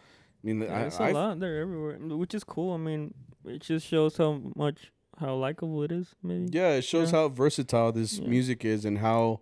I 0.44 0.48
mean, 0.48 0.62
Yeah, 0.62 0.76
I, 0.78 0.82
it's 0.82 1.00
a 1.00 1.10
lot. 1.12 1.40
They're 1.40 1.62
everywhere, 1.62 1.98
which 2.00 2.34
is 2.34 2.44
cool. 2.44 2.74
I 2.74 2.78
mean, 2.78 3.14
it 3.46 3.62
just 3.62 3.86
shows 3.88 4.18
how 4.18 4.42
much 4.56 4.92
how 5.20 5.34
likable 5.36 5.82
it 5.84 5.92
is. 5.92 6.14
Maybe. 6.22 6.50
yeah, 6.52 6.72
it 6.74 6.82
shows 6.84 7.12
Yeah. 7.12 7.20
how 7.20 7.30
versatile 7.30 7.92
this 7.94 8.20
Yeah. 8.20 8.28
music 8.28 8.66
is 8.66 8.84
and 8.84 8.98
how 8.98 9.40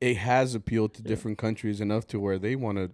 it 0.00 0.18
has 0.18 0.54
appealed 0.54 0.92
to 0.94 1.02
different 1.02 1.38
countries 1.38 1.80
enough 1.80 2.06
to 2.08 2.20
where 2.20 2.38
they 2.38 2.54
want 2.54 2.76
to 2.76 2.90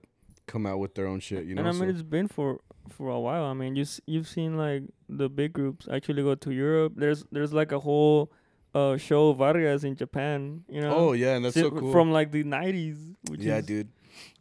come 0.47 0.65
out 0.67 0.79
with 0.79 0.95
their 0.95 1.09
own 1.09 1.19
shit. 1.19 1.47
You 1.47 1.57
know, 1.57 1.61
and 1.63 1.69
I 1.69 1.73
mean, 1.73 1.81
so- 1.81 1.89
it's 1.89 2.03
been 2.03 2.29
for 2.29 2.61
for 2.89 3.09
a 3.11 3.19
while. 3.19 3.45
I 3.45 3.55
mean, 3.55 3.75
you 3.77 3.83
s- 3.83 4.01
you've 4.07 4.29
seen 4.29 4.57
like 4.57 4.85
the 5.09 5.29
big 5.29 5.53
groups 5.53 5.89
actually 5.91 6.23
go 6.23 6.35
to 6.37 6.51
Europe. 6.53 6.93
There's 6.97 7.25
there's 7.33 7.53
like 7.53 7.73
a 7.73 7.81
whole 7.81 8.31
uh 8.75 8.97
show 8.97 9.33
Vargas 9.33 9.85
in 9.85 9.95
Japan. 9.97 10.65
You 10.69 10.81
know. 10.81 10.95
oh 10.95 11.13
yeah, 11.13 11.37
and 11.37 11.45
that's 11.45 11.55
Si- 11.55 11.61
so 11.63 11.71
cool. 11.71 11.93
From 11.93 12.11
like 12.13 12.31
the 12.33 12.45
'90s. 12.45 13.15
Yeah, 13.39 13.61
dude. 13.61 13.89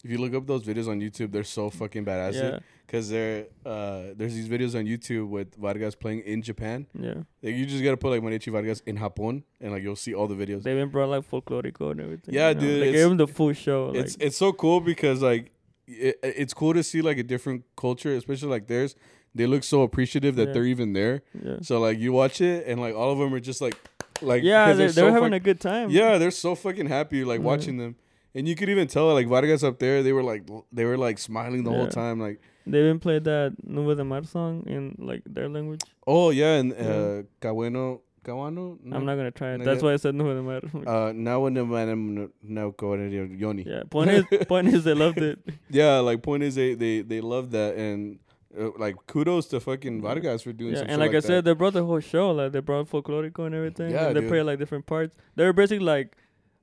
If 0.04 0.10
you 0.12 0.18
look 0.18 0.34
up 0.34 0.46
those 0.48 0.64
videos 0.64 0.88
on 0.88 1.00
YouTube, 1.00 1.32
they're 1.32 1.44
so 1.44 1.70
fucking 1.70 2.06
badass. 2.06 2.34
Yeah. 2.34 2.60
Because 2.86 3.10
they're 3.10 3.46
uh, 3.66 4.08
there's 4.18 4.34
these 4.34 4.50
videos 4.50 4.78
on 4.78 4.86
YouTube 4.86 5.30
with 5.30 5.56
Vargas 5.56 5.96
playing 5.96 6.22
in 6.22 6.42
Japan. 6.42 6.88
Yeah. 6.94 7.14
Like 7.42 7.56
you 7.56 7.66
just 7.66 7.82
gotta 7.84 7.96
put 7.98 8.10
like 8.12 8.22
Mariachi 8.22 8.52
Vargas 8.52 8.82
in 8.86 8.98
Japón, 8.98 9.44
and 9.62 9.72
like 9.72 9.82
you'll 9.84 9.96
see 9.96 10.14
all 10.14 10.28
the 10.28 10.36
videos. 10.36 10.64
They 10.64 10.74
even 10.74 10.90
brought 10.90 11.10
like 11.10 11.30
folklorico 11.30 11.92
and 11.92 12.02
everything. 12.02 12.34
Yeah, 12.34 12.50
you 12.50 12.56
know? 12.56 12.60
dude, 12.62 12.70
They 12.82 12.88
it's- 12.90 12.96
gave 13.04 13.12
him 13.12 13.18
the 13.18 13.28
full 13.28 13.54
show. 13.54 13.92
it's 13.96 14.18
like, 14.18 14.28
it's 14.28 14.38
so 14.38 14.52
cool 14.52 14.82
because 14.82 15.22
like 15.22 15.52
it, 15.88 16.20
it's 16.22 16.54
cool 16.54 16.74
to 16.74 16.84
see 16.84 17.02
like 17.02 17.18
a 17.18 17.24
different 17.24 17.64
culture, 17.78 18.14
especially 18.16 18.50
like 18.50 18.68
theirs. 18.68 18.96
They 19.34 19.46
look 19.48 19.64
so 19.64 19.84
appreciative 19.84 20.36
that 20.36 20.48
Yeah. 20.50 20.54
they're 20.54 20.66
even 20.66 20.92
there. 20.92 21.22
yeah. 21.42 21.58
So 21.62 21.80
like 21.80 21.98
you 21.98 22.12
watch 22.12 22.42
it, 22.42 22.68
and 22.68 22.82
like 22.82 22.94
all 22.94 23.12
of 23.14 23.20
them 23.20 23.34
are 23.34 23.40
just 23.40 23.62
like 23.62 23.76
like 24.22 24.44
yeah, 24.44 24.74
they, 24.74 24.78
they're 24.86 24.92
they 24.92 25.02
were 25.04 25.10
so 25.10 25.14
having 25.14 25.32
fuck- 25.32 25.42
a 25.42 25.44
good 25.44 25.60
time. 25.60 25.90
yeah, 25.90 26.18
they're 26.18 26.32
so 26.32 26.56
fucking 26.56 26.88
happy 26.88 27.24
like 27.24 27.40
Yeah. 27.40 27.46
watching 27.46 27.78
them. 27.78 27.96
And 28.34 28.48
you 28.48 28.56
could 28.56 28.70
even 28.70 28.88
tell 28.88 29.12
like 29.14 29.28
Vargas 29.28 29.62
up 29.64 29.80
there, 29.80 30.02
they 30.04 30.14
were 30.14 30.24
like 30.24 30.48
they 30.72 30.86
were 30.86 30.98
like 30.98 31.20
smiling 31.20 31.64
the 31.64 31.72
whole 31.72 31.88
time, 31.88 32.20
like 32.20 32.40
They 32.66 32.80
even 32.80 33.00
played 33.00 33.24
that 33.26 33.56
Nube 33.64 33.98
de 33.98 34.04
Mar 34.06 34.24
song 34.24 34.64
in 34.68 34.96
like 35.00 35.24
their 35.26 35.50
language. 35.50 35.82
Oh 36.08 36.30
yeah, 36.30 36.56
and 36.56 36.70
Yeah. 36.72 36.86
uh, 36.86 37.22
Kaweno, 37.42 38.00
Kawano. 38.24 38.78
I'm 38.94 39.04
not 39.06 39.16
gonna 39.16 39.32
try 39.32 39.54
it. 39.56 39.58
no, 39.58 39.66
That's 39.66 39.82
yeah. 39.82 39.90
why 39.90 39.94
I 39.94 39.98
said 39.98 40.16
Nube 40.16 40.36
de 40.38 40.42
Mar. 40.44 40.62
Uh, 40.88 41.12
now 41.12 41.42
when 41.42 41.56
the 41.56 41.66
man 41.66 42.30
no 42.42 42.72
Kawano 42.72 43.38
Yoni. 43.38 43.64
yeah. 43.68 43.84
Point 43.90 44.12
is, 44.12 44.26
point 44.48 44.68
is, 44.70 44.84
they 44.86 44.94
loved 44.94 45.18
it. 45.18 45.40
Yeah, 45.70 46.00
like 46.00 46.22
point 46.24 46.44
is 46.44 46.56
they 46.56 46.74
they 46.76 47.02
they 47.02 47.20
love 47.20 47.52
that 47.52 47.76
and 47.76 48.20
uh, 48.60 48.70
like 48.78 48.96
kudos 49.08 49.48
to 49.48 49.60
fucking 49.60 49.98
Yeah. 49.98 50.02
Vargas 50.02 50.44
for 50.44 50.54
doing 50.54 50.74
Yeah, 50.74 50.82
and 50.82 50.92
shit 50.92 51.00
like 51.00 51.14
I 51.14 51.20
said, 51.20 51.46
they 51.46 51.54
brought 51.54 51.74
the 51.74 51.84
whole 51.86 52.00
show. 52.00 52.32
Like 52.32 52.52
they 52.52 52.60
brought 52.60 52.90
folklorico 52.90 53.46
and 53.46 53.56
everything. 53.56 53.92
Yeah, 53.92 54.08
and 54.08 54.16
they 54.16 54.22
dude. 54.22 54.30
played 54.30 54.44
like 54.44 54.60
different 54.60 54.86
parts. 54.86 55.16
They 55.36 55.46
were 55.46 55.54
basically 55.54 55.86
like 55.86 56.16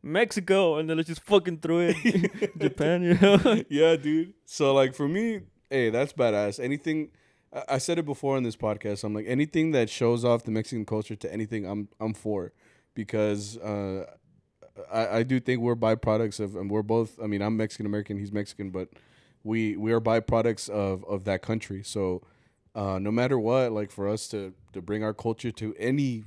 Mexico, 0.03 0.77
and 0.77 0.89
then 0.89 0.97
let's 0.97 1.09
just 1.09 1.23
fucking 1.23 1.59
throw 1.59 1.81
it 1.81 1.97
Japan. 2.59 3.03
You 3.03 3.15
know? 3.19 3.63
yeah, 3.69 3.97
dude. 3.97 4.35
So 4.45 4.75
like 4.75 4.95
for 4.95 5.09
me, 5.09 5.41
hey, 5.71 5.91
that's 5.91 6.13
badass. 6.13 6.61
Anything 6.61 7.11
I, 7.53 7.63
I 7.69 7.79
said 7.79 7.99
it 7.99 8.05
before 8.07 8.37
on 8.37 8.43
this 8.43 8.57
podcast. 8.57 9.05
I'm 9.05 9.15
like 9.15 9.27
anything 9.27 9.73
that 9.73 9.91
shows 9.91 10.25
off 10.25 10.45
the 10.45 10.51
Mexican 10.51 10.85
culture 10.85 11.17
to 11.17 11.33
anything, 11.33 11.67
I'm 11.67 11.89
I'm 12.01 12.15
for, 12.15 12.53
because 12.95 13.57
uh, 13.59 14.05
I 14.93 15.19
I 15.19 15.23
do 15.23 15.41
think 15.41 15.61
we're 15.61 15.77
byproducts 15.77 16.41
of, 16.41 16.57
and 16.57 16.71
we're 16.71 16.83
both. 16.83 17.19
I 17.23 17.27
mean, 17.27 17.43
I'm 17.43 17.57
Mexican 17.57 17.87
American. 17.87 18.19
He's 18.19 18.33
Mexican, 18.33 18.71
but 18.71 18.89
we 19.45 19.77
we 19.77 19.93
are 19.93 20.01
byproducts 20.01 20.69
of 20.69 21.05
of 21.05 21.25
that 21.25 21.43
country. 21.43 21.83
So 21.83 22.23
uh, 22.75 22.99
no 22.99 23.11
matter 23.11 23.39
what, 23.39 23.73
like 23.73 23.91
for 23.91 24.09
us 24.09 24.29
to 24.29 24.53
to 24.73 24.83
bring 24.83 25.03
our 25.03 25.15
culture 25.15 25.51
to 25.53 25.75
any 25.79 26.25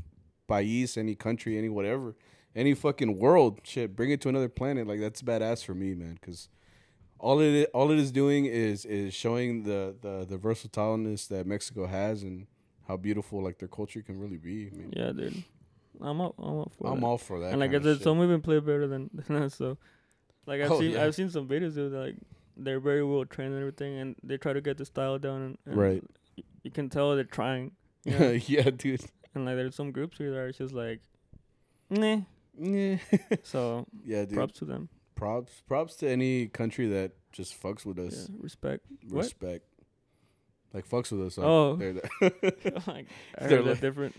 país, 0.49 0.97
any 0.97 1.16
country, 1.16 1.57
any 1.57 1.70
whatever, 1.70 2.16
any 2.55 2.74
fucking 2.74 3.18
world, 3.20 3.62
shit, 3.64 3.95
bring 3.95 4.12
it 4.12 4.22
to 4.22 4.30
another 4.30 4.49
planet. 4.49 4.88
Like 4.88 4.99
that's 4.99 5.22
badass 5.22 5.64
for 5.64 5.74
me, 5.74 5.93
man. 5.93 6.18
Because 6.20 6.49
all 7.20 7.39
it 7.39 7.70
all 7.74 7.91
it 7.91 7.99
is 7.99 8.12
doing 8.12 8.45
is 8.45 8.84
is 8.86 9.14
showing 9.14 9.64
the 9.64 9.95
the 10.01 10.26
the 10.28 10.38
versatileness 10.38 11.28
that 11.28 11.45
Mexico 11.45 11.86
has 11.88 12.24
and 12.24 12.47
how 12.88 12.97
beautiful 12.97 13.41
like 13.43 13.59
their 13.59 13.68
culture 13.70 14.01
can 14.01 14.20
really 14.20 14.38
be. 14.38 14.68
I 14.74 14.78
mean, 14.78 14.93
yeah, 14.95 15.12
dude. 15.12 15.43
I'm 16.01 16.20
up. 16.20 16.34
I'm 16.39 16.62
up 16.62 16.72
for 16.78 16.88
I'm 16.91 16.99
that. 17.01 17.05
all 17.05 17.18
for 17.20 17.39
that. 17.41 17.51
and 17.51 17.59
like 17.59 17.74
I 17.76 17.80
said, 17.82 18.01
some 18.01 18.22
even 18.24 18.41
play 18.41 18.59
better 18.59 18.88
than, 18.88 19.12
than 19.28 19.36
us. 19.43 19.53
So, 19.55 19.78
like 20.47 20.59
I've 20.62 20.72
Oh, 20.72 20.80
seen, 20.80 20.91
yeah. 20.91 21.03
I've 21.05 21.14
seen 21.14 21.30
some 21.30 21.47
videos 21.47 21.78
of 21.78 21.91
like 21.91 22.16
they're 22.64 22.80
very 22.80 23.03
well 23.03 23.26
trained 23.26 23.53
and 23.53 23.62
everything, 23.62 23.97
and 23.99 24.16
they 24.24 24.38
try 24.38 24.53
to 24.53 24.62
get 24.62 24.78
the 24.78 24.86
style 24.86 25.18
down. 25.20 25.41
And, 25.41 25.57
and 25.66 25.76
Right. 25.78 26.03
y- 26.38 26.43
You 26.64 26.72
can 26.72 26.89
tell 26.89 27.16
they're 27.16 27.24
trying. 27.24 27.72
You 28.05 28.18
know? 28.18 28.32
yeah, 28.32 28.70
dude. 28.72 29.01
and 29.36 29.45
like 29.45 29.55
there's 29.55 29.76
some 29.76 29.91
groups 29.91 30.18
here 30.18 30.32
that 30.32 30.38
are 30.39 30.51
just 30.51 30.74
like, 30.74 31.01
nah. 31.89 32.22
Yeah, 32.59 32.97
So 33.43 33.86
yeah, 34.03 34.26
dude. 34.26 34.34
props 34.36 34.59
to 34.59 34.66
them. 34.66 34.89
props 35.16 35.62
props 35.68 35.95
to 35.97 36.09
any 36.09 36.47
country 36.47 36.88
that 36.89 37.12
just 37.32 37.62
fucks 37.62 37.86
with 37.86 37.99
us. 37.99 38.14
Yeah, 38.30 38.36
us. 38.36 38.43
respect. 38.43 38.86
What? 39.09 39.24
Respect. 39.24 39.66
Like 40.74 40.88
fucks 40.89 41.12
with 41.12 41.22
us. 41.28 41.38
Like, 41.38 41.47
Oh. 41.47 41.76
they're 41.76 41.93
the- 41.93 42.84
like, 42.88 43.05
I 43.38 43.47
They're 43.47 43.62
like- 43.62 43.82
different. 43.82 44.16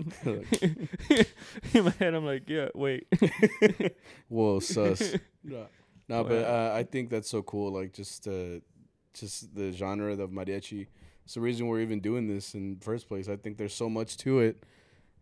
In 1.74 1.84
my 1.84 1.90
head, 1.98 2.14
I'm 2.14 2.24
like, 2.24 2.48
yeah, 2.48 2.68
wait. 2.74 3.06
Whoa, 4.28 4.60
sus. 4.60 5.16
No, 6.08 6.24
but 6.24 6.44
uh, 6.44 6.72
I 6.74 6.82
think 6.82 7.10
that's 7.10 7.28
so 7.30 7.42
cool. 7.42 7.72
Like 7.72 7.92
just 7.92 8.26
uh, 8.26 8.60
just 9.14 9.54
the 9.54 9.72
genre 9.72 10.12
of 10.12 10.30
mariachi. 10.30 10.86
It's 11.24 11.34
the 11.34 11.40
reason 11.40 11.68
we're 11.68 11.80
even 11.80 12.00
doing 12.00 12.26
this 12.26 12.54
in 12.54 12.78
the 12.78 12.84
first 12.84 13.08
place. 13.08 13.28
I 13.28 13.36
think 13.36 13.56
there's 13.56 13.74
so 13.74 13.88
much 13.88 14.16
to 14.18 14.40
it 14.40 14.64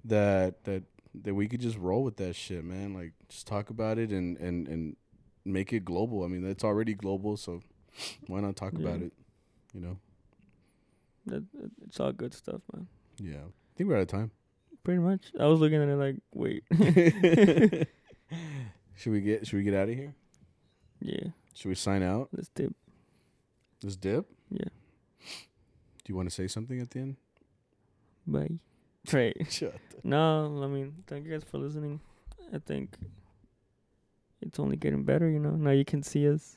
that 0.05 0.65
that 0.65 0.83
that 1.23 1.35
we 1.35 1.49
could 1.49 1.61
just 1.61 1.77
roll 1.77 2.03
with 2.03 2.17
that 2.17 2.35
shit, 2.37 2.65
man. 2.65 2.95
Like 2.95 3.13
just 3.29 3.47
talk 3.47 3.71
about 3.71 3.99
it 3.99 4.11
and 4.11 4.37
and 4.39 4.67
and 4.69 4.97
make 5.45 5.73
it 5.73 5.85
global. 5.85 6.25
I 6.25 6.29
mean, 6.29 6.45
it's 6.47 6.65
already 6.65 6.95
global, 6.95 7.37
so 7.37 7.63
why 8.27 8.41
not 8.41 8.57
talk 8.57 8.73
about 8.73 9.03
it? 9.03 9.13
You 9.75 9.81
know? 9.81 9.97
it's 11.87 12.01
all 12.01 12.13
good 12.13 12.35
stuff, 12.35 12.61
man. 12.73 12.89
Yeah. 13.19 13.37
I 13.37 13.77
think 13.77 13.89
we're 13.89 13.97
out 13.97 14.03
of 14.03 14.09
time. 14.09 14.31
Pretty 14.83 15.01
much. 15.01 15.33
I 15.39 15.47
was 15.47 15.61
looking 15.61 15.83
at 15.83 15.89
it 15.89 15.97
like, 15.97 16.17
wait. 16.35 16.65
should 18.97 19.13
we 19.13 19.21
get 19.21 19.47
should 19.47 19.57
we 19.57 19.63
get 19.63 19.75
out 19.75 19.89
of 19.89 19.95
here? 19.95 20.15
Yeah, 21.01 21.29
Should 21.55 21.69
we 21.69 21.75
sign 21.75 22.03
out? 22.03 22.29
let's 22.33 22.49
dip. 22.49 22.73
This 23.81 23.97
dip? 23.97 24.27
Yeah. 24.51 24.65
Do 25.25 26.07
you 26.13 26.15
want 26.17 26.29
to 26.29 26.35
say 26.35 26.47
something 26.49 26.81
at 26.81 26.91
the 26.91 27.01
end? 27.01 27.17
Bye. 28.27 28.51
Right. 29.13 29.35
Shut 29.51 29.75
No, 30.05 30.63
I 30.63 30.67
mean, 30.67 30.93
thank 31.07 31.25
you 31.25 31.33
guys 31.33 31.43
for 31.43 31.57
listening. 31.57 32.01
I 32.53 32.59
think 32.59 32.97
it's 34.43 34.59
only 34.59 34.77
getting 34.77 35.05
better, 35.05 35.29
you 35.29 35.39
know. 35.39 35.53
Now 35.53 35.71
you 35.71 35.85
can 35.87 36.03
see 36.03 36.29
us. 36.29 36.57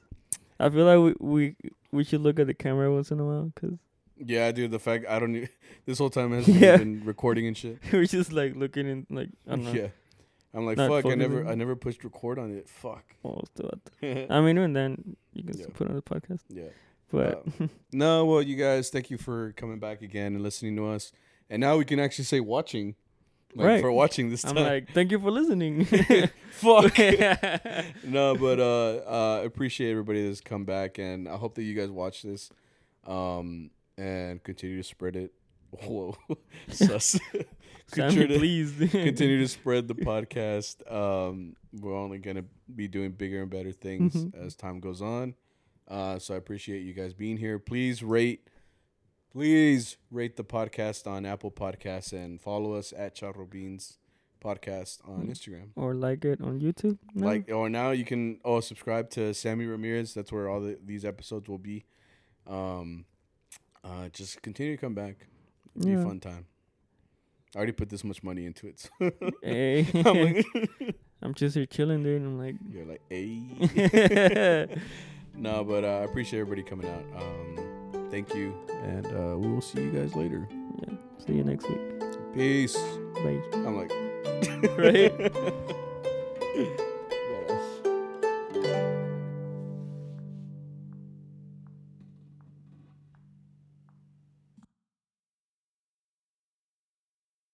I 0.59 0.69
feel 0.69 0.85
like 0.85 1.17
we 1.21 1.27
we, 1.27 1.55
we 1.91 2.03
should 2.03 2.19
look 2.21 2.39
at 2.39 2.47
the 2.47 2.53
camera 2.53 2.91
once 2.93 3.11
in 3.11 3.19
a 3.21 3.25
while, 3.25 3.51
cause. 3.55 3.77
Yeah, 4.17 4.51
dude. 4.51 4.71
The 4.71 4.79
fact 4.79 5.05
I 5.09 5.19
don't. 5.19 5.47
This 5.85 5.97
whole 5.99 6.09
time 6.09 6.31
has 6.33 6.47
Yeah. 6.47 6.77
been 6.77 7.03
recording 7.05 7.47
and 7.47 7.57
shit. 7.57 7.79
we're 7.93 8.05
just 8.05 8.31
like 8.33 8.55
looking 8.55 8.87
in, 8.87 9.07
like 9.09 9.29
I 9.47 9.51
don't 9.51 9.63
know. 9.65 9.71
Yeah. 9.73 9.87
I'm 10.53 10.65
like, 10.65 10.77
Not 10.77 10.89
fuck. 10.89 11.05
I 11.11 11.15
never. 11.15 11.47
I 11.47 11.55
never 11.55 11.75
pushed 11.75 12.03
record 12.03 12.37
on 12.37 12.51
it. 12.51 12.69
Fuck. 12.69 13.15
Oh, 13.25 13.41
still 13.53 13.69
at 13.73 13.79
the- 13.85 14.07
yeah. 14.07 14.25
I 14.29 14.41
mean, 14.41 14.57
and 14.59 14.75
then 14.75 15.15
you 15.33 15.43
can 15.43 15.53
still 15.53 15.67
Yeah. 15.69 15.75
put 15.77 15.87
on 15.89 15.95
the 15.95 16.01
podcast, 16.01 16.41
Yeah. 16.49 16.69
but 17.11 17.45
No, 17.91 18.25
well, 18.25 18.41
you 18.41 18.55
guys, 18.55 18.89
thank 18.89 19.09
you 19.09 19.17
for 19.17 19.53
coming 19.53 19.79
back 19.79 20.01
again 20.01 20.35
and 20.35 20.43
listening 20.43 20.75
to 20.75 20.87
us. 20.87 21.11
And 21.49 21.59
now 21.59 21.77
we 21.77 21.85
can 21.85 21.99
actually 21.99 22.25
say 22.25 22.39
watching, 22.39 22.95
like 23.55 23.67
Right. 23.67 23.81
for 23.81 23.91
watching 23.91 24.29
this 24.29 24.43
I'm 24.45 24.55
like, 24.55 24.91
thank 24.93 25.11
you 25.11 25.19
for 25.19 25.31
listening. 25.31 25.85
fuck. 26.51 26.97
no, 28.03 28.35
but 28.35 28.59
uh, 28.59 28.95
uh, 29.07 29.41
appreciate 29.45 29.89
everybody 29.91 30.27
that's 30.27 30.41
come 30.41 30.65
back, 30.65 30.97
and 30.99 31.27
I 31.27 31.35
hope 31.37 31.55
that 31.55 31.63
you 31.63 31.73
guys 31.75 31.89
watch 31.89 32.21
this, 32.21 32.49
um, 33.07 33.71
and 33.97 34.41
continue 34.43 34.77
to 34.77 34.83
spread 34.83 35.15
it. 35.15 35.33
Whoa, 35.83 36.15
sus. 36.69 37.19
Continue 37.93 38.27
to- 38.27 38.37
please 38.39 38.73
continue 38.91 39.39
to 39.39 39.47
spread 39.47 39.87
the 39.87 39.95
podcast. 39.95 40.89
Um, 40.91 41.55
we're 41.71 41.95
only 41.97 42.17
gonna 42.19 42.45
be 42.75 42.87
doing 42.87 43.11
bigger 43.11 43.41
and 43.41 43.49
better 43.51 43.71
things 43.71 44.13
Mhm. 44.15 44.35
as 44.35 44.55
time 44.55 44.79
goes 44.79 45.01
on. 45.01 45.35
Uh, 45.87 46.17
so 46.19 46.33
I 46.33 46.37
appreciate 46.37 46.81
you 46.83 46.93
guys 46.93 47.13
being 47.13 47.37
here. 47.37 47.59
Please 47.59 48.01
rate, 48.03 48.47
please 49.31 49.97
rate 50.11 50.35
the 50.37 50.43
podcast 50.43 51.07
on 51.07 51.25
Apple 51.25 51.51
Podcasts 51.51 52.13
and 52.13 52.39
follow 52.39 52.73
us 52.73 52.93
at 52.95 53.15
Charro 53.15 53.49
Beans 53.49 53.97
Podcast 54.43 54.99
on 55.07 55.27
Mm. 55.27 55.31
Instagram. 55.31 55.69
or 55.75 55.93
like 55.93 56.25
it 56.25 56.41
on 56.41 56.59
YouTube. 56.59 56.97
No? 57.13 57.25
Like 57.27 57.49
or 57.51 57.69
now 57.69 57.91
you 57.91 58.05
can 58.05 58.39
oh 58.43 58.59
subscribe 58.59 59.09
to 59.11 59.33
Sammy 59.33 59.65
Ramirez. 59.65 60.13
That's 60.13 60.31
where 60.31 60.49
all 60.49 60.59
the, 60.61 60.77
these 60.83 61.05
episodes 61.05 61.47
will 61.49 61.57
be. 61.57 61.85
Um, 62.45 63.05
uh, 63.83 64.09
just 64.09 64.41
continue 64.41 64.75
to 64.75 64.81
come 64.81 64.93
back. 64.95 65.27
It'll 65.75 65.87
be 65.87 65.93
a 65.93 66.03
fun 66.03 66.19
time. 66.19 66.45
I 67.55 67.57
already 67.59 67.71
put 67.73 67.89
this 67.89 68.03
much 68.03 68.23
money 68.23 68.45
into 68.45 68.67
it. 68.67 68.79
so- 68.79 69.11
hey, 69.43 69.87
I'm 69.93 70.03
like, 70.33 70.45
I'm 71.21 71.33
just 71.33 71.55
here 71.55 71.65
chilling, 71.65 72.03
dude. 72.03 72.21
I'm 72.21 72.37
like, 72.37 72.55
you're 72.71 72.85
like, 72.85 73.01
hey. 73.09 74.67
no, 75.35 75.63
but 75.63 75.83
uh, 75.83 75.87
I 75.87 76.03
appreciate 76.03 76.39
everybody 76.39 76.63
coming 76.63 76.87
out. 76.89 77.21
Um, 77.21 78.07
thank 78.09 78.33
you, 78.35 78.53
and 78.83 79.05
uh, 79.07 79.37
we 79.37 79.47
will 79.51 79.61
see 79.61 79.81
you 79.81 79.91
guys 79.91 80.15
later. 80.15 80.47
yeah. 80.81 80.93
See 81.25 81.33
you 81.33 81.43
next 81.43 81.69
week. 81.69 81.79
Peace. 82.33 82.75
Bye. 83.23 83.39
I'm 83.53 83.77
like, 83.77 83.91
Right? 84.77 85.13